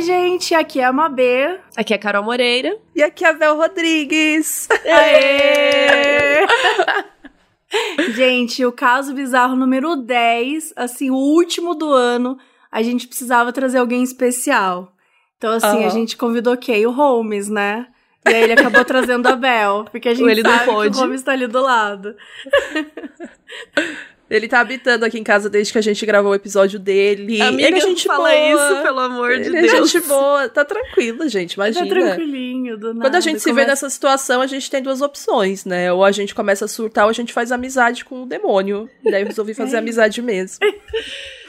Oi, 0.00 0.06
gente, 0.06 0.54
aqui 0.54 0.80
é 0.80 0.84
a 0.84 0.92
Mabê. 0.94 1.60
Aqui 1.76 1.92
é 1.92 1.96
a 1.96 1.98
Carol 1.98 2.24
Moreira. 2.24 2.74
E 2.96 3.02
aqui 3.02 3.22
é 3.22 3.28
a 3.28 3.32
Vel 3.32 3.54
Rodrigues. 3.54 4.66
Aê! 4.86 6.46
gente, 8.14 8.64
o 8.64 8.72
caso 8.72 9.12
bizarro 9.12 9.54
número 9.54 9.96
10, 9.96 10.72
assim, 10.74 11.10
o 11.10 11.16
último 11.16 11.74
do 11.74 11.92
ano, 11.92 12.38
a 12.72 12.82
gente 12.82 13.06
precisava 13.06 13.52
trazer 13.52 13.76
alguém 13.76 14.02
especial. 14.02 14.90
Então, 15.36 15.52
assim, 15.52 15.80
uhum. 15.80 15.86
a 15.86 15.90
gente 15.90 16.16
convidou 16.16 16.56
quem? 16.56 16.86
O 16.86 16.92
Holmes, 16.92 17.50
né? 17.50 17.86
E 18.26 18.30
aí 18.30 18.44
ele 18.44 18.54
acabou 18.54 18.86
trazendo 18.86 19.26
a 19.26 19.36
Bel, 19.36 19.84
porque 19.90 20.08
a 20.08 20.14
gente 20.14 20.30
ele 20.30 20.40
sabe 20.40 20.64
que 20.64 20.96
o 20.96 20.98
Holmes 20.98 21.22
tá 21.22 21.32
ali 21.32 21.46
do 21.46 21.60
lado. 21.60 22.16
Ele 24.30 24.46
tá 24.46 24.60
habitando 24.60 25.04
aqui 25.04 25.18
em 25.18 25.24
casa 25.24 25.50
desde 25.50 25.72
que 25.72 25.78
a 25.78 25.82
gente 25.82 26.06
gravou 26.06 26.30
o 26.30 26.34
episódio 26.34 26.78
dele. 26.78 27.42
Amiga, 27.42 27.66
ele 27.66 27.78
é 27.78 27.80
gente 27.80 28.06
fala 28.06 28.30
boa. 28.30 28.72
isso, 28.72 28.82
pelo 28.82 29.00
amor 29.00 29.36
de 29.36 29.48
ele 29.48 29.60
Deus. 29.60 29.72
É 29.72 29.84
gente 29.84 30.06
boa. 30.06 30.48
Tá 30.48 30.64
tranquila, 30.64 31.28
gente, 31.28 31.54
imagina. 31.54 31.84
Tá 31.84 31.90
tranquilinho, 31.92 32.78
do 32.78 32.94
nada. 32.94 33.00
Quando 33.00 33.16
a 33.16 33.20
gente 33.20 33.40
se 33.40 33.48
começa... 33.48 33.66
vê 33.66 33.70
nessa 33.70 33.90
situação, 33.90 34.40
a 34.40 34.46
gente 34.46 34.70
tem 34.70 34.80
duas 34.80 35.00
opções, 35.00 35.64
né? 35.64 35.92
Ou 35.92 36.04
a 36.04 36.12
gente 36.12 36.32
começa 36.32 36.64
a 36.64 36.68
surtar, 36.68 37.06
ou 37.06 37.10
a 37.10 37.12
gente 37.12 37.32
faz 37.32 37.50
amizade 37.50 38.04
com 38.04 38.22
o 38.22 38.26
demônio. 38.26 38.88
E 39.04 39.10
daí 39.10 39.22
eu 39.22 39.26
resolvi 39.26 39.52
fazer 39.52 39.78
amizade 39.78 40.22
mesmo. 40.22 40.64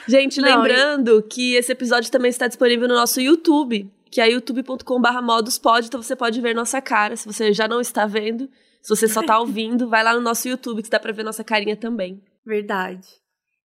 Gente, 0.08 0.40
Não, 0.40 0.48
lembrando 0.48 1.22
que 1.22 1.54
esse 1.54 1.70
episódio 1.70 2.10
também 2.10 2.30
está 2.30 2.48
disponível 2.48 2.88
no 2.88 2.94
nosso 2.94 3.20
YouTube, 3.20 3.88
que 4.10 4.20
é 4.20 4.28
youtube.com.br 4.28 5.22
modospod, 5.22 5.86
então 5.86 6.02
você 6.02 6.16
pode 6.16 6.40
ver 6.40 6.52
nossa 6.52 6.80
cara, 6.80 7.16
se 7.16 7.24
você 7.26 7.52
já 7.52 7.68
não 7.68 7.80
está 7.80 8.06
vendo. 8.06 8.50
Se 8.82 8.88
você 8.88 9.06
só 9.06 9.22
tá 9.22 9.38
ouvindo, 9.40 9.88
vai 9.88 10.02
lá 10.02 10.12
no 10.14 10.20
nosso 10.20 10.48
YouTube 10.48 10.82
que 10.82 10.90
dá 10.90 10.98
pra 10.98 11.12
ver 11.12 11.22
nossa 11.22 11.44
carinha 11.44 11.76
também. 11.76 12.20
Verdade. 12.44 13.08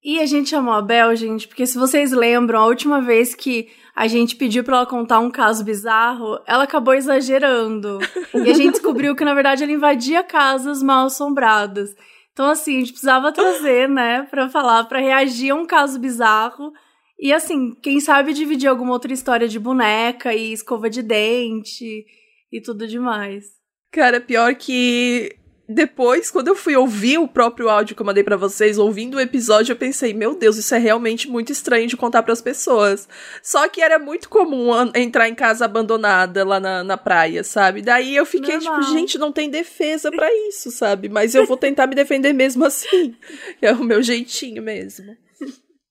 E 0.09 0.21
a 0.21 0.27
gente 0.27 0.51
chamou 0.51 0.73
a 0.73 0.81
Bel, 0.81 1.17
gente, 1.17 1.49
porque 1.49 1.67
se 1.67 1.77
vocês 1.77 2.13
lembram, 2.13 2.61
a 2.61 2.67
última 2.67 3.01
vez 3.01 3.35
que 3.35 3.69
a 3.95 4.07
gente 4.07 4.37
pediu 4.37 4.63
para 4.63 4.77
ela 4.77 4.87
contar 4.87 5.19
um 5.19 5.31
caso 5.31 5.65
bizarro, 5.65 6.39
ela 6.47 6.65
acabou 6.65 6.95
exagerando. 6.95 7.99
e 8.33 8.49
a 8.49 8.55
gente 8.55 8.73
descobriu 8.73 9.17
que, 9.17 9.25
na 9.25 9.35
verdade, 9.35 9.65
ela 9.65 9.73
invadia 9.73 10.23
casas 10.23 10.83
mal 10.83 11.07
assombradas. 11.07 11.93
Então, 12.33 12.51
assim, 12.51 12.77
a 12.77 12.79
gente 12.81 12.93
precisava 12.93 13.33
trazer, 13.33 13.89
né, 13.89 14.23
pra 14.31 14.49
falar, 14.49 14.85
para 14.85 15.01
reagir 15.01 15.51
a 15.51 15.55
um 15.55 15.67
caso 15.67 15.99
bizarro. 15.99 16.73
E, 17.19 17.33
assim, 17.33 17.75
quem 17.83 17.99
sabe 17.99 18.33
dividir 18.33 18.69
alguma 18.69 18.93
outra 18.93 19.13
história 19.13 19.49
de 19.49 19.59
boneca 19.59 20.33
e 20.35 20.53
escova 20.53 20.89
de 20.89 21.03
dente 21.03 22.07
e 22.53 22.61
tudo 22.61 22.87
demais. 22.87 23.47
Cara, 23.91 24.21
pior 24.21 24.55
que 24.55 25.35
depois, 25.69 26.31
quando 26.31 26.49
eu 26.49 26.55
fui 26.55 26.77
ouvir 26.77 27.19
o 27.19 27.27
próprio 27.27 27.69
áudio 27.69 27.97
que 27.97 28.01
eu 28.01 28.07
mandei 28.07 28.23
para 28.23 28.37
vocês, 28.37 28.79
ouvindo 28.79 29.17
o 29.17 29.21
episódio, 29.21 29.73
eu 29.73 29.77
pensei, 29.77 30.15
meu 30.15 30.35
Deus, 30.35 30.57
isso 30.57 30.75
é 30.75 30.79
realmente 30.79 31.29
muito 31.29 31.51
estranho 31.51 31.89
de 31.89 31.97
contar 31.97 32.23
para 32.23 32.33
as 32.33 32.41
pessoas. 32.41 33.09
Só 33.43 33.69
que 33.69 33.81
era 33.81 33.99
muito 33.99 34.29
comum 34.29 34.71
entrar 34.95 35.29
em 35.29 35.35
casa 35.35 35.65
abandonada 35.65 36.45
lá 36.45 36.61
na, 36.61 36.85
na 36.85 36.97
praia, 36.97 37.43
sabe? 37.43 37.83
Daí 37.83 38.15
eu 38.15 38.25
fiquei 38.25 38.57
Normal. 38.59 38.81
tipo, 38.81 38.93
gente, 38.93 39.19
não 39.19 39.33
tem 39.33 39.51
defesa 39.51 40.11
para 40.11 40.33
isso, 40.49 40.71
sabe? 40.71 41.09
Mas 41.09 41.35
eu 41.35 41.45
vou 41.45 41.57
tentar 41.57 41.89
me 41.89 41.97
defender 41.97 42.33
mesmo 42.33 42.65
assim. 42.65 43.17
É 43.61 43.73
o 43.73 43.83
meu 43.83 44.03
jeitinho 44.03 44.63
mesmo. 44.63 45.17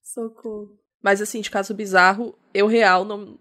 Socorro. 0.02 0.70
Mas 1.02 1.20
assim, 1.20 1.40
de 1.40 1.50
caso 1.50 1.74
bizarro, 1.74 2.34
eu 2.54 2.66
real 2.66 3.04
não, 3.04 3.38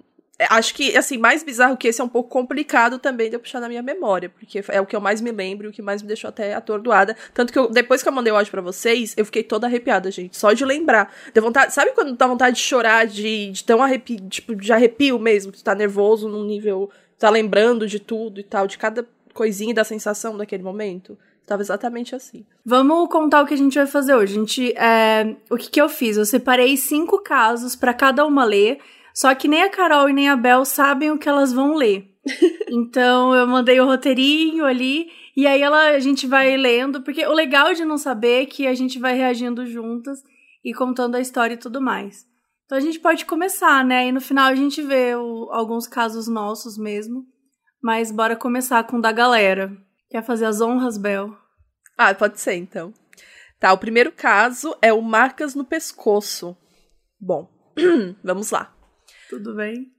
acho 0.49 0.73
que, 0.73 0.95
assim, 0.97 1.17
mais 1.17 1.43
bizarro 1.43 1.77
que 1.77 1.87
esse 1.87 2.01
é 2.01 2.03
um 2.03 2.09
pouco 2.09 2.29
complicado 2.29 2.99
também 2.99 3.29
de 3.29 3.35
eu 3.35 3.39
puxar 3.39 3.59
na 3.59 3.69
minha 3.69 3.81
memória, 3.81 4.29
porque 4.29 4.61
é 4.67 4.81
o 4.81 4.85
que 4.85 4.95
eu 4.95 4.99
mais 4.99 5.21
me 5.21 5.31
lembro 5.31 5.67
e 5.67 5.69
o 5.69 5.71
que 5.71 5.81
mais 5.81 6.01
me 6.01 6.07
deixou 6.07 6.27
até 6.27 6.53
atordoada. 6.53 7.15
Tanto 7.33 7.53
que 7.53 7.59
eu, 7.59 7.69
depois 7.69 8.03
que 8.03 8.09
eu 8.09 8.13
mandei 8.13 8.33
o 8.33 8.35
áudio 8.35 8.51
pra 8.51 8.61
vocês, 8.61 9.13
eu 9.15 9.25
fiquei 9.25 9.43
toda 9.43 9.67
arrepiada, 9.67 10.11
gente, 10.11 10.37
só 10.37 10.51
de 10.51 10.65
lembrar. 10.65 11.13
Deu 11.33 11.41
vontade, 11.41 11.73
sabe 11.73 11.91
quando 11.91 12.15
dá 12.15 12.27
vontade 12.27 12.57
de 12.57 12.61
chorar, 12.61 13.07
de, 13.07 13.51
de 13.51 13.63
tão 13.63 13.81
arrepio, 13.81 14.19
tipo, 14.29 14.55
de 14.55 14.73
arrepio 14.73 15.17
mesmo, 15.17 15.51
que 15.51 15.59
tu 15.59 15.63
tá 15.63 15.73
nervoso 15.73 16.27
num 16.27 16.43
nível, 16.43 16.89
tá 17.17 17.29
lembrando 17.29 17.87
de 17.87 17.99
tudo 17.99 18.39
e 18.39 18.43
tal, 18.43 18.67
de 18.67 18.77
cada 18.77 19.07
coisinha 19.33 19.73
da 19.73 19.83
sensação 19.83 20.35
daquele 20.37 20.63
momento? 20.63 21.17
Tava 21.45 21.61
exatamente 21.61 22.15
assim. 22.15 22.43
Vamos 22.65 23.07
contar 23.09 23.43
o 23.43 23.45
que 23.45 23.53
a 23.53 23.57
gente 23.57 23.77
vai 23.77 23.85
fazer 23.85 24.15
hoje. 24.15 24.33
A 24.33 24.39
gente, 24.39 24.73
é, 24.75 25.35
o 25.49 25.57
que, 25.57 25.69
que 25.69 25.79
eu 25.79 25.87
fiz? 25.87 26.17
Eu 26.17 26.25
separei 26.25 26.75
cinco 26.75 27.19
casos 27.19 27.75
para 27.75 27.93
cada 27.93 28.25
uma 28.25 28.43
ler. 28.43 28.79
Só 29.15 29.33
que 29.33 29.47
nem 29.47 29.63
a 29.63 29.69
Carol 29.69 30.09
e 30.09 30.13
nem 30.13 30.27
a 30.27 30.35
Bel 30.35 30.65
sabem 30.65 31.09
o 31.09 31.17
que 31.17 31.29
elas 31.29 31.53
vão 31.53 31.73
ler. 31.73 32.11
então 32.69 33.33
eu 33.33 33.47
mandei 33.47 33.79
o 33.79 33.85
roteirinho 33.85 34.65
ali 34.65 35.07
e 35.37 35.47
aí 35.47 35.61
ela, 35.61 35.89
a 35.89 35.99
gente 35.99 36.27
vai 36.27 36.57
lendo, 36.57 37.01
porque 37.01 37.25
o 37.25 37.31
legal 37.33 37.73
de 37.73 37.85
não 37.85 37.97
saber 37.97 38.43
é 38.43 38.45
que 38.45 38.67
a 38.67 38.73
gente 38.73 38.99
vai 38.99 39.15
reagindo 39.15 39.65
juntas 39.65 40.19
e 40.63 40.73
contando 40.73 41.15
a 41.15 41.21
história 41.21 41.53
e 41.53 41.59
tudo 41.59 41.81
mais. 41.81 42.25
Então 42.65 42.77
a 42.77 42.81
gente 42.81 42.99
pode 42.99 43.25
começar, 43.25 43.85
né? 43.85 44.07
E 44.07 44.11
no 44.11 44.19
final 44.19 44.47
a 44.47 44.55
gente 44.55 44.81
vê 44.81 45.15
o, 45.15 45.49
alguns 45.51 45.87
casos 45.87 46.27
nossos 46.27 46.77
mesmo. 46.77 47.25
Mas 47.81 48.11
bora 48.11 48.35
começar 48.35 48.83
com 48.85 48.97
o 48.97 49.01
da 49.01 49.11
galera. 49.11 49.71
Quer 50.09 50.23
fazer 50.23 50.45
as 50.45 50.59
honras, 50.59 50.97
Bel? 50.97 51.37
Ah, 51.97 52.13
pode 52.13 52.39
ser 52.41 52.55
então. 52.55 52.93
Tá, 53.59 53.71
o 53.71 53.77
primeiro 53.77 54.11
caso 54.11 54.75
é 54.81 54.91
o 54.91 55.01
Marcas 55.01 55.55
no 55.55 55.63
Pescoço. 55.63 56.57
Bom, 57.19 57.47
vamos 58.23 58.51
lá. 58.51 58.74
Tudo 59.29 59.55
bem? 59.55 59.91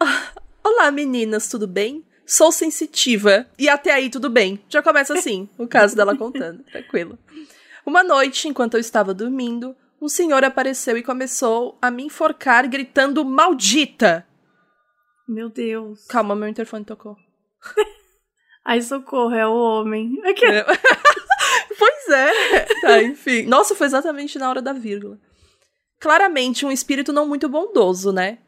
Olá, 0.64 0.90
meninas, 0.90 1.48
tudo 1.48 1.68
bem? 1.68 2.04
Sou 2.26 2.50
sensitiva. 2.50 3.46
E 3.56 3.68
até 3.68 3.92
aí, 3.92 4.10
tudo 4.10 4.28
bem. 4.28 4.60
Já 4.68 4.82
começa 4.82 5.14
assim, 5.14 5.48
o 5.56 5.68
caso 5.68 5.94
dela 5.94 6.16
contando. 6.16 6.64
Tranquilo. 6.72 7.16
Uma 7.84 8.02
noite, 8.02 8.48
enquanto 8.48 8.74
eu 8.74 8.80
estava 8.80 9.14
dormindo, 9.14 9.76
um 10.02 10.08
senhor 10.08 10.42
apareceu 10.42 10.98
e 10.98 11.02
começou 11.02 11.78
a 11.80 11.92
me 11.92 12.02
enforcar, 12.02 12.68
gritando: 12.68 13.24
Maldita! 13.24 14.26
Meu 15.28 15.48
Deus. 15.48 16.04
Calma, 16.06 16.34
meu 16.34 16.48
interfone 16.48 16.84
tocou. 16.84 17.16
Ai, 18.66 18.82
socorro, 18.82 19.34
é 19.34 19.46
o 19.46 19.54
homem. 19.54 20.20
É. 20.24 20.64
pois 21.78 22.08
é. 22.08 22.60
Tá, 22.80 23.02
enfim. 23.02 23.42
Nossa, 23.42 23.76
foi 23.76 23.86
exatamente 23.86 24.40
na 24.40 24.50
hora 24.50 24.60
da 24.60 24.72
vírgula. 24.72 25.20
Claramente 26.00 26.66
um 26.66 26.72
espírito 26.72 27.12
não 27.12 27.28
muito 27.28 27.48
bondoso, 27.48 28.12
né? 28.12 28.38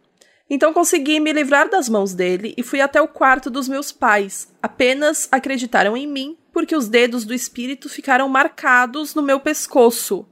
Então 0.50 0.72
consegui 0.72 1.20
me 1.20 1.32
livrar 1.32 1.68
das 1.68 1.88
mãos 1.88 2.14
dele 2.14 2.54
e 2.56 2.62
fui 2.62 2.80
até 2.80 3.00
o 3.02 3.08
quarto 3.08 3.50
dos 3.50 3.68
meus 3.68 3.92
pais. 3.92 4.48
Apenas 4.62 5.28
acreditaram 5.30 5.96
em 5.96 6.06
mim 6.06 6.38
porque 6.52 6.74
os 6.74 6.88
dedos 6.88 7.24
do 7.24 7.34
espírito 7.34 7.88
ficaram 7.88 8.28
marcados 8.28 9.14
no 9.14 9.22
meu 9.22 9.38
pescoço. 9.38 10.26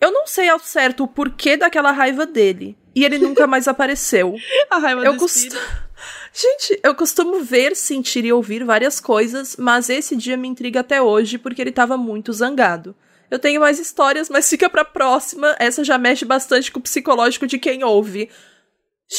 Eu 0.00 0.10
não 0.10 0.26
sei 0.26 0.48
ao 0.48 0.58
certo 0.58 1.04
o 1.04 1.08
porquê 1.08 1.56
daquela 1.56 1.92
raiva 1.92 2.26
dele. 2.26 2.76
E 2.94 3.04
ele 3.04 3.16
nunca 3.18 3.46
mais 3.46 3.68
apareceu. 3.68 4.34
A 4.68 4.78
raiva 4.78 5.04
eu 5.04 5.12
do 5.12 5.18
cost... 5.18 5.36
espírito. 5.36 5.60
Gente, 6.34 6.80
eu 6.82 6.94
costumo 6.94 7.44
ver, 7.44 7.76
sentir 7.76 8.24
e 8.24 8.32
ouvir 8.32 8.64
várias 8.64 8.98
coisas, 8.98 9.54
mas 9.56 9.88
esse 9.88 10.16
dia 10.16 10.36
me 10.36 10.48
intriga 10.48 10.80
até 10.80 11.00
hoje 11.00 11.38
porque 11.38 11.62
ele 11.62 11.70
estava 11.70 11.96
muito 11.96 12.32
zangado. 12.32 12.96
Eu 13.30 13.38
tenho 13.38 13.60
mais 13.60 13.78
histórias, 13.78 14.28
mas 14.28 14.48
fica 14.50 14.68
pra 14.68 14.84
próxima. 14.84 15.54
Essa 15.58 15.84
já 15.84 15.96
mexe 15.96 16.24
bastante 16.24 16.70
com 16.72 16.80
o 16.80 16.82
psicológico 16.82 17.46
de 17.46 17.58
quem 17.58 17.84
ouve. 17.84 18.28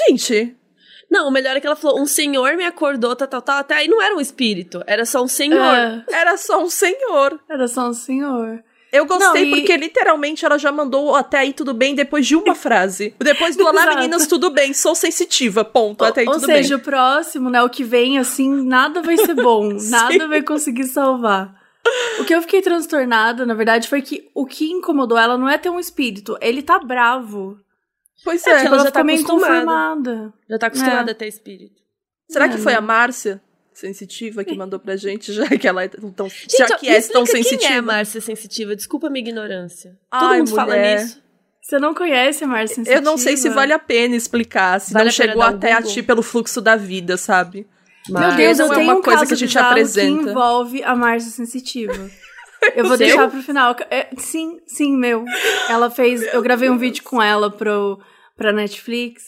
Gente. 0.07 0.55
Não, 1.09 1.27
o 1.27 1.31
melhor 1.31 1.55
é 1.55 1.59
que 1.59 1.67
ela 1.67 1.75
falou: 1.75 2.01
um 2.01 2.05
senhor 2.05 2.55
me 2.55 2.65
acordou, 2.65 3.15
tal, 3.15 3.27
tal, 3.27 3.41
tal. 3.41 3.57
Até 3.59 3.75
aí 3.75 3.87
não 3.87 4.01
era 4.01 4.15
um 4.15 4.21
espírito, 4.21 4.83
era 4.87 5.05
só 5.05 5.21
um 5.21 5.27
senhor. 5.27 5.75
É. 5.75 6.03
Era 6.11 6.37
só 6.37 6.63
um 6.63 6.69
senhor. 6.69 7.39
Era 7.47 7.67
só 7.67 7.89
um 7.89 7.93
senhor. 7.93 8.63
Eu 8.91 9.07
gostei 9.07 9.49
não, 9.49 9.57
e... 9.57 9.59
porque 9.59 9.75
literalmente 9.75 10.45
ela 10.45 10.55
já 10.59 10.71
mandou 10.71 11.15
até 11.15 11.39
aí 11.39 11.51
tudo 11.51 11.73
bem 11.73 11.95
depois 11.95 12.27
de 12.27 12.35
uma 12.35 12.53
frase. 12.55 13.15
Depois 13.17 13.55
do 13.55 13.65
Olá 13.65 13.87
meninas, 13.95 14.27
tudo 14.27 14.51
bem, 14.51 14.71
sou 14.71 14.93
sensitiva, 14.93 15.65
ponto, 15.65 16.05
até 16.05 16.21
aí 16.21 16.27
Ou 16.27 16.33
tudo 16.33 16.45
bem. 16.45 16.57
Ou 16.57 16.61
seja, 16.61 16.75
o 16.75 16.79
próximo, 16.79 17.49
né, 17.49 17.63
o 17.63 17.69
que 17.69 17.83
vem 17.83 18.19
assim, 18.19 18.63
nada 18.63 19.01
vai 19.01 19.18
ser 19.18 19.33
bom, 19.33 19.77
nada 19.89 20.27
vai 20.27 20.44
conseguir 20.44 20.83
salvar. 20.83 21.56
O 22.19 22.23
que 22.23 22.35
eu 22.35 22.41
fiquei 22.41 22.62
transtornada, 22.62 23.47
na 23.47 23.56
verdade, 23.56 23.89
foi 23.89 24.01
que 24.03 24.29
o 24.33 24.45
que 24.45 24.71
incomodou 24.71 25.18
ela 25.18 25.39
não 25.39 25.50
é 25.50 25.57
ter 25.57 25.71
um 25.71 25.79
espírito, 25.79 26.38
ele 26.39 26.62
tá 26.62 26.77
bravo. 26.77 27.57
Pois 28.23 28.45
é, 28.47 28.51
é 28.51 28.65
ela, 28.65 28.79
já 28.79 28.91
tá 28.91 29.01
acostumada. 29.01 30.33
Já 30.49 30.57
tá 30.57 30.67
acostumada 30.67 31.11
é. 31.11 31.13
a 31.13 31.15
ter 31.15 31.27
espírito. 31.27 31.81
Será 32.29 32.45
é, 32.45 32.49
que 32.49 32.57
foi 32.57 32.73
a 32.73 32.81
Márcia 32.81 33.41
sensitiva 33.73 34.43
que 34.43 34.55
mandou 34.55 34.79
pra 34.79 34.95
gente, 34.95 35.33
já 35.33 35.47
que 35.47 35.67
ela 35.67 35.83
é 35.83 35.87
tão, 35.87 36.29
gente, 36.29 36.57
já 36.57 36.77
que 36.77 36.87
é 36.87 37.01
tão 37.01 37.25
sensitiva? 37.25 37.61
Quem 37.61 37.75
é 37.75 37.77
a 37.79 37.81
Márcia 37.81 38.21
sensitiva? 38.21 38.75
Desculpa 38.75 39.07
a 39.07 39.09
minha 39.09 39.27
ignorância. 39.27 39.97
Ai, 40.11 40.19
Todo 40.19 40.37
mundo 40.37 40.49
mulher. 40.49 40.65
fala 40.65 40.95
nisso. 41.01 41.23
Você 41.61 41.79
não 41.79 41.93
conhece 41.93 42.43
a 42.43 42.47
Márcia 42.47 42.75
sensitiva? 42.75 42.99
Eu 42.99 43.03
não 43.03 43.17
sei 43.17 43.37
se 43.37 43.49
vale 43.49 43.73
a 43.73 43.79
pena 43.79 44.15
explicar, 44.15 44.79
se 44.79 44.93
vale 44.93 45.05
não 45.05 45.11
chegou 45.11 45.41
até 45.41 45.73
a 45.73 45.81
ti 45.81 46.03
pelo 46.03 46.21
fluxo 46.21 46.61
da 46.61 46.75
vida, 46.75 47.17
sabe? 47.17 47.67
Mas 48.09 48.27
Meu 48.27 48.35
Deus, 48.35 48.59
eu 48.59 48.67
não 48.67 48.75
é 48.75 48.77
uma 48.79 48.95
um 48.95 49.01
coisa 49.01 49.25
que 49.25 49.33
a 49.33 49.37
gente 49.37 49.57
apresenta. 49.57 50.23
que 50.23 50.29
envolve 50.29 50.83
a 50.83 50.95
Márcia 50.95 51.31
sensitiva. 51.31 51.93
Eu 52.75 52.85
vou 52.85 52.97
deixar 52.97 53.29
pro 53.29 53.41
final. 53.41 53.75
É, 53.89 54.07
sim, 54.17 54.61
sim, 54.65 54.95
meu. 54.95 55.25
Ela 55.67 55.89
fez. 55.89 56.21
Meu 56.21 56.29
eu 56.35 56.41
gravei 56.41 56.69
Deus. 56.69 56.77
um 56.77 56.79
vídeo 56.79 57.03
com 57.03 57.21
ela 57.21 57.51
pro, 57.51 57.99
pra 58.35 58.51
Netflix 58.51 59.24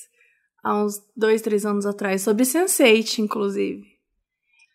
há 0.64 0.84
uns 0.84 0.96
dois, 1.16 1.42
três 1.42 1.66
anos 1.66 1.86
atrás, 1.86 2.22
sobre 2.22 2.44
Sense8, 2.44 3.20
inclusive. 3.20 3.84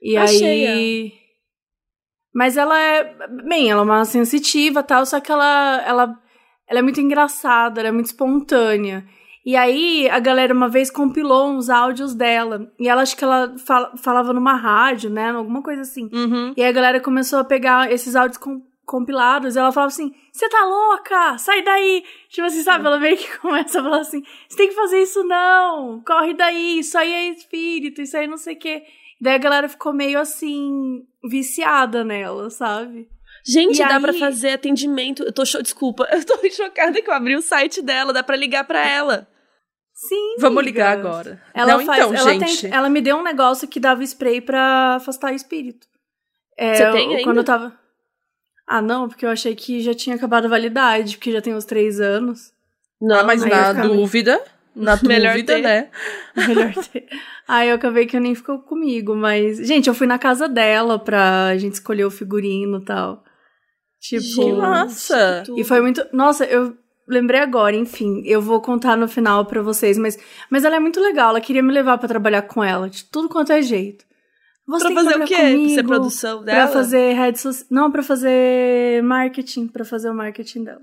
E 0.01 0.17
Achei 0.17 0.67
aí. 0.67 1.13
Mas 2.33 2.57
ela 2.57 2.81
é. 2.81 3.29
Bem, 3.49 3.71
ela 3.71 3.81
é 3.81 3.85
uma 3.85 4.05
sensitiva 4.05 4.83
tal, 4.83 5.05
só 5.05 5.21
que 5.21 5.33
ela, 5.33 5.83
ela, 5.85 6.19
ela 6.69 6.79
é 6.79 6.83
muito 6.83 7.01
engraçada, 7.01 7.81
ela 7.81 7.89
é 7.89 7.93
muito 7.93 8.07
espontânea. 8.07 9.05
E 9.45 9.57
aí 9.57 10.09
a 10.09 10.21
galera 10.21 10.55
uma 10.55 10.69
vez 10.69 10.91
compilou 10.91 11.51
uns 11.51 11.69
áudios 11.69 12.15
dela. 12.15 12.71
E 12.79 12.89
ela 12.89 13.03
acho 13.03 13.17
que 13.17 13.25
ela 13.25 13.57
fal 13.59 13.97
falava 13.97 14.33
numa 14.33 14.55
rádio, 14.55 15.11
né? 15.11 15.31
Alguma 15.31 15.63
coisa 15.63 15.83
assim. 15.83 16.09
Uhum. 16.13 16.55
E 16.57 16.63
aí 16.63 16.69
a 16.69 16.73
galera 16.73 17.01
começou 17.01 17.39
a 17.39 17.45
pegar 17.45 17.91
esses 17.91 18.15
áudios 18.15 18.39
com 18.39 18.63
compilados. 18.91 19.57
Ela 19.57 19.71
falava 19.73 19.89
assim: 19.93 20.13
Você 20.33 20.49
tá 20.49 20.65
louca? 20.65 21.39
Sai 21.39 21.63
daí! 21.63 22.05
Tipo 22.29 22.47
assim, 22.47 22.63
sabe? 22.63 22.85
Ela 22.87 22.99
meio 22.99 23.17
que 23.17 23.29
começa 23.39 23.81
a 23.81 23.83
falar 23.83 24.01
assim: 24.01 24.23
Você 24.49 24.57
tem 24.57 24.69
que 24.69 24.75
fazer 24.75 25.01
isso 25.03 25.23
não! 25.25 26.03
Corre 26.05 26.35
daí! 26.35 26.81
Isso 26.81 26.99
aí 26.99 27.13
é 27.13 27.29
espírito, 27.29 28.03
isso 28.03 28.17
aí 28.17 28.27
não 28.27 28.37
sei 28.37 28.55
o 28.55 28.59
quê. 28.59 28.83
Daí 29.21 29.35
a 29.35 29.39
galera 29.39 29.69
ficou 29.69 29.93
meio 29.93 30.19
assim, 30.19 31.03
viciada 31.29 32.03
nela, 32.03 32.51
sabe? 32.51 33.07
Gente, 33.47 33.81
E 33.81 33.87
dá 33.87 33.97
aí- 33.97 34.03
pra 34.03 34.13
fazer 34.13 34.51
atendimento. 34.51 35.23
Eu 35.23 35.33
tô 35.33 35.45
cho... 35.47 35.63
Desculpa, 35.63 36.07
eu 36.13 36.25
tô 36.25 36.37
chocada 36.51 37.01
que 37.01 37.09
eu 37.09 37.15
abri 37.15 37.37
o 37.37 37.43
site 37.43 37.81
dela, 37.83 38.13
dá 38.13 38.23
pra 38.23 38.35
ligar 38.37 38.65
pra 38.67 38.87
ela. 38.87 39.29
Sim. 39.95 40.37
Vamos 40.39 40.59
amiga. 40.59 40.63
ligar 40.73 40.99
agora. 40.99 41.43
Ela 41.55 41.73
Não, 41.77 41.85
faz, 41.85 41.99
então, 41.99 42.15
ela, 42.15 42.31
gente. 42.33 42.63
tem- 42.63 42.73
ela 42.73 42.89
me 42.89 43.01
deu 43.03 43.17
um 43.19 43.23
negócio 43.23 43.69
que 43.69 43.79
dava 43.79 44.03
spray 44.03 44.41
pra 44.41 44.95
afastar 44.97 45.35
espírito. 45.35 45.87
É, 46.57 46.75
Você 46.75 46.87
eu- 46.87 46.93
tem 46.93 47.11
ainda? 47.11 47.25
Quando 47.25 47.37
eu 47.39 47.45
tava. 47.45 47.79
Ah, 48.73 48.81
não, 48.81 49.09
porque 49.09 49.27
eu 49.27 49.31
achei 49.31 49.53
que 49.57 49.81
já 49.81 49.93
tinha 49.93 50.15
acabado 50.15 50.45
a 50.45 50.49
validade, 50.49 51.17
porque 51.17 51.33
já 51.33 51.41
tem 51.41 51.53
uns 51.53 51.65
três 51.65 51.99
anos. 51.99 52.53
Não, 53.03 53.19
ah, 53.19 53.25
mas 53.25 53.45
na 53.45 53.71
eu 53.71 53.97
dúvida, 53.97 54.41
na 54.77 54.97
Melhor 55.03 55.33
dúvida, 55.33 55.55
ter. 55.57 55.63
né? 55.63 55.89
Melhor 56.47 56.73
ter. 56.75 57.09
Aí 57.49 57.69
eu 57.69 57.75
acabei 57.75 58.07
que 58.07 58.21
nem 58.21 58.33
ficou 58.33 58.61
comigo, 58.61 59.17
mas. 59.17 59.59
Gente, 59.59 59.89
eu 59.89 59.95
fui 59.95 60.07
na 60.07 60.21
casa 60.21 60.49
dela 60.49 61.01
pra 61.01 61.59
gente 61.59 61.75
escolher 61.75 62.05
o 62.05 62.13
figurino 62.13 62.79
e 62.79 62.85
tal. 62.85 63.25
Tipo. 64.01 64.57
Massa. 64.59 65.41
que 65.41 65.47
tudo. 65.47 65.61
E 65.61 65.65
foi 65.65 65.81
muito. 65.81 66.07
Nossa, 66.13 66.45
eu 66.45 66.73
lembrei 67.09 67.41
agora, 67.41 67.75
enfim. 67.75 68.23
Eu 68.25 68.41
vou 68.41 68.61
contar 68.61 68.97
no 68.97 69.09
final 69.09 69.47
pra 69.47 69.63
vocês, 69.63 69.99
mas, 69.99 70.17
mas 70.49 70.65
ela 70.65 70.77
é 70.77 70.81
muito 70.81 71.01
legal. 71.01 71.31
Ela 71.31 71.41
queria 71.41 71.63
me 71.63 71.73
levar 71.73 71.99
pra 71.99 72.07
trabalhar 72.07 72.43
com 72.43 72.63
ela, 72.63 72.89
de 72.89 73.03
tudo 73.03 73.29
quanto 73.29 73.51
é 73.51 73.61
jeito. 73.61 74.05
Você 74.71 74.85
Pra 74.93 74.95
fazer 75.05 75.21
o 75.23 75.25
quê? 75.27 75.37
Comigo, 75.37 75.75
Ser 75.75 75.83
produção 75.85 76.45
dela? 76.45 76.59
Pra 76.69 76.69
fazer 76.73 77.13
redes 77.15 77.41
sociais. 77.43 77.67
Não, 77.71 77.91
pra 77.91 78.03
fazer 78.03 79.03
marketing, 79.03 79.67
pra 79.69 79.85
fazer 79.85 80.09
o 80.11 80.15
marketing 80.15 80.65
dela. 80.65 80.81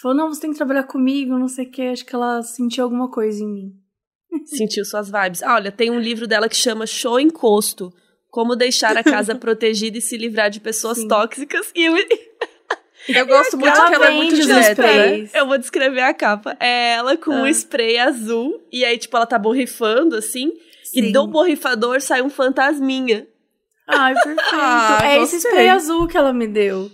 Falou, 0.00 0.16
não, 0.16 0.28
você 0.32 0.40
tem 0.40 0.50
que 0.50 0.56
trabalhar 0.56 0.82
comigo, 0.84 1.38
não 1.38 1.48
sei 1.48 1.66
o 1.66 1.70
quê. 1.70 1.82
Acho 1.92 2.04
que 2.04 2.14
ela 2.14 2.42
sentiu 2.42 2.84
alguma 2.84 3.10
coisa 3.10 3.42
em 3.42 3.46
mim. 3.48 3.72
Sentiu 4.44 4.84
suas 4.84 5.10
vibes. 5.10 5.42
Ah, 5.42 5.54
olha, 5.54 5.70
tem 5.72 5.90
um 5.90 5.98
livro 6.00 6.26
dela 6.26 6.48
que 6.48 6.56
chama 6.56 6.86
Show 6.86 7.18
Encosto. 7.20 7.92
Como 8.30 8.54
deixar 8.56 8.96
a 8.96 9.02
casa 9.04 9.34
protegida 9.36 9.96
e 9.96 10.00
se 10.02 10.16
livrar 10.16 10.50
de 10.50 10.60
pessoas 10.60 10.98
Sim. 10.98 11.08
tóxicas. 11.08 11.70
E 11.74 11.84
eu, 11.88 11.94
Eu 13.08 13.26
gosto 13.26 13.56
muito 13.56 13.72
que 13.72 13.94
ela 13.94 14.08
é 14.08 14.10
muito 14.10 14.34
direta, 14.34 14.82
né? 14.82 15.30
eu 15.32 15.46
vou 15.46 15.56
descrever 15.56 16.00
a 16.02 16.12
capa. 16.12 16.56
É 16.60 16.94
ela 16.94 17.16
com 17.16 17.30
um 17.30 17.44
Ah. 17.44 17.50
spray 17.50 17.96
azul. 17.98 18.60
E 18.70 18.84
aí, 18.84 18.98
tipo, 18.98 19.16
ela 19.16 19.24
tá 19.26 19.38
borrifando, 19.38 20.16
assim. 20.16 20.52
E 20.94 21.02
Sim. 21.02 21.12
do 21.12 21.26
borrifador 21.26 22.00
sai 22.00 22.22
um 22.22 22.30
fantasminha. 22.30 23.26
Ai, 23.86 24.14
perfeito. 24.14 24.42
Ah, 24.52 24.98
é 25.04 25.22
esse 25.22 25.34
gostei. 25.36 25.50
spray 25.52 25.68
azul 25.68 26.06
que 26.08 26.16
ela 26.16 26.32
me 26.32 26.46
deu. 26.46 26.90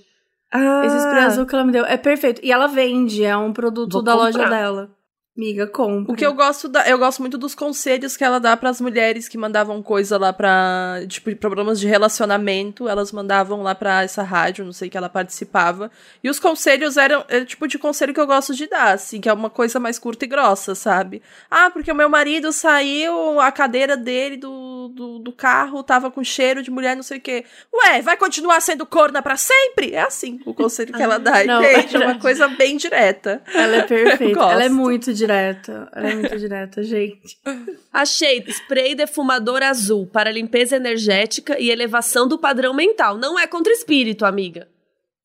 Ah, 0.53 0.83
Esse 0.85 0.99
spray 0.99 1.25
azul 1.25 1.47
que 1.47 1.55
ela 1.55 1.65
me 1.65 1.73
deu. 1.73 1.85
É 1.87 1.97
perfeito. 1.97 2.41
E 2.45 2.53
ela 2.53 2.67
vende, 2.67 3.25
é 3.25 3.35
um 3.37 3.53
produto 3.53 3.93
Vou 3.95 4.03
da 4.03 4.15
loja 4.15 4.39
comprar. 4.39 4.51
dela. 4.51 4.91
Miga, 5.35 5.67
compra. 5.67 6.13
O 6.13 6.17
que 6.17 6.27
eu 6.27 6.35
gosto 6.35 6.69
da, 6.69 6.87
eu 6.87 6.99
gosto 6.99 7.21
muito 7.21 7.39
dos 7.39 7.55
conselhos 7.55 8.19
que 8.19 8.25
ela 8.25 8.39
dá 8.39 8.55
pras 8.55 8.83
mulheres 8.83 9.29
que 9.29 9.39
mandavam 9.39 9.83
coisa 9.83 10.19
lá 10.19 10.31
pra, 10.31 11.01
tipo, 11.09 11.35
problemas 11.37 11.81
de 11.81 11.87
relacionamento, 11.89 12.87
elas 12.87 13.11
mandavam 13.13 13.63
lá 13.63 13.75
pra 13.75 14.03
essa 14.03 14.23
rádio, 14.23 14.63
não 14.63 14.75
sei 14.75 14.91
que 14.91 14.97
ela 14.97 15.09
participava. 15.09 15.91
E 16.23 16.29
os 16.29 16.39
conselhos 16.39 16.99
eram 16.99 17.25
é, 17.29 17.47
tipo 17.47 17.67
de 17.67 17.79
conselho 17.79 18.13
que 18.13 18.21
eu 18.21 18.27
gosto 18.27 18.55
de 18.55 18.67
dar, 18.67 18.93
assim, 18.93 19.23
que 19.23 19.29
é 19.29 19.33
uma 19.33 19.49
coisa 19.49 19.81
mais 19.81 19.99
curta 19.99 20.27
e 20.27 20.29
grossa, 20.29 20.75
sabe? 20.75 21.23
Ah, 21.51 21.71
porque 21.71 21.91
o 21.91 21.95
meu 21.95 22.11
marido 22.11 22.53
saiu, 22.53 23.41
a 23.41 23.51
cadeira 23.51 23.97
dele 23.97 24.37
do, 24.37 24.89
do, 24.89 25.19
do 25.19 25.33
carro 25.33 25.83
tava 25.83 26.11
com 26.11 26.23
cheiro 26.23 26.63
de 26.63 26.71
mulher, 26.71 26.95
não 26.95 27.03
sei 27.03 27.17
o 27.17 27.21
quê. 27.23 27.47
Ué, 27.73 28.03
vai 28.03 28.19
continuar 28.19 28.61
sendo 28.61 28.85
corna 28.85 29.23
pra 29.23 29.39
sempre? 29.39 29.95
É 29.95 30.03
assim 30.03 30.41
o 30.45 30.53
conselho 30.53 30.93
que 30.93 31.03
ela 31.03 31.17
dá, 31.19 31.43
Não, 31.45 31.65
entende? 31.65 31.97
É 31.97 32.07
uma 32.07 32.19
coisa 32.19 32.49
bem 32.49 32.77
direta. 32.77 33.43
Ela 33.55 33.77
é 33.77 33.83
perfeita. 33.89 34.41
ela 34.41 34.65
é 34.65 34.69
muito 34.69 35.22
direta. 35.27 35.89
Ela 35.95 36.11
é 36.11 36.15
muito 36.15 36.39
direta, 36.39 36.83
gente. 36.85 37.39
Achei 37.93 38.43
spray 38.49 38.95
defumador 38.95 39.63
azul 39.63 40.07
para 40.07 40.31
limpeza 40.31 40.77
energética 40.77 41.59
e 41.59 41.71
elevação 41.71 42.27
do 42.29 42.39
padrão 42.39 42.75
mental. 42.75 43.17
Não 43.17 43.39
é 43.39 43.47
contra 43.47 43.73
espírito, 43.73 44.25
amiga. 44.25 44.69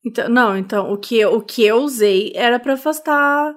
Então, 0.06 0.30
não, 0.30 0.58
então, 0.58 0.92
o 0.92 0.98
que, 0.98 1.18
eu- 1.20 1.34
o 1.34 1.42
que 1.42 1.64
eu 1.66 1.78
usei 1.78 2.32
era 2.36 2.60
pra 2.60 2.74
afastar. 2.74 3.54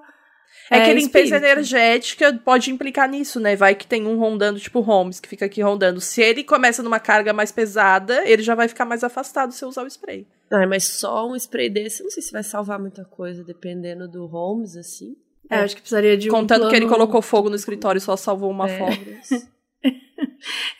É, 0.72 0.84
que 0.84 0.92
limpeza 0.94 1.34
espírito. 1.36 1.44
energética 1.44 2.40
pode 2.44 2.70
implicar 2.70 3.08
nisso, 3.08 3.40
né? 3.40 3.56
Vai 3.56 3.74
que 3.74 3.86
tem 3.86 4.06
um 4.06 4.16
rondando, 4.18 4.58
tipo 4.60 4.78
Holmes, 4.80 5.18
que 5.18 5.28
fica 5.28 5.44
aqui 5.46 5.60
rondando. 5.60 6.00
Se 6.00 6.22
ele 6.22 6.44
começa 6.44 6.80
numa 6.82 7.00
carga 7.00 7.32
mais 7.32 7.50
pesada, 7.50 8.22
ele 8.28 8.42
já 8.42 8.54
vai 8.54 8.68
ficar 8.68 8.84
mais 8.84 9.02
afastado 9.02 9.52
se 9.52 9.64
eu 9.64 9.68
usar 9.68 9.82
o 9.82 9.86
spray. 9.88 10.26
Ai, 10.52 10.66
mas 10.66 10.84
só 10.84 11.26
um 11.28 11.34
spray 11.34 11.68
desse, 11.68 12.02
não 12.04 12.10
sei 12.10 12.22
se 12.22 12.30
vai 12.32 12.42
salvar 12.44 12.78
muita 12.78 13.04
coisa, 13.04 13.42
dependendo 13.44 14.08
do 14.08 14.26
Holmes, 14.26 14.76
assim. 14.76 15.14
É, 15.50 15.60
acho 15.60 15.74
que 15.74 15.82
precisaria 15.82 16.16
de 16.16 16.28
um. 16.28 16.32
Contando 16.32 16.68
que 16.68 16.76
ele 16.76 16.86
plano- 16.86 16.96
colocou 17.04 17.20
fogo 17.20 17.50
no 17.50 17.56
escritório 17.56 17.98
e 17.98 18.00
só 18.00 18.16
salvou 18.16 18.50
uma 18.50 18.68
É. 18.70 18.78
foto. 18.78 19.00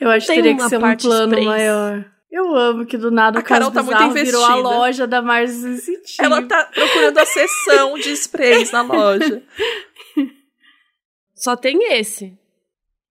Eu 0.01 0.11
acho 0.11 0.27
que 0.27 0.35
teria 0.35 0.55
que 0.57 0.69
ser 0.69 0.77
um 0.79 0.97
plano 0.97 1.27
sprays. 1.35 1.45
maior. 1.47 2.05
Eu 2.31 2.55
amo 2.55 2.87
que 2.87 2.97
do 2.97 3.11
nada 3.11 3.39
A 3.39 3.43
o 3.43 3.45
Carol 3.45 3.71
tá 3.73 3.83
muito 3.83 3.97
Bizarro 3.99 4.15
virou 4.15 4.45
a 4.45 4.49
investida. 4.51 4.69
loja 4.69 5.07
da 5.07 5.21
Marcia 5.21 5.57
Sensitiva. 5.77 6.25
Ela 6.27 6.43
tá 6.47 6.65
procurando 6.73 7.19
a 7.19 7.27
seção 7.27 7.99
de 7.99 8.11
sprays 8.13 8.71
na 8.71 8.83
loja. 8.83 9.43
Só 11.35 11.57
tem 11.57 11.93
esse. 11.95 12.39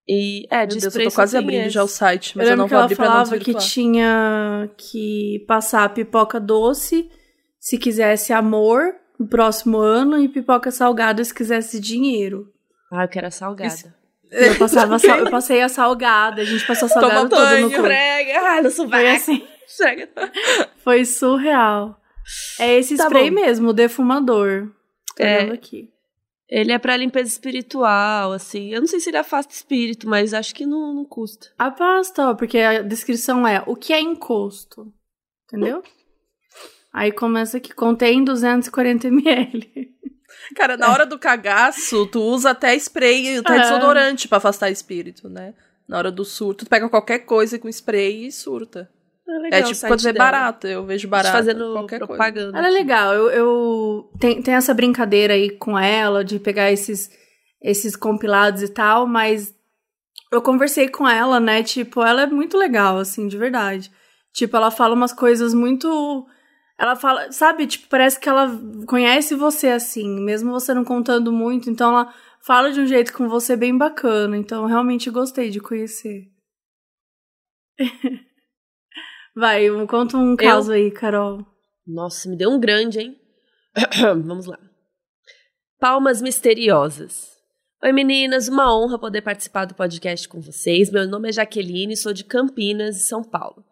E, 0.07 0.47
é, 0.49 0.59
Meu 0.59 0.67
de 0.67 0.79
Deus, 0.79 0.95
eu 0.95 1.03
tô 1.03 1.11
quase 1.15 1.37
abrindo 1.37 1.61
esse. 1.63 1.69
já 1.71 1.83
o 1.83 1.87
site, 1.87 2.35
mas 2.37 2.47
eu 2.47 2.53
eu, 2.53 2.57
não 2.57 2.65
que 2.65 2.69
vou 2.69 2.77
ela 2.77 2.85
abrir 2.85 2.95
pra 2.95 3.05
não 3.05 3.11
falava 3.11 3.37
que 3.37 3.53
tinha 3.55 4.69
que 4.77 5.43
passar 5.47 5.93
pipoca 5.93 6.39
doce 6.39 7.09
se 7.59 7.77
quisesse 7.77 8.31
amor 8.33 8.95
no 9.19 9.27
próximo 9.27 9.77
ano 9.77 10.17
e 10.17 10.29
pipoca 10.29 10.71
salgada 10.71 11.23
se 11.23 11.33
quisesse 11.33 11.79
dinheiro. 11.79 12.51
Ah, 12.91 13.03
eu 13.03 13.07
quero 13.09 13.27
a 13.27 13.31
salgada. 13.31 13.73
Isso- 13.73 13.93
Eu, 14.31 14.55
passava 14.59 14.99
sal- 14.99 15.19
eu 15.19 15.29
passei 15.31 15.59
a 15.61 15.67
salgada, 15.69 16.41
a 16.41 16.45
gente 16.45 16.65
passou 16.65 16.85
a 16.87 16.89
Toma 16.91 17.01
salgada 17.07 17.29
toda 17.29 17.45
banho, 17.45 17.69
no. 17.69 17.75
Esfrega. 17.75 18.39
Ah, 18.39 18.61
no 18.61 18.69
Foi 18.71 19.09
assim, 19.11 19.47
Esfrega. 19.67 20.09
foi 20.83 21.03
surreal. 21.05 21.99
É 22.59 22.75
esse 22.77 22.95
Tá 22.95 23.05
spray 23.05 23.29
bom. 23.31 23.35
mesmo, 23.41 23.69
o 23.69 23.73
defumador. 23.73 24.69
Tô 25.17 25.23
É. 25.23 25.39
vendo 25.45 25.53
aqui. 25.53 25.89
Ele 26.47 26.71
é 26.71 26.77
pra 26.79 26.95
limpeza 26.97 27.27
espiritual, 27.29 28.31
assim. 28.31 28.69
Eu 28.73 28.79
não 28.81 28.87
sei 28.87 28.99
se 28.99 29.09
ele 29.09 29.17
afasta 29.17 29.53
espírito, 29.53 30.07
mas 30.07 30.33
acho 30.33 30.53
que 30.55 30.65
não, 30.65 30.93
não 30.93 31.05
custa. 31.05 31.47
A 31.57 31.69
pasta, 31.71 32.29
ó, 32.29 32.33
porque 32.35 32.57
a 32.59 32.81
descrição 32.81 33.47
é 33.47 33.63
o 33.67 33.75
que 33.75 33.93
é 33.93 33.99
encosto. 33.99 34.91
Entendeu? 35.47 35.81
Aí 36.93 37.11
começa 37.11 37.57
aqui, 37.57 37.73
contém 37.73 38.23
240 38.23 39.07
ml. 39.07 39.89
Cara, 40.55 40.75
na 40.77 40.91
hora 40.91 41.05
do 41.05 41.19
cagaço, 41.19 42.05
tu 42.07 42.21
usa 42.21 42.51
até 42.51 42.75
spray, 42.75 43.37
até 43.37 43.57
É. 43.57 43.61
desodorante 43.61 44.27
pra 44.27 44.37
afastar 44.39 44.71
espírito, 44.71 45.29
né? 45.29 45.53
Na 45.87 45.97
hora 45.97 46.11
do 46.11 46.23
surto, 46.25 46.65
tu 46.65 46.69
pega 46.69 46.89
qualquer 46.89 47.19
coisa 47.19 47.57
com 47.59 47.69
spray 47.69 48.27
e 48.27 48.31
surta. 48.31 48.89
legal 49.27 49.59
é 49.59 49.61
o 49.61 49.65
tipo 49.65 49.75
site 49.75 49.91
quando 49.91 50.07
é 50.07 50.13
barato, 50.13 50.67
eu 50.67 50.85
vejo 50.85 51.07
barato. 51.07 51.35
Fazendo 51.35 51.73
qualquer 51.73 51.99
coisa. 51.99 52.07
propaganda. 52.07 52.57
Ela 52.57 52.67
é 52.67 52.71
legal, 52.71 53.13
eu, 53.13 53.29
eu 53.29 54.11
tem, 54.19 54.41
tem 54.41 54.55
essa 54.55 54.73
brincadeira 54.73 55.33
aí 55.35 55.51
com 55.51 55.77
ela 55.77 56.23
de 56.23 56.39
pegar 56.39 56.71
esses, 56.71 57.11
esses 57.61 57.95
compilados 57.95 58.63
e 58.63 58.69
tal, 58.69 59.05
mas 59.05 59.53
eu 60.31 60.41
conversei 60.41 60.89
com 60.89 61.07
ela, 61.07 61.39
né? 61.39 61.61
Tipo, 61.61 62.03
ela 62.03 62.23
é 62.23 62.27
muito 62.27 62.57
legal, 62.57 62.97
assim, 62.97 63.27
de 63.27 63.37
verdade. 63.37 63.91
Tipo, 64.33 64.57
ela 64.57 64.71
fala 64.71 64.95
umas 64.95 65.13
coisas 65.13 65.53
muito. 65.53 66.25
Ela 66.79 66.95
fala, 66.95 67.29
sabe, 67.29 67.67
tipo, 67.67 67.89
parece 67.89 68.17
que 68.17 68.29
ela 68.29 68.57
conhece 68.87 69.35
você 69.35 69.67
assim, 69.67 70.07
mesmo 70.21 70.49
você 70.49 70.73
não 70.73 70.85
contando 70.85 71.29
muito, 71.29 71.69
então 71.69 71.89
ela 71.91 72.13
fala 72.41 72.71
de 72.71 72.79
um 72.79 72.87
jeito 72.87 73.11
com 73.11 73.27
você 73.27 73.57
bem 73.57 73.77
bacana. 73.77 74.37
Então, 74.37 74.61
eu 74.61 74.67
realmente 74.67 75.09
gostei 75.09 75.49
de 75.49 75.59
conhecer. 75.59 76.31
Vai, 79.35 79.67
conta 79.87 80.15
um 80.15 80.37
caso 80.37 80.71
aí, 80.71 80.89
Carol. 80.89 81.45
Nossa, 81.85 82.29
me 82.29 82.37
deu 82.37 82.49
um 82.49 82.59
grande, 82.59 83.01
hein? 83.01 83.19
Vamos 84.25 84.45
lá. 84.45 84.57
Palmas 85.81 86.21
misteriosas. 86.21 87.37
Oi 87.83 87.91
meninas, 87.91 88.47
uma 88.47 88.73
honra 88.73 88.97
poder 88.97 89.21
participar 89.21 89.65
do 89.65 89.75
podcast 89.75 90.29
com 90.29 90.39
vocês. 90.39 90.89
Meu 90.89 91.05
nome 91.05 91.27
é 91.27 91.33
Jaqueline, 91.33 91.97
sou 91.97 92.13
de 92.13 92.23
Campinas, 92.23 93.07
São 93.07 93.21
Paulo. 93.21 93.65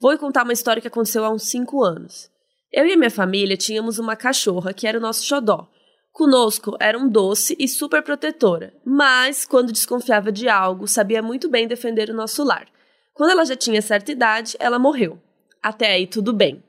Vou 0.00 0.16
contar 0.16 0.44
uma 0.44 0.52
história 0.52 0.80
que 0.80 0.88
aconteceu 0.88 1.24
há 1.24 1.30
uns 1.30 1.48
5 1.48 1.82
anos. 1.82 2.31
Eu 2.72 2.86
e 2.86 2.96
minha 2.96 3.10
família 3.10 3.56
tínhamos 3.56 3.98
uma 3.98 4.16
cachorra 4.16 4.72
que 4.72 4.86
era 4.86 4.96
o 4.96 5.00
nosso 5.00 5.24
xodó. 5.24 5.68
Conosco 6.10 6.76
era 6.80 6.98
um 6.98 7.08
doce 7.08 7.56
e 7.58 7.68
super 7.68 8.02
protetora, 8.02 8.72
mas 8.84 9.46
quando 9.46 9.72
desconfiava 9.72 10.30
de 10.30 10.48
algo, 10.48 10.86
sabia 10.86 11.22
muito 11.22 11.48
bem 11.48 11.66
defender 11.66 12.10
o 12.10 12.14
nosso 12.14 12.42
lar. 12.44 12.66
Quando 13.14 13.30
ela 13.30 13.44
já 13.44 13.56
tinha 13.56 13.80
certa 13.82 14.12
idade, 14.12 14.56
ela 14.58 14.78
morreu. 14.78 15.20
Até 15.62 15.92
aí 15.92 16.06
tudo 16.06 16.32
bem. 16.32 16.62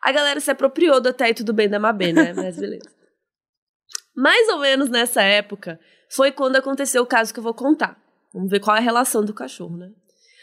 A 0.00 0.10
galera 0.10 0.40
se 0.40 0.50
apropriou 0.50 1.00
do 1.00 1.08
até 1.08 1.26
aí 1.26 1.34
tudo 1.34 1.52
bem 1.52 1.68
da 1.68 1.78
Mabê, 1.78 2.12
né? 2.12 2.32
Mas 2.34 2.56
beleza. 2.56 2.90
Mais 4.14 4.48
ou 4.48 4.58
menos 4.58 4.88
nessa 4.88 5.22
época, 5.22 5.78
foi 6.10 6.30
quando 6.32 6.56
aconteceu 6.56 7.02
o 7.02 7.06
caso 7.06 7.32
que 7.32 7.38
eu 7.38 7.44
vou 7.44 7.54
contar. 7.54 8.00
Vamos 8.32 8.50
ver 8.50 8.60
qual 8.60 8.76
é 8.76 8.80
a 8.80 8.82
relação 8.82 9.24
do 9.24 9.34
cachorro, 9.34 9.76
né? 9.76 9.90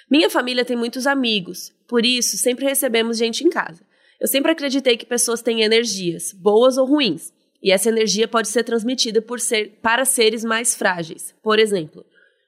Minha 0.09 0.29
família 0.29 0.65
tem 0.65 0.75
muitos 0.75 1.05
amigos, 1.05 1.71
por 1.87 2.05
isso 2.05 2.37
sempre 2.37 2.65
recebemos 2.65 3.17
gente 3.17 3.43
em 3.43 3.49
casa. 3.49 3.85
Eu 4.19 4.27
sempre 4.27 4.51
acreditei 4.51 4.97
que 4.97 5.05
pessoas 5.05 5.41
têm 5.41 5.61
energias, 5.61 6.33
boas 6.33 6.77
ou 6.77 6.85
ruins, 6.85 7.31
e 7.61 7.71
essa 7.71 7.89
energia 7.89 8.27
pode 8.27 8.47
ser 8.47 8.63
transmitida 8.63 9.21
por 9.21 9.39
ser, 9.39 9.79
para 9.81 10.05
seres 10.05 10.43
mais 10.43 10.75
frágeis. 10.75 11.33
Por 11.41 11.59
exemplo, 11.59 12.05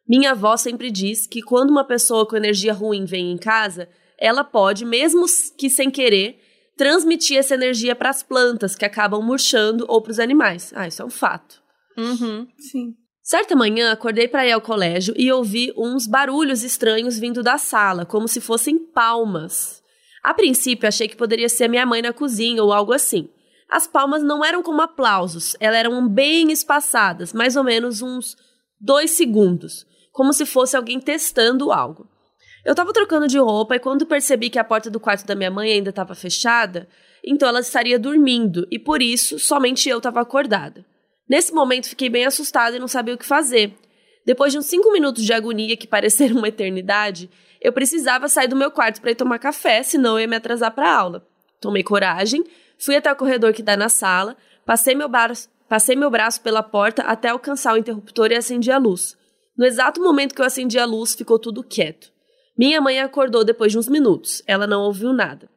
minha 0.07 0.31
avó 0.31 0.57
sempre 0.57 0.91
diz 0.91 1.27
que 1.27 1.41
quando 1.41 1.69
uma 1.69 1.85
pessoa 1.85 2.27
com 2.27 2.35
energia 2.35 2.73
ruim 2.73 3.05
vem 3.05 3.31
em 3.31 3.37
casa, 3.37 3.87
ela 4.17 4.43
pode, 4.43 4.85
mesmo 4.85 5.25
que 5.57 5.69
sem 5.69 5.89
querer, 5.89 6.39
transmitir 6.77 7.37
essa 7.37 7.53
energia 7.53 7.95
para 7.95 8.09
as 8.09 8.23
plantas 8.23 8.75
que 8.75 8.85
acabam 8.85 9.21
murchando 9.21 9.85
ou 9.87 10.01
para 10.01 10.11
os 10.11 10.19
animais. 10.19 10.71
Ah, 10.75 10.87
isso 10.87 11.01
é 11.01 11.05
um 11.05 11.09
fato. 11.09 11.61
Uhum. 11.97 12.47
Sim. 12.57 12.95
Certa 13.21 13.55
manhã, 13.55 13.91
acordei 13.91 14.27
para 14.27 14.45
ir 14.47 14.51
ao 14.51 14.61
colégio 14.61 15.13
e 15.17 15.31
ouvi 15.31 15.71
uns 15.77 16.07
barulhos 16.07 16.63
estranhos 16.63 17.19
vindo 17.19 17.43
da 17.43 17.57
sala, 17.57 18.05
como 18.05 18.27
se 18.27 18.41
fossem 18.41 18.77
palmas. 18.77 19.80
A 20.23 20.33
princípio, 20.33 20.87
achei 20.87 21.07
que 21.07 21.15
poderia 21.15 21.49
ser 21.49 21.67
minha 21.67 21.85
mãe 21.85 22.01
na 22.01 22.13
cozinha 22.13 22.63
ou 22.63 22.71
algo 22.71 22.93
assim. 22.93 23.29
As 23.69 23.87
palmas 23.87 24.21
não 24.21 24.43
eram 24.43 24.61
como 24.61 24.81
aplausos, 24.81 25.55
elas 25.59 25.79
eram 25.79 26.07
bem 26.07 26.51
espaçadas, 26.51 27.31
mais 27.31 27.55
ou 27.55 27.63
menos 27.63 28.01
uns 28.01 28.35
dois 28.79 29.11
segundos, 29.11 29.85
como 30.11 30.33
se 30.33 30.45
fosse 30.45 30.75
alguém 30.75 30.99
testando 30.99 31.71
algo. 31.71 32.07
Eu 32.65 32.71
estava 32.71 32.93
trocando 32.93 33.27
de 33.27 33.39
roupa 33.39 33.75
e 33.75 33.79
quando 33.79 34.05
percebi 34.05 34.49
que 34.49 34.59
a 34.59 34.63
porta 34.63 34.89
do 34.89 34.99
quarto 34.99 35.25
da 35.25 35.33
minha 35.33 35.49
mãe 35.49 35.71
ainda 35.71 35.89
estava 35.89 36.13
fechada, 36.13 36.87
então 37.25 37.47
ela 37.47 37.59
estaria 37.59 37.97
dormindo 37.97 38.67
e 38.69 38.77
por 38.77 39.01
isso 39.01 39.39
somente 39.39 39.89
eu 39.89 39.97
estava 39.97 40.21
acordada. 40.21 40.85
Nesse 41.27 41.53
momento 41.53 41.89
fiquei 41.89 42.09
bem 42.09 42.25
assustada 42.25 42.75
e 42.75 42.79
não 42.79 42.87
sabia 42.87 43.15
o 43.15 43.17
que 43.17 43.25
fazer. 43.25 43.73
Depois 44.25 44.51
de 44.51 44.59
uns 44.59 44.65
cinco 44.65 44.91
minutos 44.91 45.23
de 45.23 45.33
agonia 45.33 45.77
que 45.77 45.87
pareceram 45.87 46.37
uma 46.37 46.49
eternidade, 46.49 47.29
eu 47.61 47.71
precisava 47.71 48.27
sair 48.27 48.47
do 48.47 48.55
meu 48.55 48.71
quarto 48.71 48.99
para 48.99 49.11
ir 49.11 49.15
tomar 49.15 49.37
café, 49.37 49.83
senão 49.83 50.13
eu 50.13 50.21
ia 50.21 50.27
me 50.27 50.35
atrasar 50.35 50.71
para 50.71 50.91
aula. 50.91 51.27
Tomei 51.59 51.83
coragem, 51.83 52.43
fui 52.79 52.95
até 52.95 53.11
o 53.11 53.15
corredor 53.15 53.53
que 53.53 53.61
dá 53.61 53.77
na 53.77 53.87
sala, 53.87 54.35
passei 54.65 54.95
meu, 54.95 55.07
passei 55.69 55.95
meu 55.95 56.09
braço 56.09 56.41
pela 56.41 56.63
porta 56.63 57.03
até 57.03 57.29
alcançar 57.29 57.73
o 57.73 57.77
interruptor 57.77 58.31
e 58.31 58.35
acendi 58.35 58.71
a 58.71 58.79
luz. 58.79 59.15
No 59.55 59.63
exato 59.65 60.01
momento 60.01 60.33
que 60.33 60.41
eu 60.41 60.45
acendi 60.45 60.79
a 60.79 60.85
luz, 60.85 61.13
ficou 61.13 61.37
tudo 61.37 61.63
quieto. 61.63 62.11
Minha 62.57 62.81
mãe 62.81 62.99
acordou 62.99 63.43
depois 63.43 63.71
de 63.71 63.77
uns 63.77 63.87
minutos. 63.87 64.41
Ela 64.47 64.65
não 64.65 64.81
ouviu 64.81 65.13
nada. 65.13 65.49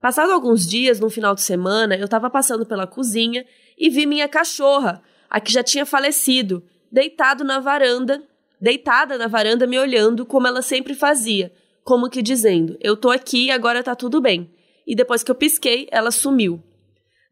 Passado 0.00 0.32
alguns 0.32 0.66
dias, 0.66 1.00
no 1.00 1.08
final 1.08 1.34
de 1.34 1.42
semana, 1.42 1.96
eu 1.96 2.04
estava 2.04 2.28
passando 2.28 2.66
pela 2.66 2.86
cozinha 2.86 3.46
e 3.78 3.88
vi 3.88 4.04
minha 4.04 4.28
cachorra, 4.28 5.02
a 5.30 5.40
que 5.40 5.52
já 5.52 5.62
tinha 5.62 5.86
falecido, 5.86 6.62
deitado 6.90 7.44
na 7.44 7.60
varanda, 7.60 8.22
deitada 8.60 9.18
na 9.18 9.26
varanda 9.26 9.66
me 9.66 9.78
olhando 9.78 10.24
como 10.26 10.46
ela 10.46 10.62
sempre 10.62 10.94
fazia, 10.94 11.52
como 11.84 12.10
que 12.10 12.22
dizendo: 12.22 12.76
"Eu 12.80 12.96
tô 12.96 13.10
aqui, 13.10 13.50
agora 13.50 13.82
tá 13.82 13.94
tudo 13.94 14.20
bem". 14.20 14.50
E 14.86 14.94
depois 14.94 15.22
que 15.22 15.30
eu 15.30 15.34
pisquei, 15.34 15.88
ela 15.90 16.10
sumiu. 16.10 16.62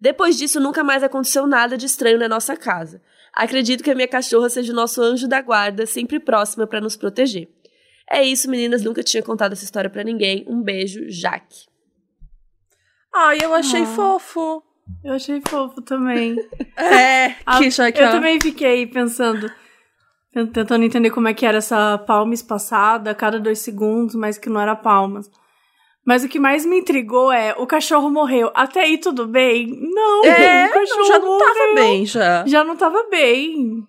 Depois 0.01 0.37
disso, 0.37 0.61
nunca 0.61 0.83
mais 0.83 1.03
aconteceu 1.03 1.47
nada 1.47 1.79
de 1.79 1.87
estranho 1.87 2.19
na 2.19 2.29
nossa 2.29 2.57
casa. 2.57 3.01
Acredito 3.33 3.83
que 3.83 3.91
a 3.91 3.95
minha 3.95 4.09
cachorra 4.09 4.49
seja 4.49 4.73
o 4.73 4.77
nosso 4.77 5.01
anjo 5.01 5.27
da 5.27 5.41
guarda, 5.41 5.87
sempre 5.87 6.21
próxima 6.21 6.67
para 6.67 6.81
nos 6.81 6.97
proteger. 6.97 7.49
É 8.11 8.23
isso, 8.23 8.51
meninas. 8.51 8.83
Nunca 8.83 9.03
tinha 9.03 9.23
contado 9.23 9.53
essa 9.53 9.65
história 9.65 9.89
para 9.89 10.05
ninguém. 10.05 10.45
Um 10.47 10.63
beijo, 10.63 11.09
Jaque. 11.09 11.67
Ai, 13.15 13.39
eu 13.43 13.55
achei 13.55 13.83
ah. 13.83 13.87
fofo. 13.87 14.63
Eu 15.03 15.15
achei 15.15 15.41
fofo 15.49 15.81
também. 15.81 16.37
É, 16.77 17.37
que 17.59 17.71
já 17.71 17.91
que 17.93 18.01
Eu 18.01 18.11
também 18.11 18.41
fiquei 18.41 18.85
pensando, 18.85 19.51
tentando 20.53 20.85
entender 20.85 21.11
como 21.11 21.29
é 21.29 21.35
que 21.35 21.47
era 21.47 21.59
essa 21.59 21.97
palma 21.99 22.35
espaçada 22.35 23.11
a 23.11 23.15
cada 23.15 23.39
dois 23.39 23.61
segundos, 23.61 24.15
mas 24.15 24.37
que 24.39 24.49
não 24.49 24.61
era 24.61 24.75
palmas. 24.75 25.31
Mas 26.05 26.23
o 26.23 26.29
que 26.29 26.39
mais 26.39 26.67
me 26.67 26.79
intrigou 26.81 27.33
é 27.33 27.55
o 27.57 27.67
cachorro 27.67 28.11
morreu. 28.11 28.51
Até 28.55 28.83
aí 28.83 28.99
tudo 28.99 29.27
bem? 29.27 29.69
Não, 29.81 30.25
é, 30.25 30.67
o 30.69 30.73
cachorro 30.73 31.05
já 31.07 31.19
não 31.19 31.27
morreu. 31.29 31.47
tava 31.55 31.75
bem 31.75 32.07
já. 32.07 32.47
Já 32.47 32.65
não 32.65 32.77
tava 32.77 33.07
bem. 33.11 33.87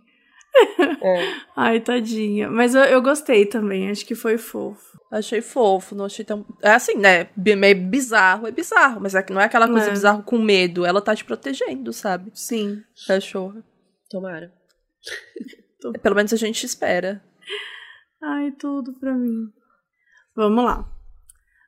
É. 1.01 1.33
Ai, 1.57 1.79
tadinha. 1.81 2.49
Mas 2.49 2.73
eu, 2.73 2.83
eu 2.83 3.01
gostei 3.01 3.45
também, 3.45 3.89
acho 3.89 4.05
que 4.05 4.15
foi 4.15 4.37
fofo. 4.37 4.95
Achei 5.11 5.41
fofo, 5.41 5.93
não 5.93 6.05
achei 6.05 6.23
tão. 6.23 6.45
É 6.61 6.71
assim, 6.71 6.95
né? 6.95 7.27
Meio 7.35 7.75
bizarro, 7.81 8.47
é 8.47 8.51
bizarro, 8.51 8.99
mas 9.01 9.13
é 9.13 9.21
que 9.21 9.33
não 9.33 9.41
é 9.41 9.45
aquela 9.45 9.67
coisa 9.67 9.87
É. 9.87 9.91
bizarro 9.91 10.23
com 10.23 10.37
medo. 10.37 10.85
Ela 10.85 11.01
tá 11.01 11.15
te 11.15 11.23
protegendo, 11.25 11.91
sabe? 11.91 12.31
Sim. 12.33 12.81
Cachorra. 13.07 13.61
Tomara. 14.09 14.53
Pelo 15.93 16.15
menos 16.15 16.33
a 16.33 16.37
gente 16.37 16.65
espera. 16.65 17.23
Ai, 18.21 18.51
tudo 18.51 18.93
pra 18.93 19.13
mim. 19.13 19.51
Vamos 20.35 20.63
lá. 20.63 20.85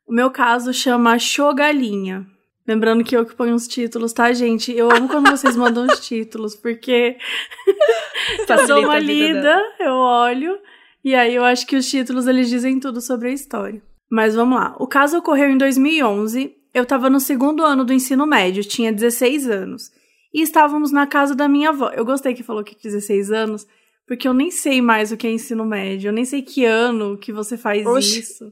O 0.07 0.13
meu 0.13 0.31
caso 0.31 0.73
chama 0.73 1.19
Chogalinha. 1.19 2.25
Lembrando 2.67 3.03
que 3.03 3.15
eu 3.15 3.25
que 3.25 3.35
ponho 3.35 3.55
os 3.55 3.67
títulos, 3.67 4.11
tá, 4.11 4.33
gente? 4.33 4.73
Eu 4.75 4.91
amo 4.91 5.07
quando 5.07 5.29
vocês 5.29 5.55
mandam 5.57 5.85
os 5.85 6.05
títulos, 6.05 6.55
porque 6.55 7.17
eu 8.47 8.67
dou 8.67 8.83
uma 8.83 8.99
lida, 8.99 9.57
eu 9.79 9.93
olho, 9.93 10.59
e 11.03 11.15
aí 11.15 11.35
eu 11.35 11.43
acho 11.43 11.65
que 11.65 11.75
os 11.75 11.89
títulos 11.89 12.27
eles 12.27 12.49
dizem 12.49 12.79
tudo 12.79 12.99
sobre 12.99 13.29
a 13.29 13.33
história. 13.33 13.81
Mas 14.09 14.35
vamos 14.35 14.59
lá. 14.59 14.75
O 14.79 14.87
caso 14.87 15.17
ocorreu 15.17 15.49
em 15.49 15.57
2011. 15.57 16.55
Eu 16.73 16.85
tava 16.85 17.09
no 17.09 17.19
segundo 17.19 17.63
ano 17.63 17.83
do 17.83 17.93
ensino 17.93 18.25
médio, 18.25 18.63
tinha 18.63 18.91
16 18.91 19.49
anos. 19.49 19.89
E 20.33 20.41
estávamos 20.41 20.91
na 20.91 21.07
casa 21.07 21.33
da 21.33 21.47
minha 21.47 21.69
avó. 21.69 21.89
Eu 21.89 22.05
gostei 22.05 22.33
que 22.33 22.43
falou 22.43 22.63
que 22.63 22.75
16 22.81 23.31
anos, 23.31 23.67
porque 24.07 24.27
eu 24.27 24.33
nem 24.33 24.49
sei 24.49 24.81
mais 24.81 25.11
o 25.11 25.17
que 25.17 25.27
é 25.27 25.31
ensino 25.31 25.65
médio. 25.65 26.09
Eu 26.09 26.13
nem 26.13 26.25
sei 26.25 26.41
que 26.41 26.63
ano 26.65 27.17
que 27.17 27.31
você 27.33 27.57
faz 27.57 27.85
Oxi. 27.85 28.19
isso. 28.21 28.51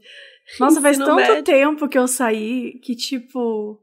Nossa, 0.60 0.80
faz 0.82 0.98
Ensino 0.98 1.16
tanto 1.16 1.28
médio. 1.30 1.44
tempo 1.44 1.88
que 1.90 1.98
eu 1.98 2.08
saí 2.08 2.80
que, 2.84 2.96
tipo. 2.96 3.80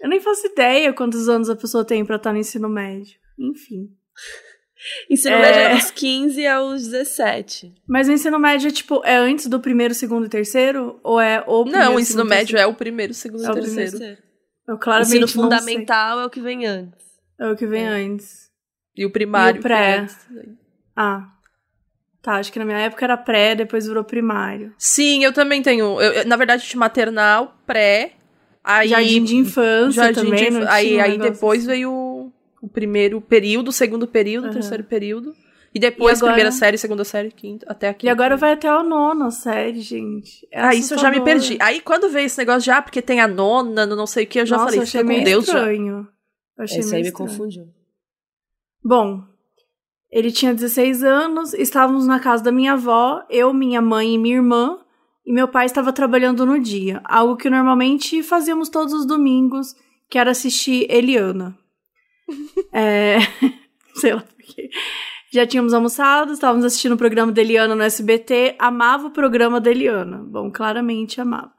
Eu 0.00 0.08
nem 0.08 0.20
faço 0.20 0.46
ideia 0.46 0.92
quantos 0.92 1.28
anos 1.28 1.50
a 1.50 1.56
pessoa 1.56 1.84
tem 1.84 2.04
pra 2.04 2.16
estar 2.16 2.32
no 2.32 2.38
ensino 2.38 2.68
médio. 2.68 3.18
Enfim. 3.38 3.88
Ensino 5.10 5.34
É. 5.34 5.40
médio 5.40 5.60
é 5.60 5.74
dos 5.74 5.90
15 5.90 6.46
aos 6.46 6.82
17. 6.86 7.74
Mas 7.88 8.08
o 8.08 8.12
ensino 8.12 8.38
médio 8.38 8.68
é 8.68 8.70
tipo, 8.70 9.02
é 9.04 9.16
antes 9.16 9.48
do 9.48 9.58
primeiro, 9.58 9.92
segundo 9.92 10.26
e 10.26 10.28
terceiro? 10.28 11.00
Ou 11.02 11.20
é 11.20 11.42
o 11.48 11.64
primeiro, 11.64 11.84
Não, 11.86 11.96
o 11.96 12.00
ensino 12.00 12.18
segundo, 12.18 12.30
médio 12.30 12.56
é 12.56 12.64
o 12.64 12.74
primeiro, 12.74 13.12
segundo 13.12 13.44
É 13.44 13.48
o 13.48 13.58
e 13.58 13.60
terceiro. 13.60 13.90
primeiro. 13.90 14.22
Eu 14.68 14.74
O 14.76 14.78
claramente 14.78 15.08
ensino 15.08 15.20
não 15.22 15.26
sei. 15.26 15.58
fundamental 15.58 16.20
é 16.20 16.26
o 16.26 16.30
que 16.30 16.40
vem 16.40 16.64
antes. 16.64 17.04
É 17.40 17.50
o 17.50 17.56
que 17.56 17.66
vem 17.66 17.82
É. 17.84 17.88
antes. 17.88 18.48
E 18.96 19.04
o 19.04 19.10
primário. 19.10 19.58
E 19.58 19.60
o 19.60 19.62
pré. 19.62 20.06
Ah. 21.00 21.28
Tá, 22.20 22.34
acho 22.34 22.52
que 22.52 22.58
na 22.58 22.64
minha 22.64 22.78
época 22.78 23.04
era 23.04 23.16
pré, 23.16 23.54
depois 23.54 23.86
virou 23.86 24.02
primário. 24.02 24.74
Sim, 24.76 25.22
eu 25.22 25.32
também 25.32 25.62
tenho. 25.62 26.00
eu- 26.00 26.12
eu- 26.12 26.26
na 26.26 26.36
verdade, 26.36 26.64
eu 26.64 26.68
tinha 26.68 26.80
maternal, 26.80 27.56
pré. 27.64 28.12
Aí, 28.64 28.88
Jardim 28.88 29.22
de 29.24 29.36
infância 29.36 30.02
jardim 30.02 30.24
também, 30.24 30.50
de 30.50 30.58
inf- 30.58 30.66
aí, 30.68 31.00
aí 31.00 31.16
depois 31.16 31.60
assim. 31.60 31.68
veio 31.68 31.90
o, 31.92 32.32
o 32.60 32.68
primeiro 32.68 33.20
período, 33.20 33.68
o 33.68 33.72
segundo 33.72 34.06
período, 34.06 34.44
o 34.44 34.46
Aham. 34.48 34.54
terceiro 34.54 34.84
período. 34.84 35.34
E 35.74 35.78
depois 35.78 36.18
E 36.18 36.22
agora- 36.22 36.32
primeira 36.32 36.50
série, 36.50 36.76
segunda 36.76 37.04
série, 37.04 37.30
quinta, 37.30 37.64
até 37.68 37.88
aqui. 37.88 38.06
E 38.06 38.10
agora 38.10 38.36
vai 38.36 38.52
até 38.52 38.66
a 38.68 38.82
nona 38.82 39.30
série, 39.30 39.80
gente. 39.80 40.46
É 40.50 40.60
Ah, 40.60 40.74
isso 40.74 40.94
eu 40.94 40.98
já 40.98 41.10
me 41.10 41.20
perdi. 41.22 41.56
Aí 41.60 41.80
quando 41.80 42.08
veio 42.10 42.26
esse 42.26 42.36
negócio 42.38 42.62
já, 42.62 42.82
porque 42.82 43.00
tem 43.00 43.20
a 43.20 43.28
nona, 43.28 43.86
no 43.86 43.94
não 43.94 44.06
sei 44.06 44.24
o 44.24 44.26
que, 44.26 44.40
eu 44.40 44.46
já 44.46 44.56
Nossa, 44.56 44.66
falei, 44.66 44.80
eu 44.80 44.82
achei 44.82 45.00
fica 45.00 45.04
com 45.04 45.14
meio 45.14 45.24
Deus 45.24 45.46
já. 45.46 45.52
estranho. 45.58 46.08
Eu 46.58 46.64
achei 46.64 46.78
Esse 46.80 46.88
meio 46.90 46.96
aí 46.96 47.02
me 47.02 47.08
estranho. 47.08 47.30
confundiu. 47.30 47.68
Bom, 48.84 49.24
ele 50.10 50.30
tinha 50.30 50.54
16 50.54 51.02
anos, 51.04 51.52
estávamos 51.52 52.06
na 52.06 52.18
casa 52.18 52.42
da 52.42 52.52
minha 52.52 52.72
avó, 52.72 53.22
eu, 53.28 53.52
minha 53.52 53.80
mãe 53.82 54.14
e 54.14 54.18
minha 54.18 54.36
irmã, 54.36 54.78
e 55.26 55.32
meu 55.32 55.46
pai 55.46 55.66
estava 55.66 55.92
trabalhando 55.92 56.46
no 56.46 56.58
dia, 56.58 57.02
algo 57.04 57.36
que 57.36 57.50
normalmente 57.50 58.22
fazíamos 58.22 58.70
todos 58.70 58.94
os 58.94 59.06
domingos, 59.06 59.74
que 60.08 60.18
era 60.18 60.30
assistir 60.30 60.86
Eliana. 60.90 61.56
é, 62.72 63.18
sei 63.94 64.14
lá 64.14 64.22
por 64.22 64.42
quê. 64.44 64.70
Já 65.30 65.46
tínhamos 65.46 65.74
almoçado, 65.74 66.32
estávamos 66.32 66.64
assistindo 66.64 66.92
o 66.92 66.96
programa 66.96 67.30
da 67.30 67.42
Eliana 67.42 67.74
no 67.74 67.82
SBT, 67.82 68.56
amava 68.58 69.08
o 69.08 69.10
programa 69.10 69.60
da 69.60 69.70
Eliana. 69.70 70.24
Bom, 70.26 70.50
claramente 70.50 71.20
amava. 71.20 71.52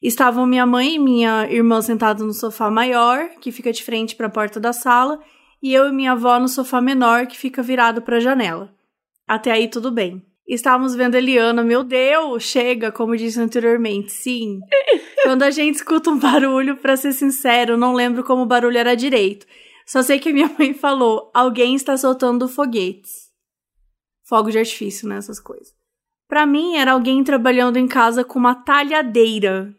Estavam 0.00 0.46
minha 0.46 0.64
mãe 0.64 0.94
e 0.94 0.98
minha 1.00 1.50
irmã 1.50 1.82
sentadas 1.82 2.24
no 2.24 2.32
sofá 2.32 2.70
maior, 2.70 3.30
que 3.40 3.50
fica 3.50 3.72
de 3.72 3.82
frente 3.82 4.14
para 4.14 4.28
a 4.28 4.30
porta 4.30 4.60
da 4.60 4.72
sala, 4.72 5.18
e 5.62 5.74
eu 5.74 5.88
e 5.88 5.92
minha 5.92 6.12
avó 6.12 6.38
no 6.38 6.48
sofá 6.48 6.80
menor, 6.80 7.26
que 7.26 7.36
fica 7.36 7.62
virado 7.62 8.02
para 8.02 8.16
a 8.16 8.20
janela. 8.20 8.74
Até 9.26 9.52
aí 9.52 9.68
tudo 9.68 9.90
bem. 9.90 10.24
Estávamos 10.46 10.94
vendo 10.94 11.14
Eliana, 11.14 11.62
meu 11.62 11.84
Deus, 11.84 12.42
chega, 12.42 12.90
como 12.90 13.16
disse 13.16 13.38
anteriormente, 13.38 14.10
sim. 14.10 14.60
Quando 15.22 15.42
a 15.42 15.50
gente 15.50 15.76
escuta 15.76 16.08
um 16.08 16.18
barulho, 16.18 16.78
pra 16.78 16.96
ser 16.96 17.12
sincero, 17.12 17.76
não 17.76 17.92
lembro 17.92 18.24
como 18.24 18.42
o 18.42 18.46
barulho 18.46 18.78
era 18.78 18.96
direito. 18.96 19.46
Só 19.84 20.02
sei 20.02 20.18
que 20.18 20.32
minha 20.32 20.50
mãe 20.58 20.72
falou: 20.72 21.30
alguém 21.34 21.74
está 21.74 21.96
soltando 21.98 22.48
foguetes. 22.48 23.28
Fogo 24.24 24.50
de 24.50 24.58
artifício, 24.58 25.06
né? 25.06 25.18
Essas 25.18 25.38
coisas. 25.38 25.74
Pra 26.26 26.46
mim, 26.46 26.76
era 26.76 26.92
alguém 26.92 27.22
trabalhando 27.22 27.76
em 27.76 27.86
casa 27.86 28.24
com 28.24 28.38
uma 28.38 28.54
talhadeira. 28.54 29.74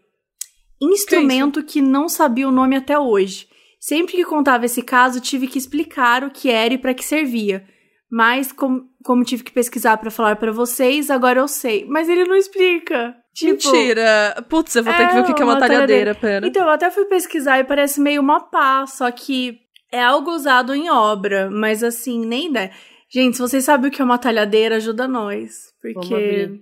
Instrumento 0.80 1.64
que 1.64 1.82
não 1.82 2.08
sabia 2.08 2.48
o 2.48 2.52
nome 2.52 2.76
até 2.76 2.98
hoje. 2.98 3.49
Sempre 3.80 4.18
que 4.18 4.26
contava 4.26 4.66
esse 4.66 4.82
caso, 4.82 5.22
tive 5.22 5.48
que 5.48 5.58
explicar 5.58 6.24
o 6.24 6.30
que 6.30 6.50
era 6.50 6.74
e 6.74 6.78
para 6.78 6.94
que 6.94 7.04
servia. 7.04 7.66
Mas 8.12 8.52
com, 8.52 8.82
como 9.04 9.24
tive 9.24 9.44
que 9.44 9.52
pesquisar 9.52 9.98
para 9.98 10.12
falar 10.12 10.36
para 10.36 10.52
vocês, 10.52 11.10
agora 11.10 11.40
eu 11.40 11.48
sei. 11.48 11.86
Mas 11.86 12.10
ele 12.10 12.26
não 12.26 12.36
explica. 12.36 13.16
Tipo, 13.34 13.52
Mentira! 13.52 14.46
Putz, 14.50 14.76
eu 14.76 14.84
vou 14.84 14.94
ter 14.94 15.08
que 15.08 15.14
ver 15.14 15.22
o 15.22 15.34
que 15.34 15.42
é 15.42 15.46
uma 15.46 15.60
talhadeira, 15.60 16.14
pera. 16.14 16.46
Então, 16.46 16.64
eu 16.64 16.72
até 16.72 16.92
fui 16.92 17.06
pesquisar 17.06 17.60
e 17.60 17.64
parece 17.64 18.02
meio 18.02 18.22
uma 18.22 18.42
pá, 18.42 18.86
só 18.86 19.10
que 19.12 19.60
é 19.92 20.04
algo 20.04 20.32
usado 20.32 20.74
em 20.74 20.90
obra, 20.90 21.50
mas 21.50 21.84
assim, 21.84 22.26
nem 22.26 22.50
ideia. 22.50 22.72
Gente, 23.10 23.38
se 23.38 23.42
vocês 23.42 23.64
sabem 23.64 23.90
o 23.90 23.94
que 23.94 24.02
é 24.02 24.06
uma 24.06 24.18
talhadeira, 24.18 24.76
ajuda 24.76 25.08
nós. 25.08 25.74
Porque. 25.82 26.62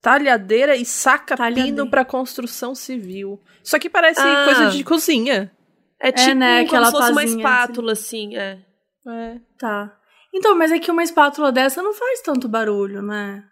Talhadeira 0.00 0.76
e 0.76 0.84
saca 0.84 1.34
Talhadeira. 1.34 1.68
pino 1.70 1.88
para 1.88 2.04
construção 2.04 2.74
civil. 2.74 3.40
Isso 3.62 3.74
aqui 3.74 3.88
parece 3.88 4.20
ah. 4.20 4.44
coisa 4.44 4.70
de 4.70 4.84
cozinha. 4.84 5.50
É, 6.00 6.08
é 6.08 6.12
tipo 6.12 6.30
é, 6.30 6.34
né, 6.34 6.60
aquela 6.60 6.90
como 6.90 6.96
se 6.96 7.02
fosse 7.02 7.12
uma 7.12 7.22
assim. 7.22 7.36
espátula, 7.36 7.92
assim. 7.92 8.36
assim, 8.36 8.36
é. 8.36 8.58
É. 9.06 9.40
Tá. 9.58 9.96
Então, 10.34 10.56
mas 10.56 10.72
é 10.72 10.78
que 10.78 10.90
uma 10.90 11.02
espátula 11.02 11.52
dessa 11.52 11.82
não 11.82 11.94
faz 11.94 12.20
tanto 12.20 12.48
barulho, 12.48 13.00
né? 13.02 13.44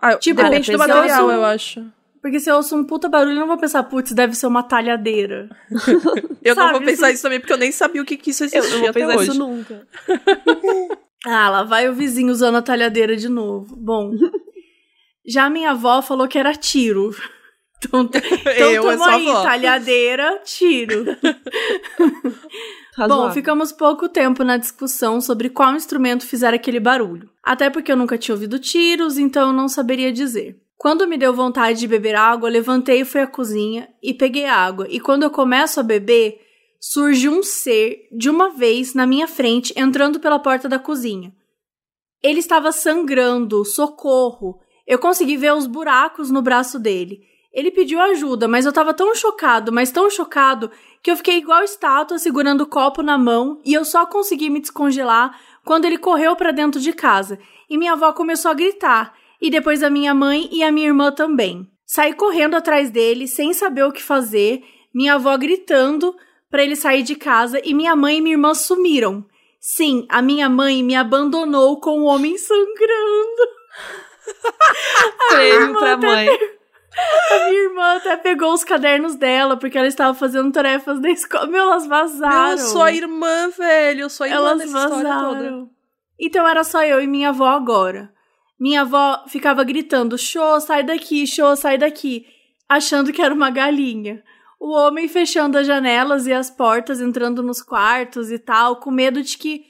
Ah, 0.00 0.16
tipo, 0.16 0.42
depende 0.42 0.70
do 0.70 0.78
material, 0.78 1.30
eu 1.30 1.44
acho. 1.44 1.84
Porque 2.22 2.40
se 2.40 2.50
eu 2.50 2.56
ouço 2.56 2.76
um 2.76 2.84
puta 2.84 3.08
barulho, 3.08 3.32
eu 3.32 3.40
não 3.40 3.46
vou 3.46 3.58
pensar, 3.58 3.82
putz, 3.84 4.12
deve 4.12 4.34
ser 4.34 4.46
uma 4.46 4.62
talhadeira. 4.62 5.48
eu 6.42 6.54
Sabe, 6.54 6.72
não 6.72 6.78
vou 6.78 6.86
pensar 6.86 7.10
isso 7.10 7.22
também, 7.22 7.40
porque 7.40 7.52
eu 7.52 7.58
nem 7.58 7.72
sabia 7.72 8.02
o 8.02 8.04
que, 8.04 8.16
que 8.16 8.30
isso 8.30 8.44
existia 8.44 8.60
Eu 8.60 8.70
não 8.70 8.84
vou 8.84 8.92
pensar 8.92 9.16
hoje. 9.16 9.30
isso 9.30 9.38
nunca. 9.38 9.86
ah, 11.26 11.50
lá 11.50 11.62
vai 11.64 11.88
o 11.88 11.94
vizinho 11.94 12.30
usando 12.30 12.56
a 12.56 12.62
talhadeira 12.62 13.16
de 13.16 13.28
novo. 13.28 13.76
Bom, 13.76 14.12
já 15.26 15.48
minha 15.48 15.70
avó 15.70 16.02
falou 16.02 16.28
que 16.28 16.38
era 16.38 16.54
tiro. 16.54 17.14
Então, 17.78 18.02
então 18.10 18.70
eu, 18.70 18.82
toma 18.82 19.10
aí, 19.10 19.28
avó. 19.28 19.42
talhadeira, 19.42 20.40
tiro. 20.44 21.04
Bom, 23.06 23.30
ficamos 23.30 23.70
pouco 23.70 24.08
tempo 24.08 24.42
na 24.42 24.56
discussão 24.56 25.20
sobre 25.20 25.48
qual 25.48 25.74
instrumento 25.74 26.26
fizer 26.26 26.52
aquele 26.52 26.80
barulho. 26.80 27.30
Até 27.42 27.70
porque 27.70 27.92
eu 27.92 27.96
nunca 27.96 28.18
tinha 28.18 28.34
ouvido 28.34 28.58
tiros, 28.58 29.18
então 29.18 29.48
eu 29.48 29.52
não 29.52 29.68
saberia 29.68 30.12
dizer. 30.12 30.60
Quando 30.76 31.06
me 31.06 31.16
deu 31.16 31.32
vontade 31.32 31.78
de 31.78 31.86
beber 31.86 32.16
água, 32.16 32.48
levantei 32.48 33.00
e 33.00 33.04
fui 33.04 33.20
à 33.20 33.26
cozinha 33.26 33.88
e 34.02 34.12
peguei 34.12 34.46
água. 34.46 34.86
E 34.88 34.98
quando 34.98 35.22
eu 35.22 35.30
começo 35.30 35.78
a 35.78 35.82
beber, 35.82 36.40
surge 36.80 37.28
um 37.28 37.42
ser 37.42 38.08
de 38.12 38.28
uma 38.30 38.50
vez 38.50 38.94
na 38.94 39.06
minha 39.06 39.26
frente 39.26 39.72
entrando 39.76 40.20
pela 40.20 40.38
porta 40.38 40.68
da 40.68 40.78
cozinha. 40.78 41.32
Ele 42.22 42.40
estava 42.40 42.72
sangrando, 42.72 43.64
socorro. 43.64 44.60
Eu 44.86 44.98
consegui 44.98 45.36
ver 45.36 45.52
os 45.52 45.66
buracos 45.66 46.30
no 46.30 46.42
braço 46.42 46.78
dele. 46.78 47.20
Ele 47.58 47.72
pediu 47.72 48.00
ajuda, 48.00 48.46
mas 48.46 48.64
eu 48.64 48.68
estava 48.68 48.94
tão 48.94 49.12
chocado, 49.16 49.72
mas 49.72 49.90
tão 49.90 50.08
chocado, 50.08 50.70
que 51.02 51.10
eu 51.10 51.16
fiquei 51.16 51.38
igual 51.38 51.64
estátua 51.64 52.16
segurando 52.16 52.60
o 52.60 52.66
copo 52.68 53.02
na 53.02 53.18
mão 53.18 53.60
e 53.64 53.74
eu 53.74 53.84
só 53.84 54.06
consegui 54.06 54.48
me 54.48 54.60
descongelar 54.60 55.36
quando 55.64 55.84
ele 55.84 55.98
correu 55.98 56.36
para 56.36 56.52
dentro 56.52 56.80
de 56.80 56.92
casa. 56.92 57.36
E 57.68 57.76
minha 57.76 57.94
avó 57.94 58.12
começou 58.12 58.52
a 58.52 58.54
gritar 58.54 59.12
e 59.42 59.50
depois 59.50 59.82
a 59.82 59.90
minha 59.90 60.14
mãe 60.14 60.48
e 60.52 60.62
a 60.62 60.70
minha 60.70 60.86
irmã 60.86 61.10
também. 61.10 61.68
Saí 61.84 62.14
correndo 62.14 62.54
atrás 62.54 62.92
dele, 62.92 63.26
sem 63.26 63.52
saber 63.52 63.82
o 63.82 63.90
que 63.90 64.04
fazer, 64.04 64.62
minha 64.94 65.14
avó 65.14 65.36
gritando 65.36 66.14
para 66.48 66.62
ele 66.62 66.76
sair 66.76 67.02
de 67.02 67.16
casa 67.16 67.60
e 67.64 67.74
minha 67.74 67.96
mãe 67.96 68.18
e 68.18 68.20
minha 68.20 68.34
irmã 68.34 68.54
sumiram. 68.54 69.26
Sim, 69.58 70.06
a 70.08 70.22
minha 70.22 70.48
mãe 70.48 70.80
me 70.84 70.94
abandonou 70.94 71.80
com 71.80 72.02
o 72.02 72.04
homem 72.04 72.38
sangrando. 72.38 73.48
Prêmio 75.28 75.76
pra 75.76 75.96
mãe. 75.96 76.57
A 77.30 77.48
minha 77.48 77.62
irmã 77.64 77.96
até 77.96 78.16
pegou 78.16 78.52
os 78.52 78.64
cadernos 78.64 79.14
dela, 79.14 79.56
porque 79.56 79.78
ela 79.78 79.86
estava 79.86 80.14
fazendo 80.14 80.50
tarefas 80.52 81.00
da 81.00 81.10
escola. 81.10 81.46
Meu, 81.46 81.62
elas 81.62 81.86
vazaram. 81.86 82.52
Eu 82.52 82.58
sou 82.58 82.82
a 82.82 82.92
irmã, 82.92 83.50
velho. 83.56 84.00
Eu 84.02 84.10
sou 84.10 84.24
a 84.24 84.28
irmã 84.28 84.38
elas 84.38 84.72
vazaram. 84.72 85.70
Então 86.18 86.46
era 86.46 86.64
só 86.64 86.82
eu 86.82 87.00
e 87.00 87.06
minha 87.06 87.28
avó 87.28 87.46
agora. 87.46 88.12
Minha 88.58 88.80
avó 88.80 89.24
ficava 89.28 89.62
gritando: 89.62 90.18
Show, 90.18 90.60
sai 90.60 90.82
daqui, 90.82 91.26
show, 91.26 91.54
sai 91.54 91.78
daqui, 91.78 92.26
achando 92.68 93.12
que 93.12 93.22
era 93.22 93.32
uma 93.32 93.50
galinha. 93.50 94.22
O 94.58 94.72
homem 94.72 95.06
fechando 95.06 95.56
as 95.56 95.66
janelas 95.66 96.26
e 96.26 96.32
as 96.32 96.50
portas, 96.50 97.00
entrando 97.00 97.42
nos 97.42 97.62
quartos 97.62 98.32
e 98.32 98.38
tal, 98.38 98.76
com 98.76 98.90
medo 98.90 99.22
de 99.22 99.38
que 99.38 99.64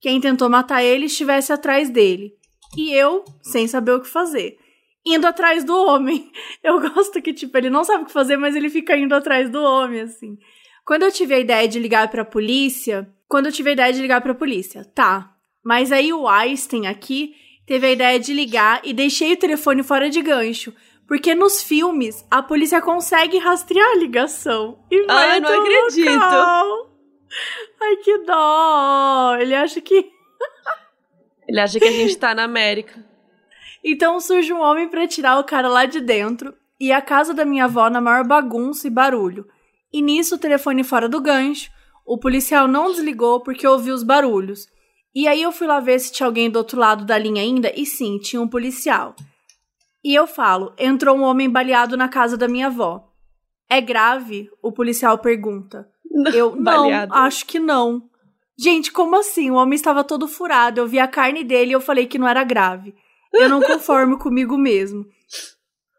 quem 0.00 0.20
tentou 0.20 0.50
matar 0.50 0.82
ele 0.82 1.06
estivesse 1.06 1.50
atrás 1.50 1.88
dele. 1.88 2.34
E 2.76 2.92
eu, 2.92 3.24
sem 3.40 3.66
saber 3.66 3.92
o 3.92 4.00
que 4.00 4.08
fazer, 4.08 4.58
indo 5.04 5.26
atrás 5.26 5.64
do 5.64 5.76
homem. 5.76 6.30
Eu 6.62 6.80
gosto 6.80 7.20
que, 7.20 7.32
tipo, 7.32 7.56
ele 7.58 7.70
não 7.70 7.84
sabe 7.84 8.04
o 8.04 8.06
que 8.06 8.12
fazer, 8.12 8.36
mas 8.36 8.56
ele 8.56 8.70
fica 8.70 8.96
indo 8.96 9.14
atrás 9.14 9.50
do 9.50 9.62
homem, 9.62 10.00
assim. 10.00 10.38
Quando 10.84 11.02
eu 11.04 11.12
tive 11.12 11.34
a 11.34 11.38
ideia 11.38 11.66
de 11.66 11.78
ligar 11.78 12.08
pra 12.08 12.26
polícia, 12.26 13.08
quando 13.26 13.46
eu 13.46 13.52
tive 13.52 13.70
a 13.70 13.72
ideia 13.72 13.92
de 13.92 14.02
ligar 14.02 14.20
pra 14.20 14.34
polícia, 14.34 14.84
tá. 14.94 15.34
Mas 15.64 15.90
aí 15.90 16.12
o 16.12 16.28
Einstein 16.28 16.86
aqui 16.86 17.34
teve 17.66 17.86
a 17.86 17.90
ideia 17.90 18.20
de 18.20 18.34
ligar 18.34 18.82
e 18.84 18.92
deixei 18.92 19.32
o 19.32 19.36
telefone 19.36 19.82
fora 19.82 20.10
de 20.10 20.20
gancho. 20.20 20.74
Porque 21.06 21.34
nos 21.34 21.62
filmes 21.62 22.24
a 22.30 22.42
polícia 22.42 22.80
consegue 22.82 23.38
rastrear 23.38 23.92
a 23.92 23.96
ligação. 23.96 24.84
E 24.90 25.06
vai 25.06 25.30
Ai, 25.32 25.40
não 25.40 25.60
acredito. 25.60 26.12
Local. 26.12 26.90
Ai, 27.80 27.96
que 27.96 28.18
dó. 28.18 29.36
Ele 29.40 29.54
acha 29.54 29.80
que. 29.80 30.10
Ele 31.46 31.60
acha 31.60 31.78
que 31.78 31.84
a 31.86 31.92
gente 31.92 32.16
tá 32.16 32.34
na 32.34 32.44
América. 32.44 33.04
Então 33.84 34.18
surge 34.18 34.52
um 34.52 34.60
homem 34.60 34.88
para 34.88 35.06
tirar 35.06 35.38
o 35.38 35.44
cara 35.44 35.68
lá 35.68 35.84
de 35.84 36.00
dentro 36.00 36.54
e 36.80 36.90
a 36.90 37.02
casa 37.02 37.34
da 37.34 37.44
minha 37.44 37.64
avó 37.64 37.90
na 37.90 38.00
maior 38.00 38.26
bagunça 38.26 38.86
e 38.86 38.90
barulho. 38.90 39.46
E 39.92 40.00
nisso 40.00 40.36
o 40.36 40.38
telefone 40.38 40.82
fora 40.82 41.08
do 41.08 41.20
gancho. 41.20 41.70
O 42.06 42.18
policial 42.18 42.66
não 42.66 42.90
desligou 42.90 43.40
porque 43.40 43.66
ouviu 43.66 43.94
os 43.94 44.02
barulhos. 44.02 44.66
E 45.14 45.28
aí 45.28 45.42
eu 45.42 45.52
fui 45.52 45.66
lá 45.66 45.78
ver 45.80 46.00
se 46.00 46.12
tinha 46.12 46.26
alguém 46.26 46.50
do 46.50 46.56
outro 46.56 46.78
lado 46.78 47.04
da 47.04 47.16
linha 47.16 47.42
ainda, 47.42 47.72
e 47.76 47.86
sim, 47.86 48.18
tinha 48.18 48.42
um 48.42 48.48
policial. 48.48 49.14
E 50.02 50.14
eu 50.14 50.26
falo: 50.26 50.74
entrou 50.76 51.16
um 51.16 51.22
homem 51.22 51.48
baleado 51.48 51.96
na 51.96 52.08
casa 52.08 52.36
da 52.36 52.48
minha 52.48 52.66
avó. 52.66 53.08
É 53.70 53.80
grave? 53.80 54.50
O 54.60 54.72
policial 54.72 55.18
pergunta. 55.18 55.88
Não, 56.10 56.32
eu, 56.32 56.56
não, 56.56 56.90
acho 57.10 57.46
que 57.46 57.58
não. 57.58 58.02
Gente, 58.58 58.92
como 58.92 59.16
assim? 59.16 59.50
O 59.50 59.54
homem 59.54 59.74
estava 59.74 60.04
todo 60.04 60.28
furado, 60.28 60.80
eu 60.80 60.86
vi 60.86 60.98
a 60.98 61.08
carne 61.08 61.42
dele 61.42 61.70
e 61.70 61.74
eu 61.74 61.80
falei 61.80 62.06
que 62.06 62.18
não 62.18 62.28
era 62.28 62.44
grave. 62.44 62.94
Eu 63.34 63.48
não 63.48 63.60
conformo 63.60 64.18
comigo 64.18 64.56
mesmo. 64.56 65.04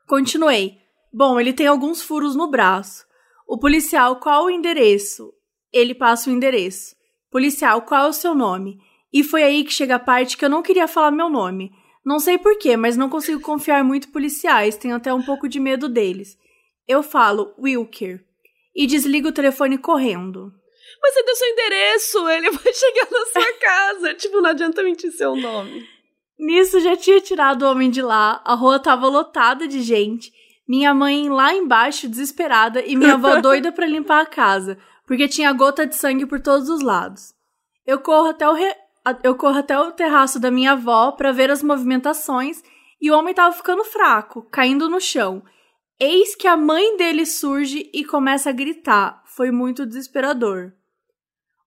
Continuei. 0.08 0.78
Bom, 1.14 1.40
ele 1.40 1.54
tem 1.54 1.68
alguns 1.68 2.02
furos 2.02 2.36
no 2.36 2.50
braço. 2.50 3.06
O 3.48 3.58
policial, 3.58 4.20
qual 4.20 4.46
o 4.46 4.50
endereço? 4.50 5.34
Ele 5.72 5.94
passa 5.94 6.30
o 6.30 6.34
endereço. 6.34 6.96
Policial, 7.30 7.82
qual 7.82 8.06
é 8.06 8.10
o 8.10 8.14
seu 8.14 8.34
nome? 8.34 8.78
E 9.12 9.24
foi 9.24 9.44
aí 9.44 9.64
que 9.64 9.74
chega 9.74 9.96
a 9.96 10.00
parte 10.00 10.38
que 10.38 10.44
eu 10.44 10.50
não 10.50 10.62
queria 10.62 10.88
falar 10.88 11.12
meu 11.12 11.30
nome. 11.30 11.72
Não 12.06 12.20
sei 12.20 12.38
porquê, 12.38 12.78
mas 12.78 12.96
não 12.96 13.10
consigo 13.10 13.42
confiar 13.42 13.84
muito 13.84 14.08
em 14.08 14.12
policiais, 14.12 14.78
tenho 14.78 14.96
até 14.96 15.14
um 15.14 15.24
pouco 15.24 15.48
de 15.48 15.60
medo 15.60 15.90
deles. 15.90 16.38
Eu 16.88 17.02
falo, 17.02 17.54
Wilker, 17.58 18.24
e 18.76 18.86
desligo 18.86 19.30
o 19.30 19.34
telefone 19.34 19.78
correndo. 19.78 20.54
Mas 21.02 21.14
você 21.14 21.24
deu 21.24 21.36
seu 21.36 21.48
endereço, 21.48 22.30
ele 22.30 22.52
vai 22.56 22.74
chegar 22.74 23.08
na 23.10 23.26
sua 23.26 23.54
casa. 23.60 24.14
tipo, 24.14 24.42
não 24.42 24.50
adianta 24.50 24.84
mentir 24.84 25.12
seu 25.12 25.36
nome. 25.36 25.88
Nisso 26.38 26.80
já 26.80 26.96
tinha 26.98 27.22
tirado 27.22 27.64
o 27.64 27.72
homem 27.72 27.90
de 27.90 28.02
lá, 28.02 28.42
a 28.44 28.56
rua 28.56 28.80
tava 28.80 29.08
lotada 29.08 29.68
de 29.68 29.82
gente, 29.82 30.32
minha 30.68 30.94
mãe 30.94 31.30
lá 31.30 31.54
embaixo 31.54 32.10
desesperada 32.10 32.82
e 32.82 32.96
minha 32.96 33.14
avó 33.14 33.40
doida 33.42 33.72
para 33.72 33.86
limpar 33.86 34.22
a 34.22 34.26
casa, 34.26 34.78
porque 35.06 35.28
tinha 35.28 35.54
gota 35.54 35.86
de 35.86 35.96
sangue 35.96 36.26
por 36.26 36.42
todos 36.42 36.70
os 36.70 36.82
lados. 36.82 37.34
Eu 37.86 38.00
corro 38.00 38.30
até 38.30 38.50
o, 38.50 38.54
re 38.54 38.76
eu 39.24 39.36
corro 39.36 39.60
até 39.60 39.80
o 39.80 39.92
terraço 39.92 40.40
da 40.40 40.50
minha 40.50 40.72
avó 40.72 41.12
para 41.12 41.32
ver 41.32 41.52
as 41.52 41.62
movimentações 41.62 42.64
e 43.00 43.12
o 43.12 43.18
homem 43.18 43.32
estava 43.32 43.54
ficando 43.54 43.84
fraco, 43.84 44.42
caindo 44.50 44.90
no 44.90 45.00
chão. 45.00 45.44
Eis 46.00 46.36
que 46.36 46.48
a 46.48 46.58
mãe 46.58 46.98
dele 46.98 47.26
surge 47.26 47.90
e 47.94 48.04
começa 48.04 48.50
a 48.50 48.54
gritar. 48.54 49.22
Foi 49.26 49.52
muito 49.52 49.86
desesperador. 49.86 50.74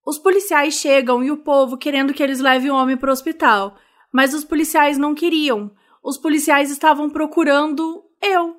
Os 0.04 0.18
policiais 0.18 0.74
chegam 0.74 1.22
e 1.22 1.30
o 1.30 1.36
povo 1.36 1.78
querendo 1.78 2.12
que 2.12 2.22
eles 2.22 2.40
levem 2.40 2.70
o 2.70 2.74
homem 2.74 2.96
para 2.96 3.10
o 3.10 3.12
hospital, 3.12 3.76
mas 4.12 4.34
os 4.34 4.44
policiais 4.44 4.98
não 4.98 5.14
queriam. 5.14 5.70
Os 6.02 6.18
policiais 6.18 6.70
estavam 6.70 7.10
procurando 7.10 8.04
eu. 8.22 8.56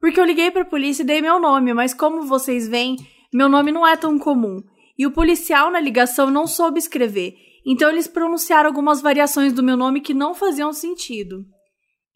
Porque 0.00 0.18
eu 0.20 0.24
liguei 0.24 0.50
para 0.50 0.62
a 0.62 0.66
polícia 0.66 1.02
e 1.02 1.06
dei 1.06 1.20
meu 1.20 1.38
nome, 1.38 1.74
mas 1.74 1.92
como 1.92 2.22
vocês 2.22 2.68
veem, 2.68 2.96
meu 3.32 3.48
nome 3.48 3.70
não 3.70 3.86
é 3.86 3.96
tão 3.96 4.18
comum. 4.18 4.62
E 4.98 5.06
o 5.06 5.12
policial 5.12 5.70
na 5.70 5.80
ligação 5.80 6.30
não 6.30 6.46
soube 6.46 6.78
escrever 6.78 7.34
então 7.64 7.90
eles 7.90 8.06
pronunciaram 8.06 8.68
algumas 8.68 9.00
variações 9.00 9.52
do 9.52 9.62
meu 9.62 9.76
nome 9.76 10.00
que 10.00 10.14
não 10.14 10.34
faziam 10.34 10.72
sentido. 10.72 11.44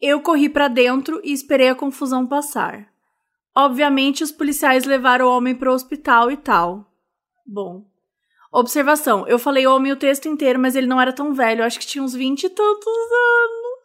Eu 0.01 0.21
corri 0.21 0.49
para 0.49 0.67
dentro 0.67 1.21
e 1.23 1.31
esperei 1.31 1.69
a 1.69 1.75
confusão 1.75 2.27
passar. 2.27 2.89
Obviamente, 3.55 4.23
os 4.23 4.31
policiais 4.31 4.83
levaram 4.83 5.27
o 5.27 5.37
homem 5.37 5.55
para 5.55 5.71
o 5.71 5.73
hospital 5.73 6.29
e 6.29 6.37
tal. 6.37 6.91
Bom. 7.45 7.85
Observação: 8.59 9.27
eu 9.27 9.37
falei 9.37 9.67
homem 9.67 9.91
o 9.91 9.95
texto 9.97 10.27
inteiro, 10.27 10.59
mas 10.59 10.75
ele 10.75 10.87
não 10.87 10.99
era 11.01 11.11
tão 11.13 11.33
velho, 11.33 11.63
acho 11.63 11.79
que 11.79 11.85
tinha 11.87 12.03
uns 12.03 12.13
vinte 12.13 12.43
e 12.45 12.49
tantos 12.49 12.87
anos. 12.87 13.75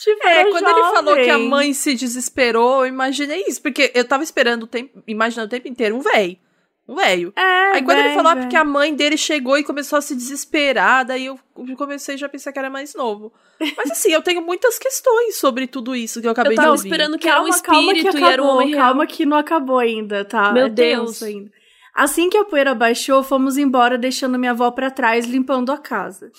Tipo, 0.00 0.28
é, 0.28 0.44
quando 0.50 0.64
jovem. 0.68 0.82
ele 0.84 0.94
falou 0.94 1.14
que 1.16 1.30
a 1.30 1.38
mãe 1.38 1.72
se 1.74 1.94
desesperou, 1.94 2.82
eu 2.84 2.86
imaginei 2.86 3.44
isso, 3.48 3.60
porque 3.60 3.90
eu 3.94 4.04
tava 4.06 4.22
esperando 4.22 4.62
o 4.62 4.66
tempo, 4.66 5.02
imaginando 5.08 5.48
o 5.48 5.50
tempo 5.50 5.66
inteiro 5.66 5.96
um 5.96 6.00
velho. 6.00 6.36
Um 6.88 6.94
velho. 6.94 7.32
É, 7.36 7.72
Aí 7.72 7.82
quando 7.82 7.98
ele 7.98 8.04
véio, 8.08 8.14
falou, 8.14 8.30
ah, 8.30 8.34
véio. 8.34 8.46
porque 8.46 8.56
a 8.56 8.64
mãe 8.64 8.94
dele 8.94 9.18
chegou 9.18 9.58
e 9.58 9.64
começou 9.64 9.98
a 9.98 10.00
se 10.00 10.14
desesperar, 10.14 11.04
daí 11.04 11.26
eu 11.26 11.38
comecei 11.76 12.16
já 12.16 12.26
a 12.26 12.30
pensar 12.30 12.50
que 12.52 12.58
era 12.58 12.70
mais 12.70 12.94
novo. 12.94 13.30
Mas 13.76 13.90
assim, 13.90 14.10
eu 14.12 14.22
tenho 14.22 14.40
muitas 14.40 14.78
questões 14.78 15.36
sobre 15.36 15.66
tudo 15.66 15.94
isso 15.96 16.20
que 16.20 16.26
eu 16.28 16.30
acabei 16.30 16.52
Eu 16.52 16.56
tava 16.56 16.68
de 16.68 16.72
ouvir. 16.78 16.88
esperando 16.88 17.18
que 17.18 17.28
era 17.28 17.42
um 17.42 17.50
Calma, 17.50 17.60
calma 17.62 17.92
que 17.92 17.98
espírito 17.98 18.16
acabou, 18.16 18.30
e 18.30 18.32
era 18.32 18.42
um 18.42 18.46
homem 18.46 18.68
real. 18.68 18.80
calma 18.86 19.06
que 19.06 19.26
não 19.26 19.36
acabou 19.36 19.78
ainda, 19.78 20.24
tá? 20.24 20.52
Meu 20.52 20.66
É 20.66 20.70
Deus. 20.70 21.22
Ainda. 21.22 21.57
Assim 21.98 22.30
que 22.30 22.38
a 22.38 22.44
poeira 22.44 22.76
baixou, 22.76 23.24
fomos 23.24 23.58
embora 23.58 23.98
deixando 23.98 24.38
minha 24.38 24.52
avó 24.52 24.70
pra 24.70 24.88
trás, 24.88 25.26
limpando 25.26 25.72
a 25.72 25.76
casa. 25.76 26.30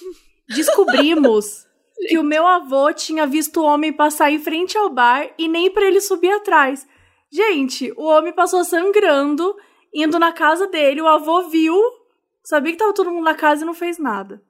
Descobrimos 0.48 1.68
que 2.08 2.18
o 2.18 2.24
meu 2.24 2.48
avô 2.48 2.94
tinha 2.94 3.28
visto 3.28 3.60
o 3.60 3.66
homem 3.66 3.92
passar 3.92 4.32
em 4.32 4.40
frente 4.40 4.78
ao 4.78 4.90
bar 4.90 5.30
e 5.38 5.50
nem 5.50 5.70
pra 5.70 5.84
ele 5.86 6.00
subir 6.00 6.32
atrás. 6.32 6.88
Gente, 7.30 7.92
o 7.98 8.06
homem 8.06 8.32
passou 8.32 8.64
sangrando, 8.64 9.54
indo 9.94 10.18
na 10.18 10.32
casa 10.32 10.66
dele, 10.66 11.02
o 11.02 11.08
avô 11.10 11.50
viu, 11.50 11.78
sabia 12.42 12.72
que 12.72 12.78
tava 12.78 12.94
todo 12.94 13.12
mundo 13.12 13.26
na 13.26 13.36
casa 13.36 13.64
e 13.64 13.66
não 13.66 13.74
fez 13.74 14.00
nada. 14.00 14.42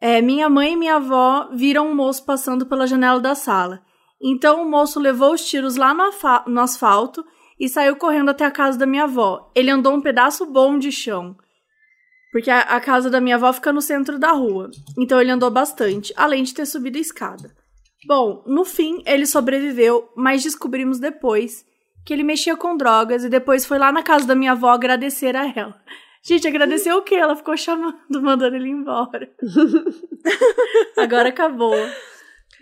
É, 0.00 0.22
minha 0.22 0.48
mãe 0.48 0.74
e 0.74 0.76
minha 0.76 0.94
avó 0.94 1.48
viram 1.52 1.90
um 1.90 1.94
moço 1.96 2.24
passando 2.24 2.66
pela 2.66 2.86
janela 2.86 3.18
da 3.18 3.34
sala. 3.34 3.82
Então 4.22 4.62
o 4.62 4.70
moço 4.70 5.00
levou 5.00 5.34
os 5.34 5.44
tiros 5.44 5.74
lá 5.74 5.92
no, 5.92 6.08
no 6.46 6.60
asfalto 6.60 7.24
e 7.60 7.68
saiu 7.68 7.94
correndo 7.94 8.30
até 8.30 8.46
a 8.46 8.50
casa 8.50 8.78
da 8.78 8.86
minha 8.86 9.04
avó. 9.04 9.52
Ele 9.54 9.70
andou 9.70 9.94
um 9.94 10.00
pedaço 10.00 10.46
bom 10.46 10.78
de 10.78 10.90
chão. 10.90 11.36
Porque 12.32 12.50
a, 12.50 12.60
a 12.60 12.80
casa 12.80 13.10
da 13.10 13.20
minha 13.20 13.36
avó 13.36 13.52
fica 13.52 13.72
no 13.72 13.82
centro 13.82 14.18
da 14.18 14.32
rua. 14.32 14.70
Então 14.98 15.20
ele 15.20 15.30
andou 15.30 15.50
bastante, 15.50 16.12
além 16.16 16.42
de 16.42 16.54
ter 16.54 16.64
subido 16.64 16.96
a 16.96 17.00
escada. 17.00 17.54
Bom, 18.06 18.42
no 18.46 18.64
fim 18.64 19.02
ele 19.04 19.26
sobreviveu, 19.26 20.10
mas 20.16 20.42
descobrimos 20.42 20.98
depois 20.98 21.66
que 22.06 22.14
ele 22.14 22.22
mexia 22.22 22.56
com 22.56 22.76
drogas 22.76 23.24
e 23.24 23.28
depois 23.28 23.66
foi 23.66 23.78
lá 23.78 23.92
na 23.92 24.02
casa 24.02 24.26
da 24.26 24.34
minha 24.34 24.52
avó 24.52 24.70
agradecer 24.70 25.36
a 25.36 25.46
ela. 25.54 25.78
Gente, 26.22 26.46
agradeceu 26.46 26.96
o 26.96 27.02
quê? 27.02 27.14
Ela 27.14 27.36
ficou 27.36 27.56
chamando, 27.56 27.98
mandando 28.22 28.56
ele 28.56 28.70
embora. 28.70 29.30
Agora 30.96 31.28
acabou. 31.28 31.74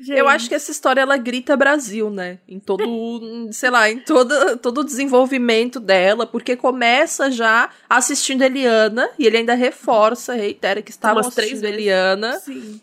Eu 0.07 0.29
acho 0.29 0.49
que 0.49 0.55
essa 0.55 0.71
história 0.71 1.01
ela 1.01 1.17
grita 1.17 1.57
Brasil, 1.57 2.11
né? 2.11 2.39
Em 2.47 2.59
todo, 2.59 2.85
sei 3.53 3.71
lá, 3.71 3.91
em 3.91 3.99
todo, 3.99 4.57
todo 4.59 4.83
o 4.83 4.85
desenvolvimento 4.85 5.81
dela, 5.81 6.27
porque 6.27 6.57
começa 6.57 7.31
já 7.31 7.71
assistindo 7.89 8.43
Eliana 8.43 9.11
e 9.19 9.27
ele 9.27 9.39
ainda 9.39 9.55
reforça, 9.55 10.35
reitera 10.35 10.83
que 10.83 10.91
estava 10.91 11.21
Umas 11.21 11.35
três. 11.35 11.63
Eliana. 11.63 12.39
Sim. 12.39 12.81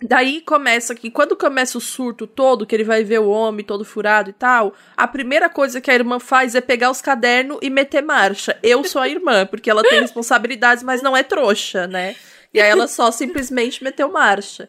Daí 0.00 0.40
começa 0.40 0.94
que 0.94 1.10
quando 1.10 1.36
começa 1.36 1.76
o 1.76 1.80
surto 1.80 2.24
todo, 2.24 2.64
que 2.64 2.74
ele 2.74 2.84
vai 2.84 3.02
ver 3.02 3.18
o 3.18 3.28
homem 3.28 3.64
todo 3.64 3.84
furado 3.84 4.30
e 4.30 4.32
tal, 4.32 4.72
a 4.96 5.08
primeira 5.08 5.48
coisa 5.48 5.80
que 5.80 5.90
a 5.90 5.94
irmã 5.94 6.20
faz 6.20 6.54
é 6.54 6.60
pegar 6.60 6.88
os 6.88 7.00
cadernos 7.00 7.58
e 7.60 7.68
meter 7.68 8.00
marcha. 8.00 8.56
Eu 8.62 8.84
sou 8.84 9.02
a 9.02 9.08
irmã, 9.08 9.44
porque 9.44 9.68
ela 9.68 9.82
tem 9.82 9.98
responsabilidades, 10.00 10.84
mas 10.84 11.02
não 11.02 11.16
é 11.16 11.24
trouxa, 11.24 11.88
né? 11.88 12.14
E 12.54 12.60
aí 12.60 12.70
ela 12.70 12.86
só 12.86 13.10
simplesmente 13.10 13.82
meteu 13.82 14.10
marcha. 14.10 14.68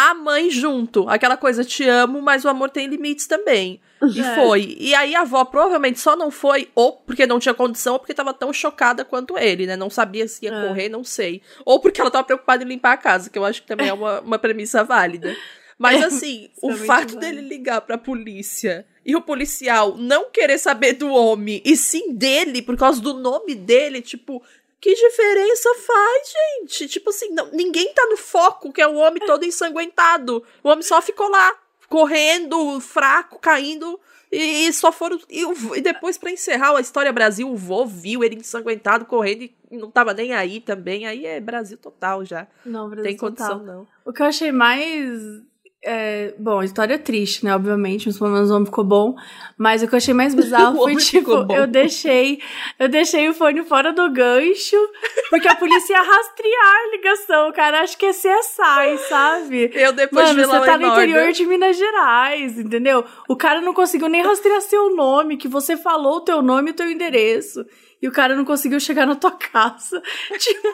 A 0.00 0.14
mãe 0.14 0.48
junto, 0.48 1.08
aquela 1.08 1.36
coisa, 1.36 1.64
te 1.64 1.82
amo, 1.88 2.22
mas 2.22 2.44
o 2.44 2.48
amor 2.48 2.70
tem 2.70 2.86
limites 2.86 3.26
também. 3.26 3.80
E 4.14 4.20
É. 4.20 4.34
foi. 4.36 4.76
E 4.78 4.94
aí 4.94 5.12
a 5.16 5.22
avó 5.22 5.44
provavelmente 5.44 5.98
só 5.98 6.14
não 6.14 6.30
foi, 6.30 6.68
ou 6.72 6.92
porque 6.92 7.26
não 7.26 7.40
tinha 7.40 7.52
condição, 7.52 7.94
ou 7.94 7.98
porque 7.98 8.14
tava 8.14 8.32
tão 8.32 8.52
chocada 8.52 9.04
quanto 9.04 9.36
ele, 9.36 9.66
né? 9.66 9.74
Não 9.74 9.90
sabia 9.90 10.28
se 10.28 10.44
ia 10.44 10.52
É. 10.54 10.68
correr, 10.68 10.88
não 10.88 11.02
sei. 11.02 11.42
Ou 11.64 11.80
porque 11.80 12.00
ela 12.00 12.12
tava 12.12 12.22
preocupada 12.22 12.62
em 12.62 12.68
limpar 12.68 12.92
a 12.92 12.96
casa, 12.96 13.28
que 13.28 13.36
eu 13.36 13.44
acho 13.44 13.60
que 13.62 13.66
também 13.66 13.88
é 13.88 13.92
uma, 13.92 14.20
uma 14.22 14.38
premissa 14.38 14.84
válida. 14.84 15.36
Mas 15.76 16.00
assim, 16.04 16.48
o 16.62 16.70
Extremamente 16.70 16.86
fato 16.86 17.16
dele 17.18 17.40
ligar 17.40 17.80
pra 17.80 17.98
polícia 17.98 18.86
e 19.04 19.16
o 19.16 19.20
policial 19.20 19.96
não 19.96 20.30
querer 20.30 20.58
saber 20.58 20.92
do 20.92 21.08
homem, 21.08 21.60
e 21.64 21.76
sim 21.76 22.14
dele, 22.14 22.62
por 22.62 22.76
causa 22.76 23.00
do 23.00 23.14
nome 23.14 23.54
dele, 23.54 24.00
tipo, 24.02 24.42
que 24.80 24.94
diferença 24.94 25.68
faz, 25.86 26.32
gente? 26.60 26.88
Tipo 26.88 27.10
assim, 27.10 27.30
não- 27.30 27.50
ninguém 27.50 27.92
tá 27.94 28.06
no 28.10 28.16
foco, 28.16 28.72
que 28.72 28.80
é 28.80 28.86
o 28.86 28.94
homem 28.96 29.24
todo 29.26 29.44
ensanguentado. 29.44 30.44
O 30.62 30.68
homem 30.68 30.82
só 30.82 31.00
ficou 31.02 31.28
lá, 31.28 31.54
correndo, 31.88 32.80
fraco, 32.80 33.38
caindo. 33.38 33.98
E, 34.30 34.66
e 34.66 34.72
só 34.72 34.92
foram. 34.92 35.18
E, 35.28 35.42
e 35.76 35.80
depois, 35.80 36.18
pra 36.18 36.30
encerrar 36.30 36.76
a 36.76 36.80
história 36.80 37.12
Brasil, 37.12 37.50
o 37.50 37.56
vô 37.56 37.86
viu 37.86 38.22
ele 38.22 38.36
ensanguentado, 38.36 39.06
correndo 39.06 39.42
e 39.70 39.76
não 39.76 39.90
tava 39.90 40.12
nem 40.12 40.34
aí 40.34 40.60
também. 40.60 41.06
Aí 41.06 41.24
é 41.24 41.40
Brasil 41.40 41.78
total 41.78 42.24
já. 42.24 42.46
Não, 42.64 42.88
Brasil 42.90 43.04
tem 43.04 43.16
total. 43.16 43.48
condição, 43.48 43.64
não. 43.64 43.86
O 44.04 44.12
que 44.12 44.20
eu 44.22 44.26
achei 44.26 44.52
mais. 44.52 45.18
É, 45.90 46.34
bom, 46.38 46.60
a 46.60 46.64
história 46.66 46.94
é 46.94 46.98
triste, 46.98 47.44
né? 47.46 47.54
Obviamente, 47.54 48.06
mas 48.06 48.18
pelo 48.18 48.30
menos 48.30 48.50
o 48.50 48.54
homem 48.54 48.66
ficou 48.66 48.84
bom. 48.84 49.14
Mas 49.56 49.82
o 49.82 49.88
que 49.88 49.94
eu 49.94 49.96
achei 49.96 50.12
mais 50.12 50.34
bizarro 50.34 50.76
foi, 50.84 50.94
tipo, 50.96 51.50
eu 51.50 51.66
deixei. 51.66 52.42
Eu 52.78 52.88
deixei 52.88 53.26
o 53.26 53.32
fone 53.32 53.64
fora 53.64 53.90
do 53.90 54.10
gancho, 54.10 54.76
porque 55.30 55.48
a 55.48 55.56
polícia 55.56 55.94
ia 55.94 56.02
rastrear 56.02 56.74
a 56.76 56.90
ligação, 56.94 57.52
cara. 57.52 57.80
Acho 57.80 57.96
que 57.96 58.04
é 58.04 58.10
CSI, 58.10 59.08
sabe? 59.08 59.70
Eu 59.72 59.94
depois 59.94 60.28
Mano, 60.28 60.40
de 60.42 60.46
você 60.46 60.66
tá 60.66 60.76
no 60.76 60.88
Order- 60.88 61.08
interior 61.08 61.32
de 61.32 61.46
Minas 61.46 61.78
Gerais, 61.78 62.58
entendeu? 62.58 63.02
O 63.26 63.34
cara 63.34 63.62
não 63.62 63.72
conseguiu 63.72 64.08
nem 64.08 64.22
rastrear 64.22 64.60
seu 64.60 64.94
nome, 64.94 65.38
que 65.38 65.48
você 65.48 65.74
falou 65.74 66.16
o 66.16 66.20
teu 66.20 66.42
nome 66.42 66.68
e 66.68 66.72
o 66.72 66.76
teu 66.76 66.90
endereço. 66.90 67.64
E 68.00 68.06
o 68.06 68.12
cara 68.12 68.36
não 68.36 68.44
conseguiu 68.44 68.78
chegar 68.78 69.06
na 69.06 69.16
tua 69.16 69.32
casa. 69.32 70.00
tipo, 70.38 70.68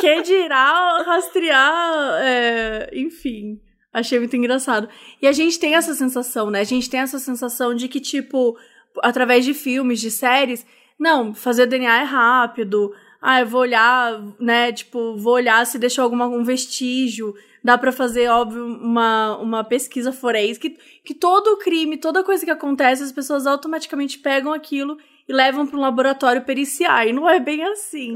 quem 0.00 0.22
dirá 0.22 1.02
rastrear, 1.06 2.20
é, 2.20 2.90
enfim. 2.92 3.60
Achei 3.92 4.18
muito 4.18 4.36
engraçado. 4.36 4.88
E 5.20 5.26
a 5.26 5.32
gente 5.32 5.58
tem 5.58 5.74
essa 5.74 5.94
sensação, 5.94 6.50
né? 6.50 6.60
A 6.60 6.64
gente 6.64 6.88
tem 6.88 7.00
essa 7.00 7.18
sensação 7.18 7.74
de 7.74 7.88
que, 7.88 8.00
tipo, 8.00 8.56
através 9.02 9.44
de 9.44 9.52
filmes, 9.52 10.00
de 10.00 10.10
séries, 10.10 10.64
não, 10.98 11.34
fazer 11.34 11.66
DNA 11.66 12.00
é 12.00 12.04
rápido. 12.04 12.94
Ah, 13.20 13.40
eu 13.40 13.46
vou 13.46 13.60
olhar, 13.60 14.22
né? 14.40 14.72
Tipo, 14.72 15.16
vou 15.16 15.34
olhar 15.34 15.64
se 15.66 15.78
deixou 15.78 16.04
algum 16.04 16.22
um 16.22 16.42
vestígio. 16.42 17.34
Dá 17.62 17.76
pra 17.76 17.92
fazer, 17.92 18.28
óbvio, 18.28 18.64
uma, 18.64 19.36
uma 19.38 19.64
pesquisa 19.64 20.10
forense. 20.10 20.58
Que, 20.58 20.70
que 21.04 21.14
todo 21.14 21.58
crime, 21.58 21.96
toda 21.96 22.24
coisa 22.24 22.44
que 22.44 22.50
acontece, 22.50 23.02
as 23.02 23.12
pessoas 23.12 23.46
automaticamente 23.46 24.18
pegam 24.18 24.52
aquilo 24.52 24.96
e 25.28 25.32
levam 25.32 25.66
pra 25.66 25.76
um 25.76 25.82
laboratório 25.82 26.42
periciar. 26.42 27.06
E 27.06 27.12
não 27.12 27.28
é 27.28 27.38
bem 27.38 27.62
assim. 27.64 28.14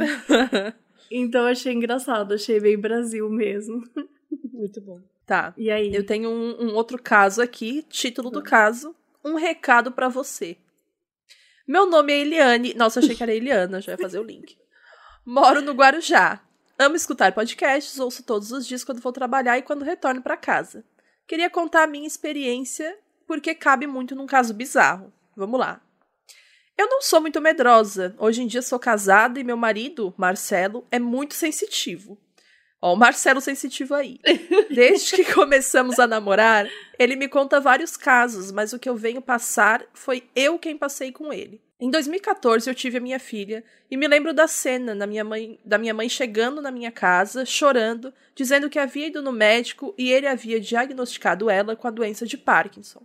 então 1.10 1.46
achei 1.46 1.72
engraçado, 1.72 2.34
achei 2.34 2.58
bem 2.60 2.78
Brasil 2.78 3.28
mesmo. 3.28 3.82
Muito 4.52 4.80
bom. 4.80 5.00
Tá. 5.26 5.52
E 5.56 5.70
aí? 5.70 5.92
Eu 5.92 6.06
tenho 6.06 6.30
um, 6.30 6.68
um 6.68 6.74
outro 6.74 7.02
caso 7.02 7.42
aqui, 7.42 7.82
título 7.90 8.30
do 8.30 8.42
caso, 8.42 8.94
um 9.24 9.34
recado 9.34 9.90
pra 9.90 10.08
você. 10.08 10.56
Meu 11.66 11.84
nome 11.84 12.12
é 12.12 12.20
Eliane. 12.20 12.74
Nossa, 12.74 13.00
achei 13.00 13.16
que 13.16 13.22
era 13.22 13.34
Eliana, 13.34 13.80
já 13.80 13.92
ia 13.92 13.98
fazer 13.98 14.20
o 14.20 14.22
link. 14.22 14.56
Moro 15.26 15.60
no 15.60 15.72
Guarujá. 15.72 16.40
Amo 16.78 16.94
escutar 16.94 17.32
podcasts, 17.32 17.98
ouço 17.98 18.22
todos 18.22 18.52
os 18.52 18.64
dias 18.64 18.84
quando 18.84 19.00
vou 19.00 19.12
trabalhar 19.12 19.58
e 19.58 19.62
quando 19.62 19.84
retorno 19.84 20.22
pra 20.22 20.36
casa. 20.36 20.84
Queria 21.26 21.50
contar 21.50 21.82
a 21.82 21.86
minha 21.88 22.06
experiência 22.06 22.96
porque 23.26 23.52
cabe 23.52 23.88
muito 23.88 24.14
num 24.14 24.26
caso 24.26 24.54
bizarro. 24.54 25.12
Vamos 25.34 25.58
lá. 25.58 25.80
Eu 26.78 26.88
não 26.88 27.02
sou 27.02 27.20
muito 27.20 27.40
medrosa. 27.40 28.14
Hoje 28.18 28.42
em 28.42 28.46
dia 28.46 28.62
sou 28.62 28.78
casada 28.78 29.40
e 29.40 29.44
meu 29.44 29.56
marido, 29.56 30.14
Marcelo, 30.16 30.86
é 30.90 31.00
muito 31.00 31.34
sensitivo. 31.34 32.16
Ó, 32.86 32.92
o 32.92 32.96
Marcelo 32.96 33.40
sensitivo 33.40 33.94
aí. 33.94 34.20
Desde 34.70 35.16
que 35.16 35.34
começamos 35.34 35.98
a 35.98 36.06
namorar, 36.06 36.68
ele 36.96 37.16
me 37.16 37.26
conta 37.26 37.60
vários 37.60 37.96
casos, 37.96 38.52
mas 38.52 38.72
o 38.72 38.78
que 38.78 38.88
eu 38.88 38.94
venho 38.94 39.20
passar 39.20 39.84
foi 39.92 40.22
eu 40.36 40.56
quem 40.56 40.78
passei 40.78 41.10
com 41.10 41.32
ele. 41.32 41.60
Em 41.80 41.90
2014 41.90 42.70
eu 42.70 42.74
tive 42.76 42.98
a 42.98 43.00
minha 43.00 43.18
filha 43.18 43.64
e 43.90 43.96
me 43.96 44.06
lembro 44.06 44.32
da 44.32 44.46
cena 44.46 44.94
na 44.94 45.04
minha 45.04 45.24
mãe, 45.24 45.58
da 45.64 45.78
minha 45.78 45.92
mãe 45.92 46.08
chegando 46.08 46.62
na 46.62 46.70
minha 46.70 46.92
casa, 46.92 47.44
chorando, 47.44 48.14
dizendo 48.36 48.70
que 48.70 48.78
havia 48.78 49.08
ido 49.08 49.20
no 49.20 49.32
médico 49.32 49.92
e 49.98 50.12
ele 50.12 50.28
havia 50.28 50.60
diagnosticado 50.60 51.50
ela 51.50 51.74
com 51.74 51.88
a 51.88 51.90
doença 51.90 52.24
de 52.24 52.38
Parkinson. 52.38 53.04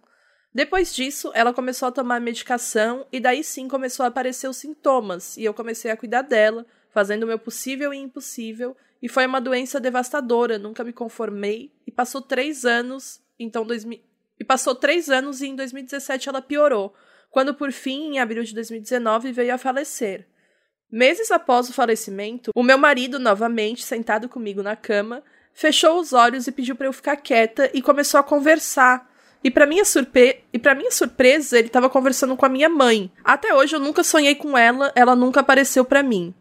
Depois 0.54 0.94
disso, 0.94 1.32
ela 1.34 1.54
começou 1.54 1.88
a 1.88 1.91
tomar 1.91 2.22
medicação 2.22 3.08
e 3.12 3.20
daí 3.20 3.44
sim 3.44 3.67
começou 3.67 4.04
a 4.04 4.10
aparecer 4.10 4.48
os 4.48 4.58
sintomas 4.58 5.38
e 5.38 5.44
eu 5.44 5.56
comecei 5.56 5.89
a 5.89 5.98
cuidar 5.98 6.22
dela, 6.22 6.67
fazendo 6.91 7.24
o 7.24 7.28
meu 7.28 7.39
possível 7.39 7.91
e 7.91 7.98
impossível 7.98 8.78
e 9.02 9.10
foi 9.10 9.26
uma 9.26 9.42
doença 9.42 9.80
devastadora, 9.80 10.60
nunca 10.60 10.84
me 10.84 10.94
conformei 10.94 11.72
e 11.88 11.92
passou 11.92 12.22
três 12.22 12.66
anos, 12.66 13.20
então 13.40 13.66
2000, 13.66 14.00
e 14.40 14.44
passou 14.44 14.76
três 14.76 15.10
anos 15.10 15.42
e 15.42 15.48
em 15.48 15.56
2017 15.56 16.30
ela 16.30 16.42
piorou, 16.42 16.94
quando 17.30 17.54
por 17.54 17.72
fim, 17.72 18.14
em 18.14 18.20
abril 18.20 18.44
de 18.44 18.54
2019, 18.54 19.32
veio 19.32 19.54
a 19.54 19.58
falecer. 19.58 20.28
Meses 20.92 21.32
após 21.32 21.70
o 21.70 21.74
falecimento, 21.74 22.52
o 22.54 22.62
meu 22.62 22.78
marido, 22.78 23.18
novamente 23.18 23.84
sentado 23.84 24.28
comigo 24.28 24.62
na 24.62 24.76
cama, 24.76 25.24
fechou 25.54 26.00
os 26.00 26.12
olhos 26.12 26.48
e 26.48 26.52
pediu 26.52 26.76
para 26.76 26.88
eu 26.88 26.94
ficar 26.94 27.16
quieta 27.16 27.72
e 27.74 27.82
começou 27.82 28.20
a 28.20 28.24
conversar. 28.24 29.10
E 29.44 29.50
para 29.50 29.66
minha, 29.66 29.86
surpre... 29.86 30.44
minha 30.76 30.92
surpresa, 30.92 31.58
ele 31.58 31.68
estava 31.68 31.90
conversando 31.90 32.36
com 32.36 32.46
a 32.46 32.50
minha 32.50 32.68
mãe. 32.68 33.12
Até 33.24 33.54
hoje 33.54 33.76
eu 33.76 33.80
nunca 33.80 34.04
sonhei 34.04 34.36
com 34.36 34.58
ela, 34.58 34.92
ela 34.94 35.16
nunca 35.16 35.40
apareceu 35.40 35.86
para 35.86 36.04
mim. 36.04 36.36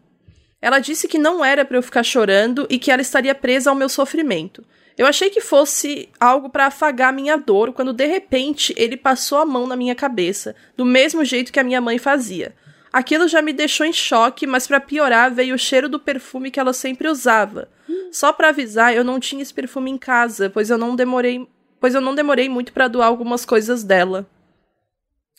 Ela 0.61 0.79
disse 0.79 1.07
que 1.07 1.17
não 1.17 1.43
era 1.43 1.65
para 1.65 1.77
eu 1.77 1.81
ficar 1.81 2.03
chorando 2.03 2.67
e 2.69 2.77
que 2.77 2.91
ela 2.91 3.01
estaria 3.01 3.33
presa 3.33 3.69
ao 3.69 3.75
meu 3.75 3.89
sofrimento. 3.89 4.63
Eu 4.97 5.07
achei 5.07 5.29
que 5.29 5.41
fosse 5.41 6.09
algo 6.19 6.49
para 6.49 6.67
afagar 6.67 7.11
minha 7.11 7.35
dor, 7.35 7.73
quando 7.73 7.93
de 7.93 8.05
repente 8.05 8.73
ele 8.77 8.95
passou 8.95 9.39
a 9.39 9.45
mão 9.45 9.65
na 9.65 9.75
minha 9.75 9.95
cabeça, 9.95 10.55
do 10.77 10.85
mesmo 10.85 11.25
jeito 11.25 11.51
que 11.51 11.59
a 11.59 11.63
minha 11.63 11.81
mãe 11.81 11.97
fazia. 11.97 12.53
Aquilo 12.93 13.27
já 13.27 13.41
me 13.41 13.53
deixou 13.53 13.85
em 13.85 13.93
choque, 13.93 14.45
mas 14.45 14.67
para 14.67 14.79
piorar 14.79 15.33
veio 15.33 15.55
o 15.55 15.57
cheiro 15.57 15.87
do 15.87 15.97
perfume 15.97 16.51
que 16.51 16.59
ela 16.59 16.73
sempre 16.73 17.07
usava. 17.07 17.69
Só 18.11 18.33
para 18.33 18.49
avisar, 18.49 18.93
eu 18.93 19.03
não 19.03 19.19
tinha 19.19 19.41
esse 19.41 19.53
perfume 19.53 19.89
em 19.89 19.97
casa, 19.97 20.49
pois 20.49 20.69
eu 20.69 20.77
não 20.77 20.95
demorei, 20.95 21.47
pois 21.79 21.95
eu 21.95 22.01
não 22.01 22.13
demorei 22.13 22.49
muito 22.49 22.73
para 22.73 22.89
doar 22.89 23.07
algumas 23.07 23.45
coisas 23.45 23.83
dela. 23.83 24.27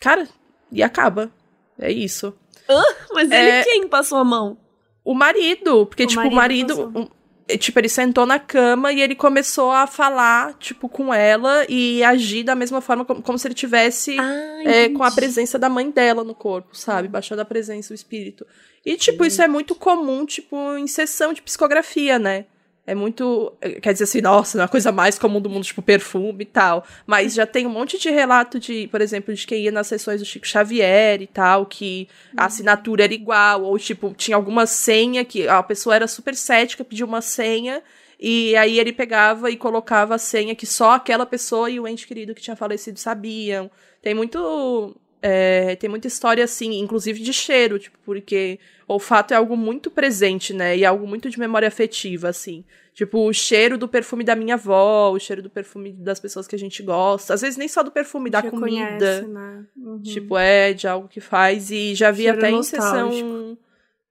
Cara, 0.01 0.27
e 0.71 0.83
acaba. 0.83 1.31
É 1.79 1.93
isso. 1.93 2.35
Hã? 2.69 2.83
Mas 3.13 3.31
ele 3.31 3.51
é... 3.51 3.63
quem 3.63 3.87
passou 3.87 4.19
a 4.19 4.25
mão? 4.25 4.57
O 5.05 5.15
marido, 5.15 5.87
porque 5.87 6.05
o 6.05 6.07
tipo, 6.07 6.31
marido 6.31 6.75
o 6.75 6.93
marido, 6.93 7.11
tipo, 7.59 7.79
ele 7.79 7.89
sentou 7.89 8.25
na 8.25 8.39
cama 8.39 8.93
e 8.93 9.01
ele 9.01 9.15
começou 9.15 9.71
a 9.73 9.87
falar, 9.87 10.55
tipo, 10.55 10.89
com 10.89 11.13
ela 11.13 11.67
e 11.69 12.03
agir 12.05 12.45
da 12.45 12.55
mesma 12.55 12.81
forma 12.81 13.05
como, 13.05 13.23
como 13.23 13.39
se 13.39 13.47
ele 13.49 13.55
tivesse 13.55 14.19
ah, 14.19 14.63
é, 14.65 14.89
com 14.89 15.03
a 15.03 15.11
presença 15.11 15.59
da 15.59 15.69
mãe 15.69 15.91
dela 15.91 16.25
no 16.25 16.35
corpo, 16.35 16.77
sabe? 16.77 17.09
Baixando 17.09 17.43
a 17.43 17.45
presença, 17.45 17.93
o 17.93 17.95
espírito. 17.95 18.47
E, 18.85 18.97
tipo, 18.97 19.25
isso 19.25 19.41
é 19.43 19.49
muito 19.49 19.75
comum, 19.75 20.25
tipo, 20.25 20.77
em 20.77 20.87
sessão 20.87 21.33
de 21.33 21.43
psicografia, 21.43 22.19
né? 22.19 22.47
É 22.85 22.95
muito. 22.95 23.53
Quer 23.81 23.93
dizer 23.93 24.05
assim, 24.05 24.21
nossa, 24.21 24.59
não 24.59 24.63
é 24.63 24.67
a 24.67 24.69
coisa 24.69 24.91
mais 24.91 25.17
comum 25.17 25.41
do 25.41 25.49
mundo, 25.49 25.65
tipo 25.65 25.81
perfume 25.81 26.43
e 26.43 26.47
tal. 26.47 26.85
Mas 27.07 27.35
já 27.35 27.47
tem 27.47 27.65
um 27.65 27.71
monte 27.71 27.97
de 27.97 28.11
relato 28.11 28.59
de, 28.59 28.89
por 28.89 29.01
exemplo, 29.01 29.33
de 29.33 29.47
quem 29.47 29.63
ia 29.63 29.71
nas 29.71 29.87
sessões 29.87 30.21
do 30.21 30.27
Chico 30.27 30.47
Xavier 30.47 31.23
e 31.23 31.27
tal, 31.29 31.65
que 31.65 32.09
a 32.37 32.47
assinatura 32.47 33.05
era 33.05 33.15
igual, 33.15 33.63
ou 33.63 33.79
tipo, 33.79 34.13
tinha 34.15 34.37
alguma 34.37 34.67
senha 34.67 35.25
que 35.25 35.47
a 35.47 35.63
pessoa 35.63 35.95
era 35.95 36.09
super 36.09 36.35
cética, 36.35 36.85
pediu 36.85 37.07
uma 37.07 37.21
senha, 37.21 37.83
e 38.19 38.57
aí 38.57 38.79
ele 38.79 38.93
pegava 38.93 39.49
e 39.51 39.57
colocava 39.57 40.17
a 40.17 40.19
senha 40.19 40.55
que 40.55 40.67
só 40.67 40.93
aquela 40.93 41.27
pessoa 41.27 41.71
e 41.71 41.79
o 41.79 41.87
ente 41.87 42.07
querido 42.07 42.35
que 42.35 42.43
tinha 42.43 42.57
falecido 42.57 42.99
sabiam. 42.99 43.71
Tem 44.01 44.15
muito. 44.15 44.97
É, 45.23 45.77
tem 45.77 45.89
muita 45.89 46.09
história 46.09 46.43
assim, 46.43 46.81
inclusive 46.81 47.23
de 47.23 47.33
cheiro, 47.33 47.79
tipo, 47.79 47.97
porque 48.05 48.59
olfato 48.89 49.33
é 49.33 49.37
algo 49.37 49.57
muito 49.57 49.89
presente, 49.89 50.53
né? 50.53 50.77
E 50.77 50.83
é 50.83 50.87
algo 50.87 51.07
muito 51.07 51.31
de 51.31 51.39
memória 51.39 51.69
afetiva, 51.69 52.29
assim. 52.29 52.65
Tipo, 52.93 53.27
o 53.27 53.33
cheiro 53.33 53.79
do 53.79 53.89
perfume 53.89 54.25
da 54.25 54.37
minha 54.37 54.55
avó, 54.55 55.13
o 55.13 55.19
cheiro 55.19 55.41
do 55.41 55.49
perfume 55.49 55.93
das 55.93 56.21
pessoas 56.21 56.47
que 56.47 56.57
a 56.57 56.59
gente 56.59 56.83
gosta. 56.83 57.33
Às 57.33 57.41
vezes 57.41 57.57
nem 57.57 57.69
só 57.69 57.83
do 57.83 57.91
perfume, 57.91 58.29
da 58.29 58.43
comida. 58.43 59.23
Conhece, 59.23 59.27
né? 59.29 59.65
Uhum. 59.77 60.03
Tipo, 60.03 60.37
é 60.37 60.73
de 60.73 60.87
algo 60.87 61.09
que 61.09 61.21
faz. 61.21 61.71
E 61.71 61.95
já 61.95 62.11
vi 62.11 62.25
cheiro 62.25 62.39
até 62.39 62.51
em 62.51 62.63
sessão. 62.63 63.57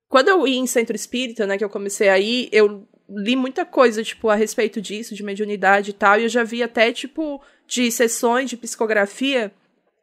Quando 0.07 0.29
eu 0.29 0.47
ia 0.47 0.57
em 0.57 0.65
centro 0.65 0.95
espírita, 0.95 1.45
né, 1.45 1.57
que 1.57 1.63
eu 1.63 1.69
comecei 1.69 2.09
aí, 2.09 2.49
eu 2.51 2.87
li 3.07 3.35
muita 3.35 3.65
coisa, 3.65 4.03
tipo, 4.03 4.29
a 4.29 4.35
respeito 4.35 4.81
disso, 4.81 5.13
de 5.13 5.23
mediunidade 5.23 5.91
e 5.91 5.93
tal. 5.93 6.19
E 6.19 6.23
eu 6.23 6.29
já 6.29 6.43
vi 6.43 6.63
até, 6.63 6.91
tipo, 6.91 7.41
de 7.67 7.91
sessões 7.91 8.49
de 8.49 8.57
psicografia 8.57 9.51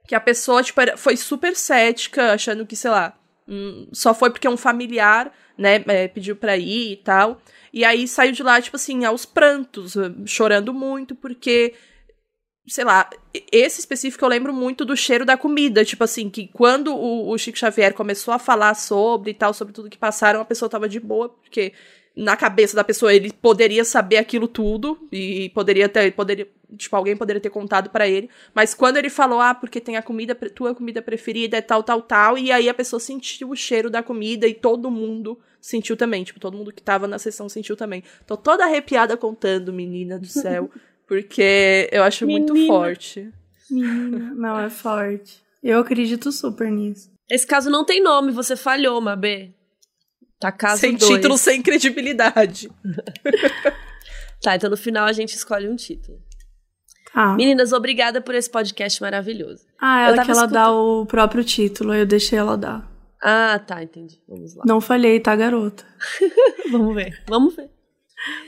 que 0.09 0.14
a 0.16 0.21
pessoa, 0.21 0.62
tipo, 0.64 0.81
era, 0.81 0.97
foi 0.97 1.16
super 1.16 1.55
cética, 1.55 2.33
achando 2.33 2.66
que, 2.66 2.75
sei 2.75 2.90
lá, 2.90 3.14
Hum, 3.49 3.88
só 3.92 4.12
foi 4.12 4.31
porque 4.31 4.47
um 4.47 4.59
familiar, 4.59 5.33
né, 5.57 5.83
é, 5.88 6.07
pediu 6.07 6.37
pra 6.37 6.57
ir 6.57 6.92
e 6.92 6.97
tal. 6.97 7.40
E 7.73 7.83
aí 7.85 8.07
saiu 8.07 8.33
de 8.33 8.42
lá, 8.42 8.61
tipo 8.61 8.77
assim, 8.77 9.05
aos 9.05 9.25
prantos, 9.25 9.97
eh, 9.97 10.11
chorando 10.27 10.75
muito, 10.75 11.14
porque, 11.14 11.75
sei 12.66 12.85
lá, 12.85 13.09
esse 13.53 13.81
específico 13.81 14.25
eu 14.25 14.29
lembro 14.29 14.53
muito 14.53 14.85
do 14.85 14.97
cheiro 14.97 15.25
da 15.25 15.37
comida. 15.37 15.85
Tipo 15.85 16.05
assim, 16.05 16.29
que 16.31 16.49
quando 16.49 16.94
o, 16.94 17.31
o 17.31 17.38
Chico 17.38 17.59
Xavier 17.59 17.94
começou 17.94 18.35
a 18.35 18.38
falar 18.38 18.75
sobre 18.75 19.31
e 19.33 19.35
tal, 19.35 19.55
sobre 19.55 19.73
tudo 19.73 19.90
que 19.90 19.99
passaram, 19.99 20.40
a 20.40 20.44
pessoa 20.44 20.68
tava 20.68 20.88
de 20.88 21.01
boa, 21.01 21.29
porque 21.31 21.73
na 22.18 22.37
cabeça 22.37 22.74
da 22.74 22.83
pessoa 22.83 23.14
ele 23.14 23.33
poderia 23.33 23.85
saber 23.85 24.16
aquilo 24.16 24.48
tudo 24.48 24.98
e 25.12 25.50
poderia 25.50 25.88
ter 25.88 26.12
poderia 26.12 26.48
tipo 26.76 26.96
alguém 26.96 27.16
poderia 27.16 27.40
ter 27.40 27.48
contado 27.48 27.90
para 27.90 28.09
ele. 28.09 28.28
Mas 28.52 28.74
quando 28.74 28.96
ele 28.96 29.09
falou 29.09 29.40
ah 29.40 29.54
porque 29.54 29.81
tem 29.81 29.96
a 29.96 30.02
comida 30.02 30.35
tua 30.35 30.74
comida 30.74 31.00
preferida 31.00 31.57
é 31.57 31.61
tal 31.61 31.81
tal 31.81 32.02
tal 32.02 32.37
e 32.37 32.50
aí 32.50 32.68
a 32.68 32.74
pessoa 32.74 32.98
sentiu 32.98 33.50
o 33.50 33.57
cheiro 33.57 33.88
da 33.88 34.02
comida 34.02 34.48
e 34.48 34.54
todo 34.54 34.90
mundo 34.90 35.38
sentiu 35.61 35.96
também 35.96 36.24
tipo 36.24 36.40
todo 36.40 36.57
mundo 36.57 36.72
que 36.72 36.83
tava 36.83 37.07
na 37.07 37.20
sessão 37.20 37.48
sentiu 37.48 37.76
também. 37.76 38.02
Tô 38.26 38.37
toda 38.37 38.64
arrepiada 38.64 39.16
contando 39.16 39.72
menina 39.72 40.18
do 40.18 40.26
céu 40.26 40.68
porque 41.07 41.88
eu 41.92 42.02
acho 42.02 42.26
menina. 42.26 42.52
muito 42.52 42.66
forte. 42.66 43.31
Menina 43.70 44.35
não 44.35 44.59
é 44.59 44.68
forte. 44.68 45.40
Eu 45.62 45.78
acredito 45.78 46.33
super 46.33 46.68
nisso. 46.68 47.12
Esse 47.31 47.46
caso 47.46 47.70
não 47.70 47.85
tem 47.85 48.02
nome 48.02 48.33
você 48.33 48.57
falhou 48.57 49.00
Mabê 49.00 49.52
Tá 50.40 50.53
caso 50.53 50.81
Sem 50.81 50.96
dois. 50.96 51.12
título, 51.12 51.37
sem 51.37 51.61
credibilidade. 51.61 52.70
tá, 54.40 54.55
então 54.55 54.70
no 54.70 54.77
final 54.77 55.07
a 55.07 55.12
gente 55.12 55.35
escolhe 55.35 55.68
um 55.68 55.74
título. 55.74 56.18
Tá. 57.12 57.35
Meninas, 57.35 57.72
obrigada 57.72 58.20
por 58.20 58.35
esse 58.35 58.48
podcast 58.48 59.01
maravilhoso. 59.01 59.64
Ah, 59.81 60.03
ela 60.03 60.24
que 60.24 60.31
ela 60.31 60.42
escutando... 60.44 60.53
dá 60.53 60.72
o 60.72 61.07
próprio 61.07 61.42
título, 61.42 61.92
eu 61.94 62.07
deixei 62.07 62.38
ela 62.38 62.57
dar. 62.57 62.88
Ah, 63.20 63.59
tá, 63.59 63.83
entendi. 63.83 64.22
Vamos 64.29 64.55
lá. 64.55 64.62
Não 64.64 64.81
falhei, 64.81 65.18
tá, 65.18 65.35
garota? 65.35 65.85
Vamos 66.70 66.94
ver, 66.94 67.24
vamos 67.27 67.57
ver. 67.57 67.70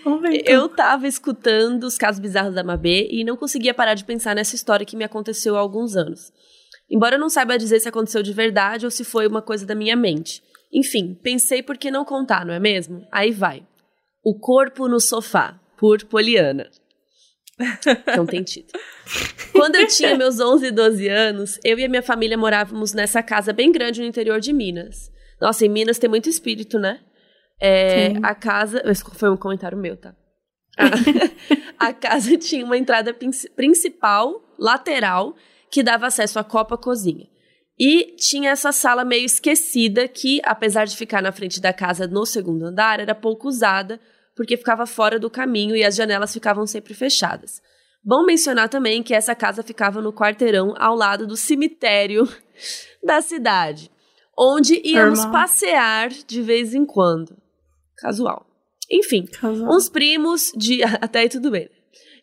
Vamos 0.05 0.21
ver 0.21 0.41
então. 0.41 0.55
Eu 0.55 0.69
tava 0.69 1.09
escutando 1.09 1.85
os 1.85 1.97
casos 1.97 2.21
bizarros 2.21 2.55
da 2.55 2.63
Mabê 2.63 3.09
e 3.11 3.25
não 3.25 3.37
conseguia 3.37 3.73
parar 3.73 3.95
de 3.95 4.05
pensar 4.05 4.35
nessa 4.35 4.55
história 4.55 4.85
que 4.85 4.97
me 4.97 5.05
aconteceu 5.05 5.57
há 5.57 5.59
alguns 5.59 5.97
anos. 5.97 6.33
Embora 6.91 7.17
eu 7.17 7.21
não 7.21 7.31
saiba 7.31 7.57
dizer 7.57 7.81
se 7.81 7.89
aconteceu 7.89 8.23
de 8.23 8.33
verdade 8.33 8.85
ou 8.85 8.91
se 8.91 9.05
foi 9.05 9.27
uma 9.27 9.41
coisa 9.41 9.65
da 9.65 9.75
minha 9.75 9.97
mente. 9.97 10.43
Enfim, 10.73 11.19
pensei 11.23 11.63
por 11.63 11.77
que 11.77 11.91
não 11.91 12.05
contar, 12.05 12.47
não 12.47 12.55
é 12.55 12.61
mesmo? 12.61 13.07
Aí 13.11 13.33
vai. 13.33 13.67
O 14.23 14.39
Corpo 14.39 14.87
no 14.89 15.01
Sofá, 15.01 15.59
por 15.77 16.05
Poliana. 16.05 16.71
Não 18.17 18.25
tem 18.25 18.43
título. 18.43 18.83
Quando 19.53 19.77
eu 19.77 19.87
tinha 19.87 20.17
meus 20.17 20.41
11 20.41 20.67
e 20.67 20.71
12 20.71 21.09
anos, 21.09 21.61
eu 21.63 21.79
e 21.79 21.85
a 21.85 21.89
minha 21.89 22.03
família 22.03 22.37
morávamos 22.37 22.95
nessa 22.95 23.23
casa 23.23 23.53
bem 23.53 23.71
grande 23.71 24.01
no 24.01 24.07
interior 24.07 24.41
de 24.41 24.53
Minas. 24.53 25.11
Nossa, 25.41 25.67
em 25.67 25.69
Minas 25.69 25.99
tem 25.99 26.09
muito 26.09 26.29
espírito, 26.29 26.79
né? 26.79 27.01
É, 27.61 28.15
a 28.23 28.35
casa. 28.35 28.83
Esse 28.87 29.05
foi 29.15 29.31
um 29.31 29.37
comentário 29.37 29.77
meu, 29.77 29.97
tá? 29.97 30.15
A, 31.79 31.89
a 31.89 31.93
casa 31.93 32.37
tinha 32.39 32.65
uma 32.65 32.79
entrada 32.79 33.15
principal, 33.55 34.43
lateral, 34.59 35.37
que 35.71 35.83
dava 35.83 36.07
acesso 36.07 36.39
à 36.39 36.45
copa 36.45 36.79
cozinha. 36.79 37.27
E 37.83 38.15
tinha 38.19 38.51
essa 38.51 38.73
sala 38.73 39.07
meio 39.07 39.25
esquecida 39.25 40.07
que, 40.07 40.39
apesar 40.45 40.85
de 40.85 40.95
ficar 40.95 41.23
na 41.23 41.33
frente 41.33 41.59
da 41.63 41.73
casa 41.73 42.07
no 42.07 42.27
segundo 42.27 42.67
andar, 42.67 43.01
era 43.01 43.15
pouco 43.15 43.49
usada 43.49 43.99
porque 44.37 44.59
ficava 44.59 44.85
fora 44.85 45.19
do 45.19 45.31
caminho 45.31 45.75
e 45.75 45.83
as 45.83 45.97
janelas 45.97 46.31
ficavam 46.31 46.67
sempre 46.67 46.93
fechadas. 46.93 47.63
Bom 48.05 48.23
mencionar 48.27 48.69
também 48.69 49.03
que 49.03 49.15
essa 49.15 49.35
casa 49.35 49.63
ficava 49.63 50.03
no 50.03 50.13
quarteirão 50.13 50.75
ao 50.77 50.95
lado 50.95 51.27
do 51.27 51.39
cemitério 51.39 52.29
da 53.03 53.23
cidade, 53.23 53.91
onde 54.39 54.79
íamos 54.85 55.21
Irmão. 55.21 55.33
passear 55.33 56.11
de 56.11 56.43
vez 56.43 56.75
em 56.75 56.85
quando. 56.85 57.35
Casual. 57.97 58.47
Enfim, 58.91 59.25
Casual. 59.25 59.75
uns 59.75 59.89
primos 59.89 60.53
de. 60.55 60.83
Até 61.01 61.21
aí 61.21 61.29
tudo 61.31 61.51
bem. 61.51 61.71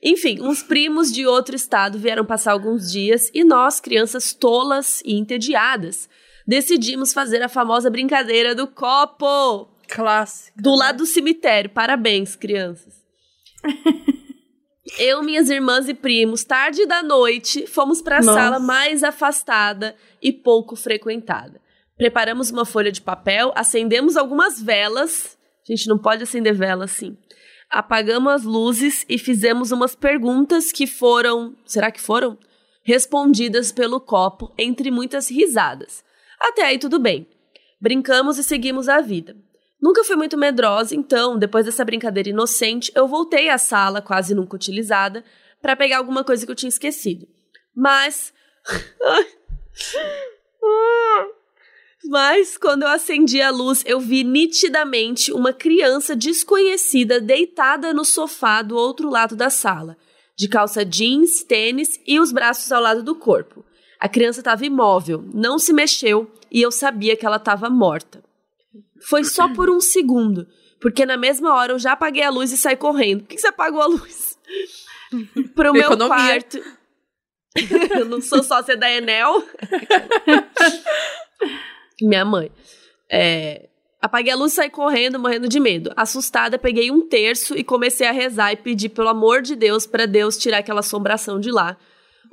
Enfim, 0.02 0.42
uns 0.42 0.62
primos 0.62 1.12
de 1.12 1.26
outro 1.26 1.56
estado 1.56 1.98
vieram 1.98 2.26
passar 2.26 2.52
alguns 2.52 2.92
dias 2.92 3.32
e 3.34 3.44
nós, 3.44 3.80
crianças 3.80 4.34
tolas 4.34 5.02
e 5.04 5.16
entediadas, 5.16 6.08
decidimos 6.46 7.14
fazer 7.14 7.42
a 7.42 7.50
famosa 7.50 7.90
brincadeira 7.90 8.54
do 8.54 8.68
copo. 8.68 9.70
Clássico. 9.88 10.62
Do 10.62 10.76
lado 10.76 11.00
do 11.00 11.06
cemitério. 11.06 11.70
Parabéns, 11.70 12.36
crianças. 12.36 12.94
Eu, 14.98 15.22
minhas 15.22 15.50
irmãs 15.50 15.90
e 15.90 15.94
primos, 15.94 16.46
tarde 16.46 16.86
da 16.86 17.04
noite, 17.04 17.68
fomos 17.68 18.02
para 18.02 18.20
a 18.20 18.24
sala 18.24 18.58
mais 18.58 19.04
afastada 19.04 19.96
e 20.22 20.32
pouco 20.32 20.78
frequentada. 20.78 21.60
Preparamos 21.98 22.52
uma 22.52 22.64
folha 22.64 22.92
de 22.92 23.02
papel, 23.02 23.52
acendemos 23.54 24.16
algumas 24.16 24.62
velas. 24.62 25.38
A 25.68 25.74
gente 25.74 25.90
não 25.90 25.98
pode 25.98 26.24
acender 26.24 26.54
vela 26.54 26.86
assim 26.86 27.18
apagamos 27.70 28.34
as 28.34 28.44
luzes 28.44 29.06
e 29.08 29.18
fizemos 29.18 29.72
umas 29.72 29.96
perguntas 29.96 30.72
que 30.72 30.88
foram. 30.88 31.56
Será 31.66 31.92
que 31.92 32.02
foram? 32.02 32.38
Respondidas 32.84 33.72
pelo 33.72 34.00
copo, 34.00 34.54
entre 34.58 34.90
muitas 34.90 35.30
risadas. 35.30 36.04
Até 36.40 36.64
aí 36.64 36.80
tudo 36.80 37.00
bem. 37.00 37.28
Brincamos 37.80 38.38
e 38.38 38.44
seguimos 38.44 38.88
a 38.88 39.02
vida. 39.02 39.36
Nunca 39.82 40.04
fui 40.04 40.16
muito 40.16 40.38
medrosa, 40.38 40.96
então, 40.96 41.38
depois 41.38 41.66
dessa 41.66 41.86
brincadeira 41.86 42.30
inocente, 42.30 42.92
eu 42.96 43.08
voltei 43.08 43.50
à 43.50 43.58
sala, 43.58 44.02
quase 44.02 44.34
nunca 44.34 44.56
utilizada, 44.56 45.24
para 45.62 45.76
pegar 45.76 45.98
alguma 45.98 46.24
coisa 46.24 46.46
que 46.46 46.52
eu 46.52 46.56
tinha 46.56 46.70
esquecido. 46.70 47.28
Mas. 47.76 48.34
Mas 52.06 52.58
quando 52.58 52.84
eu 52.84 52.90
acendi 52.90 53.42
a 53.42 53.50
luz, 53.50 53.84
eu 53.86 54.00
vi 54.00 54.24
nitidamente 54.24 55.32
uma 55.32 55.52
criança 55.52 56.16
desconhecida 56.16 57.20
deitada 57.20 57.94
no 57.94 58.06
sofá 58.06 58.62
do 58.62 58.76
outro 58.76 59.10
lado 59.10 59.36
da 59.36 59.50
sala, 59.50 59.98
de 60.38 60.48
calça 60.48 60.86
jeans, 60.86 61.44
tênis 61.44 62.00
e 62.06 62.20
os 62.20 62.32
braços 62.32 62.72
ao 62.72 62.82
lado 62.82 63.04
do 63.04 63.16
corpo. 63.16 63.66
A 64.00 64.08
criança 64.08 64.40
estava 64.40 64.66
imóvel, 64.66 65.24
não 65.34 65.58
se 65.58 65.74
mexeu 65.74 66.32
e 66.52 66.62
eu 66.62 66.72
sabia 66.72 67.16
que 67.16 67.26
ela 67.26 67.38
estava 67.38 67.70
morta. 67.70 68.24
Foi 69.02 69.24
só 69.24 69.52
por 69.54 69.70
um 69.70 69.82
segundo, 69.82 70.48
porque 70.80 71.06
na 71.06 71.18
mesma 71.18 71.54
hora 71.56 71.74
eu 71.74 71.80
já 71.80 71.94
apaguei 71.94 72.24
a 72.24 72.30
luz 72.30 72.52
e 72.52 72.58
saí 72.58 72.76
correndo. 72.76 73.22
Por 73.22 73.30
que 73.30 73.40
você 73.40 73.48
apagou 73.48 73.82
a 73.82 73.88
luz? 73.88 74.38
Pro 75.56 75.74
meu 75.74 75.82
Economia. 75.82 76.16
quarto. 76.16 76.62
eu 77.98 78.06
não 78.06 78.22
sou 78.22 78.44
sócia 78.44 78.78
da 78.78 78.92
Enel. 78.92 79.44
Minha 82.02 82.26
mãe. 82.26 82.52
É, 83.10 83.70
apaguei 84.02 84.32
a 84.32 84.36
luz 84.36 84.54
e 84.54 84.56
saí 84.56 84.70
correndo, 84.70 85.20
morrendo 85.20 85.48
de 85.48 85.60
medo. 85.60 85.92
Assustada, 85.96 86.60
peguei 86.60 86.92
um 86.92 87.08
terço 87.08 87.58
e 87.58 87.64
comecei 87.64 88.08
a 88.08 88.12
rezar 88.12 88.52
e 88.52 88.58
pedir 88.58 88.90
pelo 88.90 89.10
amor 89.10 89.42
de 89.42 89.56
Deus 89.56 89.86
para 89.86 90.06
Deus 90.06 90.38
tirar 90.38 90.60
aquela 90.60 90.82
assombração 90.82 91.40
de 91.40 91.52
lá. 91.52 91.78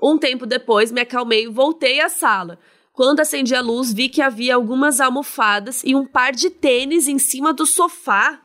Um 0.03 0.19
tempo 0.19 0.47
depois, 0.47 0.93
me 0.93 1.01
acalmei 1.01 1.45
e 1.45 1.49
voltei 1.49 2.01
à 2.01 2.09
sala. 2.09 2.59
Quando 2.93 3.21
acendi 3.21 3.55
a 3.55 3.61
luz, 3.61 3.93
vi 3.93 4.09
que 4.09 4.23
havia 4.23 4.55
algumas 4.55 5.01
almofadas 5.01 5.83
e 5.83 5.95
um 5.95 6.07
par 6.07 6.33
de 6.33 6.51
tênis 6.51 7.09
em 7.09 7.19
cima 7.19 7.53
do 7.53 7.67
sofá. 7.67 8.41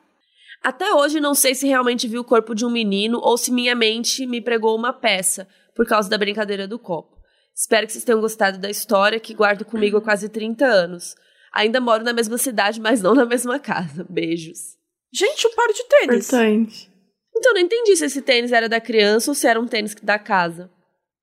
Até 0.63 0.91
hoje 0.93 1.19
não 1.19 1.35
sei 1.35 1.53
se 1.53 1.67
realmente 1.67 2.07
vi 2.07 2.17
o 2.17 2.23
corpo 2.23 2.55
de 2.55 2.65
um 2.65 2.69
menino 2.69 3.19
ou 3.21 3.37
se 3.37 3.51
minha 3.51 3.75
mente 3.75 4.25
me 4.25 4.41
pregou 4.41 4.75
uma 4.75 4.91
peça 4.91 5.47
por 5.75 5.85
causa 5.85 6.09
da 6.09 6.17
brincadeira 6.17 6.67
do 6.67 6.79
copo. 6.79 7.18
Espero 7.59 7.85
que 7.85 7.91
vocês 7.91 8.05
tenham 8.05 8.21
gostado 8.21 8.57
da 8.57 8.69
história 8.69 9.19
que 9.19 9.33
guardo 9.33 9.65
comigo 9.65 9.97
há 9.97 10.01
quase 10.01 10.29
30 10.29 10.65
anos. 10.65 11.13
Ainda 11.53 11.81
moro 11.81 12.05
na 12.05 12.13
mesma 12.13 12.37
cidade, 12.37 12.79
mas 12.79 13.01
não 13.01 13.13
na 13.13 13.25
mesma 13.25 13.59
casa. 13.59 14.05
Beijos. 14.09 14.77
Gente, 15.11 15.45
um 15.45 15.53
par 15.53 15.67
de 15.67 15.83
tênis. 15.89 16.27
Importante. 16.29 16.89
Então, 17.35 17.53
não 17.53 17.59
entendi 17.59 17.97
se 17.97 18.05
esse 18.05 18.21
tênis 18.21 18.53
era 18.53 18.69
da 18.69 18.79
criança 18.79 19.31
ou 19.31 19.35
se 19.35 19.45
era 19.45 19.59
um 19.59 19.67
tênis 19.67 19.93
da 19.95 20.17
casa. 20.17 20.69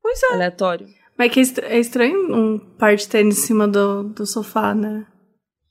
Pois 0.03 0.22
é. 0.25 0.35
Aleatório. 0.35 0.87
Mas 1.16 1.33
que 1.33 1.40
é 1.62 1.79
estranho 1.79 2.35
um 2.35 2.59
par 2.59 2.94
de 2.96 3.09
tênis 3.09 3.38
em 3.38 3.40
cima 3.42 3.66
do, 3.66 4.03
do 4.03 4.27
sofá, 4.27 4.75
né? 4.75 5.07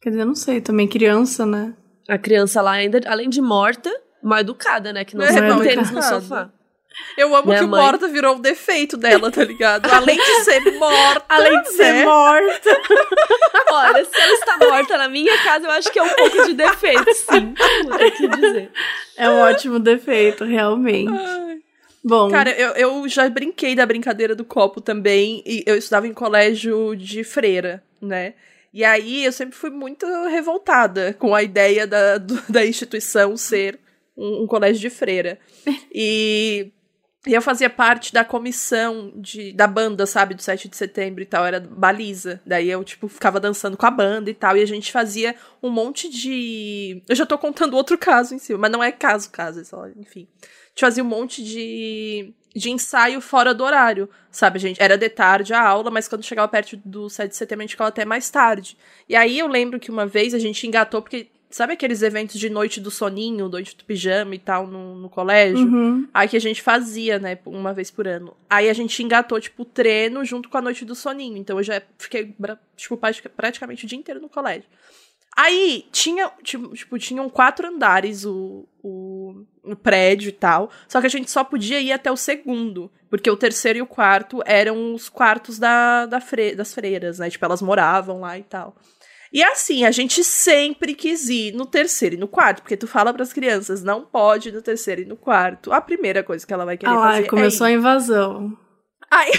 Quer 0.01 0.09
dizer, 0.09 0.21
eu 0.23 0.25
não 0.27 0.35
sei, 0.35 0.61
também 0.61 0.87
criança, 0.87 1.45
né? 1.45 1.75
A 2.09 2.17
criança 2.17 2.59
lá 2.61 2.71
ainda, 2.71 3.01
além 3.05 3.29
de 3.29 3.39
morta, 3.39 3.91
mal 4.23 4.39
educada, 4.39 4.91
né? 4.91 5.05
Que 5.05 5.15
não 5.15 5.25
É, 5.25 5.31
sabe 5.31 5.67
tênis 5.67 5.91
no 5.91 6.01
sofá. 6.01 6.51
Eu 7.17 7.35
amo 7.35 7.47
Minha 7.47 7.59
que 7.59 7.65
o 7.65 7.67
mãe- 7.67 7.81
morta 7.81 8.07
virou 8.07 8.35
um 8.35 8.39
defeito 8.39 8.97
dela, 8.97 9.31
tá 9.31 9.43
ligado? 9.43 9.85
Além 9.91 10.17
de 10.17 10.43
ser 10.43 10.59
morta. 10.77 11.25
Além 11.29 11.61
de 11.61 11.69
ser 11.69 11.93
né? 11.93 12.05
morta. 12.05 12.81
Olha, 13.71 14.05
se 14.05 14.19
ela 14.21 14.33
está 14.33 14.57
morta 14.57 14.97
na 14.97 15.07
minha 15.09 15.37
casa, 15.43 15.65
eu 15.65 15.71
acho 15.71 15.91
que 15.91 15.99
é 15.99 16.03
um 16.03 16.09
pouco 16.09 16.45
de 16.45 16.53
defeito, 16.53 17.13
sim. 17.13 17.53
Vou 17.87 17.97
ter 17.97 18.11
que 18.11 18.27
dizer. 18.27 18.71
É 19.17 19.29
um 19.29 19.39
ótimo 19.39 19.79
defeito, 19.79 20.43
realmente. 20.45 21.11
Ai. 21.11 21.57
Bom, 22.03 22.29
Cara, 22.29 22.51
eu, 22.51 22.69
eu 22.73 23.09
já 23.09 23.27
brinquei 23.29 23.73
da 23.75 23.85
brincadeira 23.85 24.35
do 24.35 24.45
copo 24.45 24.79
também. 24.79 25.41
E 25.45 25.63
eu 25.65 25.75
estudava 25.75 26.07
em 26.07 26.13
colégio 26.13 26.95
de 26.95 27.23
freira, 27.23 27.83
né? 28.01 28.33
E 28.73 28.83
aí 28.83 29.23
eu 29.25 29.31
sempre 29.31 29.55
fui 29.55 29.69
muito 29.69 30.05
revoltada 30.27 31.15
com 31.17 31.33
a 31.33 31.41
ideia 31.41 31.87
da, 31.87 32.17
do- 32.17 32.43
da 32.49 32.65
instituição 32.65 33.35
ser 33.37 33.79
um, 34.15 34.43
um 34.43 34.47
colégio 34.47 34.79
de 34.81 34.89
freira. 34.89 35.39
E, 35.93 36.71
e 37.27 37.33
eu 37.33 37.41
fazia 37.41 37.69
parte 37.69 38.13
da 38.13 38.23
comissão 38.23 39.11
de, 39.15 39.51
da 39.51 39.65
banda, 39.65 40.05
sabe, 40.05 40.35
do 40.35 40.41
7 40.41 40.69
de 40.69 40.77
setembro 40.77 41.23
e 41.23 41.25
tal, 41.25 41.43
era 41.43 41.59
baliza. 41.59 42.39
Daí 42.45 42.69
eu, 42.69 42.83
tipo, 42.83 43.07
ficava 43.07 43.39
dançando 43.39 43.75
com 43.75 43.85
a 43.85 43.91
banda 43.91 44.29
e 44.29 44.33
tal, 44.33 44.55
e 44.55 44.61
a 44.61 44.65
gente 44.67 44.91
fazia 44.91 45.35
um 45.61 45.69
monte 45.69 46.07
de. 46.07 47.01
Eu 47.09 47.15
já 47.15 47.25
tô 47.25 47.37
contando 47.37 47.75
outro 47.75 47.97
caso 47.97 48.35
em 48.35 48.39
cima, 48.39 48.59
mas 48.59 48.71
não 48.71 48.83
é 48.83 48.91
caso, 48.91 49.31
caso, 49.31 49.61
é 49.61 49.63
só, 49.63 49.87
enfim. 49.97 50.27
A 50.41 50.45
gente 50.69 50.81
fazia 50.81 51.03
um 51.03 51.07
monte 51.07 51.43
de, 51.43 52.31
de 52.55 52.69
ensaio 52.69 53.19
fora 53.19 53.55
do 53.55 53.63
horário, 53.63 54.07
sabe, 54.29 54.59
gente? 54.59 54.81
Era 54.81 54.95
de 54.95 55.09
tarde 55.09 55.53
a 55.53 55.61
aula, 55.61 55.89
mas 55.89 56.07
quando 56.07 56.23
chegava 56.23 56.47
perto 56.47 56.77
do 56.85 57.09
7 57.09 57.29
de 57.29 57.35
setembro 57.35 57.63
a 57.63 57.65
gente 57.65 57.71
ficava 57.71 57.87
até 57.87 58.05
mais 58.05 58.29
tarde. 58.29 58.77
E 59.09 59.15
aí 59.15 59.39
eu 59.39 59.47
lembro 59.47 59.79
que 59.79 59.89
uma 59.89 60.05
vez 60.05 60.33
a 60.33 60.39
gente 60.39 60.67
engatou, 60.67 61.01
porque 61.01 61.29
sabe 61.55 61.73
aqueles 61.73 62.01
eventos 62.01 62.39
de 62.39 62.49
noite 62.49 62.79
do 62.81 62.91
soninho, 62.91 63.47
noite 63.49 63.75
do 63.77 63.83
pijama 63.85 64.35
e 64.35 64.39
tal 64.39 64.67
no, 64.67 64.95
no 64.95 65.09
colégio? 65.09 65.65
uhum. 65.67 66.07
Aí 66.13 66.27
que 66.27 66.37
a 66.37 66.41
gente 66.41 66.61
fazia, 66.61 67.17
né, 67.19 67.37
uma 67.45 67.73
vez 67.73 67.89
por 67.89 68.07
ano. 68.07 68.35
Aí 68.49 68.69
a 68.69 68.73
gente 68.73 69.01
engatou, 69.03 69.39
tipo, 69.39 69.61
o 69.63 69.65
treino 69.65 70.23
junto 70.25 70.49
com 70.49 70.57
a 70.57 70.61
noite 70.61 70.83
do 70.85 70.93
soninho. 70.95 71.37
Então 71.37 71.57
eu 71.57 71.63
já 71.63 71.81
fiquei, 71.97 72.35
tipo, 72.75 72.97
pratica- 72.97 73.29
praticamente 73.29 73.85
o 73.85 73.87
dia 73.87 73.97
inteiro 73.97 74.21
no 74.21 74.29
colégio. 74.29 74.65
Aí 75.37 75.85
tinha, 75.91 76.31
tipo, 76.43 76.73
tipo, 76.73 76.97
tinham 76.97 77.29
quatro 77.29 77.67
andares 77.67 78.23
o, 78.25 78.65
o, 78.81 79.43
o 79.65 79.75
prédio 79.75 80.29
e 80.29 80.31
tal. 80.31 80.71
Só 80.87 81.01
que 81.01 81.07
a 81.07 81.09
gente 81.09 81.29
só 81.29 81.43
podia 81.43 81.79
ir 81.81 81.91
até 81.91 82.09
o 82.09 82.15
segundo. 82.15 82.89
Porque 83.09 83.29
o 83.29 83.35
terceiro 83.35 83.79
e 83.79 83.81
o 83.81 83.85
quarto 83.87 84.41
eram 84.45 84.93
os 84.93 85.09
quartos 85.09 85.59
da, 85.59 86.05
da 86.05 86.21
fre- 86.21 86.55
das 86.55 86.73
freiras, 86.73 87.19
né? 87.19 87.29
Tipo, 87.29 87.43
elas 87.45 87.61
moravam 87.61 88.21
lá 88.21 88.37
e 88.39 88.43
tal. 88.43 88.75
E 89.35 89.43
assim, 89.43 89.83
a 89.83 89.91
gente 89.91 90.23
sempre 90.23 90.95
quis 90.95 91.27
ir 91.27 91.51
no 91.51 91.65
terceiro 91.65 92.15
e 92.15 92.17
no 92.17 92.25
quarto, 92.25 92.61
porque 92.61 92.77
tu 92.77 92.87
fala 92.87 93.13
pras 93.13 93.33
crianças, 93.33 93.83
não 93.83 94.05
pode 94.05 94.47
ir 94.47 94.53
no 94.53 94.61
terceiro 94.61 95.01
e 95.01 95.05
no 95.05 95.17
quarto. 95.17 95.73
A 95.73 95.81
primeira 95.81 96.23
coisa 96.23 96.47
que 96.47 96.53
ela 96.53 96.63
vai 96.63 96.77
querer 96.77 96.93
Ah 96.93 96.95
lá, 96.95 97.11
fazer 97.11 97.27
começou 97.27 97.67
é 97.67 97.71
a 97.71 97.73
invasão. 97.73 98.57
Aí... 99.11 99.33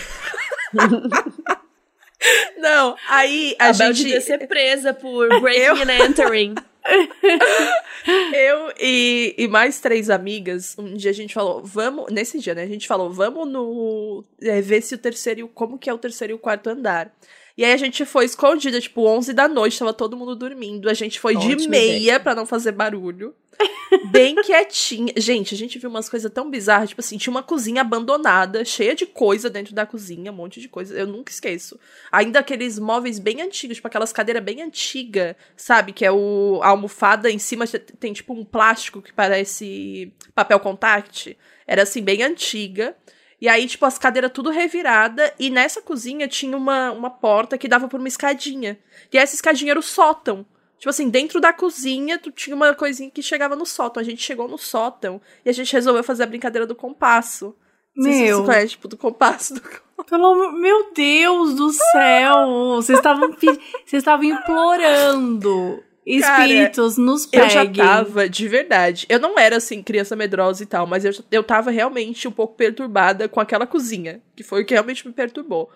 não, 2.58 2.94
aí 3.08 3.56
a, 3.58 3.70
A, 3.70 3.72
gente... 3.72 3.96
devia 3.96 4.20
ser 4.20 4.46
presa 4.46 4.92
por 4.92 5.30
breaking 5.40 5.90
and 5.90 6.04
entering. 6.04 6.54
Eu 8.34 8.74
e, 8.78 9.34
e 9.38 9.48
mais 9.48 9.80
três 9.80 10.10
amigas, 10.10 10.76
um 10.78 10.92
dia 10.92 11.10
a 11.10 11.14
gente 11.14 11.32
falou, 11.32 11.64
vamos, 11.64 12.12
nesse 12.12 12.38
dia, 12.38 12.54
né, 12.54 12.64
a 12.64 12.68
gente 12.68 12.86
falou, 12.86 13.10
vamos 13.10 13.48
no, 13.48 14.22
é, 14.42 14.60
ver 14.60 14.82
se 14.82 14.94
o 14.94 14.98
terceiro, 14.98 15.48
como 15.48 15.78
que 15.78 15.88
é 15.88 15.94
o 15.94 15.98
terceiro 15.98 16.34
e 16.34 16.36
o 16.36 16.38
quarto 16.38 16.68
andar. 16.68 17.10
E 17.56 17.64
aí 17.64 17.72
a 17.72 17.76
gente 17.76 18.04
foi 18.04 18.26
escondida, 18.26 18.78
tipo, 18.80 19.06
11 19.06 19.32
da 19.32 19.48
noite, 19.48 19.78
tava 19.78 19.94
todo 19.94 20.16
mundo 20.16 20.36
dormindo, 20.36 20.90
a 20.90 20.94
gente 20.94 21.18
foi 21.18 21.34
de 21.34 21.52
Ótima 21.52 21.70
meia 21.70 22.20
pra 22.20 22.34
não 22.34 22.44
fazer 22.44 22.72
barulho. 22.72 23.34
Bem 24.10 24.34
quietinha. 24.42 25.14
Gente, 25.16 25.54
a 25.54 25.56
gente 25.56 25.78
viu 25.78 25.88
umas 25.88 26.08
coisas 26.08 26.30
tão 26.30 26.50
bizarras, 26.50 26.90
tipo 26.90 27.00
assim, 27.00 27.16
tinha 27.16 27.30
uma 27.30 27.42
cozinha 27.42 27.80
abandonada, 27.80 28.62
cheia 28.62 28.94
de 28.94 29.06
coisa 29.06 29.48
dentro 29.48 29.74
da 29.74 29.86
cozinha, 29.86 30.30
um 30.30 30.34
monte 30.34 30.60
de 30.60 30.68
coisa, 30.68 30.94
eu 30.94 31.06
nunca 31.06 31.32
esqueço. 31.32 31.80
Ainda 32.12 32.40
aqueles 32.40 32.78
móveis 32.78 33.18
bem 33.18 33.40
antigos, 33.40 33.76
tipo 33.76 33.88
aquelas 33.88 34.12
cadeiras 34.12 34.44
bem 34.44 34.60
antigas, 34.60 35.34
sabe? 35.56 35.94
Que 35.94 36.04
é 36.04 36.12
o 36.12 36.60
a 36.62 36.68
almofada 36.68 37.30
em 37.30 37.38
cima 37.38 37.64
tem 37.98 38.12
tipo 38.12 38.34
um 38.34 38.44
plástico 38.44 39.00
que 39.00 39.14
parece 39.14 40.12
papel 40.34 40.60
contact. 40.60 41.36
Era 41.66 41.82
assim, 41.82 42.02
bem 42.02 42.22
antiga. 42.22 42.94
E 43.40 43.48
aí, 43.48 43.66
tipo, 43.66 43.84
as 43.84 43.98
cadeiras 43.98 44.32
tudo 44.32 44.50
revirada. 44.50 45.32
E 45.38 45.50
nessa 45.50 45.82
cozinha 45.82 46.26
tinha 46.26 46.56
uma, 46.56 46.90
uma 46.92 47.10
porta 47.10 47.58
que 47.58 47.68
dava 47.68 47.88
por 47.88 48.00
uma 48.00 48.08
escadinha. 48.08 48.78
E 49.12 49.18
essa 49.18 49.34
escadinha 49.34 49.72
era 49.72 49.80
o 49.80 49.82
sótão. 49.82 50.46
Tipo 50.78 50.90
assim, 50.90 51.08
dentro 51.08 51.40
da 51.40 51.52
cozinha, 51.52 52.18
tu 52.18 52.30
tinha 52.30 52.54
uma 52.54 52.74
coisinha 52.74 53.10
que 53.10 53.22
chegava 53.22 53.56
no 53.56 53.66
sótão. 53.66 54.00
A 54.00 54.04
gente 54.04 54.22
chegou 54.22 54.48
no 54.48 54.58
sótão 54.58 55.20
e 55.44 55.50
a 55.50 55.52
gente 55.52 55.72
resolveu 55.72 56.04
fazer 56.04 56.24
a 56.24 56.26
brincadeira 56.26 56.66
do 56.66 56.74
compasso. 56.74 57.54
Se 57.94 58.08
Meu. 58.08 58.38
você 58.38 58.46
conhece, 58.46 58.68
tipo, 58.68 58.88
do 58.88 58.96
compasso. 58.96 59.54
Do... 59.54 59.62
Pelo 60.04 60.52
meu 60.52 60.92
Deus 60.92 61.54
do 61.54 61.72
céu! 61.72 62.76
Vocês 62.76 62.98
estavam 62.98 63.32
vocês 63.32 63.66
estavam 63.94 64.24
implorando 64.24 65.82
espíritos 66.06 66.96
nos 66.96 67.24
Eu 67.24 67.30
peguem. 67.42 67.50
já 67.50 67.66
tava, 67.84 68.28
de 68.28 68.46
verdade. 68.48 69.06
Eu 69.08 69.18
não 69.18 69.38
era, 69.38 69.56
assim, 69.56 69.82
criança 69.82 70.14
medrosa 70.14 70.62
e 70.62 70.66
tal, 70.66 70.86
mas 70.86 71.04
eu, 71.04 71.12
eu 71.32 71.42
tava 71.42 71.70
realmente 71.70 72.28
um 72.28 72.30
pouco 72.32 72.54
perturbada 72.54 73.28
com 73.28 73.40
aquela 73.40 73.66
cozinha, 73.66 74.22
que 74.36 74.42
foi 74.44 74.62
o 74.62 74.64
que 74.66 74.74
realmente 74.74 75.06
me 75.06 75.12
perturbou. 75.12 75.68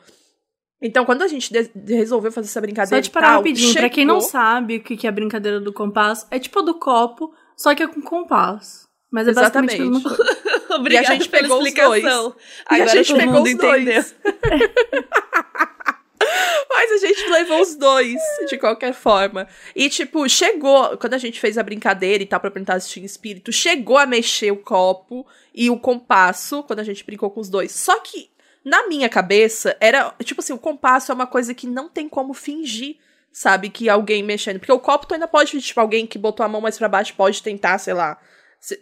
Então, 0.83 1.05
quando 1.05 1.23
a 1.23 1.29
gente 1.29 1.53
de- 1.53 1.71
de- 1.75 1.95
resolveu 1.95 2.33
fazer 2.33 2.49
essa 2.49 2.61
brincadeira 2.61 2.97
Só 2.97 3.03
te 3.03 3.11
e 3.11 3.13
parar 3.13 3.27
tal, 3.27 3.37
rapidinho, 3.39 3.75
pra 3.75 3.91
quem 3.91 4.05
não 4.07 4.21
chegou- 4.21 4.31
sabe 4.31 4.77
o 4.77 4.83
que 4.83 4.97
que 4.97 5.07
é 5.07 5.11
a 5.11 5.13
brincadeira 5.13 5.61
do 5.61 5.73
compasso, 5.73 6.27
é 6.31 6.39
tipo 6.39 6.59
a 6.61 6.63
do 6.63 6.79
copo, 6.79 7.31
só 7.57 7.75
que 7.75 7.83
é 7.83 7.87
com 7.87 8.01
compasso. 8.01 8.89
Mas 9.13 9.27
é 9.29 9.33
basicamente 9.35 9.75
a 9.75 9.79
mesma 9.85 9.97
Exatamente. 9.99 10.17
coisa. 10.17 10.41
Obrigada 10.79 11.07
gente 11.09 11.29
pela 11.29 11.43
pegou 11.43 11.59
os 11.59 11.67
explicação. 11.67 12.23
dois. 12.31 12.35
E 12.71 12.75
Agora 12.75 12.85
a 12.85 12.95
gente 12.95 13.07
todo 13.09 13.19
pegou 13.19 13.35
mundo 13.35 13.45
os 13.47 13.51
entendeu. 13.53 14.05
Mas 16.69 16.93
a 16.93 17.07
gente 17.07 17.29
levou 17.29 17.61
os 17.61 17.75
dois, 17.75 18.19
de 18.49 18.57
qualquer 18.59 18.93
forma. 18.93 19.49
E, 19.75 19.89
tipo, 19.89 20.29
chegou, 20.29 20.97
quando 20.99 21.15
a 21.15 21.19
gente 21.19 21.41
fez 21.41 21.59
a 21.59 21.63
brincadeira 21.63 22.23
e 22.23 22.27
tal, 22.27 22.41
pra 22.41 22.51
perguntar 22.51 22.79
se 22.81 22.89
tinha 22.91 23.05
espírito, 23.07 23.53
chegou 23.53 23.99
a 23.99 24.07
mexer 24.07 24.51
o 24.53 24.57
copo 24.57 25.27
e 25.55 25.71
o 25.71 25.79
compasso, 25.79 26.63
quando 26.65 26.81
a 26.81 26.85
gente 26.85 27.05
brincou 27.05 27.31
com 27.31 27.41
os 27.41 27.49
dois. 27.49 27.73
Só 27.73 27.99
que, 28.01 28.31
na 28.65 28.87
minha 28.87 29.09
cabeça, 29.09 29.77
era, 29.81 30.15
tipo 30.23 30.41
assim, 30.41 30.53
o 30.53 30.59
compasso 30.59 31.11
é 31.11 31.15
uma 31.15 31.27
coisa 31.27 31.55
que 31.55 31.67
não 31.67 31.89
tem 31.89 32.09
como 32.09 32.35
fingir, 32.35 32.97
sabe, 33.33 33.71
que 33.71 33.89
alguém 33.89 34.23
mexendo. 34.23 34.59
Porque 34.59 34.73
o 34.73 34.79
copo 34.79 35.07
tu 35.07 35.15
ainda 35.15 35.27
pode, 35.29 35.61
tipo, 35.61 35.81
alguém 35.81 36.07
que 36.07 36.19
botou 36.19 36.45
a 36.45 36.49
mão 36.49 36.61
mais 36.61 36.77
pra 36.79 36.89
baixo 36.89 37.15
pode 37.17 37.43
tentar, 37.43 37.79
sei 37.79 37.95
lá. 37.95 38.19
se- 38.61 38.81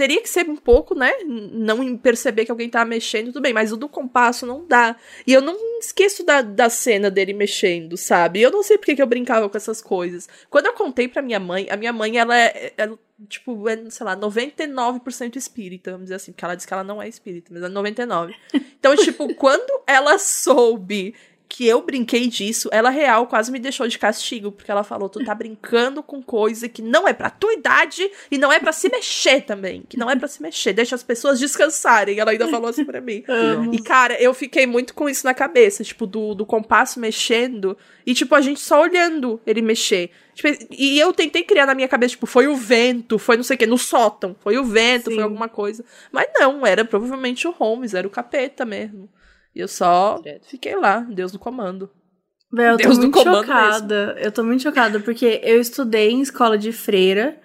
Teria 0.00 0.22
que 0.22 0.30
ser 0.30 0.48
um 0.48 0.56
pouco, 0.56 0.94
né? 0.94 1.12
Não 1.26 1.94
perceber 1.94 2.46
que 2.46 2.50
alguém 2.50 2.70
tá 2.70 2.82
mexendo, 2.86 3.26
tudo 3.26 3.42
bem, 3.42 3.52
mas 3.52 3.70
o 3.70 3.76
do 3.76 3.86
compasso 3.86 4.46
não 4.46 4.66
dá. 4.66 4.96
E 5.26 5.32
eu 5.34 5.42
não 5.42 5.54
esqueço 5.78 6.24
da, 6.24 6.40
da 6.40 6.70
cena 6.70 7.10
dele 7.10 7.34
mexendo, 7.34 7.98
sabe? 7.98 8.40
Eu 8.40 8.50
não 8.50 8.62
sei 8.62 8.78
porque 8.78 8.96
que 8.96 9.02
eu 9.02 9.06
brincava 9.06 9.46
com 9.46 9.58
essas 9.58 9.82
coisas. 9.82 10.26
Quando 10.48 10.64
eu 10.64 10.72
contei 10.72 11.06
pra 11.06 11.20
minha 11.20 11.38
mãe, 11.38 11.66
a 11.68 11.76
minha 11.76 11.92
mãe, 11.92 12.16
ela 12.16 12.34
é, 12.34 12.72
ela, 12.78 12.98
tipo, 13.28 13.68
é, 13.68 13.90
sei 13.90 14.06
lá, 14.06 14.16
99% 14.16 15.36
espírita, 15.36 15.90
vamos 15.90 16.06
dizer 16.06 16.14
assim, 16.14 16.32
porque 16.32 16.46
ela 16.46 16.54
diz 16.54 16.64
que 16.64 16.72
ela 16.72 16.82
não 16.82 17.02
é 17.02 17.06
espírita, 17.06 17.50
mas 17.52 17.62
é 17.62 17.68
99%. 17.68 18.34
Então, 18.54 18.96
tipo, 18.96 19.28
quando 19.36 19.82
ela 19.86 20.18
soube 20.18 21.14
que 21.50 21.66
eu 21.66 21.82
brinquei 21.82 22.28
disso, 22.28 22.68
ela 22.70 22.90
real 22.90 23.26
quase 23.26 23.50
me 23.50 23.58
deixou 23.58 23.88
de 23.88 23.98
castigo, 23.98 24.52
porque 24.52 24.70
ela 24.70 24.84
falou: 24.84 25.08
tu 25.08 25.22
tá 25.24 25.34
brincando 25.34 26.00
com 26.00 26.22
coisa 26.22 26.68
que 26.68 26.80
não 26.80 27.08
é 27.08 27.12
pra 27.12 27.28
tua 27.28 27.52
idade 27.52 28.08
e 28.30 28.38
não 28.38 28.52
é 28.52 28.60
para 28.60 28.72
se 28.72 28.88
mexer 28.88 29.42
também. 29.42 29.82
Que 29.88 29.98
não 29.98 30.08
é 30.08 30.14
para 30.14 30.28
se 30.28 30.40
mexer, 30.40 30.72
deixa 30.72 30.94
as 30.94 31.02
pessoas 31.02 31.40
descansarem. 31.40 32.20
Ela 32.20 32.30
ainda 32.30 32.46
falou 32.46 32.70
assim 32.70 32.84
pra 32.84 33.00
mim. 33.00 33.24
e, 33.72 33.82
cara, 33.82 34.14
eu 34.22 34.32
fiquei 34.32 34.64
muito 34.64 34.94
com 34.94 35.08
isso 35.08 35.26
na 35.26 35.34
cabeça, 35.34 35.82
tipo, 35.82 36.06
do, 36.06 36.34
do 36.34 36.46
compasso 36.46 37.00
mexendo 37.00 37.76
e, 38.06 38.14
tipo, 38.14 38.32
a 38.36 38.40
gente 38.40 38.60
só 38.60 38.80
olhando 38.80 39.40
ele 39.44 39.60
mexer. 39.60 40.12
Tipo, 40.34 40.66
e 40.70 41.00
eu 41.00 41.12
tentei 41.12 41.42
criar 41.42 41.66
na 41.66 41.74
minha 41.74 41.88
cabeça, 41.88 42.12
tipo, 42.12 42.26
foi 42.26 42.46
o 42.46 42.54
vento, 42.54 43.18
foi 43.18 43.36
não 43.36 43.42
sei 43.42 43.56
o 43.56 43.58
que, 43.58 43.66
no 43.66 43.76
sótão, 43.76 44.36
foi 44.38 44.56
o 44.56 44.64
vento, 44.64 45.10
Sim. 45.10 45.16
foi 45.16 45.24
alguma 45.24 45.48
coisa. 45.48 45.84
Mas 46.12 46.28
não, 46.32 46.64
era 46.64 46.84
provavelmente 46.84 47.48
o 47.48 47.50
Holmes, 47.50 47.92
era 47.92 48.06
o 48.06 48.10
capeta 48.10 48.64
mesmo. 48.64 49.08
E 49.54 49.60
eu 49.60 49.68
só 49.68 50.20
fiquei 50.48 50.76
lá, 50.76 51.00
Deus 51.00 51.32
no 51.32 51.38
comando. 51.38 51.90
Eu 52.52 52.76
Deus 52.76 52.96
tô 52.96 53.02
muito 53.02 53.22
chocada. 53.22 54.06
Mesmo. 54.06 54.20
Eu 54.20 54.32
tô 54.32 54.44
muito 54.44 54.62
chocada, 54.62 55.00
porque 55.00 55.40
eu 55.42 55.60
estudei 55.60 56.10
em 56.10 56.20
escola 56.20 56.58
de 56.58 56.72
freira. 56.72 57.38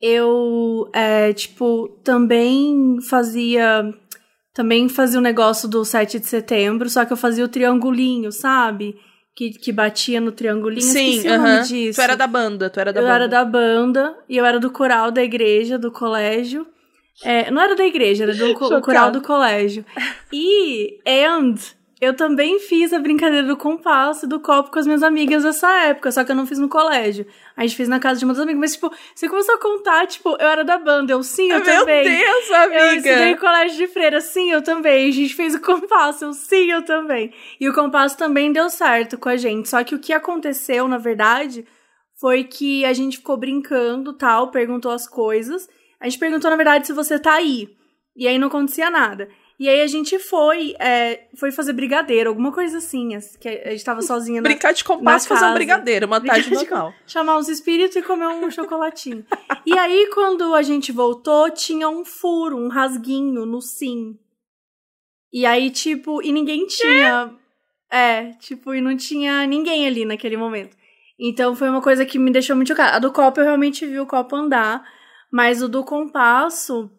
Eu, 0.00 0.90
é, 0.94 1.32
tipo, 1.32 1.88
também 2.02 2.98
fazia. 3.08 3.92
Também 4.54 4.88
fazia 4.88 5.18
o 5.18 5.20
um 5.20 5.24
negócio 5.24 5.68
do 5.68 5.84
7 5.84 6.18
de 6.18 6.26
setembro, 6.26 6.88
só 6.90 7.04
que 7.04 7.12
eu 7.12 7.16
fazia 7.16 7.44
o 7.44 7.48
triangulinho, 7.48 8.32
sabe? 8.32 8.96
Que, 9.36 9.50
que 9.50 9.70
batia 9.70 10.20
no 10.20 10.32
triangulinho. 10.32 10.82
Sim, 10.82 11.20
uh 11.20 11.40
-huh. 11.40 11.62
disso. 11.62 12.00
Tu 12.00 12.02
era 12.02 12.16
da 12.16 12.26
banda, 12.26 12.68
tu 12.68 12.80
era 12.80 12.92
da 12.92 13.00
eu 13.00 13.04
banda. 13.04 13.12
Eu 13.12 13.14
era 13.14 13.28
da 13.28 13.44
banda, 13.44 14.18
e 14.28 14.36
eu 14.36 14.44
era 14.44 14.58
do 14.58 14.70
coral 14.70 15.10
da 15.10 15.22
igreja, 15.22 15.78
do 15.78 15.92
colégio. 15.92 16.66
É, 17.22 17.50
não 17.50 17.60
era 17.60 17.74
da 17.76 17.84
igreja, 17.84 18.24
era 18.24 18.34
do 18.34 18.54
co 18.54 18.80
coral 18.80 19.10
do 19.10 19.20
colégio. 19.20 19.84
E, 20.32 20.98
and, 21.06 21.56
eu 22.00 22.16
também 22.16 22.58
fiz 22.58 22.94
a 22.94 22.98
brincadeira 22.98 23.46
do 23.46 23.58
compasso 23.58 24.26
do 24.26 24.40
copo 24.40 24.70
com 24.70 24.78
as 24.78 24.86
minhas 24.86 25.02
amigas 25.02 25.44
nessa 25.44 25.70
época, 25.82 26.10
só 26.10 26.24
que 26.24 26.32
eu 26.32 26.36
não 26.36 26.46
fiz 26.46 26.58
no 26.58 26.68
colégio. 26.68 27.26
A 27.54 27.62
gente 27.62 27.76
fez 27.76 27.90
na 27.90 28.00
casa 28.00 28.18
de 28.18 28.24
uma 28.24 28.32
das 28.32 28.42
amigas, 28.42 28.60
mas, 28.60 28.72
tipo, 28.72 28.90
você 29.14 29.28
começou 29.28 29.54
a 29.54 29.60
contar, 29.60 30.06
tipo, 30.06 30.30
eu 30.40 30.48
era 30.48 30.64
da 30.64 30.78
banda, 30.78 31.12
eu 31.12 31.22
sim, 31.22 31.50
eu 31.50 31.62
Meu 31.62 31.64
também. 31.64 32.08
Meu 32.08 32.18
Deus, 32.18 32.50
amiga! 32.52 32.80
Eu 32.80 32.94
estudei 32.94 33.36
colégio 33.36 33.76
de 33.76 33.86
freira, 33.86 34.20
sim, 34.22 34.50
eu 34.50 34.62
também. 34.62 35.10
A 35.10 35.12
gente 35.12 35.34
fez 35.34 35.54
o 35.54 35.60
compasso, 35.60 36.24
eu 36.24 36.32
sim, 36.32 36.70
eu 36.70 36.82
também. 36.82 37.34
E 37.60 37.68
o 37.68 37.74
compasso 37.74 38.16
também 38.16 38.50
deu 38.50 38.70
certo 38.70 39.18
com 39.18 39.28
a 39.28 39.36
gente, 39.36 39.68
só 39.68 39.84
que 39.84 39.94
o 39.94 39.98
que 39.98 40.14
aconteceu, 40.14 40.88
na 40.88 40.96
verdade, 40.96 41.66
foi 42.18 42.44
que 42.44 42.82
a 42.86 42.94
gente 42.94 43.18
ficou 43.18 43.36
brincando, 43.36 44.14
tal, 44.14 44.50
perguntou 44.50 44.90
as 44.90 45.06
coisas, 45.06 45.68
a 46.00 46.08
gente 46.08 46.18
perguntou, 46.18 46.50
na 46.50 46.56
verdade, 46.56 46.86
se 46.86 46.92
você 46.92 47.18
tá 47.18 47.34
aí. 47.34 47.68
E 48.16 48.26
aí 48.26 48.38
não 48.38 48.48
acontecia 48.48 48.90
nada. 48.90 49.28
E 49.58 49.68
aí 49.68 49.82
a 49.82 49.86
gente 49.86 50.18
foi, 50.18 50.74
é, 50.78 51.28
foi 51.36 51.52
fazer 51.52 51.74
brigadeiro, 51.74 52.30
alguma 52.30 52.50
coisa 52.50 52.78
assim, 52.78 53.10
que 53.38 53.46
a 53.46 53.70
gente 53.72 53.84
tava 53.84 54.00
sozinha 54.00 54.40
na 54.40 54.48
Brincar 54.48 54.72
de 54.72 54.82
compasso 54.82 55.28
fazer 55.28 55.44
um 55.44 55.52
brigadeiro, 55.52 56.06
uma 56.06 56.18
tarde 56.18 56.50
normal. 56.50 56.94
Chamar 57.06 57.36
os 57.36 57.46
espíritos 57.46 57.94
e 57.96 58.02
comer 58.02 58.26
um 58.26 58.50
chocolatinho. 58.50 59.22
e 59.66 59.78
aí, 59.78 60.10
quando 60.14 60.54
a 60.54 60.62
gente 60.62 60.90
voltou, 60.90 61.50
tinha 61.50 61.90
um 61.90 62.06
furo, 62.06 62.56
um 62.56 62.68
rasguinho 62.68 63.44
no 63.44 63.60
sim. 63.60 64.18
E 65.30 65.44
aí, 65.44 65.70
tipo, 65.70 66.22
e 66.22 66.32
ninguém 66.32 66.66
tinha... 66.66 67.30
É, 67.92 68.32
tipo, 68.40 68.72
e 68.72 68.80
não 68.80 68.96
tinha 68.96 69.46
ninguém 69.46 69.86
ali 69.86 70.06
naquele 70.06 70.38
momento. 70.38 70.74
Então 71.18 71.54
foi 71.54 71.68
uma 71.68 71.82
coisa 71.82 72.06
que 72.06 72.18
me 72.18 72.30
deixou 72.30 72.56
muito 72.56 72.68
chocada. 72.68 72.96
A 72.96 72.98
do 72.98 73.12
copo 73.12 73.40
eu 73.40 73.44
realmente 73.44 73.84
vi 73.84 74.00
o 74.00 74.06
copo 74.06 74.34
andar, 74.34 74.82
mas 75.30 75.62
o 75.62 75.68
do 75.68 75.84
compasso, 75.84 76.90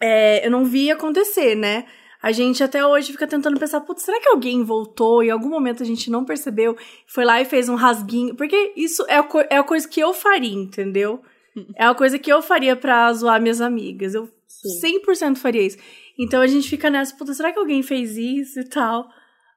é, 0.00 0.44
eu 0.46 0.50
não 0.50 0.64
vi 0.64 0.90
acontecer, 0.90 1.54
né? 1.54 1.86
A 2.22 2.30
gente 2.30 2.62
até 2.62 2.86
hoje 2.86 3.10
fica 3.10 3.26
tentando 3.26 3.58
pensar, 3.58 3.80
putz, 3.80 4.02
será 4.02 4.20
que 4.20 4.28
alguém 4.28 4.62
voltou 4.62 5.22
e 5.22 5.26
em 5.26 5.30
algum 5.30 5.48
momento 5.48 5.82
a 5.82 5.86
gente 5.86 6.08
não 6.08 6.24
percebeu, 6.24 6.76
foi 7.06 7.24
lá 7.24 7.40
e 7.40 7.44
fez 7.44 7.68
um 7.68 7.74
rasguinho? 7.74 8.36
Porque 8.36 8.72
isso 8.76 9.04
é 9.08 9.16
a, 9.16 9.28
é 9.50 9.56
a 9.56 9.64
coisa 9.64 9.88
que 9.88 10.00
eu 10.00 10.12
faria, 10.12 10.54
entendeu? 10.54 11.20
É 11.76 11.84
a 11.84 11.94
coisa 11.94 12.18
que 12.18 12.32
eu 12.32 12.40
faria 12.40 12.74
pra 12.74 13.12
zoar 13.12 13.38
minhas 13.38 13.60
amigas. 13.60 14.14
Eu 14.14 14.26
Sim. 14.46 15.00
100% 15.06 15.36
faria 15.36 15.66
isso. 15.66 15.76
Então 16.18 16.40
a 16.40 16.46
gente 16.46 16.66
fica 16.66 16.88
nessa, 16.88 17.14
puta, 17.14 17.34
será 17.34 17.52
que 17.52 17.58
alguém 17.58 17.82
fez 17.82 18.16
isso 18.16 18.60
e 18.60 18.64
tal? 18.64 19.06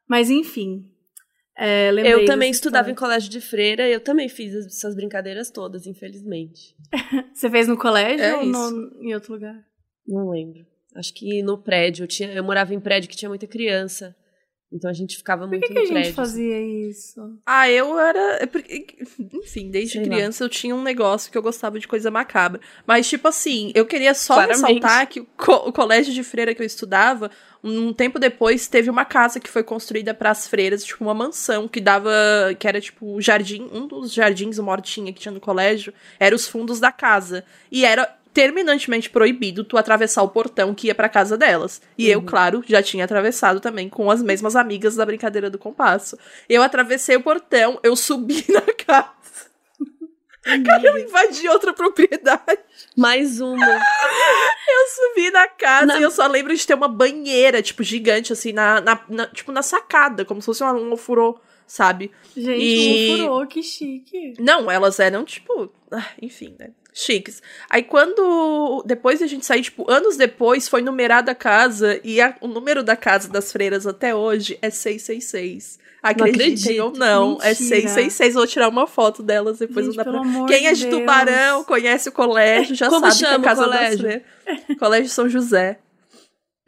Mas 0.06 0.30
enfim, 0.30 0.86
é, 1.58 1.91
eu 2.06 2.26
também 2.26 2.51
estudava 2.51 2.91
em 2.91 2.95
colégio 2.95 3.30
de 3.30 3.39
freira 3.39 3.88
e 3.88 3.93
eu 3.93 4.01
também 4.01 4.28
fiz 4.28 4.53
essas 4.66 4.93
brincadeiras 4.93 5.49
todas, 5.49 5.88
infelizmente. 5.88 6.76
Você 7.34 7.49
fez 7.49 7.68
no 7.68 7.78
colégio 7.78 8.26
é 8.26 8.36
ou 8.36 8.45
no, 8.45 9.01
em 9.01 9.14
outro 9.14 9.34
lugar? 9.34 9.64
Não 10.06 10.30
lembro. 10.30 10.66
Acho 10.93 11.14
que 11.14 11.41
no 11.41 11.58
prédio. 11.58 12.03
Eu, 12.03 12.08
tinha, 12.08 12.32
eu 12.32 12.43
morava 12.43 12.74
em 12.74 12.80
prédio 12.80 13.10
que 13.10 13.16
tinha 13.16 13.30
muita 13.30 13.47
criança. 13.47 14.16
Então 14.76 14.89
a 14.89 14.93
gente 14.93 15.15
ficava 15.15 15.47
muito 15.47 15.61
Por 15.61 15.67
que 15.69 15.73
no 15.73 15.80
que 15.80 15.88
prédio. 15.88 16.01
a 16.01 16.03
gente 16.03 16.15
fazia 16.15 16.61
isso? 16.61 17.39
Ah, 17.45 17.69
eu 17.69 17.97
era. 17.97 18.43
É 18.43 18.49
enfim, 19.34 19.69
desde 19.71 19.93
Sei 19.93 20.03
criança 20.03 20.43
lá. 20.43 20.45
eu 20.45 20.49
tinha 20.49 20.76
um 20.76 20.84
negócio 20.84 21.32
que 21.32 21.38
eu 21.38 21.41
gostava 21.41 21.80
de 21.80 21.88
coisa 21.88 22.11
macabra. 22.11 22.59
Mas, 22.86 23.07
tipo 23.07 23.26
assim, 23.28 23.71
eu 23.73 23.86
queria 23.86 24.13
só 24.13 24.34
Claramente. 24.34 24.61
ressaltar 24.73 25.07
que 25.07 25.21
o, 25.21 25.26
co 25.38 25.53
o 25.69 25.71
colégio 25.71 26.13
de 26.13 26.23
freira 26.23 26.53
que 26.53 26.61
eu 26.61 26.65
estudava, 26.65 27.32
um 27.63 27.93
tempo 27.93 28.19
depois, 28.19 28.67
teve 28.67 28.89
uma 28.89 29.05
casa 29.05 29.39
que 29.39 29.49
foi 29.49 29.63
construída 29.63 30.13
para 30.13 30.30
as 30.32 30.45
freiras, 30.47 30.84
tipo, 30.84 31.03
uma 31.05 31.13
mansão 31.13 31.67
que 31.69 31.80
dava. 31.80 32.11
que 32.59 32.67
era 32.67 32.82
tipo 32.82 33.15
o 33.15 33.21
jardim, 33.21 33.69
um 33.71 33.88
dos 33.88 34.13
jardins, 34.13 34.57
uma 34.57 34.73
hortinha 34.73 35.13
que 35.13 35.21
tinha 35.21 35.32
no 35.32 35.39
colégio, 35.39 35.93
era 36.19 36.36
os 36.36 36.45
fundos 36.47 36.82
da 36.82 36.91
casa. 36.91 37.45
E 37.71 37.86
era 37.86 38.13
terminantemente 38.36 39.09
proibido 39.09 39.63
tu 39.63 39.77
atravessar 39.77 40.21
o 40.21 40.27
portão 40.27 40.75
que 40.75 40.88
ia 40.88 40.93
pra 40.93 41.07
casa 41.07 41.38
delas. 41.38 41.81
E 41.97 42.07
uhum. 42.07 42.11
eu, 42.11 42.21
claro, 42.21 42.61
já 42.67 42.83
tinha 42.83 43.05
atravessado 43.05 43.61
também 43.61 43.88
com 43.88 44.11
as 44.11 44.21
mesmas 44.21 44.57
amigas 44.57 44.97
da 44.97 45.05
brincadeira 45.05 45.49
do 45.49 45.57
compasso. 45.57 46.19
Eu 46.49 46.61
atravessei 46.61 47.15
o 47.15 47.23
portão, 47.23 47.79
eu 47.81 47.95
subi 47.95 48.43
na 48.51 48.61
casa. 48.61 49.15
Cara, 50.43 50.83
eu 50.83 50.97
invadi 50.97 51.47
outra 51.47 51.73
propriedade. 51.73 52.59
Mais 52.95 53.39
uma. 53.39 53.65
eu 53.65 54.88
subi 54.89 55.31
na 55.31 55.47
casa 55.47 55.86
na... 55.86 55.99
e 55.99 56.03
eu 56.03 56.11
só 56.11 56.27
lembro 56.27 56.53
de 56.53 56.67
ter 56.67 56.73
uma 56.73 56.89
banheira, 56.89 57.61
tipo, 57.61 57.83
gigante, 57.83 58.33
assim, 58.33 58.51
na, 58.51 58.81
na, 58.81 58.99
na 59.07 59.27
tipo, 59.27 59.53
na 59.53 59.63
sacada, 59.63 60.25
como 60.25 60.41
se 60.41 60.45
fosse 60.45 60.61
um 60.61 60.91
ofurô, 60.91 61.39
sabe? 61.65 62.11
Gente, 62.36 62.61
e... 62.61 63.11
um 63.11 63.23
ofurô, 63.23 63.47
que 63.47 63.63
chique. 63.63 64.33
Não, 64.39 64.69
elas 64.69 64.99
eram, 64.99 65.23
tipo, 65.23 65.71
ah, 65.89 66.09
enfim, 66.21 66.53
né? 66.59 66.71
Chiques. 66.96 67.43
Aí 67.70 67.84
quando. 67.84 68.82
Depois 68.86 69.22
a 69.22 69.28
gente 69.28 69.46
sair, 69.46 69.62
tipo, 69.62 69.89
anos 69.91 70.16
depois, 70.16 70.70
foi 70.70 70.82
numerada 70.82 71.34
a 71.34 71.36
casa 71.36 72.00
e 72.04 72.22
a, 72.22 72.36
o 72.39 72.48
número 72.48 72.82
da 72.82 72.96
casa 72.96 73.30
das 73.30 73.52
freiras 73.52 73.86
até 73.86 74.16
hoje 74.16 74.58
é 74.62 74.70
666. 74.70 75.84
Acreditem 76.02 76.80
ou 76.82 76.91
não, 76.91 77.39
é 77.41 77.50
Mentira. 77.50 77.50
é 77.50 77.54
666. 77.56 78.34
Vou 78.36 78.48
tirar 78.48 78.70
uma 78.70 78.88
foto 78.88 79.22
delas 79.22 79.60
depois. 79.60 79.88
Gente, 79.88 79.96
pra... 79.96 80.22
Quem 80.48 80.68
é 80.68 80.74
de 80.74 80.88
Deus. 80.88 81.00
Tubarão, 81.00 81.64
conhece 81.64 82.10
o 82.10 82.12
colégio, 82.12 82.76
já 82.76 82.89
Como 82.89 83.12
sabe 83.12 83.18
que 83.18 83.26
é 83.26 83.36
a 83.36 83.39
casa 83.39 83.64
colégio? 83.64 83.89
das 83.89 84.00
freiras. 84.00 84.78
Colégio 84.80 85.10
São 85.10 85.28
José. 85.28 85.80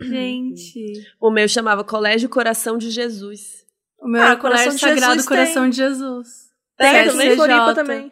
Gente. 0.01 1.05
O 1.21 1.29
meu 1.29 1.47
chamava 1.47 1.83
Colégio 1.83 2.27
Coração 2.29 2.77
de 2.77 2.89
Jesus. 2.89 3.63
O 3.99 4.07
meu 4.07 4.21
ah, 4.21 4.25
era 4.25 4.35
Colégio 4.37 4.71
Sagrado 4.77 5.13
Jesus 5.13 5.27
Coração 5.27 5.63
tem. 5.63 5.69
de 5.69 5.77
Jesus. 5.77 6.27
Tem, 6.77 6.95
é, 6.95 7.03
também, 7.05 7.35
Floripa 7.35 7.73
também. 7.73 8.11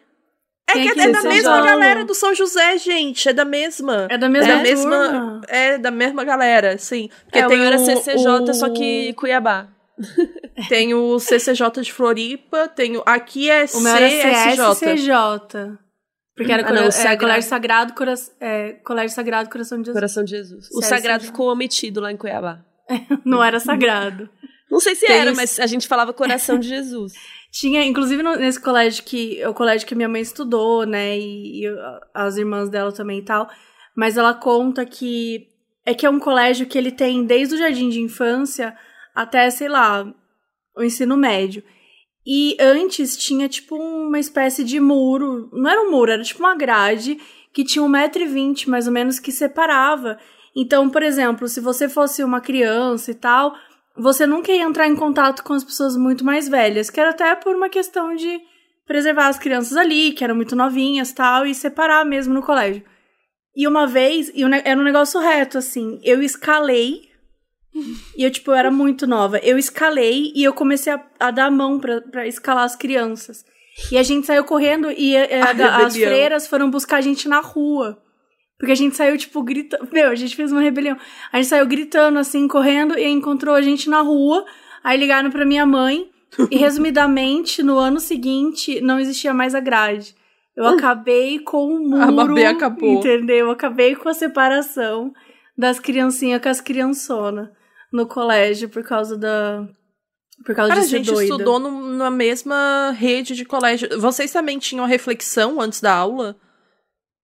É 0.68 0.72
que, 0.72 0.94
que 0.94 1.00
é, 1.00 1.04
é 1.04 1.12
da 1.12 1.22
mesma 1.22 1.64
galera 1.64 2.04
do 2.04 2.14
São 2.14 2.34
José, 2.34 2.76
gente. 2.78 3.28
É 3.28 3.32
da 3.32 3.44
mesma. 3.44 4.08
É 4.10 4.18
da 4.18 4.28
mesma. 4.28 4.52
É 4.52 4.56
da 4.56 4.62
mesma, 4.62 5.40
é 5.48 5.78
da 5.78 5.90
mesma 5.90 6.24
galera, 6.24 6.76
sim. 6.76 7.08
Porque 7.24 7.38
é, 7.38 7.46
tem 7.46 7.60
o 7.60 7.64
era 7.64 7.78
CCJ, 7.78 8.50
o... 8.50 8.54
só 8.54 8.68
que 8.70 9.12
Cuiabá. 9.14 9.68
Tem 10.68 10.92
o 10.92 11.18
CCJ 11.18 11.82
de 11.82 11.92
Floripa, 11.92 12.68
tem 12.68 12.98
o... 12.98 13.02
Aqui 13.06 13.50
é 13.50 13.64
o 13.72 13.80
meu 13.80 13.94
era 13.94 14.08
CSCJ. 14.08 15.78
Porque 16.36 16.52
era 16.52 16.68
ah, 16.68 16.72
não, 16.72 16.84
é, 16.84 17.16
Colégio 17.16 17.48
Sagrado, 17.48 17.94
Cora... 17.94 18.14
é, 18.38 18.72
Colégio 18.84 19.14
Sagrado 19.14 19.48
Coração 19.48 19.78
de 19.78 19.86
Jesus. 19.86 19.94
Coração 19.94 20.24
de 20.24 20.30
Jesus. 20.30 20.68
O 20.74 20.82
Sagrado 20.82 21.24
ficou 21.24 21.50
omitido 21.50 22.00
lá 22.00 22.12
em 22.12 22.16
Cuiabá. 22.16 22.62
não 23.24 23.42
era 23.42 23.58
sagrado. 23.58 24.28
Não 24.70 24.80
sei 24.80 24.94
se 24.94 25.06
tem 25.06 25.16
era, 25.16 25.34
mas 25.34 25.58
a 25.58 25.66
gente 25.66 25.88
falava 25.88 26.12
Coração 26.12 26.58
de 26.58 26.68
Jesus. 26.68 27.14
Tinha, 27.58 27.82
inclusive 27.82 28.22
nesse 28.22 28.60
colégio 28.60 29.02
que. 29.02 29.42
O 29.46 29.54
colégio 29.54 29.86
que 29.86 29.94
minha 29.94 30.10
mãe 30.10 30.20
estudou, 30.20 30.84
né? 30.84 31.18
E, 31.18 31.64
e, 31.64 31.66
as 32.12 32.36
irmãs 32.36 32.68
dela 32.68 32.92
também 32.92 33.20
e 33.20 33.24
tal. 33.24 33.48
Mas 33.96 34.18
ela 34.18 34.34
conta 34.34 34.84
que. 34.84 35.48
É 35.82 35.94
que 35.94 36.04
é 36.04 36.10
um 36.10 36.18
colégio 36.18 36.66
que 36.66 36.76
ele 36.76 36.92
tem 36.92 37.24
desde 37.24 37.54
o 37.54 37.58
jardim 37.58 37.88
de 37.88 37.98
infância 38.00 38.76
até, 39.14 39.48
sei 39.48 39.68
lá, 39.68 40.06
o 40.76 40.82
ensino 40.82 41.16
médio. 41.16 41.62
E 42.26 42.58
antes 42.60 43.16
tinha, 43.16 43.48
tipo, 43.48 43.74
uma 43.76 44.18
espécie 44.18 44.62
de 44.62 44.78
muro. 44.78 45.48
Não 45.50 45.70
era 45.70 45.80
um 45.80 45.90
muro, 45.90 46.10
era 46.10 46.22
tipo 46.22 46.40
uma 46.40 46.56
grade 46.56 47.18
que 47.54 47.64
tinha 47.64 47.82
1,20m 47.82 48.68
mais 48.68 48.86
ou 48.86 48.92
menos 48.92 49.18
que 49.18 49.32
separava. 49.32 50.18
Então, 50.54 50.90
por 50.90 51.02
exemplo, 51.02 51.48
se 51.48 51.60
você 51.60 51.88
fosse 51.88 52.22
uma 52.22 52.40
criança 52.40 53.12
e 53.12 53.14
tal, 53.14 53.54
você 53.96 54.26
nunca 54.26 54.52
ia 54.52 54.62
entrar 54.62 54.86
em 54.86 54.96
contato 54.96 55.42
com 55.42 55.52
as 55.52 55.64
pessoas 55.64 55.96
muito 55.96 56.24
mais 56.24 56.48
velhas, 56.48 56.90
que 56.90 57.00
era 57.00 57.10
até 57.10 57.34
por 57.34 57.54
uma 57.54 57.68
questão 57.68 58.14
de 58.14 58.40
preservar 58.86 59.28
as 59.28 59.38
crianças 59.38 59.76
ali, 59.76 60.12
que 60.12 60.22
eram 60.22 60.34
muito 60.34 60.54
novinhas 60.54 61.12
tal, 61.12 61.46
e 61.46 61.54
separar 61.54 62.04
mesmo 62.04 62.32
no 62.32 62.42
colégio. 62.42 62.84
E 63.54 63.66
uma 63.66 63.86
vez, 63.86 64.30
e 64.34 64.42
era 64.64 64.78
um 64.78 64.84
negócio 64.84 65.18
reto, 65.18 65.58
assim, 65.58 65.98
eu 66.04 66.22
escalei 66.22 67.06
E 68.16 68.24
eu, 68.24 68.30
tipo, 68.30 68.50
eu 68.50 68.54
era 68.54 68.70
muito 68.70 69.06
nova. 69.06 69.38
Eu 69.38 69.58
escalei 69.58 70.32
e 70.34 70.42
eu 70.42 70.52
comecei 70.52 70.92
a, 70.92 71.04
a 71.20 71.30
dar 71.30 71.46
a 71.46 71.50
mão 71.50 71.78
pra, 71.78 72.00
pra 72.00 72.26
escalar 72.26 72.64
as 72.64 72.76
crianças. 72.76 73.44
E 73.92 73.98
a 73.98 74.02
gente 74.02 74.26
saiu 74.26 74.44
correndo 74.44 74.90
e 74.90 75.16
a, 75.16 75.50
a, 75.50 75.86
as 75.86 75.94
freiras 75.94 76.46
foram 76.46 76.70
buscar 76.70 76.96
a 76.96 77.00
gente 77.02 77.28
na 77.28 77.40
rua. 77.40 78.02
Porque 78.58 78.72
a 78.72 78.76
gente 78.76 78.96
saiu, 78.96 79.16
tipo, 79.18 79.42
gritando. 79.42 79.88
Meu, 79.92 80.10
a 80.10 80.14
gente 80.14 80.34
fez 80.34 80.50
uma 80.50 80.60
rebelião. 80.60 80.96
A 81.32 81.36
gente 81.36 81.48
saiu 81.48 81.66
gritando, 81.66 82.18
assim, 82.18 82.48
correndo, 82.48 82.98
e 82.98 83.06
encontrou 83.06 83.54
a 83.54 83.62
gente 83.62 83.90
na 83.90 84.00
rua. 84.00 84.44
Aí 84.82 84.98
ligaram 84.98 85.30
pra 85.30 85.44
minha 85.44 85.66
mãe. 85.66 86.10
E, 86.50 86.56
resumidamente, 86.56 87.62
no 87.62 87.78
ano 87.78 88.00
seguinte, 88.00 88.80
não 88.80 88.98
existia 88.98 89.32
mais 89.32 89.54
a 89.54 89.60
grade. 89.60 90.14
Eu 90.56 90.66
acabei 90.66 91.38
com 91.38 91.66
o 91.66 91.78
muro. 91.78 92.02
A 92.02 92.10
Mabê 92.10 92.46
acabou. 92.46 92.94
Entendeu? 92.94 93.46
Eu 93.46 93.50
acabei 93.50 93.94
com 93.94 94.08
a 94.08 94.14
separação 94.14 95.12
das 95.56 95.78
criancinhas 95.78 96.40
com 96.40 96.48
as 96.48 96.60
criançonas 96.60 97.48
no 97.92 98.06
colégio 98.06 98.68
por 98.68 98.82
causa 98.82 99.16
da. 99.16 99.66
Por 100.44 100.54
causa 100.54 100.70
Cara, 100.70 100.82
de 100.82 100.88
ser 100.88 100.96
a 100.96 100.98
gente 100.98 101.10
doida. 101.10 101.24
estudou 101.24 101.58
no, 101.58 101.94
na 101.96 102.10
mesma 102.10 102.90
rede 102.96 103.34
de 103.34 103.44
colégio. 103.44 104.00
Vocês 104.00 104.30
também 104.32 104.58
tinham 104.58 104.84
reflexão 104.86 105.60
antes 105.60 105.80
da 105.80 105.94
aula? 105.94 106.36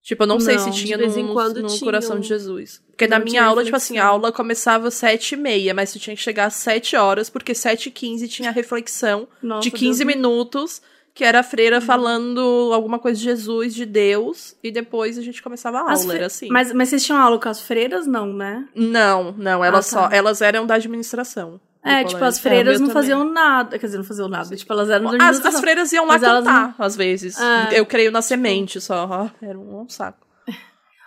Tipo, 0.02 0.24
eu 0.24 0.26
não, 0.26 0.34
não 0.34 0.40
sei 0.40 0.58
se 0.58 0.70
tinha 0.72 0.98
no, 0.98 1.06
no, 1.06 1.52
no 1.62 1.80
Coração 1.80 2.18
de 2.18 2.26
Jesus. 2.26 2.82
Porque 2.88 3.06
não 3.06 3.18
na 3.18 3.24
minha 3.24 3.44
aula, 3.44 3.62
reflexão. 3.62 3.64
tipo 3.64 3.76
assim, 3.76 3.98
a 3.98 4.06
aula 4.06 4.32
começava 4.32 4.88
às 4.88 4.94
sete 4.94 5.34
e 5.34 5.36
meia, 5.36 5.72
mas 5.72 5.90
você 5.90 5.98
tinha 6.00 6.16
que 6.16 6.22
chegar 6.22 6.46
às 6.46 6.54
sete 6.54 6.96
horas, 6.96 7.30
porque 7.30 7.54
sete 7.54 7.86
e 7.86 7.92
quinze 7.92 8.26
tinha 8.26 8.50
reflexão 8.50 9.28
Nossa, 9.40 9.62
de 9.62 9.70
15 9.70 10.04
Deus 10.04 10.16
minutos, 10.16 10.82
que 11.14 11.24
era 11.24 11.40
a 11.40 11.42
freira 11.44 11.76
uhum. 11.76 11.82
falando 11.82 12.70
alguma 12.72 12.98
coisa 12.98 13.18
de 13.18 13.24
Jesus, 13.24 13.74
de 13.74 13.86
Deus, 13.86 14.56
e 14.62 14.72
depois 14.72 15.18
a 15.18 15.22
gente 15.22 15.40
começava 15.40 15.78
a 15.78 15.92
aula, 15.92 16.14
era 16.14 16.26
assim. 16.26 16.48
Mas, 16.50 16.72
mas 16.72 16.88
vocês 16.88 17.04
tinham 17.04 17.20
aula 17.20 17.38
com 17.38 17.48
as 17.48 17.60
freiras, 17.60 18.04
não, 18.04 18.32
né? 18.32 18.66
Não, 18.74 19.32
não, 19.32 19.64
elas 19.64 19.92
ah, 19.92 19.96
tá. 19.96 20.08
só, 20.08 20.14
elas 20.14 20.40
eram 20.40 20.66
da 20.66 20.74
administração. 20.74 21.60
É, 21.84 22.04
tipo, 22.04 22.22
as 22.24 22.38
freiras 22.38 22.80
é, 22.80 22.82
não 22.82 22.90
faziam 22.90 23.20
também. 23.20 23.34
nada. 23.34 23.78
Quer 23.78 23.86
dizer, 23.86 23.98
não 23.98 24.04
faziam 24.04 24.28
nada. 24.28 24.54
Tipo, 24.54 24.72
elas 24.72 24.88
eram 24.88 25.10
as, 25.20 25.44
as 25.44 25.60
freiras 25.60 25.92
iam 25.92 26.06
lá 26.06 26.18
cantar, 26.18 26.74
não... 26.78 26.86
às 26.86 26.96
vezes. 26.96 27.38
É. 27.38 27.80
Eu 27.80 27.84
creio 27.84 28.12
na 28.12 28.22
semente 28.22 28.80
só. 28.80 29.30
Era 29.42 29.58
um 29.58 29.88
saco. 29.88 30.26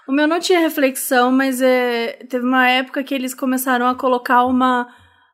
O 0.07 0.11
meu 0.11 0.27
não 0.27 0.39
tinha 0.39 0.59
reflexão, 0.59 1.31
mas 1.31 1.61
é, 1.61 2.19
teve 2.29 2.45
uma 2.45 2.67
época 2.67 3.03
que 3.03 3.15
eles 3.15 3.33
começaram 3.33 3.87
a 3.87 3.95
colocar 3.95 4.45
uma 4.45 4.87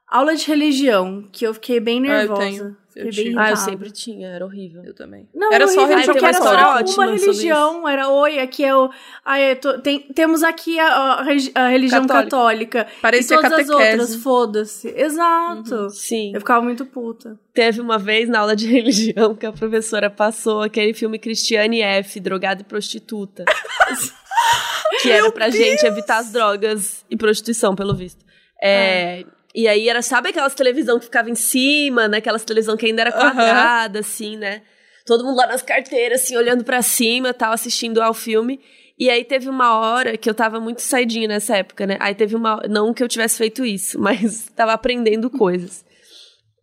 aula 0.08 0.36
de 0.36 0.48
religião, 0.48 1.28
que 1.32 1.46
eu 1.46 1.54
fiquei 1.54 1.80
bem 1.80 2.00
nervosa. 2.00 2.42
Ah, 2.42 2.46
eu 2.46 2.52
tenho. 2.52 2.78
Eu 2.96 3.10
tinha. 3.10 3.42
Ah, 3.42 3.50
eu 3.52 3.56
sempre 3.58 3.92
tinha, 3.92 4.28
era 4.28 4.46
horrível. 4.46 4.84
Eu 4.84 4.94
também. 4.94 5.28
Não, 5.34 5.52
era 5.52 5.68
só 5.68 5.86
religião 5.86 6.16
era 6.18 6.86
só 6.86 7.02
uma 7.02 7.12
religião, 7.12 7.88
era 7.88 8.10
oi, 8.10 8.40
aqui 8.40 8.64
é 8.64 8.76
o. 8.76 8.90
Ai, 9.24 9.56
tô, 9.56 9.80
tem, 9.80 10.00
temos 10.00 10.44
aqui 10.44 10.80
a, 10.80 10.88
a, 10.88 11.26
a 11.56 11.68
religião 11.68 12.06
católica. 12.06 12.86
católica. 12.86 12.88
Parecia 13.02 13.36
e 13.36 13.42
todas 13.42 13.52
catequese. 13.52 13.74
as 13.74 14.00
outras, 14.00 14.16
foda-se. 14.16 14.94
Exato. 14.96 15.76
Uhum, 15.76 15.90
sim. 15.90 16.32
Eu 16.34 16.42
ficava 16.42 16.62
muito 16.62 16.86
puta. 16.86 17.40
Teve 17.54 17.80
uma 17.80 17.98
vez 17.98 18.28
na 18.28 18.40
aula 18.40 18.56
de 18.56 18.68
religião 18.72 19.36
que 19.36 19.46
a 19.46 19.52
professora 19.52 20.10
passou 20.10 20.62
aquele 20.62 20.94
filme 20.94 21.18
Cristiane 21.18 21.82
F, 21.82 22.20
Drogada 22.20 22.62
e 22.62 22.66
Prostituta. 22.66 23.46
que 25.02 25.10
era 25.10 25.32
pra 25.32 25.50
Deus. 25.50 25.64
gente 25.64 25.86
evitar 25.86 26.18
as 26.18 26.32
drogas 26.32 27.06
e 27.10 27.16
prostituição, 27.16 27.76
pelo 27.76 27.96
visto. 27.96 28.26
É. 28.62 29.22
é 29.22 29.26
e 29.54 29.68
aí 29.68 29.90
era, 29.90 30.02
sabe 30.02 30.30
aquelas 30.30 30.56
televisão 30.56 30.98
que 30.98 31.06
ficava 31.06 31.30
em 31.30 31.36
cima, 31.36 32.08
né? 32.08 32.18
Aquelas 32.18 32.44
televisão 32.44 32.78
que 32.78 32.86
ainda 32.86 33.02
era 33.02 33.12
quadrada, 33.12 34.00
uhum. 34.00 34.06
assim, 34.06 34.38
né? 34.38 34.62
Todo 35.06 35.24
mundo 35.24 35.38
lá 35.38 35.48
nas 35.48 35.62
carteiras, 35.62 36.22
assim, 36.22 36.38
olhando 36.38 36.64
para 36.64 36.82
cima, 36.82 37.34
tal, 37.34 37.52
assistindo 37.52 38.02
ao 38.02 38.14
filme. 38.14 38.62
E 38.98 39.10
aí 39.10 39.26
teve 39.26 39.50
uma 39.50 39.80
hora 39.80 40.16
que 40.16 40.30
eu 40.30 40.34
tava 40.34 40.60
muito 40.60 40.82
saidinha 40.82 41.28
nessa 41.28 41.58
época, 41.58 41.86
né? 41.86 41.98
Aí 42.00 42.16
teve 42.16 42.36
uma. 42.36 42.62
Não 42.70 42.94
que 42.94 43.04
eu 43.04 43.08
tivesse 43.08 43.38
feito 43.38 43.66
isso, 43.66 43.98
mas 44.00 44.46
tava 44.56 44.74
aprendendo 44.74 45.30
coisas. 45.30 45.84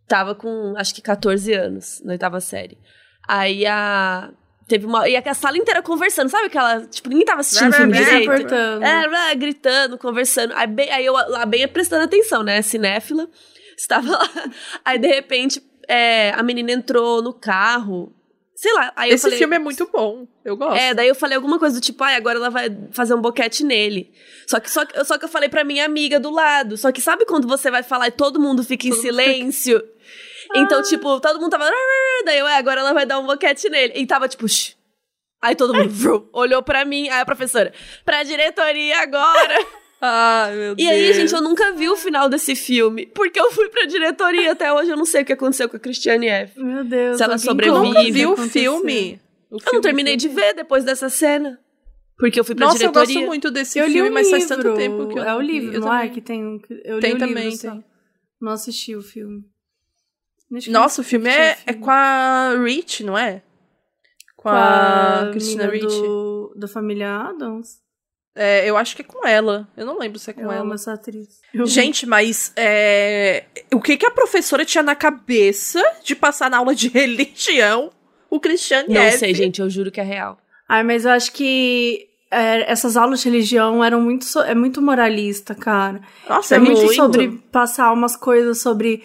Tava 0.07 0.35
com, 0.35 0.75
acho 0.77 0.95
que 0.95 1.03
14 1.03 1.53
anos, 1.53 2.01
na 2.03 2.13
oitava 2.13 2.41
série. 2.41 2.79
Aí 3.27 3.67
a 3.67 4.31
Teve 4.69 4.85
uma. 4.85 5.09
E 5.09 5.17
a 5.17 5.35
sala 5.35 5.57
inteira 5.57 5.81
conversando, 5.83 6.29
sabe 6.29 6.47
aquela. 6.47 6.83
Tipo, 6.87 7.09
ninguém 7.09 7.25
tava 7.25 7.41
assistindo 7.41 7.71
o 7.71 7.73
filme 7.73 7.93
direito. 7.95 8.31
Gritando. 8.31 8.85
É, 8.85 9.35
gritando, 9.35 9.99
conversando. 9.99 10.53
Aí, 10.55 10.67
bem, 10.67 10.91
aí 10.91 11.07
eu 11.07 11.15
lá 11.15 11.47
bem 11.47 11.67
prestando 11.67 12.05
atenção, 12.05 12.43
né? 12.43 12.61
Cinéfila. 12.61 13.29
Estava 13.75 14.11
lá. 14.11 14.29
Aí, 14.85 14.99
de 14.99 15.07
repente, 15.07 15.63
é, 15.89 16.33
a 16.33 16.43
menina 16.43 16.73
entrou 16.73 17.23
no 17.23 17.33
carro. 17.33 18.13
Sei 18.55 18.73
lá. 18.75 18.93
Aí 18.97 19.11
Esse 19.11 19.23
falei, 19.23 19.39
filme 19.39 19.57
é 19.57 19.59
muito 19.59 19.89
bom. 19.91 20.27
Eu 20.45 20.57
gosto. 20.57 20.77
É, 20.77 20.93
daí 20.93 21.07
eu 21.09 21.15
falei 21.15 21.37
alguma 21.37 21.61
coisa 21.61 21.77
do 21.77 21.81
tipo, 21.81 22.03
ai, 22.03 22.17
agora 22.17 22.39
ela 22.39 22.51
vai 22.51 22.69
fazer 22.91 23.15
um 23.15 23.21
boquete 23.21 23.63
nele. 23.63 24.13
Só 24.49 24.59
que, 24.59 24.69
só, 24.69 24.83
só 25.05 25.17
que 25.17 25.25
eu 25.25 25.29
falei 25.29 25.49
pra 25.49 25.63
minha 25.63 25.85
amiga 25.85 26.19
do 26.19 26.29
lado. 26.29 26.77
Só 26.77 26.91
que 26.91 27.01
sabe 27.01 27.25
quando 27.25 27.47
você 27.47 27.71
vai 27.71 27.85
falar 27.85 28.09
e 28.09 28.11
todo 28.11 28.41
mundo 28.41 28.65
fica 28.65 28.89
todo 28.89 28.99
em 28.99 29.01
silêncio? 29.01 29.79
Fica... 29.79 29.99
Então, 30.55 30.83
tipo, 30.83 31.21
todo 31.21 31.41
mundo 31.41 31.51
tava. 31.51 31.71
Daí 32.25 32.39
eu, 32.39 32.47
é, 32.47 32.57
agora 32.57 32.81
ela 32.81 32.93
vai 32.93 33.07
dar 33.07 33.19
um 33.19 33.27
boquete 33.27 33.69
nele. 33.69 33.93
E 33.97 34.07
tava, 34.07 34.29
tipo, 34.29 34.49
Shh. 34.49 34.77
Aí 35.41 35.55
todo 35.55 35.73
mundo 35.73 35.91
vrum, 35.91 36.29
olhou 36.33 36.63
pra 36.63 36.85
mim, 36.85 37.09
aí 37.09 37.21
a 37.21 37.25
professora, 37.25 37.73
pra 38.05 38.25
diretoria 38.25 39.01
agora. 39.01 39.67
Ai, 40.01 40.55
meu 40.55 40.75
Deus. 40.77 40.89
E 40.89 40.91
aí, 40.91 41.13
gente, 41.13 41.35
eu 41.35 41.41
nunca 41.41 41.73
vi 41.73 41.89
o 41.89 41.97
final 41.97 42.29
desse 42.29 42.55
filme. 42.55 43.07
Porque 43.07 43.39
eu 43.39 43.51
fui 43.51 43.69
pra 43.69 43.85
diretoria. 43.85 44.53
Até 44.53 44.73
hoje 44.73 44.91
eu 44.91 44.97
não 44.97 45.05
sei 45.05 45.23
o 45.23 45.25
que 45.25 45.33
aconteceu 45.33 45.69
com 45.69 45.77
a 45.77 45.81
Cristiane 45.81 46.29
F. 46.29 46.61
Meu 46.61 46.85
Deus. 46.85 47.17
Se 47.17 47.25
ela 47.25 47.37
sobrevive. 47.37 47.81
nunca 47.81 48.03
viu 48.05 48.33
o 48.33 48.37
filme. 48.37 48.69
O 49.51 49.59
filme. 49.59 49.67
Eu 49.67 49.73
não 49.73 49.81
terminei 49.81 50.17
de 50.17 50.29
ver 50.29 50.55
depois 50.55 50.85
dessa 50.85 51.09
cena. 51.09 51.59
Porque 52.17 52.39
eu 52.39 52.45
fui 52.45 52.55
pra 52.55 52.67
Nossa, 52.67 52.79
diretoria. 52.79 53.01
Nossa, 53.01 53.13
eu 53.13 53.21
gosto 53.21 53.27
muito 53.29 53.51
desse 53.51 53.79
eu 53.79 53.87
filme, 53.87 54.11
mas 54.11 54.31
faz 54.31 54.47
tanto 54.47 54.75
tempo 54.75 55.09
que 55.09 55.19
eu 55.19 55.23
É 55.25 55.35
o 55.35 55.41
livro, 55.41 55.81
não 55.81 55.93
é? 55.93 56.09
Que 56.09 56.21
tem... 56.21 56.61
Eu 56.85 57.01
tem 57.01 57.15
li 57.15 57.19
também, 57.19 57.51
livro, 57.51 57.71
tem. 57.71 57.85
Não 58.41 58.53
assisti 58.53 58.95
o 58.95 59.03
filme. 59.03 59.43
Nossa, 60.69 61.01
o 61.01 61.05
filme 61.05 61.29
é, 61.29 61.59
é 61.67 61.73
com 61.75 61.91
a 61.91 62.55
Rich, 62.63 63.05
não 63.05 63.17
é? 63.17 63.43
Com, 64.37 64.45
com 64.45 64.49
a, 64.49 65.23
a 65.23 65.31
Christina 65.31 65.67
Rich. 65.67 65.87
Do, 65.87 66.55
da 66.57 66.69
família 66.69 67.11
Adams. 67.11 67.79
É, 68.35 68.69
eu 68.71 68.77
acho 68.77 68.95
que 68.95 69.03
é 69.03 69.05
com 69.05 69.27
ela. 69.27 69.69
Eu 69.77 69.85
não 69.85 69.99
lembro 69.99 70.19
se 70.19 70.31
é 70.31 70.33
com 70.33 70.43
eu 70.43 70.53
ela. 70.53 70.61
Amo 70.61 70.75
essa 70.75 70.93
atriz. 70.93 71.41
Gente, 71.67 72.07
mas 72.07 72.53
é... 72.57 73.45
o 73.75 73.81
que, 73.81 73.97
que 73.97 74.07
a 74.07 74.11
professora 74.11 74.65
tinha 74.65 74.83
na 74.83 74.95
cabeça 74.95 75.83
de 76.05 76.15
passar 76.15 76.49
na 76.49 76.59
aula 76.59 76.75
de 76.75 76.87
religião 76.89 77.91
o 78.31 78.39
Christiane 78.39 78.93
Não 78.93 79.11
sei, 79.11 79.35
gente, 79.35 79.61
eu 79.61 79.69
juro 79.69 79.91
que 79.91 80.01
é 80.01 80.05
real. 80.05 80.39
Ai, 80.69 80.85
mas 80.85 81.05
eu 81.05 81.11
acho 81.11 81.33
que 81.33 82.09
é, 82.31 82.71
essas 82.71 82.97
aulas 82.97 83.21
de 83.21 83.29
religião 83.29 83.83
eram 83.83 84.01
muito 84.01 84.25
so, 84.25 84.41
é 84.41 84.55
muito 84.55 84.83
moralista, 84.83 85.55
cara. 85.55 86.01
Nossa, 86.29 86.55
é, 86.55 86.59
é 86.59 86.61
muito, 86.61 86.83
muito 86.83 86.95
sobre 86.95 87.29
passar 87.51 87.93
umas 87.93 88.17
coisas 88.17 88.61
sobre 88.61 89.03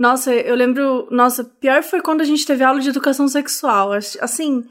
nossa, 0.00 0.32
eu 0.32 0.54
lembro. 0.54 1.06
Nossa, 1.10 1.44
pior 1.44 1.82
foi 1.82 2.00
quando 2.00 2.22
a 2.22 2.24
gente 2.24 2.46
teve 2.46 2.64
aula 2.64 2.80
de 2.80 2.88
educação 2.88 3.28
sexual. 3.28 3.92
Assim, 3.92 4.64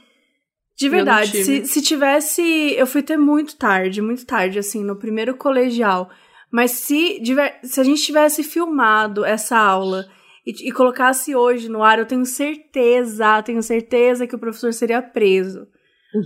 de 0.75 0.89
verdade, 0.89 1.43
se, 1.43 1.67
se 1.67 1.83
tivesse. 1.83 2.41
Eu 2.75 2.87
fui 2.87 3.03
ter 3.03 3.15
muito 3.15 3.55
tarde, 3.55 4.01
muito 4.01 4.25
tarde, 4.25 4.57
assim, 4.57 4.83
no 4.83 4.95
primeiro 4.95 5.37
colegial. 5.37 6.09
Mas 6.51 6.71
se, 6.71 7.21
se 7.61 7.79
a 7.79 7.83
gente 7.83 8.01
tivesse 8.01 8.41
filmado 8.41 9.23
essa 9.23 9.55
aula 9.55 10.07
e, 10.43 10.67
e 10.67 10.71
colocasse 10.71 11.35
hoje 11.35 11.69
no 11.69 11.83
ar, 11.83 11.99
eu 11.99 12.07
tenho 12.07 12.25
certeza, 12.25 13.43
tenho 13.43 13.61
certeza 13.61 14.25
que 14.25 14.35
o 14.35 14.39
professor 14.39 14.73
seria 14.73 14.99
preso. 14.99 15.67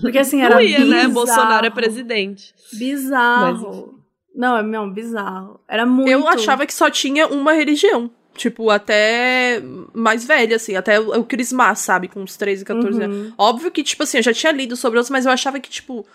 Porque 0.02 0.18
assim, 0.18 0.42
era 0.42 0.56
Não 0.56 0.62
ia, 0.62 0.80
né? 0.80 0.86
bizarro. 0.86 1.08
né? 1.08 1.08
Bolsonaro 1.10 1.66
é 1.66 1.70
presidente. 1.70 2.54
Bizarro. 2.72 3.92
Mas... 3.92 4.04
Não, 4.34 4.58
é 4.58 4.64
mesmo, 4.64 4.94
bizarro. 4.94 5.60
Era 5.68 5.86
muito. 5.86 6.10
Eu 6.10 6.26
achava 6.26 6.66
que 6.66 6.74
só 6.74 6.90
tinha 6.90 7.28
uma 7.28 7.52
religião. 7.52 8.10
Tipo, 8.36 8.70
até 8.70 9.62
mais 9.94 10.26
velha, 10.26 10.56
assim, 10.56 10.76
até 10.76 11.00
o 11.00 11.24
Crismar, 11.24 11.76
sabe? 11.76 12.08
Com 12.08 12.22
uns 12.22 12.36
13, 12.36 12.66
14 12.66 12.98
uhum. 12.98 13.04
anos. 13.04 13.34
Óbvio 13.38 13.70
que, 13.70 13.84
tipo 13.84 14.04
assim, 14.04 14.18
eu 14.18 14.24
já 14.24 14.34
tinha 14.34 14.52
lido 14.52 14.76
sobre 14.76 14.98
outros, 14.98 15.12
mas 15.12 15.26
eu 15.26 15.32
achava 15.32 15.60
que, 15.60 15.70
tipo, 15.70 16.06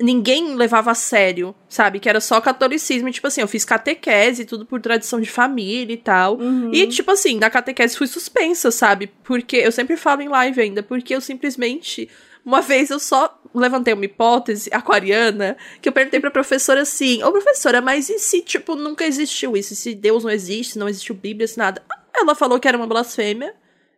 ninguém 0.00 0.54
levava 0.54 0.90
a 0.90 0.94
sério, 0.94 1.54
sabe? 1.68 1.98
Que 1.98 2.08
era 2.08 2.20
só 2.20 2.40
catolicismo. 2.40 3.08
E, 3.08 3.12
tipo 3.12 3.26
assim, 3.26 3.40
eu 3.40 3.48
fiz 3.48 3.64
catequese, 3.64 4.44
tudo 4.44 4.64
por 4.64 4.80
tradição 4.80 5.20
de 5.20 5.30
família 5.30 5.94
e 5.94 5.98
tal. 5.98 6.36
Uhum. 6.38 6.70
E, 6.72 6.86
tipo 6.86 7.10
assim, 7.10 7.38
na 7.38 7.50
catequese 7.50 7.96
fui 7.96 8.06
suspensa, 8.06 8.70
sabe? 8.70 9.10
Porque 9.24 9.56
eu 9.56 9.72
sempre 9.72 9.96
falo 9.96 10.22
em 10.22 10.28
live 10.28 10.60
ainda, 10.60 10.82
porque 10.82 11.14
eu 11.14 11.20
simplesmente. 11.20 12.08
Uma 12.44 12.62
vez 12.62 12.88
eu 12.88 12.98
só 12.98 13.37
levantei 13.54 13.94
uma 13.94 14.04
hipótese 14.04 14.70
aquariana 14.72 15.56
que 15.80 15.88
eu 15.88 15.92
perguntei 15.92 16.20
pra 16.20 16.30
professora 16.30 16.82
assim: 16.82 17.22
Ô 17.22 17.30
professora, 17.32 17.80
mas 17.80 18.08
e 18.08 18.18
se, 18.18 18.40
tipo, 18.42 18.74
nunca 18.74 19.04
existiu 19.04 19.56
isso? 19.56 19.74
Se 19.74 19.94
Deus 19.94 20.24
não 20.24 20.30
existe, 20.30 20.78
não 20.78 20.88
existiu 20.88 21.14
Bíblia, 21.14 21.46
se 21.46 21.58
nada? 21.58 21.82
Ela 22.14 22.34
falou 22.34 22.58
que 22.58 22.66
era 22.66 22.76
uma 22.76 22.86
blasfêmia 22.86 23.54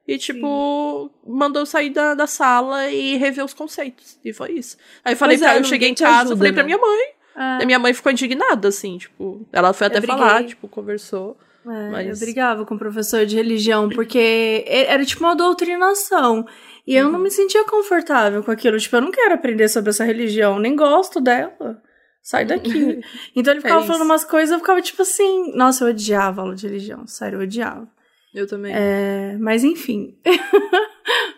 e, 0.06 0.18
tipo, 0.18 1.10
Sim. 1.24 1.30
mandou 1.32 1.64
sair 1.64 1.90
da, 1.90 2.14
da 2.14 2.26
sala 2.26 2.90
e 2.90 3.16
rever 3.16 3.44
os 3.44 3.54
conceitos. 3.54 4.18
E 4.24 4.32
foi 4.32 4.52
isso. 4.52 4.76
Aí 5.04 5.14
eu 5.14 5.16
falei 5.16 5.36
pois 5.38 5.48
pra 5.48 5.56
é, 5.56 5.60
eu 5.60 5.64
cheguei 5.64 5.88
em 5.88 5.94
casa, 5.94 6.20
ajuda, 6.20 6.36
falei 6.36 6.52
né? 6.52 6.54
pra 6.56 6.64
minha 6.64 6.78
mãe. 6.78 7.20
E 7.62 7.66
minha 7.66 7.78
mãe 7.78 7.94
ficou 7.94 8.12
indignada, 8.12 8.68
assim, 8.68 8.98
tipo, 8.98 9.46
ela 9.52 9.72
foi 9.72 9.86
até 9.86 10.00
falar, 10.00 10.44
tipo, 10.44 10.68
conversou. 10.68 11.38
É, 11.66 11.90
mas... 11.90 12.08
Eu 12.08 12.26
brigava 12.26 12.64
com 12.64 12.74
o 12.74 12.78
professor 12.78 13.26
de 13.26 13.36
religião, 13.36 13.88
porque 13.88 14.64
era 14.66 15.04
tipo 15.04 15.24
uma 15.24 15.36
doutrinação. 15.36 16.46
E 16.86 16.94
eu 16.96 17.04
não 17.04 17.18
uhum. 17.18 17.24
me 17.24 17.30
sentia 17.30 17.64
confortável 17.64 18.42
com 18.42 18.50
aquilo. 18.50 18.78
Tipo, 18.78 18.96
eu 18.96 19.02
não 19.02 19.10
quero 19.10 19.34
aprender 19.34 19.68
sobre 19.68 19.90
essa 19.90 20.04
religião, 20.04 20.58
nem 20.58 20.74
gosto 20.74 21.20
dela. 21.20 21.80
Sai 22.22 22.44
daqui. 22.44 23.00
então 23.36 23.52
ele 23.52 23.60
ficava 23.60 23.84
é 23.84 23.86
falando 23.86 24.02
umas 24.02 24.24
coisas, 24.24 24.50
eu 24.50 24.58
ficava 24.58 24.80
tipo 24.82 25.02
assim. 25.02 25.54
Nossa, 25.54 25.84
eu 25.84 25.90
odiava 25.90 26.42
aula 26.42 26.54
de 26.54 26.66
religião. 26.66 27.06
Sério, 27.06 27.38
eu 27.38 27.42
odiava. 27.42 27.88
Eu 28.34 28.46
também. 28.46 28.72
É, 28.74 29.36
mas 29.38 29.64
enfim. 29.64 30.18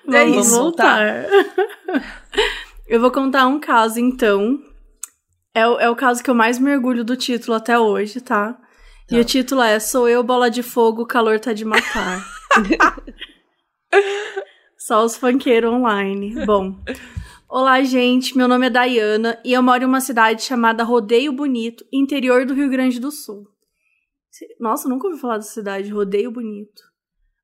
É 0.04 0.24
vamos 0.24 0.48
isso, 0.48 0.58
voltar. 0.58 1.24
Tá. 1.24 2.02
eu 2.86 3.00
vou 3.00 3.10
contar 3.10 3.46
um 3.46 3.58
caso, 3.58 3.98
então. 3.98 4.58
É 5.54 5.60
é 5.60 5.88
o 5.88 5.96
caso 5.96 6.22
que 6.22 6.28
eu 6.28 6.34
mais 6.34 6.58
mergulho 6.58 7.04
do 7.04 7.16
título 7.16 7.56
até 7.56 7.78
hoje, 7.78 8.20
tá? 8.20 8.58
Tá. 9.08 9.16
E 9.16 9.20
o 9.20 9.24
título 9.24 9.62
é 9.62 9.78
Sou 9.78 10.08
eu, 10.08 10.22
bola 10.22 10.50
de 10.50 10.62
fogo, 10.62 11.02
o 11.02 11.06
calor 11.06 11.40
tá 11.40 11.52
de 11.52 11.64
matar. 11.64 12.24
Só 14.78 15.04
os 15.04 15.16
funkeiros 15.16 15.72
online. 15.72 16.44
Bom. 16.44 16.76
Olá, 17.48 17.82
gente. 17.82 18.36
Meu 18.36 18.48
nome 18.48 18.66
é 18.66 18.70
Dayana 18.70 19.38
e 19.44 19.52
eu 19.52 19.62
moro 19.62 19.84
em 19.84 19.86
uma 19.86 20.00
cidade 20.00 20.42
chamada 20.42 20.82
Rodeio 20.82 21.32
Bonito, 21.32 21.84
interior 21.92 22.46
do 22.46 22.54
Rio 22.54 22.70
Grande 22.70 22.98
do 22.98 23.10
Sul. 23.10 23.46
Nossa, 24.58 24.88
nunca 24.88 25.06
ouvi 25.06 25.20
falar 25.20 25.36
dessa 25.36 25.52
cidade, 25.52 25.90
Rodeio 25.90 26.30
Bonito. 26.30 26.82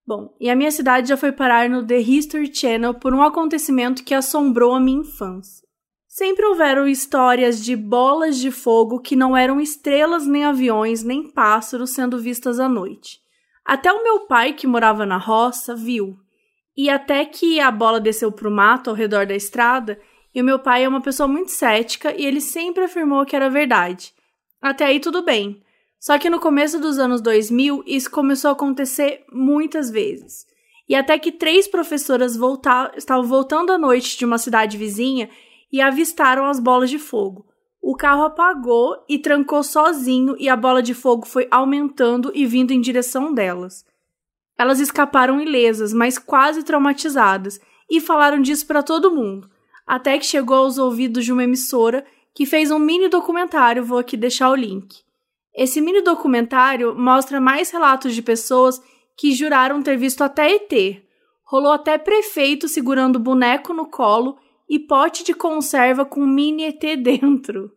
Bom, 0.06 0.34
e 0.40 0.48
a 0.48 0.56
minha 0.56 0.70
cidade 0.70 1.10
já 1.10 1.18
foi 1.18 1.30
parar 1.30 1.68
no 1.68 1.86
The 1.86 1.98
History 1.98 2.52
Channel 2.52 2.94
por 2.94 3.12
um 3.12 3.22
acontecimento 3.22 4.02
que 4.02 4.14
assombrou 4.14 4.74
a 4.74 4.80
minha 4.80 5.00
infância. 5.00 5.67
Sempre 6.18 6.44
houveram 6.46 6.88
histórias 6.88 7.64
de 7.64 7.76
bolas 7.76 8.40
de 8.40 8.50
fogo 8.50 8.98
que 8.98 9.14
não 9.14 9.36
eram 9.36 9.60
estrelas, 9.60 10.26
nem 10.26 10.44
aviões, 10.44 11.04
nem 11.04 11.22
pássaros 11.22 11.90
sendo 11.90 12.18
vistas 12.18 12.58
à 12.58 12.68
noite. 12.68 13.20
Até 13.64 13.92
o 13.92 14.02
meu 14.02 14.26
pai, 14.26 14.52
que 14.52 14.66
morava 14.66 15.06
na 15.06 15.16
roça, 15.16 15.76
viu. 15.76 16.18
E 16.76 16.90
até 16.90 17.24
que 17.24 17.60
a 17.60 17.70
bola 17.70 18.00
desceu 18.00 18.32
para 18.32 18.48
o 18.48 18.50
mato 18.50 18.90
ao 18.90 18.96
redor 18.96 19.26
da 19.26 19.36
estrada, 19.36 19.96
e 20.34 20.42
o 20.42 20.44
meu 20.44 20.58
pai 20.58 20.82
é 20.82 20.88
uma 20.88 21.00
pessoa 21.00 21.28
muito 21.28 21.52
cética 21.52 22.12
e 22.12 22.26
ele 22.26 22.40
sempre 22.40 22.82
afirmou 22.82 23.24
que 23.24 23.36
era 23.36 23.48
verdade. 23.48 24.12
Até 24.60 24.86
aí 24.86 24.98
tudo 24.98 25.22
bem. 25.22 25.62
Só 26.00 26.18
que 26.18 26.28
no 26.28 26.40
começo 26.40 26.80
dos 26.80 26.98
anos 26.98 27.20
2000, 27.20 27.84
isso 27.86 28.10
começou 28.10 28.48
a 28.48 28.54
acontecer 28.54 29.24
muitas 29.32 29.88
vezes. 29.88 30.44
E 30.88 30.96
até 30.96 31.16
que 31.16 31.30
três 31.30 31.68
professoras 31.68 32.36
voltar, 32.36 32.90
estavam 32.96 33.22
voltando 33.22 33.70
à 33.70 33.78
noite 33.78 34.18
de 34.18 34.24
uma 34.24 34.36
cidade 34.36 34.76
vizinha 34.76 35.30
e 35.72 35.80
avistaram 35.80 36.46
as 36.46 36.58
bolas 36.58 36.90
de 36.90 36.98
fogo. 36.98 37.46
O 37.80 37.96
carro 37.96 38.24
apagou 38.24 39.04
e 39.08 39.18
trancou 39.18 39.62
sozinho 39.62 40.34
e 40.38 40.48
a 40.48 40.56
bola 40.56 40.82
de 40.82 40.94
fogo 40.94 41.26
foi 41.26 41.46
aumentando 41.50 42.30
e 42.34 42.44
vindo 42.44 42.72
em 42.72 42.80
direção 42.80 43.32
delas. 43.32 43.84
Elas 44.58 44.80
escaparam 44.80 45.40
ilesas, 45.40 45.92
mas 45.92 46.18
quase 46.18 46.64
traumatizadas, 46.64 47.60
e 47.88 48.00
falaram 48.00 48.42
disso 48.42 48.66
para 48.66 48.82
todo 48.82 49.14
mundo, 49.14 49.48
até 49.86 50.18
que 50.18 50.26
chegou 50.26 50.56
aos 50.56 50.76
ouvidos 50.76 51.24
de 51.24 51.32
uma 51.32 51.44
emissora 51.44 52.04
que 52.34 52.44
fez 52.44 52.70
um 52.70 52.78
mini 52.78 53.08
documentário, 53.08 53.84
vou 53.84 53.98
aqui 53.98 54.16
deixar 54.16 54.50
o 54.50 54.54
link. 54.54 55.02
Esse 55.54 55.80
mini 55.80 56.02
documentário 56.02 56.94
mostra 56.94 57.40
mais 57.40 57.70
relatos 57.70 58.14
de 58.14 58.22
pessoas 58.22 58.80
que 59.16 59.32
juraram 59.32 59.82
ter 59.82 59.96
visto 59.96 60.22
até 60.22 60.54
ET. 60.54 61.02
Rolou 61.42 61.72
até 61.72 61.96
prefeito 61.98 62.68
segurando 62.68 63.18
boneco 63.18 63.72
no 63.72 63.86
colo 63.86 64.38
e 64.68 64.78
pote 64.78 65.24
de 65.24 65.32
conserva 65.34 66.04
com 66.04 66.26
mini 66.26 66.64
ET 66.64 66.80
dentro. 67.02 67.72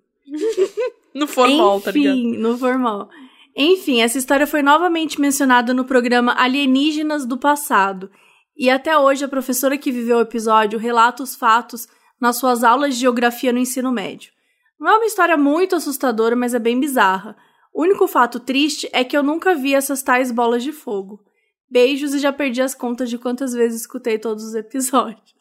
no 1.13 1.27
formal, 1.27 1.77
Enfim, 1.77 1.85
tá 1.85 1.91
ligado? 1.91 2.17
no 2.17 2.57
formal. 2.57 3.09
Enfim, 3.55 4.01
essa 4.01 4.17
história 4.17 4.47
foi 4.47 4.61
novamente 4.61 5.19
mencionada 5.19 5.73
no 5.73 5.85
programa 5.85 6.33
Alienígenas 6.37 7.25
do 7.25 7.37
Passado. 7.37 8.09
E 8.57 8.69
até 8.69 8.97
hoje 8.97 9.25
a 9.25 9.29
professora 9.29 9.77
que 9.77 9.91
viveu 9.91 10.17
o 10.17 10.21
episódio 10.21 10.79
relata 10.79 11.23
os 11.23 11.35
fatos 11.35 11.87
nas 12.19 12.37
suas 12.37 12.63
aulas 12.63 12.93
de 12.93 13.01
geografia 13.01 13.51
no 13.51 13.59
ensino 13.59 13.91
médio. 13.91 14.31
Não 14.79 14.89
é 14.89 14.95
uma 14.97 15.05
história 15.05 15.35
muito 15.37 15.75
assustadora, 15.75 16.35
mas 16.35 16.53
é 16.53 16.59
bem 16.59 16.79
bizarra. 16.79 17.35
O 17.73 17.81
único 17.83 18.07
fato 18.07 18.39
triste 18.39 18.89
é 18.91 19.03
que 19.03 19.15
eu 19.15 19.23
nunca 19.23 19.55
vi 19.55 19.73
essas 19.73 20.03
tais 20.03 20.31
bolas 20.31 20.63
de 20.63 20.71
fogo. 20.71 21.23
Beijos 21.69 22.13
e 22.13 22.19
já 22.19 22.33
perdi 22.33 22.61
as 22.61 22.75
contas 22.75 23.09
de 23.09 23.17
quantas 23.17 23.53
vezes 23.53 23.81
escutei 23.81 24.17
todos 24.19 24.43
os 24.43 24.55
episódios. 24.55 25.40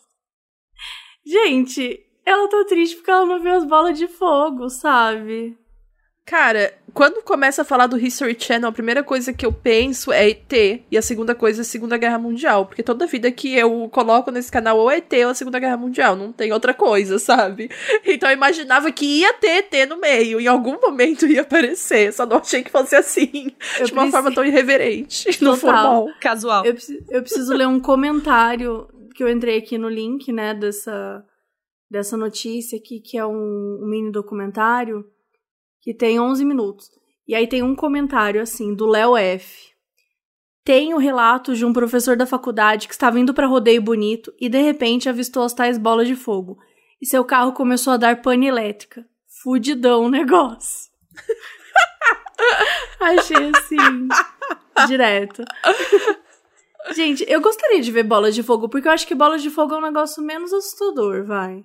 Gente, 1.24 2.00
ela 2.24 2.48
tá 2.48 2.64
triste 2.64 2.96
porque 2.96 3.10
ela 3.10 3.26
não 3.26 3.40
viu 3.40 3.52
as 3.52 3.64
bolas 3.64 3.98
de 3.98 4.06
fogo, 4.06 4.68
sabe? 4.68 5.56
Cara, 6.30 6.72
quando 6.94 7.24
começa 7.24 7.62
a 7.62 7.64
falar 7.64 7.88
do 7.88 7.98
History 7.98 8.36
Channel, 8.38 8.68
a 8.68 8.72
primeira 8.72 9.02
coisa 9.02 9.32
que 9.32 9.44
eu 9.44 9.52
penso 9.52 10.12
é 10.12 10.28
ET. 10.28 10.52
E 10.88 10.96
a 10.96 11.02
segunda 11.02 11.34
coisa 11.34 11.60
é 11.60 11.62
a 11.62 11.64
Segunda 11.64 11.96
Guerra 11.96 12.18
Mundial. 12.18 12.66
Porque 12.66 12.84
toda 12.84 13.06
vida 13.06 13.32
que 13.32 13.52
eu 13.56 13.88
coloco 13.88 14.30
nesse 14.30 14.48
canal 14.48 14.78
ou 14.78 14.88
é 14.88 14.98
ET 14.98 15.12
ou 15.24 15.30
a 15.30 15.34
Segunda 15.34 15.58
Guerra 15.58 15.76
Mundial. 15.76 16.14
Não 16.14 16.30
tem 16.30 16.52
outra 16.52 16.72
coisa, 16.72 17.18
sabe? 17.18 17.68
Então 18.06 18.28
eu 18.30 18.36
imaginava 18.36 18.92
que 18.92 19.04
ia 19.04 19.32
ter 19.34 19.64
ET 19.72 19.88
no 19.88 19.96
meio. 19.96 20.40
Em 20.40 20.46
algum 20.46 20.80
momento 20.80 21.26
ia 21.26 21.40
aparecer. 21.40 22.12
Só 22.12 22.24
não 22.24 22.36
achei 22.36 22.62
que 22.62 22.70
fosse 22.70 22.94
assim. 22.94 23.52
Eu 23.80 23.86
de 23.86 23.92
uma 23.92 24.02
preciso... 24.02 24.10
forma 24.10 24.32
tão 24.32 24.44
irreverente. 24.44 25.24
Total. 25.36 25.50
No 25.50 25.56
formal. 25.56 26.08
Casual. 26.20 26.64
Eu, 26.64 26.76
eu 27.08 27.22
preciso 27.22 27.52
ler 27.52 27.66
um 27.66 27.80
comentário 27.80 28.86
que 29.20 29.24
eu 29.24 29.28
entrei 29.28 29.58
aqui 29.58 29.76
no 29.76 29.90
link, 29.90 30.32
né, 30.32 30.54
dessa, 30.54 31.22
dessa 31.90 32.16
notícia 32.16 32.78
aqui, 32.78 33.00
que 33.00 33.18
é 33.18 33.26
um, 33.26 33.78
um 33.82 33.86
mini 33.86 34.10
documentário 34.10 35.04
que 35.82 35.92
tem 35.92 36.18
11 36.18 36.42
minutos. 36.42 36.90
E 37.28 37.34
aí 37.34 37.46
tem 37.46 37.62
um 37.62 37.76
comentário 37.76 38.40
assim 38.40 38.74
do 38.74 38.86
Léo 38.86 39.18
F. 39.18 39.74
Tem 40.64 40.94
o 40.94 40.98
relato 40.98 41.54
de 41.54 41.66
um 41.66 41.72
professor 41.74 42.16
da 42.16 42.24
faculdade 42.24 42.88
que 42.88 42.94
estava 42.94 43.20
indo 43.20 43.34
para 43.34 43.46
rodeio 43.46 43.82
bonito 43.82 44.32
e 44.40 44.48
de 44.48 44.62
repente 44.62 45.06
avistou 45.06 45.42
as 45.42 45.52
tais 45.52 45.76
bolas 45.76 46.08
de 46.08 46.16
fogo. 46.16 46.56
E 46.98 47.04
seu 47.04 47.22
carro 47.22 47.52
começou 47.52 47.92
a 47.92 47.98
dar 47.98 48.22
pane 48.22 48.46
elétrica. 48.46 49.06
Fudidão 49.42 50.06
o 50.06 50.10
negócio. 50.10 50.90
Achei 52.98 53.50
assim. 53.54 54.08
direto. 54.86 55.44
Gente, 56.92 57.24
eu 57.28 57.40
gostaria 57.40 57.80
de 57.80 57.92
ver 57.92 58.02
bolas 58.02 58.34
de 58.34 58.42
fogo, 58.42 58.68
porque 58.68 58.88
eu 58.88 58.92
acho 58.92 59.06
que 59.06 59.14
bolas 59.14 59.42
de 59.42 59.50
fogo 59.50 59.74
é 59.74 59.78
um 59.78 59.82
negócio 59.82 60.22
menos 60.22 60.52
assustador, 60.52 61.24
vai. 61.24 61.64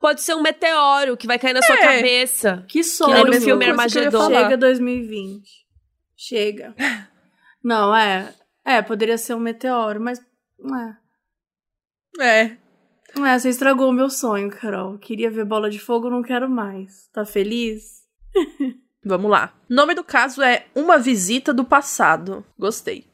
Pode 0.00 0.22
ser 0.22 0.34
um 0.34 0.42
meteoro 0.42 1.16
que 1.16 1.26
vai 1.26 1.38
cair 1.38 1.52
na 1.52 1.58
é. 1.58 1.62
sua 1.62 1.76
cabeça. 1.76 2.64
Que 2.68 2.84
sonho. 2.84 3.24
Que 3.24 3.36
no 3.36 3.40
filme 3.40 3.64
Armagedon. 3.64 4.28
Chega 4.28 4.56
2020. 4.56 5.48
Chega. 6.16 6.74
Não, 7.62 7.94
é. 7.94 8.32
É, 8.64 8.80
poderia 8.80 9.18
ser 9.18 9.34
um 9.34 9.40
meteoro, 9.40 10.00
mas. 10.00 10.20
Não 10.58 10.76
é. 10.78 10.98
É. 12.20 12.56
Não 13.16 13.26
é, 13.26 13.38
você 13.38 13.48
estragou 13.48 13.88
o 13.88 13.92
meu 13.92 14.10
sonho, 14.10 14.50
Carol. 14.50 14.98
Queria 14.98 15.30
ver 15.30 15.44
bola 15.44 15.70
de 15.70 15.78
fogo, 15.78 16.10
não 16.10 16.22
quero 16.22 16.48
mais. 16.48 17.08
Tá 17.12 17.24
feliz? 17.24 18.04
Vamos 19.04 19.30
lá. 19.30 19.54
O 19.68 19.74
nome 19.74 19.94
do 19.94 20.04
caso 20.04 20.42
é 20.42 20.66
Uma 20.74 20.98
Visita 20.98 21.52
do 21.52 21.64
Passado. 21.64 22.44
Gostei. 22.58 23.06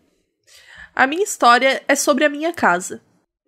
A 0.94 1.06
minha 1.06 1.24
história 1.24 1.82
é 1.88 1.94
sobre 1.94 2.24
a 2.24 2.28
minha 2.28 2.52
casa 2.52 3.00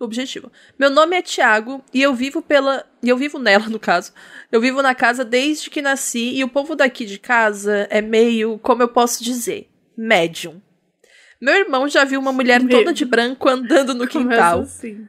objetivo. 0.04 0.52
Meu 0.78 0.90
nome 0.90 1.16
é 1.16 1.22
Tiago 1.22 1.82
e 1.92 2.02
eu 2.02 2.14
vivo 2.14 2.42
pela. 2.42 2.84
E 3.02 3.08
eu 3.08 3.16
vivo 3.16 3.38
nela, 3.38 3.68
no 3.70 3.80
caso. 3.80 4.12
Eu 4.50 4.60
vivo 4.60 4.82
na 4.82 4.94
casa 4.94 5.24
desde 5.24 5.70
que 5.70 5.80
nasci 5.80 6.36
e 6.36 6.44
o 6.44 6.48
povo 6.48 6.74
daqui 6.74 7.04
de 7.04 7.18
casa 7.18 7.86
é 7.90 8.00
meio, 8.00 8.58
como 8.58 8.82
eu 8.82 8.88
posso 8.88 9.22
dizer, 9.22 9.68
médium. 9.96 10.60
Meu 11.40 11.54
irmão 11.54 11.88
já 11.88 12.04
viu 12.04 12.20
uma 12.20 12.32
mulher 12.32 12.62
Meu. 12.62 12.78
toda 12.78 12.92
de 12.92 13.04
branco 13.04 13.48
andando 13.48 13.94
no 13.94 14.06
quintal. 14.06 14.60
Assim. 14.60 15.06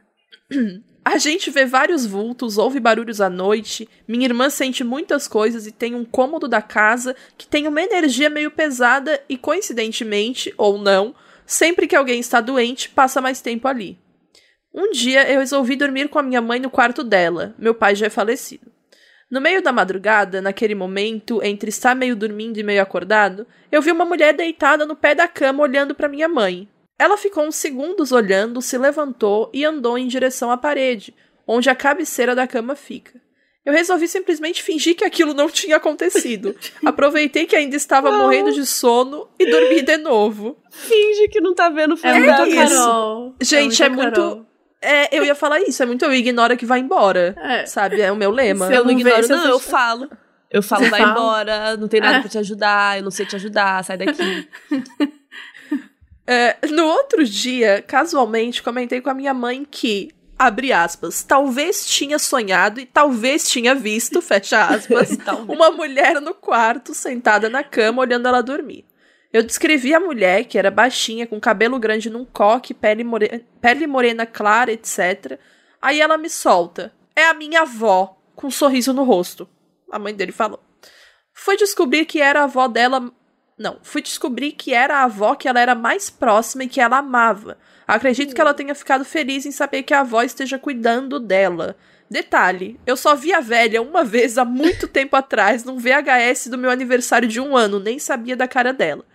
A 1.04 1.16
gente 1.16 1.50
vê 1.50 1.64
vários 1.64 2.04
vultos, 2.04 2.58
ouve 2.58 2.78
barulhos 2.78 3.18
à 3.18 3.30
noite. 3.30 3.88
Minha 4.06 4.26
irmã 4.26 4.50
sente 4.50 4.84
muitas 4.84 5.26
coisas 5.26 5.66
e 5.66 5.72
tem 5.72 5.94
um 5.94 6.04
cômodo 6.04 6.46
da 6.46 6.60
casa 6.60 7.16
que 7.38 7.46
tem 7.46 7.66
uma 7.66 7.80
energia 7.80 8.28
meio 8.28 8.50
pesada 8.50 9.18
e, 9.26 9.38
coincidentemente, 9.38 10.52
ou 10.58 10.76
não, 10.76 11.14
sempre 11.48 11.86
que 11.86 11.96
alguém 11.96 12.20
está 12.20 12.42
doente, 12.42 12.90
passa 12.90 13.22
mais 13.22 13.40
tempo 13.40 13.66
ali. 13.66 13.98
Um 14.72 14.92
dia 14.92 15.28
eu 15.32 15.40
resolvi 15.40 15.74
dormir 15.74 16.08
com 16.10 16.18
a 16.18 16.22
minha 16.22 16.42
mãe 16.42 16.60
no 16.60 16.68
quarto 16.68 17.02
dela, 17.02 17.54
meu 17.58 17.74
pai 17.74 17.96
já 17.96 18.06
é 18.06 18.10
falecido. 18.10 18.70
No 19.30 19.40
meio 19.40 19.62
da 19.62 19.72
madrugada, 19.72 20.42
naquele 20.42 20.74
momento, 20.74 21.42
entre 21.42 21.70
estar 21.70 21.94
meio 21.94 22.14
dormindo 22.14 22.58
e 22.58 22.62
meio 22.62 22.82
acordado, 22.82 23.46
eu 23.72 23.80
vi 23.80 23.90
uma 23.90 24.04
mulher 24.04 24.34
deitada 24.34 24.84
no 24.84 24.94
pé 24.94 25.14
da 25.14 25.26
cama 25.26 25.62
olhando 25.62 25.94
para 25.94 26.08
minha 26.08 26.28
mãe. 26.28 26.68
Ela 26.98 27.16
ficou 27.16 27.44
uns 27.44 27.56
segundos 27.56 28.12
olhando, 28.12 28.60
se 28.60 28.76
levantou 28.76 29.50
e 29.52 29.64
andou 29.64 29.96
em 29.96 30.06
direção 30.06 30.50
à 30.50 30.56
parede, 30.56 31.14
onde 31.46 31.70
a 31.70 31.74
cabeceira 31.74 32.34
da 32.34 32.46
cama 32.46 32.74
fica. 32.74 33.20
Eu 33.64 33.72
resolvi 33.72 34.08
simplesmente 34.08 34.62
fingir 34.62 34.96
que 34.96 35.04
aquilo 35.04 35.34
não 35.34 35.48
tinha 35.50 35.76
acontecido. 35.76 36.56
Aproveitei 36.84 37.44
que 37.44 37.54
ainda 37.54 37.76
estava 37.76 38.10
não. 38.10 38.20
morrendo 38.20 38.52
de 38.52 38.64
sono 38.64 39.28
e 39.38 39.50
dormi 39.50 39.82
de 39.82 39.98
novo. 39.98 40.56
Finge 40.70 41.28
que 41.28 41.40
não 41.40 41.54
tá 41.54 41.68
vendo 41.68 41.92
o 41.92 41.96
filme. 41.96 42.16
É, 42.16 42.20
muito 42.20 42.46
isso. 42.46 42.74
Carol. 42.74 43.34
Gente, 43.42 43.82
é 43.82 43.88
muito, 43.88 44.20
é 44.20 44.24
muito 44.24 44.48
é, 44.80 45.16
eu 45.16 45.24
ia 45.24 45.34
falar 45.34 45.60
isso, 45.60 45.82
é 45.82 45.86
muito 45.86 46.04
eu 46.04 46.14
ignoro 46.14 46.56
que 46.56 46.64
vai 46.64 46.78
embora. 46.78 47.34
É. 47.38 47.66
Sabe? 47.66 48.00
É 48.00 48.12
o 48.12 48.16
meu 48.16 48.30
lema. 48.30 48.68
Se 48.68 48.74
eu 48.74 48.84
não, 48.84 48.92
ignoro, 48.92 49.28
não, 49.28 49.48
eu 49.48 49.58
falo. 49.58 50.08
Eu 50.50 50.62
falo, 50.62 50.84
Você 50.84 50.90
vai 50.90 51.00
fala? 51.00 51.12
embora, 51.12 51.76
não 51.76 51.88
tem 51.88 52.00
nada 52.00 52.18
é. 52.18 52.20
pra 52.20 52.28
te 52.30 52.38
ajudar, 52.38 52.96
eu 52.96 53.04
não 53.04 53.10
sei 53.10 53.26
te 53.26 53.36
ajudar, 53.36 53.84
sai 53.84 53.98
daqui. 53.98 54.48
É, 56.30 56.58
no 56.70 56.84
outro 56.84 57.24
dia, 57.24 57.80
casualmente, 57.80 58.62
comentei 58.62 59.00
com 59.00 59.08
a 59.08 59.14
minha 59.14 59.32
mãe 59.32 59.66
que 59.68 60.10
abre 60.38 60.72
aspas, 60.72 61.22
talvez 61.22 61.84
tinha 61.84 62.18
sonhado 62.18 62.80
e 62.80 62.86
talvez 62.86 63.48
tinha 63.48 63.74
visto, 63.74 64.22
fecha 64.22 64.66
aspas, 64.66 65.10
uma 65.48 65.70
mulher 65.70 66.20
no 66.20 66.32
quarto, 66.32 66.94
sentada 66.94 67.50
na 67.50 67.64
cama, 67.64 68.02
olhando 68.02 68.28
ela 68.28 68.42
dormir. 68.42 68.84
Eu 69.32 69.42
descrevi 69.42 69.92
a 69.92 70.00
mulher, 70.00 70.44
que 70.44 70.56
era 70.56 70.70
baixinha, 70.70 71.26
com 71.26 71.38
cabelo 71.38 71.78
grande 71.78 72.08
num 72.08 72.24
coque, 72.24 72.72
pele, 72.72 73.04
more... 73.04 73.44
pele 73.60 73.86
morena 73.86 74.24
clara, 74.24 74.72
etc. 74.72 75.38
Aí 75.82 76.00
ela 76.00 76.16
me 76.16 76.30
solta. 76.30 76.92
É 77.14 77.26
a 77.26 77.34
minha 77.34 77.62
avó, 77.62 78.16
com 78.34 78.46
um 78.46 78.50
sorriso 78.50 78.94
no 78.94 79.04
rosto. 79.04 79.46
A 79.90 79.98
mãe 79.98 80.14
dele 80.14 80.32
falou. 80.32 80.60
Foi 81.34 81.56
descobrir 81.56 82.06
que 82.06 82.22
era 82.22 82.40
a 82.40 82.44
avó 82.44 82.68
dela. 82.68 83.12
Não, 83.58 83.78
fui 83.82 84.00
descobrir 84.00 84.52
que 84.52 84.72
era 84.72 84.98
a 84.98 85.04
avó 85.04 85.34
que 85.34 85.48
ela 85.48 85.60
era 85.60 85.74
mais 85.74 86.08
próxima 86.08 86.64
e 86.64 86.68
que 86.68 86.80
ela 86.80 86.98
amava. 86.98 87.58
Acredito 87.88 88.34
que 88.34 88.40
ela 88.40 88.52
tenha 88.52 88.74
ficado 88.74 89.02
feliz 89.02 89.46
em 89.46 89.50
saber 89.50 89.82
que 89.82 89.94
a 89.94 90.00
avó 90.00 90.22
esteja 90.22 90.58
cuidando 90.58 91.18
dela. 91.18 91.74
Detalhe, 92.10 92.78
eu 92.86 92.98
só 92.98 93.14
vi 93.14 93.32
a 93.32 93.40
velha 93.40 93.80
uma 93.80 94.04
vez 94.04 94.36
há 94.36 94.44
muito 94.44 94.86
tempo 94.88 95.16
atrás 95.16 95.64
num 95.64 95.78
VHS 95.78 96.48
do 96.48 96.58
meu 96.58 96.70
aniversário 96.70 97.26
de 97.26 97.40
um 97.40 97.56
ano, 97.56 97.80
nem 97.80 97.98
sabia 97.98 98.36
da 98.36 98.46
cara 98.46 98.74
dela. 98.74 99.06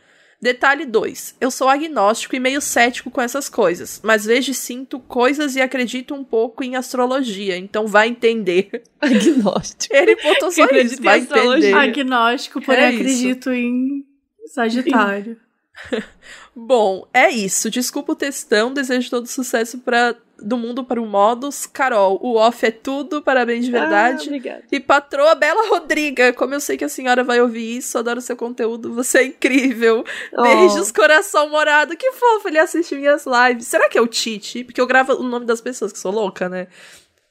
Detalhe 0.41 0.85
2. 0.85 1.37
Eu 1.39 1.51
sou 1.51 1.69
agnóstico 1.69 2.35
e 2.35 2.39
meio 2.39 2.59
cético 2.59 3.11
com 3.11 3.21
essas 3.21 3.47
coisas, 3.47 4.01
mas 4.03 4.25
vejo 4.25 4.51
e 4.51 4.55
sinto 4.55 4.99
coisas 4.99 5.55
e 5.55 5.61
acredito 5.61 6.15
um 6.15 6.23
pouco 6.23 6.63
em 6.63 6.75
astrologia, 6.75 7.55
então 7.55 7.85
vai 7.85 8.09
entender. 8.09 8.83
Agnóstico. 8.99 9.95
Ele 9.95 10.15
botou 10.15 10.51
só 10.51 10.65
isso, 10.65 11.01
vai 11.01 11.19
entender. 11.19 11.73
Agnóstico, 11.73 12.59
porém 12.59 12.83
é 12.83 12.87
acredito 12.89 13.51
em 13.51 14.03
Sagitário. 14.47 15.37
Bom, 16.55 17.07
é 17.13 17.29
isso. 17.29 17.69
Desculpa 17.69 18.13
o 18.13 18.15
textão, 18.15 18.73
desejo 18.73 19.09
todo 19.09 19.27
sucesso 19.27 19.79
para 19.79 20.15
do 20.37 20.57
mundo 20.57 20.83
para 20.83 21.01
o 21.01 21.05
Modos. 21.05 21.65
Carol, 21.65 22.19
o 22.21 22.35
off 22.35 22.65
é 22.65 22.71
tudo, 22.71 23.21
parabéns 23.21 23.65
de 23.65 23.71
verdade. 23.71 24.29
Ah, 24.49 24.61
e 24.71 24.79
patroa 24.79 25.35
Bela 25.35 25.69
Rodriga, 25.69 26.33
como 26.33 26.53
eu 26.53 26.59
sei 26.59 26.77
que 26.77 26.83
a 26.83 26.89
senhora 26.89 27.23
vai 27.23 27.41
ouvir 27.41 27.77
isso, 27.77 27.97
adoro 27.97 28.19
seu 28.19 28.35
conteúdo, 28.35 28.93
você 28.93 29.19
é 29.19 29.23
incrível. 29.25 30.03
Oh. 30.33 30.41
Beijos, 30.41 30.91
coração 30.91 31.49
morado, 31.49 31.95
que 31.95 32.11
fofo, 32.11 32.47
ele 32.47 32.59
assiste 32.59 32.95
minhas 32.95 33.25
lives. 33.25 33.67
Será 33.67 33.89
que 33.89 33.97
é 33.97 34.01
o 34.01 34.07
Tite? 34.07 34.63
Porque 34.63 34.81
eu 34.81 34.87
gravo 34.87 35.13
o 35.13 35.23
nome 35.23 35.45
das 35.45 35.61
pessoas, 35.61 35.91
que 35.91 35.99
sou 35.99 36.11
louca, 36.11 36.49
né? 36.49 36.67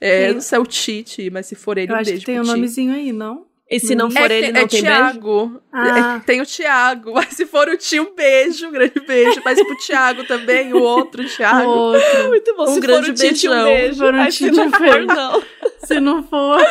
É, 0.00 0.32
não 0.32 0.40
sei 0.40 0.58
é 0.58 0.60
o 0.60 0.66
Tite, 0.66 1.30
mas 1.30 1.46
se 1.46 1.54
for 1.54 1.78
ele, 1.78 1.92
eu 1.92 1.96
um 1.96 1.98
acho 1.98 2.10
beijo 2.10 2.20
que 2.20 2.26
tem 2.26 2.40
um 2.40 2.44
nomezinho 2.44 2.92
aí, 2.92 3.12
não? 3.12 3.46
E 3.72 3.80
se 3.80 3.94
não 3.94 4.10
for 4.10 4.30
é, 4.30 4.38
ele, 4.38 4.52
não 4.52 4.60
é 4.60 4.66
tem 4.66 4.82
Thiago. 4.82 5.46
beijo? 5.46 5.62
Ah. 5.72 6.16
É, 6.16 6.26
tem 6.26 6.40
o 6.40 6.46
Thiago. 6.46 7.12
Mas 7.14 7.28
se 7.28 7.46
for 7.46 7.68
o 7.68 7.76
tio, 7.76 8.02
um 8.02 8.14
beijo, 8.14 8.68
um 8.68 8.70
grande 8.70 9.00
beijo. 9.00 9.40
Mas 9.44 9.62
pro 9.62 9.76
Thiago 9.78 10.24
também, 10.24 10.72
o 10.74 10.82
outro 10.82 11.24
Thiago. 11.26 11.70
O 11.70 11.74
outro. 11.94 12.28
Muito 12.28 12.54
bom. 12.54 12.64
Um 12.64 12.74
se 12.74 12.80
grande 12.80 13.06
for 13.06 13.10
o 13.10 13.14
um 13.14 13.16
beijão. 13.30 13.64
beijo. 13.64 13.94
Se 13.94 13.98
for 13.98 14.14
um 14.14 14.24
Tite, 14.24 14.34
se 14.34 14.50
não 14.50 14.66
um 14.66 14.70
for, 14.70 14.78
beijo. 14.80 15.06
não. 15.06 15.42
Se 15.82 15.98
não 15.98 16.22
for, 16.22 16.64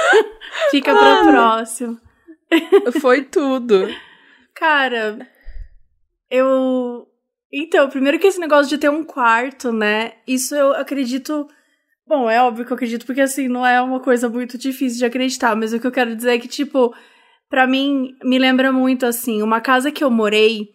fica 0.72 0.96
pra 0.96 1.22
próximo. 1.24 2.00
Foi 3.02 3.24
tudo. 3.24 3.90
Cara, 4.56 5.28
eu. 6.30 7.06
Então, 7.52 7.90
primeiro 7.90 8.18
que 8.18 8.28
esse 8.28 8.40
negócio 8.40 8.70
de 8.70 8.78
ter 8.78 8.90
um 8.90 9.04
quarto, 9.04 9.74
né? 9.74 10.14
Isso 10.26 10.56
eu 10.56 10.74
acredito. 10.74 11.46
Bom, 12.12 12.30
é 12.30 12.44
óbvio 12.44 12.66
que 12.66 12.74
eu 12.74 12.76
acredito, 12.76 13.06
porque 13.06 13.22
assim, 13.22 13.48
não 13.48 13.66
é 13.66 13.82
uma 13.82 14.02
coisa 14.02 14.28
muito 14.28 14.58
difícil 14.58 14.98
de 14.98 15.06
acreditar, 15.06 15.56
mas 15.56 15.72
o 15.72 15.80
que 15.80 15.88
eu 15.88 15.92
quero 15.94 16.14
dizer 16.14 16.32
é 16.32 16.38
que, 16.38 16.48
tipo, 16.50 16.94
pra 17.50 17.66
mim, 17.66 18.18
me 18.22 18.38
lembra 18.38 18.70
muito, 18.70 19.06
assim, 19.06 19.42
uma 19.42 19.62
casa 19.62 19.90
que 19.94 20.04
eu 20.04 20.12
morei, 20.12 20.72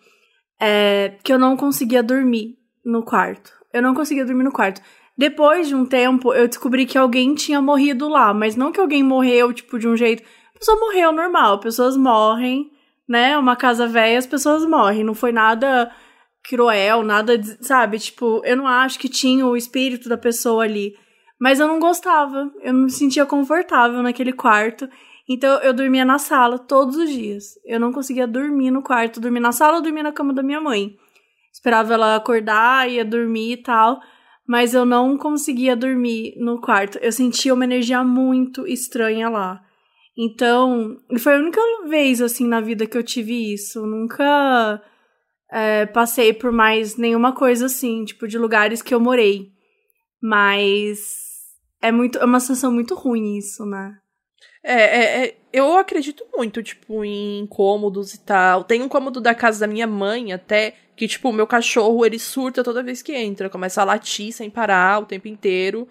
é, 0.58 1.12
que 1.22 1.30
eu 1.30 1.38
não 1.38 1.54
conseguia 1.54 2.02
dormir 2.02 2.56
no 2.82 3.02
quarto. 3.02 3.52
Eu 3.70 3.82
não 3.82 3.94
conseguia 3.94 4.24
dormir 4.24 4.44
no 4.44 4.50
quarto. 4.50 4.80
Depois 5.14 5.68
de 5.68 5.74
um 5.74 5.84
tempo, 5.84 6.32
eu 6.32 6.48
descobri 6.48 6.86
que 6.86 6.96
alguém 6.96 7.34
tinha 7.34 7.60
morrido 7.60 8.08
lá, 8.08 8.32
mas 8.32 8.56
não 8.56 8.72
que 8.72 8.80
alguém 8.80 9.02
morreu, 9.02 9.52
tipo, 9.52 9.78
de 9.78 9.86
um 9.86 9.94
jeito. 9.94 10.22
A 10.54 10.58
pessoa 10.58 10.80
morreu 10.80 11.12
normal, 11.12 11.60
pessoas 11.60 11.98
morrem, 11.98 12.70
né? 13.06 13.36
Uma 13.36 13.56
casa 13.56 13.86
velha, 13.86 14.18
as 14.18 14.26
pessoas 14.26 14.64
morrem. 14.64 15.04
Não 15.04 15.14
foi 15.14 15.32
nada 15.32 15.92
cruel, 16.42 17.02
nada, 17.02 17.38
sabe? 17.60 17.98
Tipo, 17.98 18.40
eu 18.42 18.56
não 18.56 18.66
acho 18.66 18.98
que 18.98 19.06
tinha 19.06 19.46
o 19.46 19.54
espírito 19.54 20.08
da 20.08 20.16
pessoa 20.16 20.64
ali. 20.64 20.94
Mas 21.40 21.60
eu 21.60 21.68
não 21.68 21.78
gostava, 21.78 22.50
eu 22.62 22.72
não 22.72 22.84
me 22.84 22.90
sentia 22.90 23.26
confortável 23.26 24.02
naquele 24.02 24.32
quarto. 24.32 24.88
Então 25.28 25.60
eu 25.60 25.74
dormia 25.74 26.04
na 26.04 26.18
sala 26.18 26.58
todos 26.58 26.96
os 26.96 27.10
dias. 27.10 27.44
Eu 27.64 27.78
não 27.80 27.92
conseguia 27.92 28.26
dormir 28.26 28.70
no 28.70 28.82
quarto, 28.82 29.20
dormir 29.20 29.40
na 29.40 29.52
sala 29.52 29.76
ou 29.76 29.82
dormir 29.82 30.02
na 30.02 30.12
cama 30.12 30.32
da 30.32 30.42
minha 30.42 30.60
mãe. 30.60 30.96
Esperava 31.52 31.94
ela 31.94 32.16
acordar, 32.16 32.88
ia 32.88 33.04
dormir 33.04 33.52
e 33.52 33.56
tal, 33.56 34.00
mas 34.46 34.74
eu 34.74 34.84
não 34.84 35.16
conseguia 35.16 35.74
dormir 35.74 36.34
no 36.38 36.60
quarto. 36.60 36.98
Eu 36.98 37.10
sentia 37.10 37.52
uma 37.52 37.64
energia 37.64 38.04
muito 38.04 38.66
estranha 38.66 39.28
lá. 39.28 39.62
Então, 40.18 40.96
foi 41.18 41.34
a 41.34 41.38
única 41.38 41.60
vez 41.88 42.22
assim 42.22 42.46
na 42.46 42.60
vida 42.60 42.86
que 42.86 42.96
eu 42.96 43.02
tive 43.02 43.52
isso. 43.52 43.80
Eu 43.80 43.86
nunca 43.86 44.82
é, 45.50 45.86
passei 45.86 46.32
por 46.32 46.52
mais 46.52 46.96
nenhuma 46.96 47.32
coisa 47.32 47.66
assim, 47.66 48.04
tipo, 48.04 48.26
de 48.26 48.38
lugares 48.38 48.80
que 48.80 48.94
eu 48.94 49.00
morei. 49.00 49.50
Mas 50.22 51.25
é 51.80 51.92
muito, 51.92 52.18
é 52.18 52.24
uma 52.24 52.40
sensação 52.40 52.72
muito 52.72 52.94
ruim 52.94 53.36
isso, 53.36 53.64
né? 53.66 53.98
É, 54.62 54.74
é, 54.74 55.26
é, 55.26 55.36
eu 55.52 55.76
acredito 55.76 56.24
muito, 56.34 56.62
tipo, 56.62 57.04
em 57.04 57.40
incômodos 57.40 58.14
e 58.14 58.18
tal. 58.20 58.64
Tem 58.64 58.82
um 58.82 58.88
cômodo 58.88 59.20
da 59.20 59.34
casa 59.34 59.60
da 59.60 59.66
minha 59.66 59.86
mãe, 59.86 60.32
até, 60.32 60.74
que, 60.96 61.06
tipo, 61.06 61.28
o 61.28 61.32
meu 61.32 61.46
cachorro, 61.46 62.04
ele 62.04 62.18
surta 62.18 62.64
toda 62.64 62.82
vez 62.82 63.00
que 63.02 63.14
entra. 63.14 63.48
Começa 63.48 63.80
a 63.80 63.84
latir 63.84 64.32
sem 64.32 64.50
parar 64.50 65.02
o 65.02 65.06
tempo 65.06 65.28
inteiro. 65.28 65.88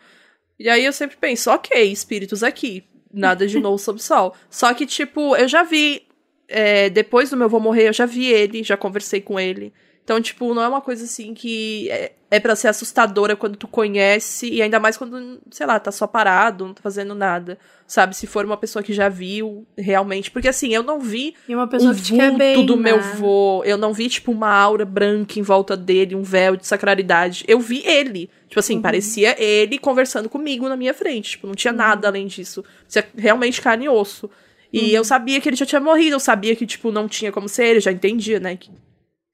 E 0.60 0.70
aí 0.70 0.84
eu 0.84 0.92
sempre 0.94 1.18
penso, 1.18 1.50
ok, 1.52 1.90
espíritos 1.92 2.44
aqui. 2.44 2.84
Nada 3.14 3.48
de 3.48 3.60
novo 3.60 3.78
sob 3.78 4.02
sol. 4.02 4.36
Só 4.50 4.74
que, 4.74 4.86
tipo, 4.86 5.36
eu 5.38 5.48
já 5.48 5.64
vi. 5.64 6.06
é, 6.48 6.90
depois 6.90 7.30
do 7.30 7.38
meu 7.38 7.46
avô 7.46 7.60
morrer, 7.60 7.88
eu 7.88 7.94
já 7.94 8.06
vi 8.06 8.28
ele, 8.28 8.64
já 8.64 8.76
conversei 8.78 9.22
com 9.22 9.40
ele. 9.40 9.74
Então, 10.06 10.22
tipo, 10.22 10.54
não 10.54 10.62
é 10.62 10.68
uma 10.68 10.82
coisa 10.82 11.04
assim 11.04 11.34
que 11.34 11.90
é, 11.90 12.12
é 12.30 12.40
para 12.40 12.56
ser 12.56 12.68
assustadora 12.68 13.36
quando 13.36 13.56
tu 13.58 13.68
conhece, 13.68 14.48
e 14.48 14.62
ainda 14.62 14.80
mais 14.80 14.96
quando, 14.98 15.40
sei 15.50 15.66
lá, 15.66 15.80
tá 15.80 15.92
só 15.92 16.06
parado, 16.06 16.64
não 16.68 16.76
tá 16.76 16.82
fazendo 16.84 17.16
nada. 17.16 17.58
Sabe? 17.88 18.16
Se 18.16 18.28
for 18.28 18.46
uma 18.46 18.56
pessoa 18.56 18.84
que 18.84 18.94
já 18.94 19.10
viu, 19.10 19.66
realmente. 19.76 20.30
Porque 20.30 20.48
assim, 20.48 20.72
eu 20.72 20.84
não 20.84 21.00
vi 21.00 21.34
E 21.50 21.56
uma 21.56 21.68
pessoa 21.68 21.92
um 21.92 21.96
que 21.96 22.12
vulto 22.14 22.38
bem, 22.38 22.66
do 22.68 22.76
né? 22.78 22.84
meu 22.84 23.00
vô. 23.16 23.64
Eu 23.66 23.78
não 23.78 23.94
vi, 23.94 24.08
tipo, 24.08 24.32
uma 24.32 24.50
aura 24.52 24.86
branca 24.86 25.40
em 25.40 25.42
volta 25.42 25.76
dele, 25.76 26.14
um 26.16 26.22
véu 26.24 26.56
de 26.56 26.68
sacralidade. 26.68 27.44
Eu 27.48 27.60
vi 27.60 27.82
ele. 27.84 28.30
Tipo 28.48 28.60
assim, 28.60 28.76
Uhum. 28.76 28.82
parecia 28.84 29.36
ele 29.44 29.80
conversando 29.80 30.30
comigo 30.30 30.70
na 30.70 30.78
minha 30.78 30.94
frente. 30.94 31.32
Tipo, 31.32 31.48
não 31.48 31.56
tinha 31.56 31.72
Uhum. 31.72 31.78
nada 31.80 32.08
além 32.08 32.28
disso. 32.28 32.64
Isso 32.88 33.00
é 33.00 33.06
realmente 33.18 33.60
carne 33.60 33.86
e 33.86 33.90
osso. 33.90 34.30
E 34.72 34.82
Uhum. 34.82 34.88
eu 34.98 35.04
sabia 35.04 35.42
que 35.42 35.50
ele 35.50 35.56
já 35.56 35.66
tinha 35.66 35.82
morrido, 35.82 36.16
eu 36.16 36.20
sabia 36.20 36.56
que, 36.56 36.66
tipo, 36.68 36.92
não 36.92 37.08
tinha 37.08 37.32
como 37.32 37.50
ser 37.50 37.66
ele, 37.66 37.78
eu 37.78 37.82
já 37.82 37.92
entendia, 37.92 38.40
né? 38.40 38.56
Que, 38.56 38.70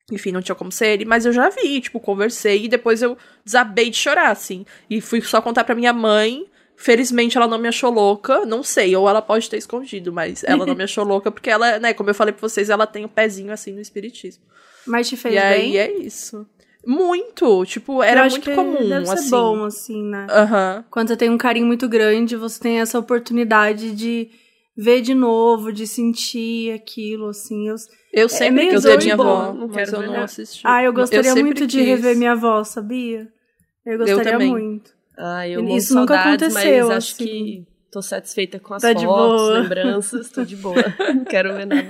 enfim, 0.10 0.32
não 0.32 0.42
tinha 0.42 0.56
como 0.56 0.72
ser 0.72 0.88
ele, 0.88 1.06
mas 1.06 1.26
eu 1.26 1.34
já 1.34 1.50
vi, 1.50 1.82
tipo, 1.82 2.00
conversei 2.00 2.66
e 2.66 2.68
depois 2.68 3.02
eu 3.02 3.18
desabei 3.44 3.90
de 3.90 3.98
chorar, 3.98 4.32
assim. 4.32 4.66
E 4.90 5.02
fui 5.02 5.22
só 5.22 5.42
contar 5.42 5.64
pra 5.64 5.76
minha 5.76 5.94
mãe. 5.94 6.46
Felizmente 6.76 7.38
ela 7.38 7.48
não 7.48 7.60
me 7.60 7.68
achou 7.68 7.92
louca, 7.92 8.44
não 8.44 8.64
sei, 8.64 8.96
ou 8.96 9.08
ela 9.08 9.22
pode 9.22 9.48
ter 9.48 9.58
escondido, 9.58 10.12
mas 10.12 10.44
ela 10.44 10.66
não 10.66 10.74
me 10.74 10.84
achou 10.84 11.04
louca 11.04 11.30
porque 11.30 11.50
ela, 11.50 11.78
né, 11.78 11.94
como 11.94 12.10
eu 12.10 12.16
falei 12.16 12.34
pra 12.34 12.42
vocês, 12.42 12.72
ela 12.72 12.88
tem 12.88 13.06
o 13.06 13.10
pezinho 13.10 13.54
assim 13.54 13.72
no 13.72 13.80
espiritismo. 13.80 14.44
Mas 14.88 15.08
te 15.08 15.16
fez 15.16 15.36
e 15.36 15.38
aí 15.38 15.62
bem? 15.74 15.78
é 15.78 15.92
isso. 15.92 16.44
Muito, 16.84 17.64
tipo, 17.66 18.02
era 18.02 18.28
muito 18.28 18.42
que 18.42 18.56
comum, 18.56 18.90
deve 18.90 19.06
ser 19.06 19.14
assim. 19.14 19.30
bom, 19.30 19.64
assim, 19.64 20.04
né? 20.04 20.26
Aham. 20.32 20.84
Quando 20.90 21.10
você 21.10 21.18
tem 21.18 21.30
um 21.30 21.38
carinho 21.38 21.68
muito 21.68 21.88
grande, 21.88 22.36
você 22.36 22.60
tem 22.60 22.80
essa 22.80 22.98
oportunidade 22.98 23.92
de 23.92 24.32
ver 24.82 25.02
de 25.02 25.14
novo, 25.14 25.72
de 25.72 25.86
sentir 25.86 26.74
aquilo, 26.74 27.30
assim. 27.30 27.68
Eu... 27.68 27.76
Eu 28.14 28.28
sempre 28.28 28.56
meio 28.56 28.72
quis 28.72 28.84
ver 28.84 28.90
doido, 28.98 29.04
minha 29.04 29.14
avó, 29.14 29.54
não 29.54 29.68
mas 29.68 29.76
quero 29.76 29.96
eu 29.96 30.00
ver 30.02 30.08
não 30.08 30.24
assisti. 30.24 30.62
Ah, 30.66 30.84
eu 30.84 30.92
gostaria 30.94 31.24
sempre 31.24 31.44
muito 31.44 31.68
de 31.68 31.78
quis. 31.78 31.88
rever 31.88 32.18
minha 32.18 32.34
avó, 32.34 32.64
sabia? 32.64 33.32
Eu 33.86 33.98
gostaria 33.98 34.32
também. 34.34 34.50
muito. 34.50 34.92
Ah, 35.18 35.48
eu 35.48 35.64
Isso 35.70 35.94
morro 35.94 36.02
nunca 36.02 36.16
saudades, 36.16 36.56
aconteceu, 36.56 36.88
mas 36.88 36.98
acho 36.98 37.14
assim. 37.16 37.26
que 37.26 37.68
tô 37.92 38.02
satisfeita 38.02 38.60
com 38.60 38.74
as 38.74 38.82
Tá 38.82 38.92
de 38.94 39.06
fotos, 39.06 39.42
boa. 39.42 39.60
lembranças, 39.60 40.30
tô 40.32 40.44
de 40.44 40.56
boa. 40.58 40.76
Não 41.16 41.24
quero 41.26 41.54
ver 41.54 41.66
nada. 41.66 41.88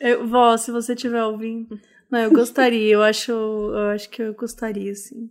Eu, 0.00 0.26
vó, 0.26 0.56
se 0.56 0.70
você 0.70 0.92
estiver 0.94 1.22
ouvindo. 1.24 1.78
Não, 2.10 2.18
eu 2.20 2.30
gostaria, 2.32 2.92
eu 2.94 3.02
acho, 3.02 3.30
eu 3.32 3.88
acho 3.94 4.08
que 4.10 4.22
eu 4.22 4.34
gostaria, 4.34 4.94
sim. 4.94 5.28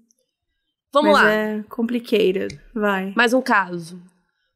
Vamos 0.93 1.11
Mas 1.13 1.21
lá, 1.21 1.31
é 1.31 1.63
complicated, 1.69 2.59
vai. 2.73 3.13
mais 3.15 3.33
um 3.33 3.41
caso. 3.41 4.01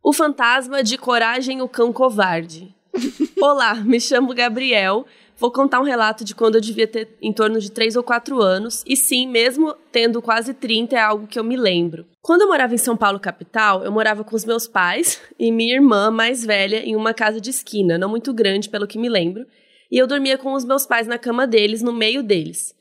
O 0.06 0.12
fantasma 0.12 0.84
de 0.84 0.98
Coragem 0.98 1.62
o 1.62 1.70
Cão 1.70 1.94
Covarde. 1.94 2.76
Olá, 3.42 3.76
me 3.76 4.02
chamo 4.02 4.34
Gabriel. 4.34 5.06
Vou 5.38 5.50
contar 5.50 5.80
um 5.80 5.86
relato 5.86 6.26
de 6.26 6.36
quando 6.36 6.56
eu 6.56 6.62
devia 6.62 6.86
ter 6.86 7.16
em 7.22 7.32
torno 7.32 7.58
de 7.58 7.72
3 7.72 7.96
ou 7.96 8.04
4 8.04 8.42
anos. 8.42 8.84
E 8.86 8.98
sim, 8.98 9.26
mesmo 9.26 9.74
tendo 9.94 10.22
quase 10.22 10.54
30, 10.54 10.94
é 10.94 11.00
algo 11.00 11.26
que 11.26 11.40
eu 11.40 11.44
me 11.44 11.56
lembro. 11.56 12.06
Quando 12.22 12.42
eu 12.42 12.50
morava 12.50 12.76
em 12.76 12.78
São 12.78 12.98
Paulo, 12.98 13.18
capital, 13.18 13.86
eu 13.86 13.94
morava 13.94 14.26
com 14.26 14.36
os 14.36 14.44
meus 14.44 14.68
pais 14.68 15.22
e 15.40 15.50
minha 15.54 15.74
irmã 15.74 16.12
mais 16.12 16.46
velha 16.46 16.86
em 16.86 16.98
uma 16.98 17.14
casa 17.14 17.40
de 17.40 17.50
esquina, 17.50 17.98
não 17.98 18.10
muito 18.10 18.34
grande, 18.34 18.68
pelo 18.68 18.86
que 18.86 19.00
me 19.00 19.08
lembro. 19.08 19.46
E 19.90 19.98
eu 19.98 20.06
dormia 20.06 20.38
com 20.38 20.52
os 20.52 20.66
meus 20.66 20.86
pais 20.86 21.08
na 21.08 21.18
cama 21.18 21.48
deles, 21.48 21.82
no 21.82 21.94
meio 21.94 22.22
deles. 22.22 22.76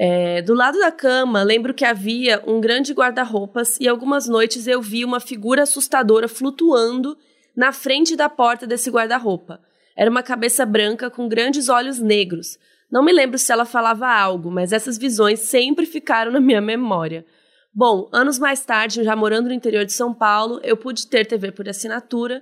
É, 0.00 0.40
do 0.42 0.54
lado 0.54 0.78
da 0.78 0.92
cama, 0.92 1.42
lembro 1.42 1.74
que 1.74 1.84
havia 1.84 2.40
um 2.46 2.60
grande 2.60 2.92
guarda-roupas 2.92 3.80
e 3.80 3.88
algumas 3.88 4.28
noites 4.28 4.68
eu 4.68 4.80
vi 4.80 5.04
uma 5.04 5.18
figura 5.18 5.64
assustadora 5.64 6.28
flutuando 6.28 7.18
na 7.56 7.72
frente 7.72 8.14
da 8.14 8.28
porta 8.28 8.64
desse 8.64 8.90
guarda-roupa. 8.90 9.60
Era 9.96 10.08
uma 10.08 10.22
cabeça 10.22 10.64
branca 10.64 11.10
com 11.10 11.28
grandes 11.28 11.68
olhos 11.68 11.98
negros. 11.98 12.56
Não 12.88 13.04
me 13.04 13.12
lembro 13.12 13.36
se 13.36 13.50
ela 13.50 13.64
falava 13.64 14.06
algo, 14.06 14.52
mas 14.52 14.72
essas 14.72 14.96
visões 14.96 15.40
sempre 15.40 15.84
ficaram 15.84 16.30
na 16.30 16.38
minha 16.40 16.60
memória. 16.60 17.26
Bom, 17.74 18.08
anos 18.12 18.38
mais 18.38 18.64
tarde, 18.64 19.02
já 19.02 19.16
morando 19.16 19.48
no 19.48 19.54
interior 19.54 19.84
de 19.84 19.92
São 19.92 20.14
Paulo, 20.14 20.60
eu 20.62 20.76
pude 20.76 21.08
ter 21.08 21.26
TV 21.26 21.50
por 21.50 21.68
assinatura. 21.68 22.40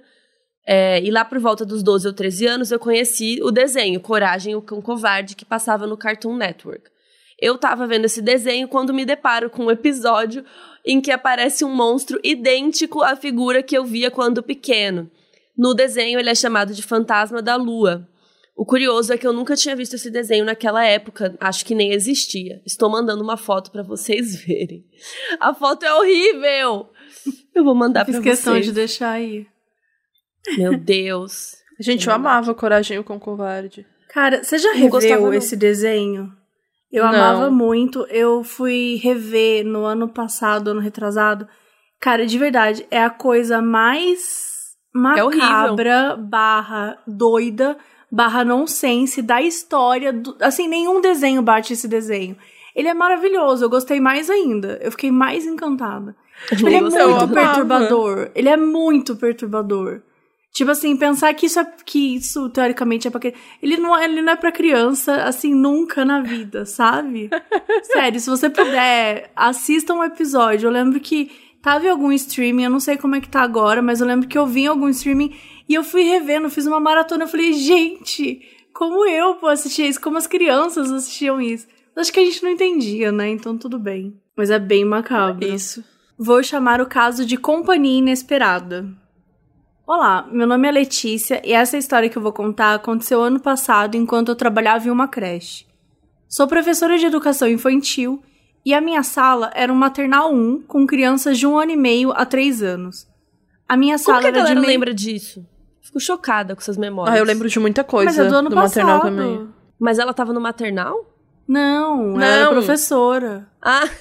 É, 0.66 1.00
e 1.02 1.10
lá 1.10 1.24
por 1.24 1.38
volta 1.38 1.64
dos 1.64 1.82
12 1.82 2.08
ou 2.08 2.12
13 2.12 2.46
anos, 2.46 2.70
eu 2.70 2.78
conheci 2.78 3.40
o 3.42 3.50
desenho 3.50 3.98
Coragem, 3.98 4.54
o 4.54 4.60
Cão 4.60 4.82
Covarde, 4.82 5.34
que 5.34 5.44
passava 5.44 5.86
no 5.86 5.96
Cartoon 5.96 6.36
Network. 6.36 6.94
Eu 7.38 7.56
estava 7.56 7.86
vendo 7.86 8.06
esse 8.06 8.22
desenho 8.22 8.68
quando 8.68 8.94
me 8.94 9.04
deparo 9.04 9.50
com 9.50 9.66
um 9.66 9.70
episódio 9.70 10.44
em 10.84 11.00
que 11.00 11.10
aparece 11.10 11.64
um 11.64 11.74
monstro 11.74 12.18
idêntico 12.22 13.02
à 13.02 13.14
figura 13.16 13.62
que 13.62 13.76
eu 13.76 13.84
via 13.84 14.10
quando 14.10 14.42
pequeno. 14.42 15.10
No 15.56 15.74
desenho, 15.74 16.18
ele 16.18 16.30
é 16.30 16.34
chamado 16.34 16.74
de 16.74 16.82
Fantasma 16.82 17.42
da 17.42 17.56
Lua. 17.56 18.08
O 18.56 18.64
curioso 18.64 19.12
é 19.12 19.18
que 19.18 19.26
eu 19.26 19.34
nunca 19.34 19.54
tinha 19.54 19.76
visto 19.76 19.94
esse 19.94 20.10
desenho 20.10 20.44
naquela 20.44 20.82
época, 20.82 21.36
acho 21.40 21.64
que 21.64 21.74
nem 21.74 21.92
existia. 21.92 22.62
Estou 22.64 22.88
mandando 22.88 23.22
uma 23.22 23.36
foto 23.36 23.70
para 23.70 23.82
vocês 23.82 24.36
verem. 24.44 24.84
A 25.38 25.52
foto 25.52 25.84
é 25.84 25.94
horrível. 25.94 26.88
Eu 27.54 27.64
vou 27.64 27.74
mandar 27.74 28.04
para 28.04 28.12
vocês. 28.12 28.24
questão 28.24 28.58
de 28.58 28.72
deixar 28.72 29.10
aí. 29.10 29.46
Meu 30.56 30.78
Deus. 30.78 31.56
Gente, 31.78 32.06
eu 32.06 32.14
amava 32.14 32.54
Coragem 32.54 33.02
com 33.02 33.20
Covarde. 33.20 33.86
Cara, 34.08 34.42
você 34.42 34.56
já 34.56 34.72
reveu 34.72 35.34
esse 35.34 35.54
desenho? 35.56 36.32
Eu 36.96 37.04
não. 37.04 37.10
amava 37.10 37.50
muito. 37.50 38.06
Eu 38.08 38.42
fui 38.42 39.00
rever 39.02 39.64
no 39.64 39.84
ano 39.84 40.08
passado, 40.08 40.68
ano 40.68 40.80
retrasado. 40.80 41.46
Cara, 42.00 42.26
de 42.26 42.38
verdade, 42.38 42.86
é 42.90 43.02
a 43.02 43.10
coisa 43.10 43.60
mais 43.60 44.74
macabra 44.94 46.14
é 46.14 46.16
barra 46.16 46.98
doida 47.06 47.76
barra 48.10 48.44
nonsense 48.44 49.20
da 49.20 49.42
história. 49.42 50.12
Do, 50.12 50.36
assim, 50.40 50.68
nenhum 50.68 51.00
desenho 51.00 51.42
bate 51.42 51.72
esse 51.72 51.88
desenho. 51.88 52.36
Ele 52.74 52.88
é 52.88 52.94
maravilhoso, 52.94 53.64
eu 53.64 53.70
gostei 53.70 54.00
mais 54.00 54.28
ainda. 54.28 54.78
Eu 54.82 54.90
fiquei 54.90 55.10
mais 55.10 55.46
encantada. 55.46 56.14
Tipo, 56.48 56.66
ele 56.66 56.76
é 56.76 56.80
muito 56.80 57.28
perturbador. 57.28 58.30
Ele 58.34 58.48
é 58.48 58.56
muito 58.56 59.16
perturbador. 59.16 60.02
Tipo 60.56 60.70
assim, 60.70 60.96
pensar 60.96 61.34
que 61.34 61.44
isso 61.44 61.60
é 61.60 61.70
que 61.84 62.14
isso 62.16 62.48
teoricamente 62.48 63.06
é 63.06 63.10
pra 63.10 63.20
ele 63.62 63.76
não 63.76 64.02
ele 64.02 64.22
não 64.22 64.32
é 64.32 64.36
para 64.36 64.50
criança 64.50 65.24
assim 65.24 65.54
nunca 65.54 66.02
na 66.02 66.22
vida, 66.22 66.64
sabe? 66.64 67.28
Sério, 67.92 68.18
se 68.18 68.30
você 68.30 68.48
puder, 68.48 69.30
assista 69.36 69.92
um 69.92 70.02
episódio. 70.02 70.68
Eu 70.68 70.70
lembro 70.70 70.98
que 70.98 71.30
tava 71.60 71.84
em 71.84 71.90
algum 71.90 72.10
streaming, 72.10 72.64
eu 72.64 72.70
não 72.70 72.80
sei 72.80 72.96
como 72.96 73.14
é 73.16 73.20
que 73.20 73.28
tá 73.28 73.42
agora, 73.42 73.82
mas 73.82 74.00
eu 74.00 74.06
lembro 74.06 74.26
que 74.26 74.38
eu 74.38 74.46
vi 74.46 74.62
em 74.62 74.68
algum 74.68 74.88
streaming 74.88 75.36
e 75.68 75.74
eu 75.74 75.84
fui 75.84 76.04
revendo, 76.04 76.48
fiz 76.48 76.66
uma 76.66 76.80
maratona, 76.80 77.24
eu 77.24 77.28
falei, 77.28 77.52
gente, 77.52 78.40
como 78.72 79.06
eu 79.06 79.34
pô, 79.34 79.48
assistir 79.48 79.86
isso? 79.86 80.00
Como 80.00 80.16
as 80.16 80.26
crianças 80.26 80.90
assistiam 80.90 81.38
isso? 81.38 81.66
Acho 81.94 82.10
que 82.10 82.20
a 82.20 82.24
gente 82.24 82.42
não 82.42 82.50
entendia, 82.50 83.12
né? 83.12 83.28
Então 83.28 83.58
tudo 83.58 83.78
bem. 83.78 84.18
Mas 84.34 84.48
é 84.48 84.58
bem 84.58 84.86
macabro. 84.86 85.46
Isso. 85.46 85.84
Vou 86.18 86.42
chamar 86.42 86.80
o 86.80 86.86
caso 86.86 87.26
de 87.26 87.36
Companhia 87.36 87.98
Inesperada. 87.98 88.88
Olá, 89.86 90.26
meu 90.32 90.48
nome 90.48 90.66
é 90.66 90.72
Letícia 90.72 91.40
e 91.44 91.52
essa 91.52 91.76
história 91.78 92.08
que 92.08 92.18
eu 92.18 92.22
vou 92.22 92.32
contar 92.32 92.74
aconteceu 92.74 93.22
ano 93.22 93.38
passado 93.38 93.94
enquanto 93.94 94.30
eu 94.30 94.34
trabalhava 94.34 94.88
em 94.88 94.90
uma 94.90 95.06
creche. 95.06 95.64
Sou 96.28 96.48
professora 96.48 96.98
de 96.98 97.06
educação 97.06 97.46
infantil 97.48 98.20
e 98.64 98.74
a 98.74 98.80
minha 98.80 99.04
sala 99.04 99.48
era 99.54 99.72
um 99.72 99.76
maternal 99.76 100.32
1 100.34 100.62
com 100.62 100.84
crianças 100.88 101.38
de 101.38 101.46
um 101.46 101.56
ano 101.56 101.70
e 101.70 101.76
meio 101.76 102.10
a 102.10 102.26
três 102.26 102.64
anos. 102.64 103.06
A 103.68 103.76
minha 103.76 103.96
sala 103.96 104.18
Como 104.18 104.22
que 104.22 104.26
a 104.26 104.30
era 104.30 104.38
galera 104.38 104.60
meio... 104.60 104.72
lembra 104.72 104.92
disso? 104.92 105.46
Fico 105.80 106.00
chocada 106.00 106.56
com 106.56 106.60
essas 106.60 106.76
memórias. 106.76 107.14
Ah, 107.14 107.18
eu 107.18 107.24
lembro 107.24 107.48
de 107.48 107.60
muita 107.60 107.84
coisa 107.84 108.06
Mas 108.10 108.18
é 108.18 108.28
do 108.28 108.34
ano 108.34 108.48
do 108.50 108.56
passado. 108.56 108.84
maternal 108.86 109.00
também. 109.02 109.48
Mas 109.78 110.00
ela 110.00 110.12
tava 110.12 110.32
no 110.32 110.40
maternal? 110.40 111.14
Não, 111.46 112.14
ela 112.16 112.24
era 112.24 112.44
Não. 112.46 112.52
professora. 112.54 113.46
Ah, 113.68 113.88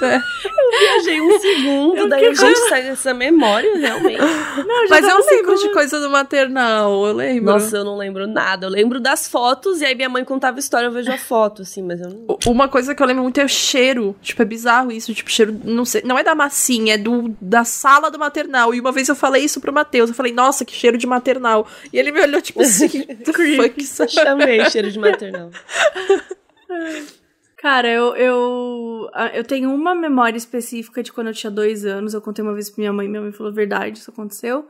É. 0.00 0.14
eu 0.14 0.78
viajei 0.78 1.20
um 1.20 1.40
segundo, 1.40 1.96
Eu 1.96 2.08
daí 2.08 2.20
que- 2.20 2.26
a 2.28 2.34
gente 2.34 2.56
sai 2.68 2.82
dessa 2.84 3.12
memória, 3.12 3.76
realmente. 3.76 4.20
Não, 4.20 4.88
Mas 4.88 5.02
eu 5.02 5.08
tava 5.10 5.24
lembro 5.28 5.56
de 5.56 5.72
coisa 5.72 5.98
do 5.98 6.08
maternal, 6.08 7.04
eu 7.04 7.12
lembro. 7.12 7.52
Nossa, 7.54 7.78
eu 7.78 7.84
não 7.84 7.96
lembro 7.98 8.28
nada. 8.28 8.66
Eu 8.66 8.70
lembro 8.70 9.00
das 9.00 9.26
fotos 9.26 9.80
e 9.80 9.84
aí 9.84 9.96
minha 9.96 10.08
mãe 10.08 10.24
contava 10.24 10.60
história, 10.60 10.86
eu 10.86 10.92
vejo 10.92 11.10
a 11.10 11.18
foto, 11.18 11.62
assim, 11.62 11.82
mas 11.82 12.00
eu 12.00 12.10
não. 12.10 12.38
Uma 12.46 12.68
coisa 12.68 12.94
que 12.94 13.02
eu 13.02 13.06
lembro 13.08 13.24
muito 13.24 13.40
é 13.40 13.44
o 13.44 13.48
cheiro. 13.48 14.14
Tipo, 14.22 14.42
é 14.42 14.44
bizarro 14.44 14.92
isso. 14.92 15.12
Tipo, 15.12 15.30
cheiro, 15.32 15.60
não 15.64 15.84
sei, 15.84 16.02
não 16.04 16.16
é 16.16 16.22
da 16.22 16.36
massinha, 16.36 16.94
é 16.94 16.98
do, 16.98 17.34
da 17.40 17.64
sala 17.64 18.08
do 18.12 18.18
maternal. 18.20 18.72
E 18.72 18.78
uma 18.80 18.92
vez 18.92 19.08
eu 19.08 19.16
falei 19.16 19.42
isso 19.42 19.60
pro 19.60 19.72
Matheus. 19.72 20.10
Eu 20.10 20.14
falei, 20.14 20.32
nossa, 20.32 20.64
que 20.64 20.72
cheiro 20.72 20.96
de 20.96 21.08
maternal. 21.08 21.66
E 21.92 21.98
ele 21.98 22.12
me 22.12 22.20
olhou, 22.20 22.40
tipo 22.40 22.62
assim, 22.62 22.88
the 23.02 23.32
fuck? 23.56 24.08
Chamei 24.12 24.64
cheiro 24.70 24.92
de 24.92 24.98
maternal. 25.00 25.50
Cara, 27.58 27.88
eu, 27.88 28.14
eu, 28.14 29.10
ah, 29.12 29.30
eu 29.34 29.42
tenho 29.42 29.74
uma 29.74 29.92
memória 29.94 30.36
específica 30.36 31.02
de 31.02 31.12
quando 31.12 31.26
eu 31.26 31.34
tinha 31.34 31.50
dois 31.50 31.84
anos. 31.84 32.14
Eu 32.14 32.20
contei 32.20 32.42
uma 32.42 32.54
vez 32.54 32.70
pra 32.70 32.80
minha 32.80 32.92
mãe, 32.92 33.08
minha 33.08 33.20
mãe 33.20 33.32
falou 33.32 33.52
verdade, 33.52 33.98
isso 33.98 34.10
aconteceu. 34.10 34.66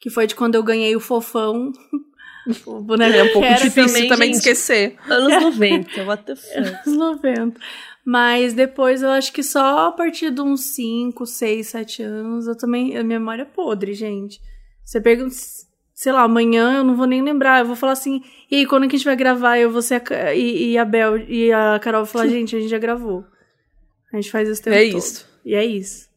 Que 0.00 0.10
foi 0.10 0.26
de 0.26 0.34
quando 0.34 0.56
eu 0.56 0.62
ganhei 0.62 0.96
o 0.96 1.00
fofão. 1.00 1.72
o 2.66 2.80
boneco 2.80 3.16
É 3.16 3.22
um 3.22 3.32
pouco 3.32 3.48
difícil 3.54 3.86
também, 3.86 4.08
também, 4.08 4.30
de 4.30 4.36
gente. 4.36 4.48
esquecer. 4.48 4.96
Anos 5.08 5.42
90, 5.42 6.04
what 6.04 6.24
the 6.24 6.34
fuck. 6.34 6.58
anos 6.88 6.98
90. 6.98 7.60
Mas 8.04 8.52
depois 8.52 9.02
eu 9.02 9.10
acho 9.10 9.32
que 9.32 9.42
só 9.42 9.86
a 9.86 9.92
partir 9.92 10.30
de 10.30 10.40
uns 10.40 10.62
5, 10.74 11.24
6, 11.24 11.68
7 11.68 12.02
anos 12.02 12.46
eu 12.48 12.56
também. 12.56 12.96
A 12.96 13.04
minha 13.04 13.20
memória 13.20 13.42
é 13.42 13.46
podre, 13.46 13.94
gente. 13.94 14.40
Você 14.84 15.00
pergunta, 15.00 15.34
sei 15.94 16.12
lá, 16.12 16.22
amanhã 16.22 16.78
eu 16.78 16.84
não 16.84 16.96
vou 16.96 17.06
nem 17.06 17.22
lembrar. 17.22 17.60
Eu 17.60 17.66
vou 17.66 17.76
falar 17.76 17.92
assim, 17.92 18.22
e 18.50 18.56
aí, 18.56 18.66
quando 18.66 18.88
que 18.88 18.96
a 18.96 18.98
gente 18.98 19.06
vai 19.06 19.16
gravar? 19.16 19.58
Eu 19.58 19.70
vou 19.70 19.80
ser 19.82 20.02
a, 20.12 20.34
e, 20.34 20.72
e 20.72 20.78
a 20.78 20.84
Bel 20.84 21.16
e 21.18 21.52
a 21.52 21.78
Carol 21.80 22.04
vão 22.04 22.12
falar, 22.12 22.26
gente, 22.28 22.54
a 22.56 22.60
gente 22.60 22.70
já 22.70 22.78
gravou. 22.78 23.24
A 24.12 24.16
gente 24.16 24.30
faz 24.30 24.48
o 24.48 24.62
tempo 24.62 24.76
É 24.76 24.84
todo. 24.86 24.98
isso. 24.98 25.26
E 25.44 25.54
é 25.54 25.64
isso. 25.64 26.08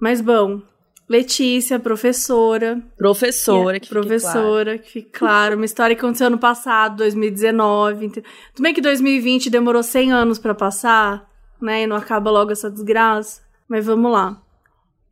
Mas 0.00 0.20
bom, 0.20 0.62
Letícia, 1.08 1.78
professora. 1.78 2.80
Professora, 2.96 3.80
que 3.80 3.88
claro. 3.88 4.06
professora, 4.06 4.78
que 4.78 4.90
fique 4.90 5.10
claro. 5.10 5.56
Uma 5.56 5.64
história 5.64 5.96
que 5.96 6.00
aconteceu 6.00 6.28
ano 6.28 6.38
passado, 6.38 6.98
2019. 6.98 8.06
ente- 8.06 8.22
Tudo 8.54 8.62
bem 8.62 8.72
que 8.72 8.80
2020 8.80 9.50
demorou 9.50 9.82
100 9.82 10.12
anos 10.12 10.38
pra 10.38 10.54
passar, 10.54 11.28
né? 11.60 11.82
E 11.82 11.86
não 11.86 11.96
acaba 11.96 12.30
logo 12.30 12.52
essa 12.52 12.70
desgraça. 12.70 13.42
Mas 13.68 13.86
vamos 13.86 14.12
lá. 14.12 14.40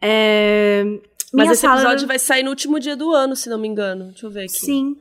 É... 0.01 0.85
Mas 1.33 1.43
minha 1.45 1.53
esse 1.53 1.61
sala 1.62 1.81
episódio 1.83 2.07
vai 2.09 2.18
sair 2.18 2.43
no 2.43 2.51
último 2.51 2.79
dia 2.81 2.97
do 2.97 3.12
ano, 3.12 3.37
se 3.37 3.49
não 3.49 3.59
me 3.59 3.68
engano. 3.68 4.07
Deixa 4.07 4.26
eu 4.26 4.31
ver 4.31 4.45
aqui. 4.45 4.59
Sim. 4.61 4.97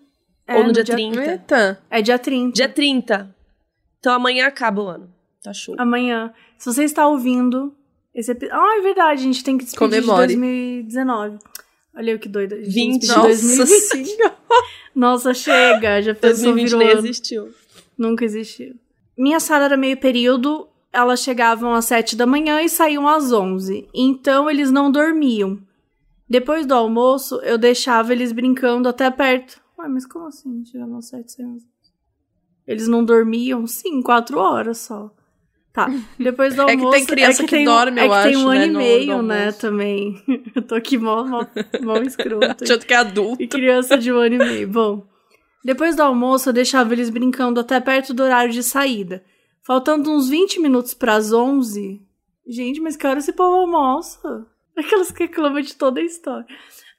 Ou 0.50 0.64
no 0.64 0.70
É, 0.70 0.74
dia 0.74 0.84
30. 0.86 1.24
Eita. 1.32 1.82
É 1.90 2.02
dia 2.02 2.20
30. 2.20 2.54
Dia 2.54 2.70
30. 2.70 3.36
Então 4.00 4.14
amanhã 4.14 4.48
acaba 4.48 4.82
o 4.82 4.88
ano. 4.88 5.10
Tá 5.44 5.54
show. 5.54 5.76
Amanhã. 5.78 6.34
Se 6.58 6.66
você 6.74 6.84
está 6.84 7.08
ouvindo 7.08 7.74
esse 8.14 8.32
episódio. 8.32 8.60
Ah, 8.62 8.78
é 8.78 8.82
verdade, 8.82 9.22
a 9.22 9.24
gente 9.24 9.44
tem 9.44 9.58
que 9.58 9.66
despedir 9.66 10.02
Comemore. 10.02 10.28
de 10.28 10.36
2019. 10.36 11.38
Olha 11.96 12.12
eu 12.12 12.20
que 12.20 12.30
doida. 12.30 12.56
A 12.56 12.60
gente 12.60 12.74
20. 12.74 13.00
despedir 13.02 13.16
de 13.16 13.28
Nossa 13.28 13.66
2020. 13.66 14.08
senhora. 14.08 14.38
Nossa, 14.96 15.34
chega. 15.34 16.02
Já 16.02 16.14
pensou 16.16 16.54
2020 16.54 16.66
virou 16.66 16.80
nem 16.80 16.90
ano. 16.90 17.00
existiu. 17.00 17.50
Nunca 17.98 18.26
existiu. 18.26 18.76
Minha 19.18 19.40
sala 19.40 19.66
era 19.66 19.78
meio 19.78 19.98
período, 19.98 20.68
elas 20.94 21.22
chegavam 21.22 21.74
às 21.74 21.86
sete 21.86 22.16
da 22.16 22.26
manhã 22.26 22.62
e 22.62 22.70
saíam 22.70 23.08
às 23.08 23.32
onze. 23.32 23.88
Então 23.94 24.50
eles 24.50 24.72
não 24.72 24.92
dormiam. 24.92 25.58
Depois 26.30 26.66
do 26.66 26.74
almoço, 26.74 27.36
eu 27.42 27.58
deixava 27.58 28.12
eles 28.14 28.32
brincando 28.32 28.90
até 28.90 29.10
perto. 29.10 29.62
Ué, 29.80 29.88
mas 29.88 30.06
como 30.06 30.28
assim? 30.28 30.66
Chegavam 30.66 30.98
às 30.98 31.08
sete, 31.08 31.32
saíam 31.32 31.52
às 31.52 31.56
onze? 31.64 31.68
Eles 32.68 32.88
não 32.88 33.04
dormiam? 33.04 33.66
Sim, 33.66 34.02
quatro 34.02 34.38
horas 34.40 34.80
só. 34.80 35.10
Tá. 35.72 35.88
Depois 36.20 36.56
do 36.56 36.64
É 36.64 36.66
que 36.66 36.72
almoço. 36.72 36.92
tem 36.92 37.06
criança 37.06 37.44
que 37.44 37.50
tem, 37.52 37.64
dorme, 37.66 38.02
é 38.02 38.06
eu 38.06 38.10
que 38.12 38.24
tem 38.24 38.36
acho, 38.36 38.46
um 38.46 38.50
ano 38.50 38.60
né, 38.60 38.66
e 38.66 38.70
no- 38.72 38.80
meio, 38.80 39.18
no 39.18 39.24
né, 39.24 39.40
almoço. 39.42 39.60
também. 39.60 40.24
eu 40.56 40.62
tô 40.64 40.76
aqui 40.76 40.98
mó, 40.98 41.24
mó, 41.24 41.46
mó 41.82 41.98
escroto. 42.00 42.64
Achando 42.64 42.86
que 42.86 42.94
é 42.94 42.98
adulto. 42.98 43.42
E 43.42 43.48
criança 43.48 43.98
de 43.98 44.12
um 44.12 44.18
ano 44.18 44.36
e 44.36 44.38
meio. 44.40 44.68
Bom, 44.68 45.08
depois 45.64 45.96
do 45.96 46.02
almoço 46.02 46.50
eu 46.50 46.54
deixava 46.54 46.92
eles 46.94 47.10
brincando 47.10 47.60
até 47.60 47.80
perto 47.80 48.14
do 48.14 48.24
horário 48.24 48.52
de 48.52 48.64
saída. 48.64 49.24
Faltando 49.62 50.10
uns 50.12 50.28
20 50.28 50.60
minutos 50.60 50.94
pras 50.94 51.32
11. 51.32 52.02
Gente, 52.48 52.82
mas 52.82 52.96
que 52.98 53.06
hora 53.06 53.20
esse 53.20 53.32
povo 53.34 53.56
almoça? 53.58 54.46
Aquelas 54.78 55.12
que 55.12 55.24
reclamam 55.24 55.62
de 55.62 55.76
toda 55.76 56.00
a 56.00 56.04
história. 56.04 56.46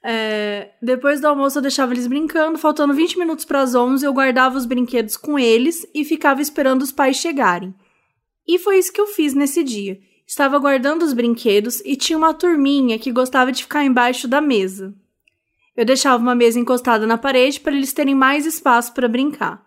É, 0.01 0.71
depois 0.81 1.19
do 1.19 1.27
almoço 1.27 1.57
eu 1.57 1.61
deixava 1.61 1.93
eles 1.93 2.07
brincando. 2.07 2.57
Faltando 2.57 2.93
20 2.93 3.17
minutos 3.17 3.45
pras 3.45 3.73
11 3.75 4.05
eu 4.05 4.13
guardava 4.13 4.57
os 4.57 4.65
brinquedos 4.65 5.15
com 5.15 5.39
eles 5.39 5.87
e 5.93 6.03
ficava 6.03 6.41
esperando 6.41 6.81
os 6.81 6.91
pais 6.91 7.17
chegarem. 7.17 7.73
E 8.47 8.57
foi 8.59 8.79
isso 8.79 8.91
que 8.91 8.99
eu 8.99 9.07
fiz 9.07 9.33
nesse 9.33 9.63
dia. 9.63 9.99
Estava 10.25 10.59
guardando 10.59 11.03
os 11.03 11.13
brinquedos 11.13 11.81
e 11.85 11.95
tinha 11.95 12.17
uma 12.17 12.33
turminha 12.33 12.99
que 12.99 13.11
gostava 13.11 13.51
de 13.51 13.63
ficar 13.63 13.83
embaixo 13.83 14.27
da 14.27 14.41
mesa. 14.41 14.93
Eu 15.75 15.85
deixava 15.85 16.21
uma 16.21 16.35
mesa 16.35 16.59
encostada 16.59 17.07
na 17.07 17.17
parede 17.17 17.59
para 17.59 17.73
eles 17.73 17.93
terem 17.93 18.13
mais 18.13 18.45
espaço 18.45 18.93
para 18.93 19.07
brincar. 19.07 19.65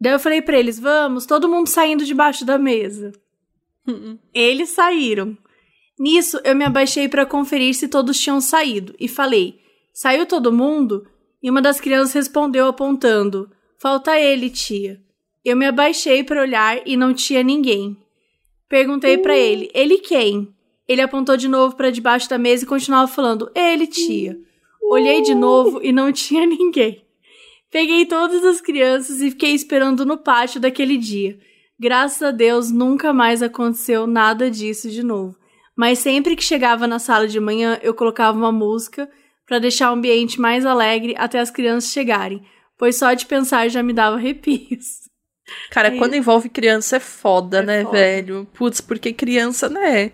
Daí 0.00 0.12
eu 0.12 0.18
falei 0.20 0.42
para 0.42 0.58
eles: 0.58 0.78
"Vamos, 0.78 1.24
todo 1.24 1.48
mundo 1.48 1.68
saindo 1.68 2.04
debaixo 2.04 2.44
da 2.44 2.58
mesa". 2.58 3.12
Uhum. 3.86 4.18
Eles 4.34 4.70
saíram. 4.70 5.36
Nisso, 5.98 6.38
eu 6.44 6.54
me 6.54 6.64
abaixei 6.64 7.08
para 7.08 7.24
conferir 7.24 7.74
se 7.74 7.88
todos 7.88 8.18
tinham 8.18 8.40
saído 8.40 8.94
e 9.00 9.08
falei: 9.08 9.60
Saiu 9.92 10.26
todo 10.26 10.52
mundo? 10.52 11.06
E 11.42 11.50
uma 11.50 11.62
das 11.62 11.80
crianças 11.80 12.12
respondeu 12.12 12.66
apontando: 12.66 13.50
Falta 13.78 14.18
ele, 14.18 14.50
tia. 14.50 15.00
Eu 15.44 15.56
me 15.56 15.66
abaixei 15.66 16.22
para 16.22 16.42
olhar 16.42 16.80
e 16.86 16.96
não 16.96 17.14
tinha 17.14 17.42
ninguém. 17.42 17.96
Perguntei 18.68 19.16
uh. 19.16 19.22
para 19.22 19.36
ele: 19.36 19.70
Ele 19.72 19.98
quem? 19.98 20.54
Ele 20.88 21.00
apontou 21.00 21.36
de 21.36 21.48
novo 21.48 21.74
para 21.76 21.90
debaixo 21.90 22.28
da 22.28 22.36
mesa 22.36 22.64
e 22.64 22.68
continuava 22.68 23.10
falando: 23.10 23.50
Ele, 23.54 23.86
tia. 23.86 24.38
Olhei 24.82 25.22
de 25.22 25.34
novo 25.34 25.80
e 25.82 25.92
não 25.92 26.12
tinha 26.12 26.46
ninguém. 26.46 27.02
Peguei 27.70 28.06
todas 28.06 28.44
as 28.44 28.60
crianças 28.60 29.20
e 29.20 29.30
fiquei 29.30 29.52
esperando 29.52 30.04
no 30.04 30.18
pátio 30.18 30.60
daquele 30.60 30.96
dia. 30.96 31.38
Graças 31.78 32.22
a 32.22 32.30
Deus 32.30 32.70
nunca 32.70 33.12
mais 33.12 33.42
aconteceu 33.42 34.06
nada 34.06 34.50
disso 34.50 34.88
de 34.88 35.02
novo. 35.02 35.36
Mas 35.76 35.98
sempre 35.98 36.34
que 36.34 36.42
chegava 36.42 36.86
na 36.86 36.98
sala 36.98 37.28
de 37.28 37.38
manhã, 37.38 37.78
eu 37.82 37.92
colocava 37.92 38.36
uma 38.36 38.50
música 38.50 39.08
para 39.46 39.58
deixar 39.58 39.90
o 39.90 39.94
ambiente 39.94 40.40
mais 40.40 40.64
alegre 40.64 41.14
até 41.18 41.38
as 41.38 41.50
crianças 41.50 41.92
chegarem, 41.92 42.42
pois 42.78 42.96
só 42.96 43.12
de 43.12 43.26
pensar 43.26 43.68
já 43.68 43.82
me 43.82 43.92
dava 43.92 44.16
arrepios. 44.16 45.06
Cara, 45.70 45.88
é 45.88 45.98
quando 45.98 46.14
envolve 46.14 46.48
criança 46.48 46.96
é 46.96 47.00
foda, 47.00 47.58
é 47.58 47.62
né, 47.62 47.84
foda. 47.84 47.98
velho? 47.98 48.48
Putz, 48.54 48.80
porque 48.80 49.12
criança, 49.12 49.68
né? 49.68 50.10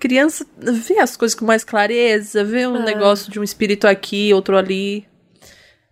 Criança 0.00 0.44
vê 0.58 0.98
as 0.98 1.16
coisas 1.16 1.34
com 1.34 1.44
mais 1.44 1.62
clareza, 1.62 2.42
vê 2.42 2.66
um 2.66 2.76
é. 2.76 2.84
negócio 2.84 3.30
de 3.30 3.38
um 3.38 3.44
espírito 3.44 3.86
aqui, 3.86 4.34
outro 4.34 4.56
ali. 4.56 5.06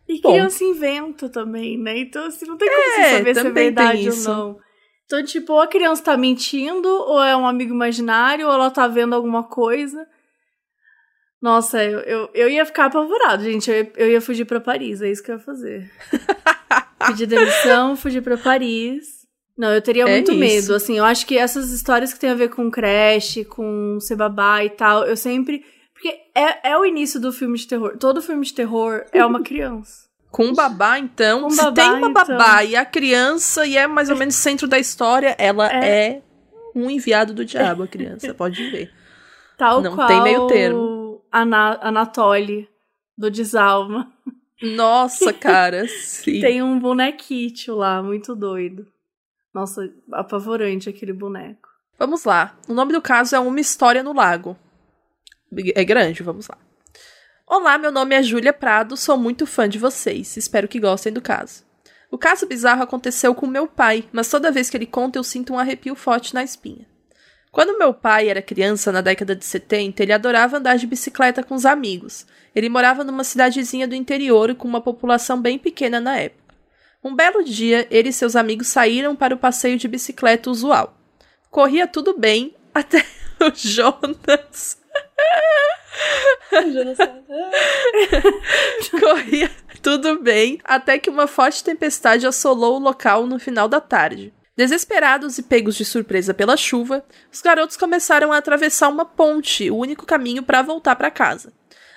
E 0.09 0.21
Bom. 0.21 0.33
criança 0.33 0.65
inventa 0.65 1.29
também, 1.29 1.79
né? 1.79 1.99
Então, 1.99 2.27
assim, 2.27 2.45
não 2.45 2.57
tem 2.57 2.69
como 2.69 2.81
é, 2.81 3.11
você 3.11 3.17
saber 3.19 3.35
se 3.35 3.47
é 3.47 3.51
verdade 3.51 4.11
ou 4.11 4.17
não. 4.17 4.59
Então, 5.13 5.23
tipo, 5.23 5.53
ou 5.53 5.61
a 5.61 5.67
criança 5.67 6.05
tá 6.05 6.17
mentindo, 6.17 6.89
ou 6.89 7.23
é 7.23 7.37
um 7.37 7.47
amigo 7.47 7.75
imaginário, 7.75 8.47
ou 8.47 8.53
ela 8.55 8.71
tá 8.71 8.89
vendo 8.89 9.15
alguma 9.15 9.43
coisa. 9.43 10.07
Nossa, 11.39 11.85
eu, 11.85 11.99
eu, 12.01 12.31
eu 12.33 12.49
ia 12.49 12.65
ficar 12.65 12.87
apavorado, 12.87 13.45
gente. 13.45 13.71
Eu 13.71 13.77
ia, 13.77 13.93
eu 13.97 14.11
ia 14.13 14.21
fugir 14.23 14.47
para 14.47 14.59
Paris, 14.59 15.03
é 15.03 15.11
isso 15.11 15.23
que 15.23 15.31
eu 15.31 15.35
ia 15.35 15.43
fazer. 15.43 15.93
Pedir 17.07 17.27
demissão, 17.27 17.95
fugir 17.95 18.23
para 18.23 18.39
Paris. 18.39 19.27
Não, 19.55 19.75
eu 19.75 19.83
teria 19.83 20.05
é 20.05 20.11
muito 20.11 20.31
isso. 20.31 20.41
medo, 20.41 20.75
assim, 20.75 20.97
eu 20.97 21.05
acho 21.05 21.27
que 21.27 21.37
essas 21.37 21.73
histórias 21.73 22.15
que 22.15 22.19
tem 22.19 22.31
a 22.31 22.35
ver 22.35 22.49
com 22.49 22.71
creche, 22.71 23.45
com 23.45 23.99
ser 24.01 24.17
babá 24.17 24.65
e 24.65 24.71
tal, 24.71 25.05
eu 25.05 25.17
sempre... 25.17 25.63
Porque 25.93 26.09
é, 26.35 26.71
é 26.71 26.79
o 26.79 26.87
início 26.87 27.21
do 27.21 27.31
filme 27.31 27.59
de 27.59 27.69
terror. 27.69 27.99
Todo 27.99 28.23
filme 28.23 28.47
de 28.47 28.55
terror 28.55 29.05
é 29.13 29.23
uma 29.27 29.43
criança. 29.45 30.09
Com 30.33 30.55
babá, 30.55 30.99
então, 30.99 31.43
com 31.43 31.51
se 31.51 31.57
babá, 31.59 31.73
tem 31.75 31.91
uma 31.91 32.11
babá 32.11 32.65
então. 32.65 32.73
e 32.73 32.77
a 32.77 32.87
criança, 32.87 33.67
e 33.67 33.77
é 33.77 33.87
mais 33.87 34.09
ou 34.09 34.17
menos 34.17 34.35
centro 34.35 34.67
da 34.67 34.79
história, 34.79 35.37
ela 35.39 35.71
é, 35.71 36.09
é 36.09 36.23
um 36.75 36.89
enviado 36.89 37.35
do 37.35 37.45
diabo, 37.45 37.83
a 37.83 37.87
criança, 37.87 38.33
pode 38.35 38.71
ver. 38.71 38.91
Tal 39.59 39.83
Não 39.83 39.95
qual 39.95 40.09
tem 40.09 40.23
meio 40.23 40.47
termo. 40.47 41.23
Ana 41.31 41.79
Anatoly, 41.83 42.67
do 43.17 43.31
Desalma. 43.31 44.11
Nossa, 44.63 45.33
cara, 45.37 45.87
sim. 45.87 46.41
Tem 46.41 46.63
um 46.63 46.79
bonequito 46.79 47.75
lá, 47.75 48.03
muito 48.03 48.35
doido. 48.35 48.87
Nossa, 49.53 49.93
apavorante 50.11 50.89
aquele 50.89 51.13
boneco. 51.13 51.69
Vamos 51.99 52.25
lá. 52.25 52.57
O 52.67 52.73
nome 52.73 52.95
do 52.95 53.03
caso 53.03 53.37
é 53.37 53.39
Uma 53.39 53.61
História 53.61 54.03
no 54.03 54.15
Lago. 54.15 54.57
É 55.75 55.85
grande, 55.85 56.23
vamos 56.23 56.49
lá. 56.49 56.57
Olá, 57.55 57.77
meu 57.77 57.93
nome 57.93 58.15
é 58.15 58.23
Júlia 58.23 58.51
Prado, 58.51 58.97
sou 58.97 59.19
muito 59.19 59.47
fã 59.47 59.69
de 59.69 59.79
vocês. 59.79 60.39
Espero 60.39 60.67
que 60.67 60.81
gostem 60.81 61.13
do 61.13 61.21
caso. 61.21 61.63
O 62.11 62.17
caso 62.17 62.47
bizarro 62.47 62.83
aconteceu 62.83 63.35
com 63.35 63.47
meu 63.47 63.69
pai, 63.69 64.09
mas 64.11 64.31
toda 64.31 64.51
vez 64.51 64.71
que 64.71 64.77
ele 64.79 64.87
conta 64.87 65.19
eu 65.19 65.23
sinto 65.23 65.53
um 65.53 65.59
arrepio 65.59 65.95
forte 65.95 66.33
na 66.33 66.43
espinha. 66.43 66.87
Quando 67.51 67.79
meu 67.79 67.93
pai 67.93 68.31
era 68.31 68.41
criança, 68.41 68.91
na 68.91 69.03
década 69.03 69.37
de 69.37 69.45
70, 69.45 70.03
ele 70.03 70.15
adorava 70.15 70.57
andar 70.57 70.79
de 70.79 70.87
bicicleta 70.87 71.43
com 71.43 71.55
os 71.55 71.67
amigos. 71.67 72.27
Ele 72.55 72.71
morava 72.71 73.05
numa 73.05 73.23
cidadezinha 73.23 73.87
do 73.87 73.95
interior 73.95 74.55
com 74.55 74.67
uma 74.67 74.81
população 74.81 75.39
bem 75.39 75.59
pequena 75.59 76.01
na 76.01 76.17
época. 76.17 76.55
Um 77.05 77.15
belo 77.15 77.45
dia, 77.45 77.87
ele 77.91 78.09
e 78.09 78.15
seus 78.15 78.35
amigos 78.35 78.69
saíram 78.69 79.15
para 79.15 79.35
o 79.35 79.39
passeio 79.39 79.77
de 79.77 79.87
bicicleta 79.87 80.49
usual. 80.49 80.97
Corria 81.51 81.87
tudo 81.87 82.19
bem 82.19 82.57
até 82.73 83.05
o 83.43 83.55
Jonas. 83.55 84.79
Corria 89.01 89.51
tudo 89.83 90.21
bem 90.21 90.59
até 90.65 90.99
que 90.99 91.11
uma 91.11 91.27
forte 91.27 91.65
tempestade 91.65 92.27
assolou 92.27 92.77
o 92.77 92.83
local 92.83 93.27
no 93.27 93.39
final 93.39 93.69
da 93.69 93.81
tarde. 93.81 94.33
Desesperados 94.57 95.39
e 95.39 95.43
pegos 95.43 95.75
de 95.75 95.85
surpresa 95.85 96.33
pela 96.35 96.57
chuva, 96.57 97.05
os 97.33 97.41
garotos 97.41 97.77
começaram 97.77 98.33
a 98.33 98.37
atravessar 98.37 98.89
uma 98.89 99.05
ponte, 99.05 99.71
o 99.71 99.77
único 99.77 100.07
caminho 100.07 100.43
para 100.43 100.63
voltar 100.63 100.95
para 100.95 101.11
casa. 101.11 101.53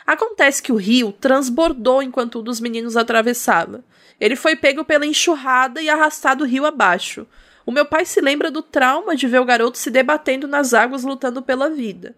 Acontece 0.08 0.64
que 0.64 0.72
o 0.72 0.78
rio 0.78 1.12
transbordou 1.12 2.02
enquanto 2.02 2.40
um 2.40 2.44
dos 2.44 2.60
meninos 2.60 2.96
atravessava. 2.96 3.84
Ele 4.20 4.36
foi 4.36 4.56
pego 4.56 4.86
pela 4.86 5.06
enxurrada 5.06 5.82
e 5.82 5.90
arrastado 5.90 6.46
rio 6.46 6.66
abaixo. 6.66 7.28
O 7.66 7.72
meu 7.72 7.86
pai 7.86 8.06
se 8.06 8.22
lembra 8.22 8.50
do 8.50 8.62
trauma 8.62 9.16
de 9.16 9.28
ver 9.28 9.42
o 9.42 9.46
garoto 9.46 9.78
se 9.78 9.90
debatendo 9.90 10.48
nas 10.48 10.74
águas 10.74 11.04
lutando 11.04 11.42
pela 11.42 11.70
vida. 11.70 12.16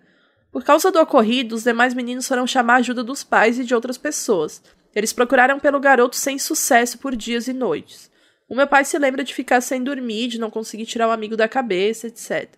Por 0.51 0.63
causa 0.63 0.91
do 0.91 0.99
ocorrido, 0.99 1.55
os 1.55 1.63
demais 1.63 1.93
meninos 1.93 2.27
foram 2.27 2.47
chamar 2.47 2.75
a 2.75 2.77
ajuda 2.77 3.03
dos 3.03 3.23
pais 3.23 3.59
e 3.59 3.63
de 3.63 3.75
outras 3.75 3.97
pessoas. 3.97 4.61
Eles 4.95 5.13
procuraram 5.13 5.59
pelo 5.59 5.79
garoto 5.79 6.15
sem 6.15 6.39
sucesso 6.39 6.97
por 6.97 7.15
dias 7.15 7.47
e 7.47 7.53
noites. 7.53 8.09
O 8.49 8.55
meu 8.55 8.65
pai 8.65 8.85
se 8.85 8.97
lembra 8.97 9.23
de 9.23 9.33
ficar 9.33 9.61
sem 9.61 9.83
dormir, 9.83 10.27
de 10.27 10.39
não 10.39 10.49
conseguir 10.49 10.85
tirar 10.85 11.07
o 11.07 11.11
amigo 11.11 11.35
da 11.35 11.49
cabeça, 11.49 12.07
etc. 12.07 12.49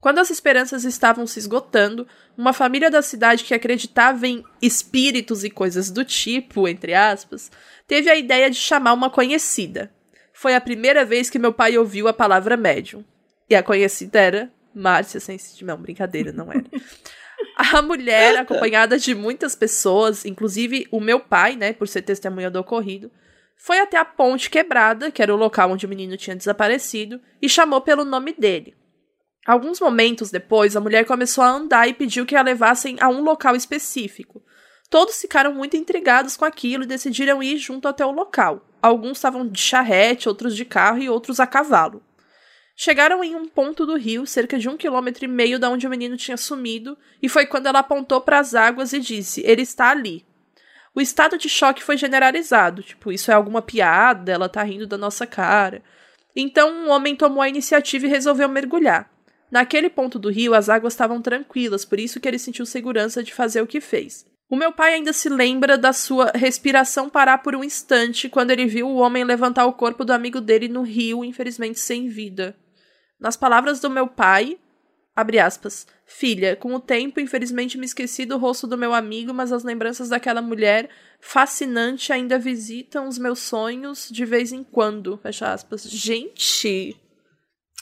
Quando 0.00 0.18
as 0.18 0.30
esperanças 0.30 0.84
estavam 0.84 1.26
se 1.26 1.38
esgotando, 1.38 2.06
uma 2.36 2.52
família 2.52 2.90
da 2.90 3.02
cidade 3.02 3.44
que 3.44 3.52
acreditava 3.52 4.26
em 4.26 4.42
espíritos 4.60 5.44
e 5.44 5.50
coisas 5.50 5.90
do 5.90 6.04
tipo, 6.04 6.66
entre 6.66 6.94
aspas, 6.94 7.50
teve 7.86 8.08
a 8.08 8.16
ideia 8.16 8.50
de 8.50 8.56
chamar 8.56 8.94
uma 8.94 9.10
conhecida. 9.10 9.92
Foi 10.32 10.54
a 10.54 10.60
primeira 10.60 11.04
vez 11.04 11.28
que 11.28 11.38
meu 11.38 11.52
pai 11.52 11.76
ouviu 11.76 12.08
a 12.08 12.14
palavra 12.14 12.56
médium. 12.56 13.04
E 13.48 13.54
a 13.54 13.62
conhecida 13.62 14.18
era 14.18 14.52
Márcia 14.74 15.20
Sensitiva. 15.20 15.72
Não, 15.72 15.80
brincadeira, 15.80 16.32
não 16.32 16.50
era. 16.50 16.64
A 17.56 17.80
mulher, 17.80 18.36
acompanhada 18.36 18.98
de 18.98 19.14
muitas 19.14 19.54
pessoas, 19.54 20.24
inclusive 20.24 20.86
o 20.90 21.00
meu 21.00 21.20
pai, 21.20 21.56
né, 21.56 21.72
por 21.72 21.88
ser 21.88 22.02
testemunha 22.02 22.50
do 22.50 22.60
ocorrido, 22.60 23.10
foi 23.56 23.78
até 23.78 23.98
a 23.98 24.04
ponte 24.04 24.48
quebrada, 24.48 25.10
que 25.10 25.22
era 25.22 25.34
o 25.34 25.38
local 25.38 25.70
onde 25.70 25.84
o 25.84 25.88
menino 25.88 26.16
tinha 26.16 26.36
desaparecido, 26.36 27.20
e 27.40 27.48
chamou 27.48 27.80
pelo 27.80 28.04
nome 28.04 28.32
dele. 28.32 28.74
Alguns 29.46 29.80
momentos 29.80 30.30
depois, 30.30 30.76
a 30.76 30.80
mulher 30.80 31.04
começou 31.04 31.44
a 31.44 31.50
andar 31.50 31.88
e 31.88 31.94
pediu 31.94 32.24
que 32.24 32.36
a 32.36 32.42
levassem 32.42 32.96
a 33.00 33.08
um 33.08 33.22
local 33.22 33.56
específico. 33.56 34.42
Todos 34.88 35.20
ficaram 35.20 35.54
muito 35.54 35.76
intrigados 35.76 36.36
com 36.36 36.44
aquilo 36.44 36.84
e 36.84 36.86
decidiram 36.86 37.42
ir 37.42 37.58
junto 37.58 37.86
até 37.86 38.04
o 38.04 38.10
local. 38.10 38.66
Alguns 38.82 39.18
estavam 39.18 39.46
de 39.46 39.60
charrete, 39.60 40.28
outros 40.28 40.56
de 40.56 40.64
carro 40.64 40.98
e 40.98 41.08
outros 41.08 41.38
a 41.38 41.46
cavalo. 41.46 42.02
Chegaram 42.76 43.22
em 43.22 43.34
um 43.34 43.46
ponto 43.46 43.84
do 43.84 43.96
rio, 43.96 44.26
cerca 44.26 44.58
de 44.58 44.68
um 44.68 44.76
quilômetro 44.76 45.24
e 45.24 45.28
meio 45.28 45.58
da 45.58 45.68
onde 45.68 45.86
o 45.86 45.90
menino 45.90 46.16
tinha 46.16 46.36
sumido, 46.36 46.96
e 47.22 47.28
foi 47.28 47.46
quando 47.46 47.66
ela 47.66 47.80
apontou 47.80 48.20
para 48.20 48.38
as 48.38 48.54
águas 48.54 48.92
e 48.92 49.00
disse: 49.00 49.42
Ele 49.44 49.62
está 49.62 49.90
ali. 49.90 50.24
O 50.94 51.00
estado 51.00 51.38
de 51.38 51.48
choque 51.48 51.82
foi 51.82 51.96
generalizado, 51.96 52.82
tipo, 52.82 53.12
isso 53.12 53.30
é 53.30 53.34
alguma 53.34 53.62
piada, 53.62 54.32
ela 54.32 54.48
tá 54.48 54.62
rindo 54.62 54.86
da 54.86 54.98
nossa 54.98 55.26
cara. 55.26 55.82
Então 56.34 56.70
um 56.70 56.90
homem 56.90 57.14
tomou 57.14 57.42
a 57.42 57.48
iniciativa 57.48 58.06
e 58.06 58.10
resolveu 58.10 58.48
mergulhar. 58.48 59.10
Naquele 59.50 59.90
ponto 59.90 60.18
do 60.18 60.30
rio, 60.30 60.54
as 60.54 60.68
águas 60.68 60.92
estavam 60.92 61.20
tranquilas, 61.20 61.84
por 61.84 61.98
isso 61.98 62.20
que 62.20 62.28
ele 62.28 62.38
sentiu 62.38 62.64
segurança 62.64 63.22
de 63.22 63.34
fazer 63.34 63.60
o 63.60 63.66
que 63.66 63.80
fez. 63.80 64.24
O 64.50 64.56
meu 64.56 64.72
pai 64.72 64.94
ainda 64.94 65.12
se 65.12 65.28
lembra 65.28 65.78
da 65.78 65.92
sua 65.92 66.32
respiração 66.34 67.08
parar 67.08 67.38
por 67.38 67.54
um 67.54 67.62
instante 67.62 68.28
quando 68.28 68.50
ele 68.50 68.66
viu 68.66 68.88
o 68.88 68.96
homem 68.96 69.22
levantar 69.22 69.64
o 69.64 69.72
corpo 69.72 70.04
do 70.04 70.12
amigo 70.12 70.40
dele 70.40 70.66
no 70.66 70.82
rio, 70.82 71.24
infelizmente 71.24 71.78
sem 71.78 72.08
vida. 72.08 72.56
Nas 73.20 73.36
palavras 73.36 73.78
do 73.78 73.88
meu 73.88 74.08
pai, 74.08 74.58
abre 75.14 75.38
aspas, 75.38 75.86
filha, 76.04 76.56
com 76.56 76.74
o 76.74 76.80
tempo, 76.80 77.20
infelizmente 77.20 77.78
me 77.78 77.86
esqueci 77.86 78.26
do 78.26 78.38
rosto 78.38 78.66
do 78.66 78.76
meu 78.76 78.92
amigo, 78.92 79.32
mas 79.32 79.52
as 79.52 79.62
lembranças 79.62 80.08
daquela 80.08 80.42
mulher 80.42 80.90
fascinante 81.20 82.12
ainda 82.12 82.36
visitam 82.36 83.06
os 83.06 83.18
meus 83.18 83.38
sonhos 83.38 84.08
de 84.10 84.24
vez 84.24 84.50
em 84.50 84.64
quando, 84.64 85.16
fecha 85.18 85.52
aspas. 85.52 85.84
Gente! 85.84 86.96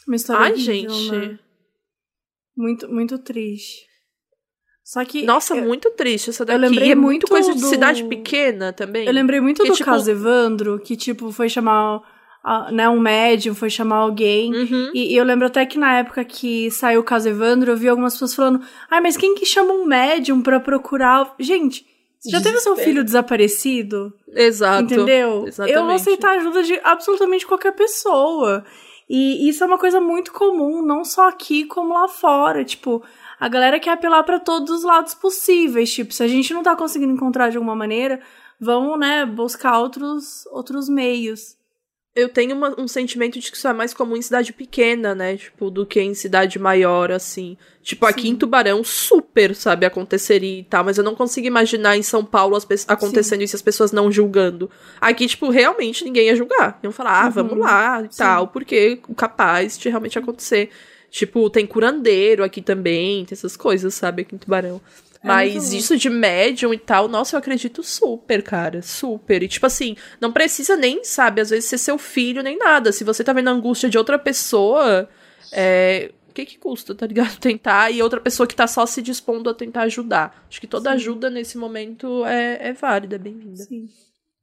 Uma 0.06 0.16
história 0.16 0.52
Ai, 0.52 0.56
gente. 0.56 1.10
Né? 1.12 1.38
Muito, 2.54 2.92
muito 2.92 3.18
triste. 3.18 3.87
Só 4.88 5.04
que. 5.04 5.22
Nossa, 5.22 5.54
eu, 5.54 5.66
muito 5.66 5.90
triste 5.90 6.30
essa 6.30 6.46
daqui. 6.46 6.56
Eu 6.56 6.66
lembrei 6.66 6.92
é 6.92 6.94
muito 6.94 7.26
coisa 7.26 7.52
do... 7.52 7.60
de 7.60 7.66
cidade 7.66 8.04
pequena 8.04 8.72
também. 8.72 9.06
Eu 9.06 9.12
lembrei 9.12 9.38
muito 9.38 9.62
que, 9.62 9.68
do 9.68 9.74
tipo... 9.74 9.84
caso 9.84 10.10
Evandro, 10.10 10.78
que, 10.78 10.96
tipo, 10.96 11.30
foi 11.30 11.50
chamar. 11.50 12.00
né, 12.72 12.88
um 12.88 12.98
médium, 12.98 13.54
foi 13.54 13.68
chamar 13.68 13.96
alguém. 13.96 14.50
Uhum. 14.50 14.90
E, 14.94 15.12
e, 15.12 15.16
eu 15.18 15.24
lembro 15.24 15.46
até 15.46 15.66
que 15.66 15.78
na 15.78 15.98
época 15.98 16.24
que 16.24 16.70
saiu 16.70 17.00
o 17.00 17.04
caso 17.04 17.28
Evandro, 17.28 17.70
eu 17.70 17.76
vi 17.76 17.86
algumas 17.86 18.14
pessoas 18.14 18.34
falando: 18.34 18.62
ai, 18.90 19.02
mas 19.02 19.14
quem 19.14 19.34
que 19.34 19.44
chama 19.44 19.74
um 19.74 19.84
médium 19.84 20.40
pra 20.40 20.58
procurar. 20.58 21.34
Gente, 21.38 21.84
você 22.18 22.30
já 22.30 22.40
teve 22.40 22.58
seu 22.58 22.74
filho 22.74 23.04
desaparecido? 23.04 24.10
Exato. 24.34 24.84
Entendeu? 24.84 25.44
Exatamente. 25.46 25.76
Eu 25.76 25.84
vou 25.84 25.94
aceitar 25.96 26.30
a 26.30 26.40
ajuda 26.40 26.62
de 26.62 26.80
absolutamente 26.82 27.46
qualquer 27.46 27.72
pessoa. 27.72 28.64
E 29.06 29.50
isso 29.50 29.62
é 29.62 29.66
uma 29.66 29.78
coisa 29.78 30.00
muito 30.00 30.32
comum, 30.32 30.80
não 30.80 31.04
só 31.04 31.28
aqui 31.28 31.64
como 31.64 31.92
lá 31.92 32.08
fora. 32.08 32.64
Tipo, 32.64 33.02
a 33.38 33.48
galera 33.48 33.78
quer 33.78 33.92
apelar 33.92 34.22
para 34.24 34.40
todos 34.40 34.70
os 34.70 34.82
lados 34.82 35.14
possíveis. 35.14 35.92
Tipo, 35.92 36.12
se 36.12 36.22
a 36.22 36.28
gente 36.28 36.52
não 36.52 36.62
tá 36.62 36.74
conseguindo 36.74 37.12
encontrar 37.12 37.50
de 37.50 37.56
alguma 37.56 37.76
maneira, 37.76 38.20
vamos, 38.58 38.98
né, 38.98 39.24
buscar 39.24 39.78
outros, 39.78 40.46
outros 40.46 40.88
meios. 40.88 41.56
Eu 42.14 42.28
tenho 42.28 42.56
uma, 42.56 42.74
um 42.80 42.88
sentimento 42.88 43.38
de 43.38 43.48
que 43.48 43.56
isso 43.56 43.68
é 43.68 43.72
mais 43.72 43.94
comum 43.94 44.16
em 44.16 44.22
cidade 44.22 44.52
pequena, 44.52 45.14
né? 45.14 45.36
Tipo, 45.36 45.70
do 45.70 45.86
que 45.86 46.00
em 46.00 46.14
cidade 46.14 46.58
maior, 46.58 47.12
assim. 47.12 47.56
Tipo, 47.80 48.06
Sim. 48.06 48.10
aqui 48.10 48.28
em 48.28 48.34
Tubarão, 48.34 48.82
super, 48.82 49.54
sabe, 49.54 49.86
aconteceria 49.86 50.58
e 50.58 50.64
tal. 50.64 50.82
Mas 50.82 50.98
eu 50.98 51.04
não 51.04 51.14
consigo 51.14 51.46
imaginar 51.46 51.96
em 51.96 52.02
São 52.02 52.24
Paulo 52.24 52.56
as 52.56 52.66
acontecendo 52.88 53.38
Sim. 53.38 53.44
isso 53.44 53.54
e 53.54 53.58
as 53.58 53.62
pessoas 53.62 53.92
não 53.92 54.10
julgando. 54.10 54.68
Aqui, 55.00 55.28
tipo, 55.28 55.48
realmente 55.48 56.04
ninguém 56.04 56.26
ia 56.26 56.34
julgar. 56.34 56.80
Iam 56.82 56.90
falar, 56.90 57.22
ah, 57.22 57.26
uhum. 57.26 57.30
vamos 57.30 57.58
lá 57.58 58.00
e 58.02 58.12
Sim. 58.12 58.18
tal, 58.18 58.48
porque 58.48 59.00
capaz 59.14 59.78
de 59.78 59.88
realmente 59.88 60.18
acontecer. 60.18 60.70
Tipo, 61.10 61.48
tem 61.48 61.66
curandeiro 61.66 62.44
aqui 62.44 62.60
também, 62.60 63.24
tem 63.24 63.34
essas 63.34 63.56
coisas, 63.56 63.94
sabe, 63.94 64.22
aqui 64.22 64.34
em 64.34 64.38
Tubarão. 64.38 64.80
É 65.22 65.26
Mas 65.26 65.72
isso 65.72 65.96
de 65.96 66.08
médium 66.08 66.72
e 66.72 66.78
tal, 66.78 67.08
nossa, 67.08 67.34
eu 67.34 67.38
acredito 67.38 67.82
super, 67.82 68.42
cara. 68.42 68.82
Super. 68.82 69.42
E 69.42 69.48
tipo 69.48 69.66
assim, 69.66 69.96
não 70.20 70.32
precisa 70.32 70.76
nem, 70.76 71.02
sabe, 71.02 71.40
às 71.40 71.50
vezes 71.50 71.68
ser 71.68 71.78
seu 71.78 71.98
filho 71.98 72.42
nem 72.42 72.56
nada. 72.56 72.92
Se 72.92 73.02
você 73.02 73.24
tá 73.24 73.32
vendo 73.32 73.48
a 73.48 73.52
angústia 73.52 73.88
de 73.88 73.98
outra 73.98 74.18
pessoa, 74.18 75.08
é. 75.52 76.12
O 76.28 76.32
que 76.38 76.46
que 76.46 76.58
custa, 76.58 76.94
tá 76.94 77.04
ligado? 77.04 77.36
Tentar. 77.40 77.90
E 77.90 78.00
outra 78.00 78.20
pessoa 78.20 78.46
que 78.46 78.54
tá 78.54 78.68
só 78.68 78.86
se 78.86 79.02
dispondo 79.02 79.50
a 79.50 79.54
tentar 79.54 79.82
ajudar. 79.82 80.46
Acho 80.48 80.60
que 80.60 80.68
toda 80.68 80.90
Sim. 80.90 80.96
ajuda 80.96 81.28
nesse 81.30 81.58
momento 81.58 82.24
é, 82.24 82.68
é 82.68 82.72
válida, 82.72 83.16
é 83.16 83.18
bem-vinda. 83.18 83.64
Sim. 83.64 83.88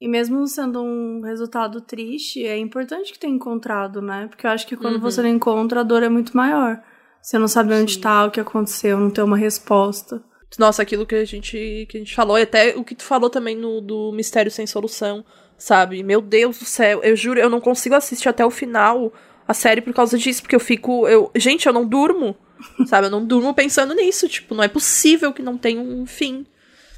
E 0.06 0.08
mesmo 0.08 0.46
sendo 0.46 0.84
um 0.84 1.22
resultado 1.22 1.82
triste, 1.82 2.46
é 2.46 2.56
importante 2.60 3.12
que 3.12 3.18
tenha 3.18 3.34
encontrado, 3.34 4.04
né? 4.04 4.28
Porque 4.28 4.46
eu 4.46 4.52
acho 4.52 4.68
que 4.68 4.78
quando 4.78 4.98
uhum. 4.98 5.02
você 5.02 5.20
não 5.20 5.30
encontra, 5.30 5.80
a 5.80 5.84
dor 5.84 6.04
é 6.04 6.10
muito 6.10 6.38
maior. 6.38 6.80
Você 7.20 7.40
não 7.40 7.48
sabe 7.48 7.74
onde 7.74 7.96
Sim. 7.96 8.02
tá, 8.02 8.26
o 8.26 8.30
que 8.30 8.40
aconteceu, 8.40 9.00
não 9.00 9.10
ter 9.10 9.24
uma 9.24 9.36
resposta. 9.36 10.24
Nossa, 10.60 10.84
aquilo 10.84 11.08
que 11.08 11.16
a 11.16 11.26
gente, 11.26 11.88
que 11.90 11.98
a 11.98 12.00
gente 12.00 12.14
falou, 12.14 12.38
e 12.38 12.44
até 12.44 12.76
o 12.78 12.84
que 12.84 12.94
tu 12.94 13.04
falou 13.04 13.32
também 13.32 13.58
no, 13.58 13.82
do 13.82 14.12
Mistério 14.12 14.52
Sem 14.52 14.68
Solução, 14.68 15.26
sabe? 15.58 16.04
Meu 16.04 16.22
Deus 16.22 16.60
do 16.60 16.66
céu, 16.66 17.02
eu 17.02 17.16
juro, 17.16 17.40
eu 17.40 17.50
não 17.50 17.60
consigo 17.60 17.96
assistir 17.96 18.30
até 18.30 18.46
o 18.46 18.52
final 18.52 19.12
a 19.48 19.56
série 19.56 19.82
por 19.82 19.92
causa 19.92 20.20
disso, 20.20 20.44
porque 20.44 20.56
eu 20.56 20.60
fico. 20.60 21.08
Eu, 21.08 21.32
gente, 21.36 21.66
eu 21.66 21.74
não 21.74 21.84
durmo, 21.84 22.38
sabe? 22.86 23.08
Eu 23.08 23.12
não 23.12 23.26
durmo 23.26 23.56
pensando 23.56 23.96
nisso. 23.96 24.30
Tipo, 24.30 24.54
não 24.54 24.64
é 24.64 24.68
possível 24.68 25.34
que 25.34 25.42
não 25.42 25.58
tenha 25.58 25.82
um 25.82 26.06
fim. 26.06 26.46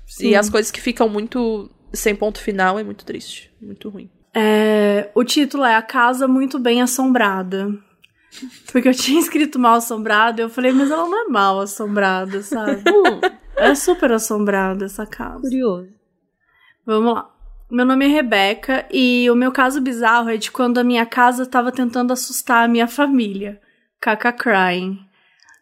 Sim. 0.06 0.28
E 0.28 0.36
as 0.36 0.50
coisas 0.50 0.72
que 0.72 0.82
ficam 0.82 1.08
muito 1.08 1.70
sem 1.94 2.16
ponto 2.16 2.40
final 2.40 2.78
é 2.78 2.84
muito 2.84 3.06
triste, 3.06 3.52
muito 3.62 3.90
ruim. 3.90 4.10
É, 4.34 5.10
o 5.16 5.24
título 5.24 5.64
é 5.64 5.76
A 5.76 5.82
Casa 5.82 6.28
Muito 6.28 6.60
Bem 6.60 6.82
Assombrada. 6.82 7.74
Porque 8.72 8.88
eu 8.88 8.94
tinha 8.94 9.18
escrito 9.20 9.58
mal 9.58 9.76
assombrada, 9.76 10.42
eu 10.42 10.50
falei, 10.50 10.72
mas 10.72 10.92
ela 10.92 11.08
não 11.08 11.26
é 11.26 11.30
mal 11.30 11.60
assombrada, 11.60 12.42
sabe? 12.42 12.84
É 13.56 13.74
super 13.74 14.12
assombrada 14.12 14.86
essa 14.86 15.06
casa. 15.06 15.42
Curioso. 15.42 15.90
Vamos 16.86 17.14
lá. 17.16 17.30
Meu 17.70 17.86
nome 17.86 18.06
é 18.06 18.08
Rebeca 18.08 18.86
e 18.92 19.30
o 19.30 19.36
meu 19.36 19.52
caso 19.52 19.82
bizarro 19.82 20.30
é 20.30 20.38
de 20.38 20.52
quando 20.52 20.78
a 20.78 20.84
minha 20.84 21.06
casa 21.06 21.44
estava 21.44 21.72
tentando 21.72 22.14
assustar 22.14 22.64
a 22.64 22.68
minha 22.68 22.88
família. 22.88 23.60
Caca 24.00 24.32
crying. 24.32 25.00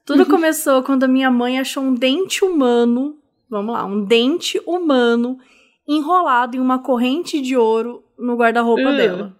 Tudo 0.06 0.24
uhum. 0.24 0.30
começou 0.36 0.84
quando 0.84 1.06
a 1.06 1.08
minha 1.08 1.32
mãe 1.32 1.58
achou 1.58 1.82
um 1.82 1.96
dente 1.96 2.46
humano, 2.46 3.18
vamos 3.50 3.74
lá, 3.74 3.86
um 3.86 4.04
dente 4.04 4.62
humano 4.68 5.40
enrolado 5.88 6.58
em 6.58 6.60
uma 6.60 6.80
corrente 6.80 7.42
de 7.42 7.56
ouro 7.56 8.04
no 8.18 8.36
guarda-roupa 8.36 8.90
uh. 8.90 8.98
dela. 8.98 9.38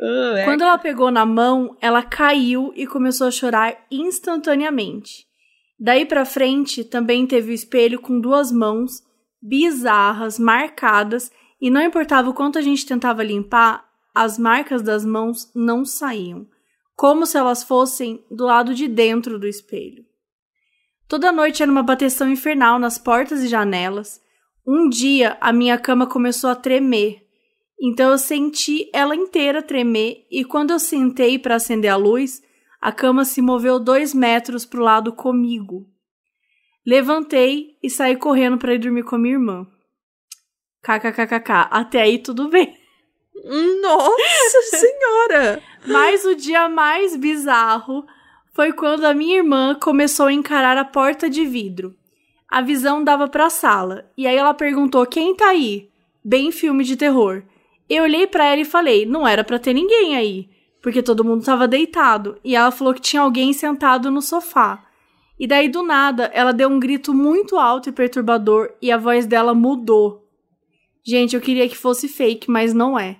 Uh, 0.00 0.36
é. 0.36 0.44
Quando 0.44 0.62
ela 0.62 0.78
pegou 0.78 1.10
na 1.10 1.26
mão, 1.26 1.76
ela 1.80 2.02
caiu 2.02 2.72
e 2.76 2.86
começou 2.86 3.26
a 3.26 3.32
chorar 3.32 3.76
instantaneamente. 3.90 5.26
Daí 5.78 6.04
para 6.04 6.24
frente, 6.24 6.84
também 6.84 7.26
teve 7.26 7.52
o 7.52 7.54
espelho 7.54 8.00
com 8.00 8.20
duas 8.20 8.50
mãos, 8.50 9.02
bizarras, 9.40 10.38
marcadas, 10.38 11.30
e 11.60 11.70
não 11.70 11.82
importava 11.82 12.30
o 12.30 12.34
quanto 12.34 12.58
a 12.58 12.62
gente 12.62 12.86
tentava 12.86 13.22
limpar, 13.22 13.88
as 14.14 14.38
marcas 14.38 14.82
das 14.82 15.04
mãos 15.04 15.50
não 15.54 15.84
saíam, 15.84 16.46
como 16.96 17.26
se 17.26 17.36
elas 17.36 17.62
fossem 17.62 18.24
do 18.30 18.44
lado 18.44 18.74
de 18.74 18.88
dentro 18.88 19.38
do 19.38 19.46
espelho. 19.46 20.04
Toda 21.06 21.32
noite 21.32 21.62
era 21.62 21.70
uma 21.72 21.82
bateção 21.82 22.28
infernal 22.28 22.78
nas 22.78 22.98
portas 22.98 23.40
e 23.40 23.48
janelas. 23.48 24.20
Um 24.70 24.90
dia 24.90 25.38
a 25.40 25.50
minha 25.50 25.78
cama 25.78 26.06
começou 26.06 26.50
a 26.50 26.54
tremer. 26.54 27.26
Então 27.80 28.10
eu 28.10 28.18
senti 28.18 28.90
ela 28.92 29.16
inteira 29.16 29.62
tremer 29.62 30.26
e 30.30 30.44
quando 30.44 30.72
eu 30.72 30.78
sentei 30.78 31.38
para 31.38 31.54
acender 31.54 31.90
a 31.90 31.96
luz, 31.96 32.42
a 32.78 32.92
cama 32.92 33.24
se 33.24 33.40
moveu 33.40 33.80
dois 33.80 34.12
metros 34.12 34.66
para 34.66 34.78
o 34.78 34.82
lado 34.84 35.10
comigo. 35.10 35.86
Levantei 36.86 37.78
e 37.82 37.88
saí 37.88 38.14
correndo 38.14 38.58
para 38.58 38.74
ir 38.74 38.78
dormir 38.78 39.04
com 39.04 39.16
a 39.16 39.18
minha 39.18 39.36
irmã. 39.36 39.66
KKKKK. 40.82 41.68
Até 41.70 42.02
aí 42.02 42.18
tudo 42.18 42.50
bem. 42.50 42.76
Nossa 43.80 44.62
Senhora! 44.76 45.62
Mas 45.86 46.26
o 46.26 46.34
dia 46.34 46.68
mais 46.68 47.16
bizarro 47.16 48.04
foi 48.52 48.74
quando 48.74 49.06
a 49.06 49.14
minha 49.14 49.38
irmã 49.38 49.74
começou 49.74 50.26
a 50.26 50.32
encarar 50.32 50.76
a 50.76 50.84
porta 50.84 51.30
de 51.30 51.46
vidro. 51.46 51.97
A 52.48 52.60
visão 52.62 53.04
dava 53.04 53.28
para 53.28 53.46
a 53.46 53.50
sala 53.50 54.10
e 54.16 54.26
aí 54.26 54.36
ela 54.36 54.54
perguntou: 54.54 55.06
"Quem 55.06 55.34
tá 55.34 55.48
aí?" 55.48 55.88
Bem 56.24 56.50
filme 56.50 56.84
de 56.84 56.96
terror. 56.96 57.42
Eu 57.88 58.04
olhei 58.04 58.26
para 58.26 58.46
ela 58.46 58.60
e 58.60 58.64
falei: 58.64 59.06
"Não 59.06 59.26
era 59.26 59.44
para 59.44 59.58
ter 59.58 59.72
ninguém 59.72 60.16
aí." 60.16 60.48
porque 60.80 61.02
todo 61.02 61.24
mundo 61.24 61.40
estava 61.40 61.66
deitado, 61.66 62.38
e 62.44 62.54
ela 62.54 62.70
falou 62.70 62.94
que 62.94 63.00
tinha 63.00 63.22
alguém 63.22 63.52
sentado 63.52 64.10
no 64.10 64.22
sofá. 64.22 64.84
E 65.38 65.46
daí 65.46 65.68
do 65.68 65.82
nada, 65.82 66.30
ela 66.32 66.52
deu 66.52 66.68
um 66.68 66.80
grito 66.80 67.14
muito 67.14 67.56
alto 67.56 67.88
e 67.88 67.92
perturbador 67.92 68.70
e 68.82 68.90
a 68.90 68.96
voz 68.96 69.26
dela 69.26 69.54
mudou. 69.54 70.26
Gente, 71.04 71.34
eu 71.34 71.40
queria 71.40 71.68
que 71.68 71.76
fosse 71.76 72.08
fake, 72.08 72.50
mas 72.50 72.74
não 72.74 72.98
é. 72.98 73.18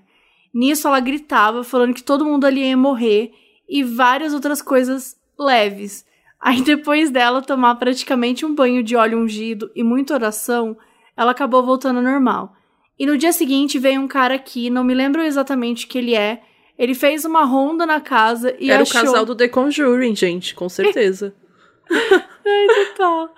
Nisso 0.52 0.88
ela 0.88 0.98
gritava, 0.98 1.62
falando 1.62 1.94
que 1.94 2.02
todo 2.02 2.24
mundo 2.24 2.44
ali 2.44 2.60
ia 2.60 2.76
morrer 2.76 3.32
e 3.68 3.82
várias 3.84 4.34
outras 4.34 4.60
coisas 4.60 5.16
leves. 5.38 6.04
Aí 6.40 6.62
depois 6.62 7.10
dela 7.10 7.42
tomar 7.42 7.74
praticamente 7.76 8.46
um 8.46 8.54
banho 8.54 8.82
de 8.82 8.94
óleo 8.96 9.18
ungido 9.18 9.70
e 9.74 9.82
muita 9.82 10.14
oração, 10.14 10.76
ela 11.16 11.32
acabou 11.32 11.64
voltando 11.64 11.96
ao 11.96 12.02
normal. 12.02 12.54
E 12.98 13.06
no 13.06 13.18
dia 13.18 13.32
seguinte 13.32 13.78
veio 13.78 14.00
um 14.00 14.08
cara 14.08 14.34
aqui, 14.34 14.70
não 14.70 14.84
me 14.84 14.94
lembro 14.94 15.22
exatamente 15.22 15.86
o 15.86 15.88
que 15.88 15.98
ele 15.98 16.14
é, 16.14 16.42
ele 16.78 16.94
fez 16.94 17.24
uma 17.24 17.44
ronda 17.44 17.84
na 17.84 18.00
casa 18.00 18.54
e 18.58 18.70
Era 18.70 18.82
achou... 18.82 19.00
o 19.00 19.04
casal 19.04 19.26
do 19.26 19.34
The 19.34 19.48
Conjuring, 19.48 20.14
gente, 20.14 20.54
com 20.54 20.68
certeza. 20.68 21.34
Ai, 21.90 22.86
total. 22.86 23.34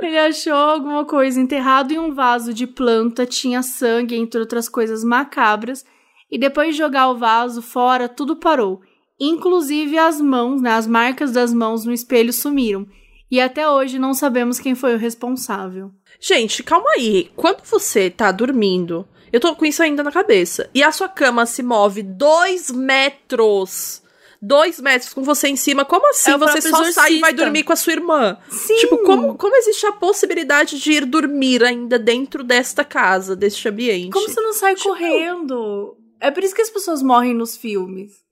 Ele 0.00 0.18
achou 0.18 0.52
alguma 0.52 1.04
coisa 1.04 1.40
enterrado 1.40 1.92
em 1.92 1.98
um 1.98 2.14
vaso 2.14 2.52
de 2.52 2.66
planta, 2.66 3.26
tinha 3.26 3.62
sangue, 3.62 4.14
entre 4.14 4.38
outras 4.38 4.68
coisas 4.68 5.02
macabras, 5.02 5.84
e 6.30 6.38
depois 6.38 6.74
de 6.74 6.78
jogar 6.78 7.08
o 7.08 7.16
vaso 7.16 7.62
fora, 7.62 8.08
tudo 8.08 8.36
parou. 8.36 8.82
Inclusive 9.18 9.98
as 9.98 10.20
mãos, 10.20 10.60
né, 10.60 10.72
as 10.72 10.86
marcas 10.86 11.32
das 11.32 11.52
mãos 11.52 11.84
no 11.84 11.92
espelho 11.92 12.32
sumiram. 12.32 12.86
E 13.30 13.40
até 13.40 13.68
hoje 13.68 13.98
não 13.98 14.14
sabemos 14.14 14.60
quem 14.60 14.74
foi 14.74 14.94
o 14.94 14.98
responsável. 14.98 15.90
Gente, 16.20 16.62
calma 16.62 16.90
aí. 16.90 17.30
Quando 17.34 17.64
você 17.64 18.08
tá 18.08 18.30
dormindo 18.30 19.06
eu 19.32 19.40
tô 19.40 19.54
com 19.54 19.66
isso 19.66 19.82
ainda 19.82 20.02
na 20.02 20.12
cabeça. 20.12 20.70
E 20.74 20.82
a 20.82 20.92
sua 20.92 21.08
cama 21.08 21.46
se 21.46 21.62
move 21.62 22.02
dois 22.02 22.70
metros. 22.70 24.02
Dois 24.40 24.80
metros 24.80 25.12
com 25.12 25.22
você 25.22 25.48
em 25.48 25.56
cima. 25.56 25.84
Como 25.84 26.08
assim 26.08 26.30
é 26.30 26.38
você 26.38 26.60
só 26.60 26.68
exorcista. 26.68 27.00
sai 27.00 27.14
e 27.14 27.20
vai 27.20 27.32
dormir 27.32 27.64
com 27.64 27.72
a 27.72 27.76
sua 27.76 27.94
irmã? 27.94 28.38
Sim. 28.48 28.76
Tipo, 28.76 28.98
como, 28.98 29.36
como 29.36 29.56
existe 29.56 29.86
a 29.86 29.92
possibilidade 29.92 30.78
de 30.78 30.92
ir 30.92 31.04
dormir 31.04 31.64
ainda 31.64 31.98
dentro 31.98 32.44
desta 32.44 32.84
casa, 32.84 33.34
deste 33.34 33.68
ambiente? 33.68 34.10
Como 34.10 34.28
você 34.28 34.40
não 34.40 34.52
sai 34.52 34.74
tipo... 34.74 34.88
correndo? 34.88 35.96
É 36.20 36.30
por 36.30 36.44
isso 36.44 36.54
que 36.54 36.62
as 36.62 36.70
pessoas 36.70 37.02
morrem 37.02 37.34
nos 37.34 37.56
filmes. 37.56 38.25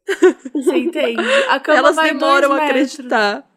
Você 0.53 0.77
entende? 0.77 1.23
A 1.49 1.59
cama 1.59 1.79
Elas 1.79 1.97
demoram 1.97 2.53
a 2.53 2.65
acreditar. 2.65 3.49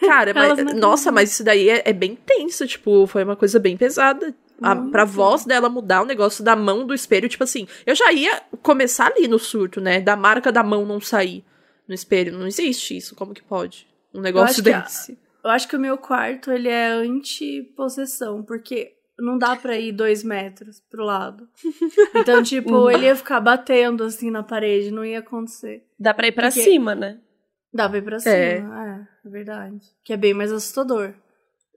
Cara, 0.00 0.34
mas, 0.34 0.74
nossa, 0.74 1.10
mas 1.10 1.32
isso 1.32 1.42
daí 1.42 1.68
é, 1.68 1.82
é, 1.86 1.92
bem 1.92 2.14
tenso, 2.14 2.66
tipo, 2.66 3.06
foi 3.06 3.24
uma 3.24 3.36
coisa 3.36 3.58
bem 3.58 3.76
pesada 3.76 4.34
a, 4.60 4.76
pra 4.76 5.04
voz 5.04 5.44
dela 5.44 5.68
mudar 5.68 6.02
o 6.02 6.06
negócio 6.06 6.44
da 6.44 6.54
mão 6.54 6.86
do 6.86 6.94
espelho, 6.94 7.28
tipo 7.28 7.42
assim, 7.42 7.66
eu 7.84 7.94
já 7.94 8.12
ia 8.12 8.42
começar 8.62 9.06
ali 9.06 9.26
no 9.26 9.38
surto, 9.38 9.80
né? 9.80 10.00
Da 10.00 10.14
marca 10.14 10.52
da 10.52 10.62
mão 10.62 10.86
não 10.86 11.00
sair 11.00 11.44
no 11.88 11.94
espelho. 11.94 12.38
Não 12.38 12.46
existe 12.46 12.96
isso, 12.96 13.16
como 13.16 13.34
que 13.34 13.42
pode? 13.42 13.86
Um 14.14 14.20
negócio 14.20 14.60
eu 14.60 14.64
desse. 14.64 15.18
Eu 15.42 15.50
acho 15.50 15.66
que 15.66 15.76
o 15.76 15.80
meu 15.80 15.98
quarto, 15.98 16.52
ele 16.52 16.68
é 16.68 16.88
anti-possessão, 16.88 18.42
porque 18.42 18.94
não 19.22 19.38
dá 19.38 19.54
pra 19.54 19.78
ir 19.78 19.92
dois 19.92 20.24
metros 20.24 20.80
pro 20.90 21.04
lado. 21.04 21.48
Então, 22.14 22.42
tipo, 22.42 22.72
uhum. 22.72 22.90
ele 22.90 23.06
ia 23.06 23.16
ficar 23.16 23.40
batendo 23.40 24.04
assim 24.04 24.30
na 24.30 24.42
parede, 24.42 24.90
não 24.90 25.04
ia 25.04 25.20
acontecer. 25.20 25.84
Dá 25.98 26.12
pra 26.12 26.26
ir 26.26 26.32
pra 26.32 26.48
porque... 26.48 26.62
cima, 26.62 26.94
né? 26.94 27.18
Dá 27.72 27.88
pra 27.88 27.98
ir 27.98 28.02
pra 28.02 28.18
cima, 28.18 28.34
é. 28.34 28.58
é, 28.58 29.26
é 29.26 29.30
verdade. 29.30 29.80
Que 30.04 30.12
é 30.12 30.16
bem 30.16 30.34
mais 30.34 30.52
assustador. 30.52 31.14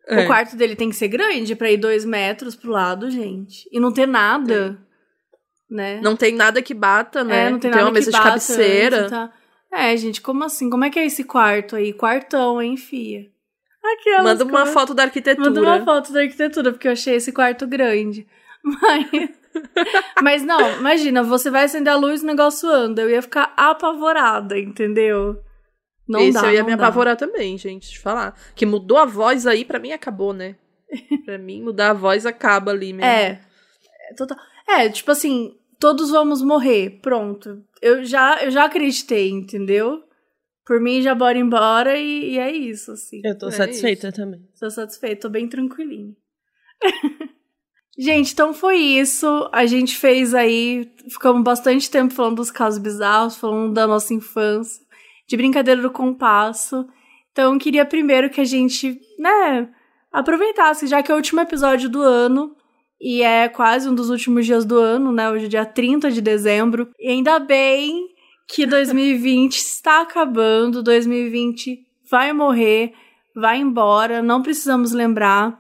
É. 0.07 0.23
O 0.23 0.27
quarto 0.27 0.55
dele 0.55 0.75
tem 0.75 0.89
que 0.89 0.95
ser 0.95 1.07
grande 1.07 1.55
para 1.55 1.71
ir 1.71 1.77
dois 1.77 2.05
metros 2.05 2.55
pro 2.55 2.71
lado, 2.71 3.09
gente. 3.09 3.67
E 3.71 3.79
não 3.79 3.91
ter 3.91 4.07
nada, 4.07 4.77
né? 5.69 5.99
Não 6.01 6.15
tem 6.15 6.35
nada 6.35 6.61
que 6.61 6.73
bata, 6.73 7.23
né? 7.23 7.47
É, 7.47 7.49
não 7.49 7.59
tem, 7.59 7.71
tem 7.71 7.71
nada 7.71 7.85
uma 7.85 7.91
mesa 7.91 8.11
de 8.11 8.21
cabeceira. 8.21 9.09
Tá... 9.09 9.33
É, 9.71 9.95
gente, 9.97 10.21
como 10.21 10.43
assim? 10.43 10.69
Como 10.69 10.83
é 10.83 10.89
que 10.89 10.99
é 10.99 11.05
esse 11.05 11.23
quarto 11.23 11.75
aí? 11.75 11.93
Quartão, 11.93 12.61
hein, 12.61 12.77
fia? 12.77 13.31
Aquelas 13.93 14.23
Manda 14.23 14.43
uma 14.43 14.51
coisas- 14.59 14.73
foto 14.73 14.93
da 14.93 15.03
arquitetura. 15.03 15.49
Manda 15.49 15.61
uma 15.61 15.83
foto 15.85 16.11
da 16.13 16.21
arquitetura, 16.21 16.71
porque 16.71 16.87
eu 16.87 16.91
achei 16.93 17.15
esse 17.15 17.31
quarto 17.31 17.65
grande. 17.67 18.27
Mas, 18.63 19.29
mas 20.21 20.43
não, 20.43 20.79
imagina, 20.79 21.23
você 21.23 21.49
vai 21.49 21.63
acender 21.63 21.93
a 21.93 21.95
luz 21.95 22.21
e 22.21 22.23
o 22.23 22.27
negócio 22.27 22.67
anda. 22.69 23.01
Eu 23.03 23.09
ia 23.09 23.21
ficar 23.21 23.53
apavorada, 23.55 24.57
entendeu? 24.59 25.39
Não 26.07 26.19
Esse 26.19 26.33
dá, 26.41 26.47
eu 26.47 26.53
ia 26.55 26.63
me 26.63 26.75
dá. 26.75 26.75
apavorar 26.75 27.15
também, 27.15 27.57
gente, 27.57 27.89
te 27.91 27.99
falar. 27.99 28.35
Que 28.55 28.65
mudou 28.65 28.97
a 28.97 29.05
voz 29.05 29.47
aí, 29.47 29.63
pra 29.63 29.79
mim 29.79 29.91
acabou, 29.91 30.33
né? 30.33 30.55
pra 31.25 31.37
mim, 31.37 31.61
mudar 31.61 31.91
a 31.91 31.93
voz 31.93 32.25
acaba 32.25 32.71
ali 32.71 32.91
mesmo. 32.91 33.05
É. 33.09 33.39
É, 34.09 34.13
total. 34.15 34.37
É, 34.67 34.89
tipo 34.89 35.09
assim, 35.11 35.55
todos 35.79 36.09
vamos 36.11 36.41
morrer, 36.41 36.99
pronto. 37.01 37.63
Eu 37.81 38.03
já, 38.03 38.43
eu 38.43 38.51
já 38.51 38.65
acreditei, 38.65 39.29
entendeu? 39.29 40.03
Por 40.65 40.81
mim, 40.81 41.01
já 41.01 41.13
bora 41.13 41.37
embora 41.37 41.95
e, 41.97 42.31
e 42.31 42.39
é 42.39 42.51
isso, 42.51 42.91
assim. 42.91 43.21
Eu 43.23 43.37
tô 43.37 43.47
É 43.47 43.51
satisfeita 43.51 44.11
também. 44.11 44.41
Tô 44.59 44.69
satisfeita, 44.69 45.21
tô 45.21 45.29
bem 45.29 45.47
tranquilinha. 45.47 46.13
gente, 47.97 48.33
então 48.33 48.51
foi 48.51 48.77
isso. 48.77 49.47
A 49.53 49.67
gente 49.67 49.95
fez 49.95 50.33
aí. 50.33 50.91
Ficamos 51.07 51.43
bastante 51.43 51.89
tempo 51.89 52.13
falando 52.13 52.37
dos 52.37 52.49
casos 52.49 52.79
bizarros, 52.81 53.35
falando 53.35 53.73
da 53.73 53.85
nossa 53.85 54.13
infância, 54.13 54.83
de 55.27 55.37
brincadeira 55.37 55.81
do 55.81 55.91
compasso. 55.91 56.87
Então, 57.31 57.57
queria 57.59 57.85
primeiro 57.85 58.29
que 58.29 58.41
a 58.41 58.45
gente, 58.45 58.99
né, 59.19 59.69
aproveitasse, 60.11 60.87
já 60.87 61.03
que 61.03 61.11
é 61.11 61.13
o 61.13 61.17
último 61.17 61.41
episódio 61.41 61.89
do 61.89 62.01
ano. 62.01 62.55
E 62.99 63.21
é 63.21 63.47
quase 63.49 63.87
um 63.87 63.93
dos 63.93 64.09
últimos 64.09 64.45
dias 64.47 64.65
do 64.65 64.79
ano, 64.79 65.11
né? 65.11 65.29
Hoje 65.29 65.45
é 65.45 65.49
dia 65.49 65.65
30 65.65 66.09
de 66.09 66.21
dezembro. 66.21 66.89
E 66.97 67.09
ainda 67.09 67.37
bem 67.37 68.14
que 68.47 68.65
2020 68.65 69.55
está 69.55 70.01
acabando. 70.01 70.83
2020 70.83 71.85
vai 72.09 72.33
morrer, 72.33 72.93
vai 73.35 73.57
embora, 73.59 74.21
não 74.21 74.41
precisamos 74.41 74.91
lembrar. 74.91 75.59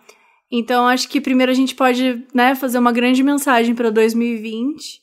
Então, 0.51 0.87
acho 0.87 1.09
que 1.09 1.19
primeiro 1.19 1.51
a 1.51 1.55
gente 1.55 1.75
pode 1.75 2.25
né, 2.33 2.55
fazer 2.55 2.77
uma 2.77 2.91
grande 2.91 3.23
mensagem 3.23 3.73
para 3.73 3.89
2020. 3.89 5.01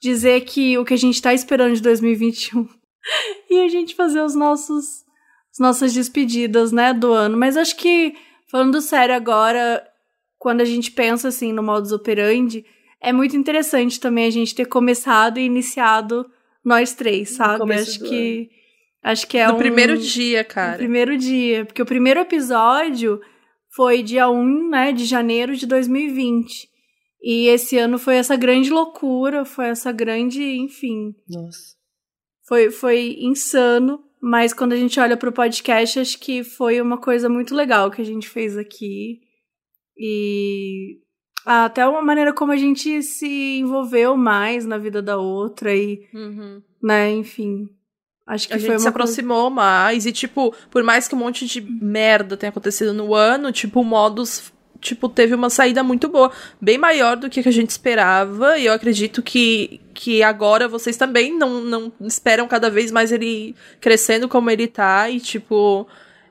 Dizer 0.00 0.42
que 0.42 0.78
o 0.78 0.84
que 0.84 0.94
a 0.94 0.98
gente 0.98 1.16
está 1.16 1.34
esperando 1.34 1.74
de 1.74 1.82
2021 1.82 2.68
e 3.50 3.58
a 3.58 3.68
gente 3.68 3.96
fazer 3.96 4.22
os 4.22 4.34
nossos 4.34 5.04
as 5.50 5.58
nossas 5.58 5.92
despedidas, 5.92 6.70
né, 6.70 6.92
do 6.92 7.12
ano. 7.12 7.36
Mas 7.36 7.56
acho 7.56 7.76
que 7.76 8.14
falando 8.48 8.80
sério 8.80 9.14
agora, 9.14 9.84
quando 10.38 10.60
a 10.60 10.64
gente 10.64 10.90
pensa 10.92 11.28
assim 11.28 11.52
no 11.52 11.62
modus 11.62 11.90
operandi, 11.90 12.64
é 13.00 13.12
muito 13.12 13.36
interessante 13.36 13.98
também 13.98 14.26
a 14.26 14.30
gente 14.30 14.54
ter 14.54 14.66
começado 14.66 15.38
e 15.38 15.44
iniciado 15.44 16.30
nós 16.68 16.94
três, 16.94 17.30
sabe? 17.30 17.72
Acho 17.72 17.98
do 17.98 18.08
que 18.08 18.50
acho 19.02 19.26
que 19.26 19.38
é 19.38 19.46
no 19.46 19.54
um 19.54 19.56
primeiro 19.56 19.96
dia, 19.96 20.42
no 20.42 20.48
cara. 20.48 20.76
primeiro 20.76 21.16
dia, 21.16 21.64
porque 21.64 21.82
o 21.82 21.86
primeiro 21.86 22.20
episódio 22.20 23.20
foi 23.74 24.02
dia 24.02 24.28
1, 24.28 24.68
né, 24.70 24.92
de 24.92 25.04
janeiro 25.04 25.56
de 25.56 25.66
2020. 25.66 26.68
E 27.22 27.48
esse 27.48 27.76
ano 27.78 27.98
foi 27.98 28.16
essa 28.16 28.36
grande 28.36 28.70
loucura, 28.70 29.44
foi 29.44 29.66
essa 29.66 29.90
grande, 29.90 30.42
enfim, 30.42 31.14
Nossa. 31.28 31.74
foi, 32.46 32.70
foi 32.70 33.16
insano, 33.18 34.00
mas 34.20 34.52
quando 34.52 34.72
a 34.72 34.76
gente 34.76 34.98
olha 35.00 35.16
pro 35.16 35.32
podcast, 35.32 35.98
acho 35.98 36.18
que 36.18 36.44
foi 36.44 36.80
uma 36.80 36.98
coisa 36.98 37.28
muito 37.28 37.54
legal 37.54 37.90
que 37.90 38.02
a 38.02 38.04
gente 38.04 38.28
fez 38.28 38.56
aqui. 38.56 39.20
E 39.96 41.00
até 41.48 41.86
uma 41.86 42.02
maneira 42.02 42.32
como 42.32 42.52
a 42.52 42.56
gente 42.56 43.02
se 43.02 43.58
envolveu 43.58 44.16
mais 44.16 44.64
na 44.66 44.78
vida 44.78 45.00
da 45.02 45.16
outra 45.16 45.74
e, 45.74 46.06
Uhum. 46.14 46.60
né, 46.82 47.10
enfim. 47.12 47.68
Acho 48.26 48.46
que 48.46 48.52
A 48.54 48.56
foi 48.56 48.60
gente 48.60 48.70
se 48.72 48.76
coisa- 48.76 48.88
aproximou 48.90 49.48
mais 49.48 50.04
e, 50.04 50.12
tipo, 50.12 50.54
por 50.70 50.82
mais 50.82 51.08
que 51.08 51.14
um 51.14 51.18
monte 51.18 51.46
de 51.46 51.60
merda 51.62 52.36
tenha 52.36 52.50
acontecido 52.50 52.92
no 52.92 53.14
ano, 53.14 53.50
tipo, 53.50 53.80
o 53.80 53.84
Modus, 53.84 54.52
tipo, 54.80 55.08
teve 55.08 55.34
uma 55.34 55.48
saída 55.48 55.82
muito 55.82 56.08
boa. 56.10 56.30
Bem 56.60 56.76
maior 56.76 57.16
do 57.16 57.30
que 57.30 57.40
a 57.40 57.50
gente 57.50 57.70
esperava. 57.70 58.58
E 58.58 58.66
eu 58.66 58.72
acredito 58.74 59.22
que, 59.22 59.80
que 59.94 60.22
agora 60.22 60.68
vocês 60.68 60.96
também 60.98 61.36
não, 61.38 61.62
não 61.62 61.92
esperam 62.02 62.46
cada 62.46 62.68
vez 62.70 62.90
mais 62.92 63.10
ele 63.10 63.56
crescendo 63.80 64.28
como 64.28 64.50
ele 64.50 64.66
tá. 64.68 65.08
E, 65.08 65.18
tipo, 65.20 65.88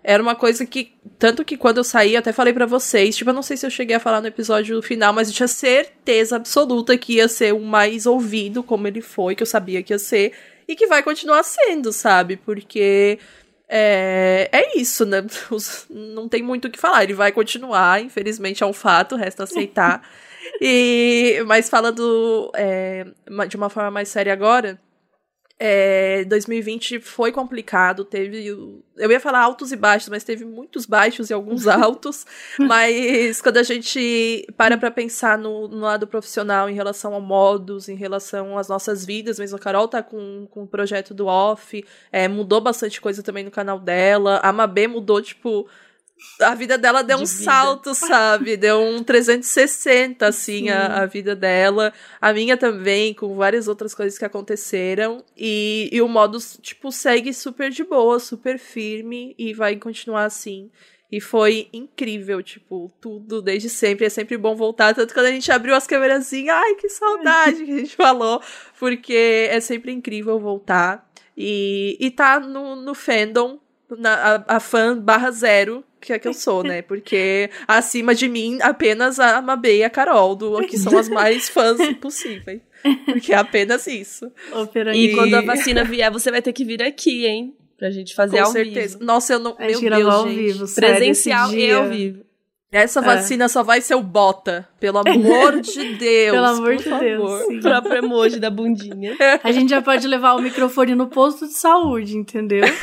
era 0.07 0.23
uma 0.23 0.35
coisa 0.35 0.65
que. 0.65 0.93
Tanto 1.19 1.43
que 1.43 1.57
quando 1.57 1.79
eu 1.79 1.83
saí, 1.83 2.13
eu 2.13 2.19
até 2.19 2.31
falei 2.31 2.53
pra 2.53 2.65
vocês. 2.65 3.17
Tipo, 3.17 3.31
eu 3.31 3.33
não 3.33 3.41
sei 3.41 3.57
se 3.57 3.65
eu 3.65 3.69
cheguei 3.69 3.97
a 3.97 3.99
falar 3.99 4.21
no 4.21 4.27
episódio 4.27 4.81
final, 4.81 5.11
mas 5.11 5.27
eu 5.27 5.33
tinha 5.33 5.49
certeza 5.49 6.37
absoluta 6.37 6.97
que 6.97 7.15
ia 7.15 7.27
ser 7.27 7.53
o 7.53 7.59
mais 7.59 8.05
ouvido, 8.05 8.63
como 8.63 8.87
ele 8.87 9.01
foi, 9.01 9.35
que 9.35 9.43
eu 9.43 9.47
sabia 9.47 9.83
que 9.83 9.93
ia 9.93 9.99
ser. 9.99 10.31
E 10.65 10.77
que 10.77 10.87
vai 10.87 11.03
continuar 11.03 11.43
sendo, 11.43 11.91
sabe? 11.91 12.37
Porque 12.37 13.19
é, 13.67 14.47
é 14.49 14.79
isso, 14.79 15.05
né? 15.05 15.25
Não 15.91 16.29
tem 16.29 16.41
muito 16.41 16.69
o 16.69 16.71
que 16.71 16.79
falar. 16.79 17.03
Ele 17.03 17.13
vai 17.13 17.33
continuar, 17.33 18.01
infelizmente 18.01 18.63
é 18.63 18.65
um 18.65 18.71
fato, 18.71 19.17
resta 19.17 19.43
aceitar. 19.43 20.01
e, 20.61 21.43
mas 21.45 21.69
falando 21.69 22.49
é, 22.55 23.05
de 23.49 23.57
uma 23.57 23.69
forma 23.69 23.91
mais 23.91 24.07
séria 24.07 24.31
agora, 24.31 24.79
é, 25.59 26.23
2020 26.25 26.99
foi 26.99 27.31
complicado, 27.31 28.05
teve. 28.05 28.45
Eu 28.95 29.11
ia 29.11 29.19
falar 29.19 29.41
altos 29.41 29.71
e 29.71 29.75
baixos, 29.75 30.09
mas 30.09 30.23
teve 30.23 30.45
muitos 30.45 30.85
baixos 30.85 31.29
e 31.29 31.33
alguns 31.33 31.65
altos. 31.67 32.25
mas 32.59 33.41
quando 33.41 33.57
a 33.57 33.63
gente 33.63 34.47
para 34.55 34.77
pra 34.77 34.91
pensar 34.91 35.37
no, 35.37 35.67
no 35.67 35.79
lado 35.79 36.05
profissional 36.05 36.69
em 36.69 36.75
relação 36.75 37.15
a 37.15 37.19
modos, 37.19 37.89
em 37.89 37.95
relação 37.95 38.57
às 38.57 38.67
nossas 38.67 39.03
vidas, 39.03 39.39
mesmo 39.39 39.57
a 39.57 39.59
Carol 39.59 39.87
tá 39.87 40.03
com, 40.03 40.47
com 40.51 40.63
o 40.63 40.67
projeto 40.67 41.13
do 41.13 41.25
off, 41.25 41.83
é, 42.11 42.27
mudou 42.27 42.61
bastante 42.61 43.01
coisa 43.01 43.23
também 43.23 43.43
no 43.43 43.51
canal 43.51 43.79
dela. 43.79 44.39
A 44.43 44.53
Mabê 44.53 44.87
mudou, 44.87 45.21
tipo. 45.21 45.67
A 46.41 46.55
vida 46.55 46.77
dela 46.77 47.03
deu 47.03 47.17
De 47.17 47.23
um 47.23 47.25
vida. 47.25 47.43
salto, 47.43 47.93
sabe? 47.93 48.57
Deu 48.57 48.79
um 48.79 49.03
360, 49.03 50.27
assim, 50.27 50.63
Sim. 50.63 50.69
a, 50.69 51.01
a 51.01 51.05
vida 51.05 51.35
dela. 51.35 51.93
A 52.19 52.33
minha 52.33 52.57
também, 52.57 53.13
com 53.13 53.35
várias 53.35 53.67
outras 53.67 53.93
coisas 53.93 54.17
que 54.17 54.25
aconteceram. 54.25 55.23
E, 55.35 55.89
e 55.91 56.01
o 56.01 56.07
Modus, 56.07 56.59
tipo, 56.61 56.91
segue 56.91 57.33
super 57.33 57.69
de 57.69 57.83
boa, 57.83 58.19
super 58.19 58.57
firme 58.57 59.35
e 59.37 59.53
vai 59.53 59.75
continuar 59.75 60.25
assim. 60.25 60.69
E 61.11 61.21
foi 61.21 61.69
incrível, 61.71 62.43
tipo, 62.43 62.91
tudo 62.99 63.41
desde 63.41 63.69
sempre. 63.69 64.05
É 64.05 64.09
sempre 64.09 64.37
bom 64.37 64.55
voltar. 64.55 64.93
Tanto 64.93 65.13
quando 65.13 65.27
a 65.27 65.31
gente 65.31 65.51
abriu 65.51 65.73
as 65.73 65.87
câmerazinhas, 65.87 66.55
ai, 66.55 66.75
que 66.75 66.89
saudade 66.89 67.63
que 67.63 67.71
a 67.71 67.77
gente 67.77 67.95
falou. 67.95 68.41
Porque 68.79 69.47
é 69.49 69.59
sempre 69.59 69.91
incrível 69.91 70.39
voltar. 70.39 71.09
E, 71.35 71.95
e 71.99 72.11
tá 72.11 72.39
no, 72.39 72.75
no 72.75 72.93
fandom, 72.93 73.59
na, 73.89 74.35
a, 74.47 74.55
a 74.57 74.59
fã 74.59 74.97
barra 74.97 75.31
zero, 75.31 75.83
que 75.99 76.13
é 76.13 76.19
que 76.19 76.27
eu 76.27 76.33
sou, 76.35 76.63
né? 76.63 76.81
Porque 76.81 77.49
acima 77.67 78.13
de 78.15 78.27
mim, 78.27 78.59
apenas 78.61 79.19
a 79.19 79.41
Mabê 79.41 79.77
e 79.79 79.83
a 79.83 79.89
Carol, 79.89 80.35
do, 80.35 80.59
que 80.67 80.77
são 80.77 80.97
as 80.97 81.09
mais 81.09 81.49
fãs 81.49 81.77
possíveis. 81.99 82.61
Porque 83.05 83.33
é 83.33 83.37
apenas 83.37 83.87
isso. 83.87 84.31
E 84.93 85.13
quando 85.13 85.33
a 85.33 85.41
vacina 85.41 85.83
vier, 85.83 86.11
você 86.11 86.31
vai 86.31 86.41
ter 86.41 86.53
que 86.53 86.63
vir 86.63 86.81
aqui, 86.81 87.25
hein? 87.25 87.55
Pra 87.77 87.91
gente 87.91 88.15
fazer 88.15 88.37
Com 88.37 88.45
ao 88.45 88.51
certeza. 88.51 88.97
vivo. 88.97 89.05
Nossa, 89.05 89.33
eu 89.33 89.39
não. 89.39 89.55
A 89.59 89.69
gente 89.69 89.81
Meu 89.83 89.95
Deus, 89.97 90.13
ao 90.13 90.27
gente. 90.27 90.35
vivo, 90.35 90.75
Presencial 90.75 91.53
e 91.53 91.71
ao 91.71 91.87
vivo. 91.89 92.26
Essa 92.71 93.01
vacina 93.01 93.47
só 93.47 93.63
vai 93.63 93.79
ser 93.79 93.95
o 93.95 94.03
bota. 94.03 94.67
Pelo 94.79 94.97
amor 94.99 95.61
de 95.61 95.93
Deus. 95.95 96.33
Pelo 96.35 96.45
amor 96.45 96.75
por 96.75 96.77
de 96.77 96.83
favor. 96.83 96.99
Deus, 96.99 97.41
sim. 97.47 97.57
O 97.59 97.61
próprio 97.61 97.95
emoji 97.97 98.39
da 98.39 98.49
bundinha. 98.49 99.15
A 99.43 99.51
gente 99.53 99.69
já 99.69 99.81
pode 99.81 100.05
levar 100.07 100.33
o 100.33 100.41
microfone 100.41 100.93
no 100.93 101.07
posto 101.07 101.47
de 101.47 101.53
saúde, 101.53 102.17
entendeu? 102.17 102.63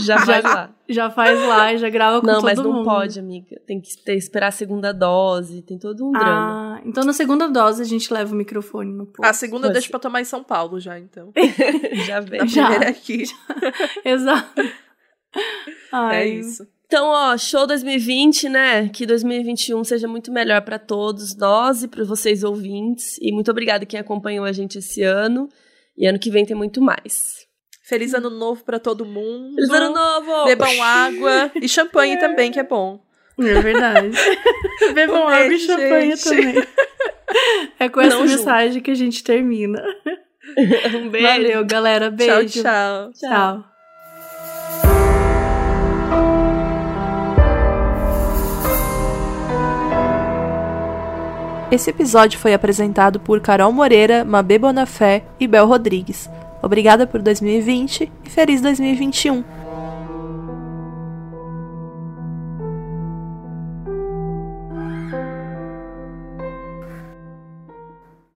Já 0.00 0.16
vai 0.24 0.40
lá. 0.40 0.70
Já 0.88 1.10
faz 1.10 1.40
lá, 1.44 1.74
já 1.74 1.90
grava 1.90 2.20
com 2.20 2.26
Não, 2.28 2.34
todo 2.36 2.44
mas 2.44 2.56
não 2.56 2.72
mundo. 2.72 2.84
pode, 2.84 3.18
amiga. 3.18 3.60
Tem 3.66 3.80
que 3.80 3.96
ter, 4.04 4.14
esperar 4.14 4.46
a 4.46 4.50
segunda 4.52 4.92
dose, 4.94 5.60
tem 5.62 5.76
todo 5.76 6.06
um 6.06 6.12
drama. 6.12 6.76
Ah, 6.76 6.80
então 6.86 7.02
na 7.02 7.12
segunda 7.12 7.48
dose 7.48 7.82
a 7.82 7.84
gente 7.84 8.12
leva 8.14 8.32
o 8.32 8.36
microfone 8.36 8.92
no 8.92 9.06
posto. 9.06 9.28
A 9.28 9.32
segunda 9.32 9.62
Pode 9.62 9.72
deixa 9.72 9.90
pra 9.90 9.98
tomar 9.98 10.20
em 10.20 10.24
São 10.24 10.44
Paulo 10.44 10.78
já, 10.78 11.00
então. 11.00 11.32
Já 12.06 12.20
vem. 12.20 12.38
Na 12.38 12.46
Já. 12.46 12.66
primeira 12.68 12.90
aqui. 12.90 13.24
Exato. 14.04 14.62
Ai, 15.90 16.16
É 16.16 16.26
isso. 16.28 16.64
Então, 16.92 17.06
ó, 17.08 17.38
show 17.38 17.66
2020, 17.66 18.50
né? 18.50 18.90
Que 18.90 19.06
2021 19.06 19.82
seja 19.82 20.06
muito 20.06 20.30
melhor 20.30 20.60
pra 20.60 20.78
todos 20.78 21.34
nós 21.34 21.82
e 21.82 21.88
para 21.88 22.04
vocês 22.04 22.44
ouvintes. 22.44 23.16
E 23.22 23.32
muito 23.32 23.50
obrigada 23.50 23.86
quem 23.86 23.98
acompanhou 23.98 24.44
a 24.44 24.52
gente 24.52 24.76
esse 24.76 25.02
ano. 25.02 25.48
E 25.96 26.06
ano 26.06 26.18
que 26.18 26.30
vem 26.30 26.44
tem 26.44 26.54
muito 26.54 26.82
mais. 26.82 27.46
Feliz 27.82 28.12
ano 28.12 28.28
novo 28.28 28.62
pra 28.62 28.78
todo 28.78 29.06
mundo. 29.06 29.54
Feliz 29.54 29.70
ano 29.70 29.94
novo! 29.94 30.44
Bebam 30.44 30.82
água 30.82 31.50
e 31.54 31.66
champanhe 31.66 32.18
também, 32.20 32.52
que 32.52 32.60
é 32.60 32.62
bom. 32.62 33.02
É 33.40 33.60
verdade. 33.62 34.10
Bebam 34.92 35.22
Um 35.24 35.28
água 35.28 35.54
e 35.54 35.58
champanhe 35.60 36.14
gente. 36.14 36.24
também. 36.24 36.54
É 37.78 37.88
com 37.88 38.02
essa 38.02 38.18
Não 38.18 38.26
junto. 38.28 38.38
mensagem 38.38 38.82
que 38.82 38.90
a 38.90 38.94
gente 38.94 39.24
termina. 39.24 39.82
um 40.94 41.08
beijo. 41.08 41.26
Valeu, 41.26 41.64
galera. 41.64 42.10
Beijo. 42.10 42.62
Tchau, 42.62 43.10
tchau. 43.12 43.12
Tchau. 43.14 43.71
Esse 51.72 51.88
episódio 51.88 52.38
foi 52.38 52.52
apresentado 52.52 53.18
por 53.18 53.40
Carol 53.40 53.72
Moreira, 53.72 54.26
Mabê 54.26 54.58
Bonafé 54.58 55.24
e 55.40 55.46
Bel 55.46 55.66
Rodrigues. 55.66 56.28
Obrigada 56.60 57.06
por 57.06 57.22
2020 57.22 58.12
e 58.22 58.28
feliz 58.28 58.60
2021. 58.60 59.42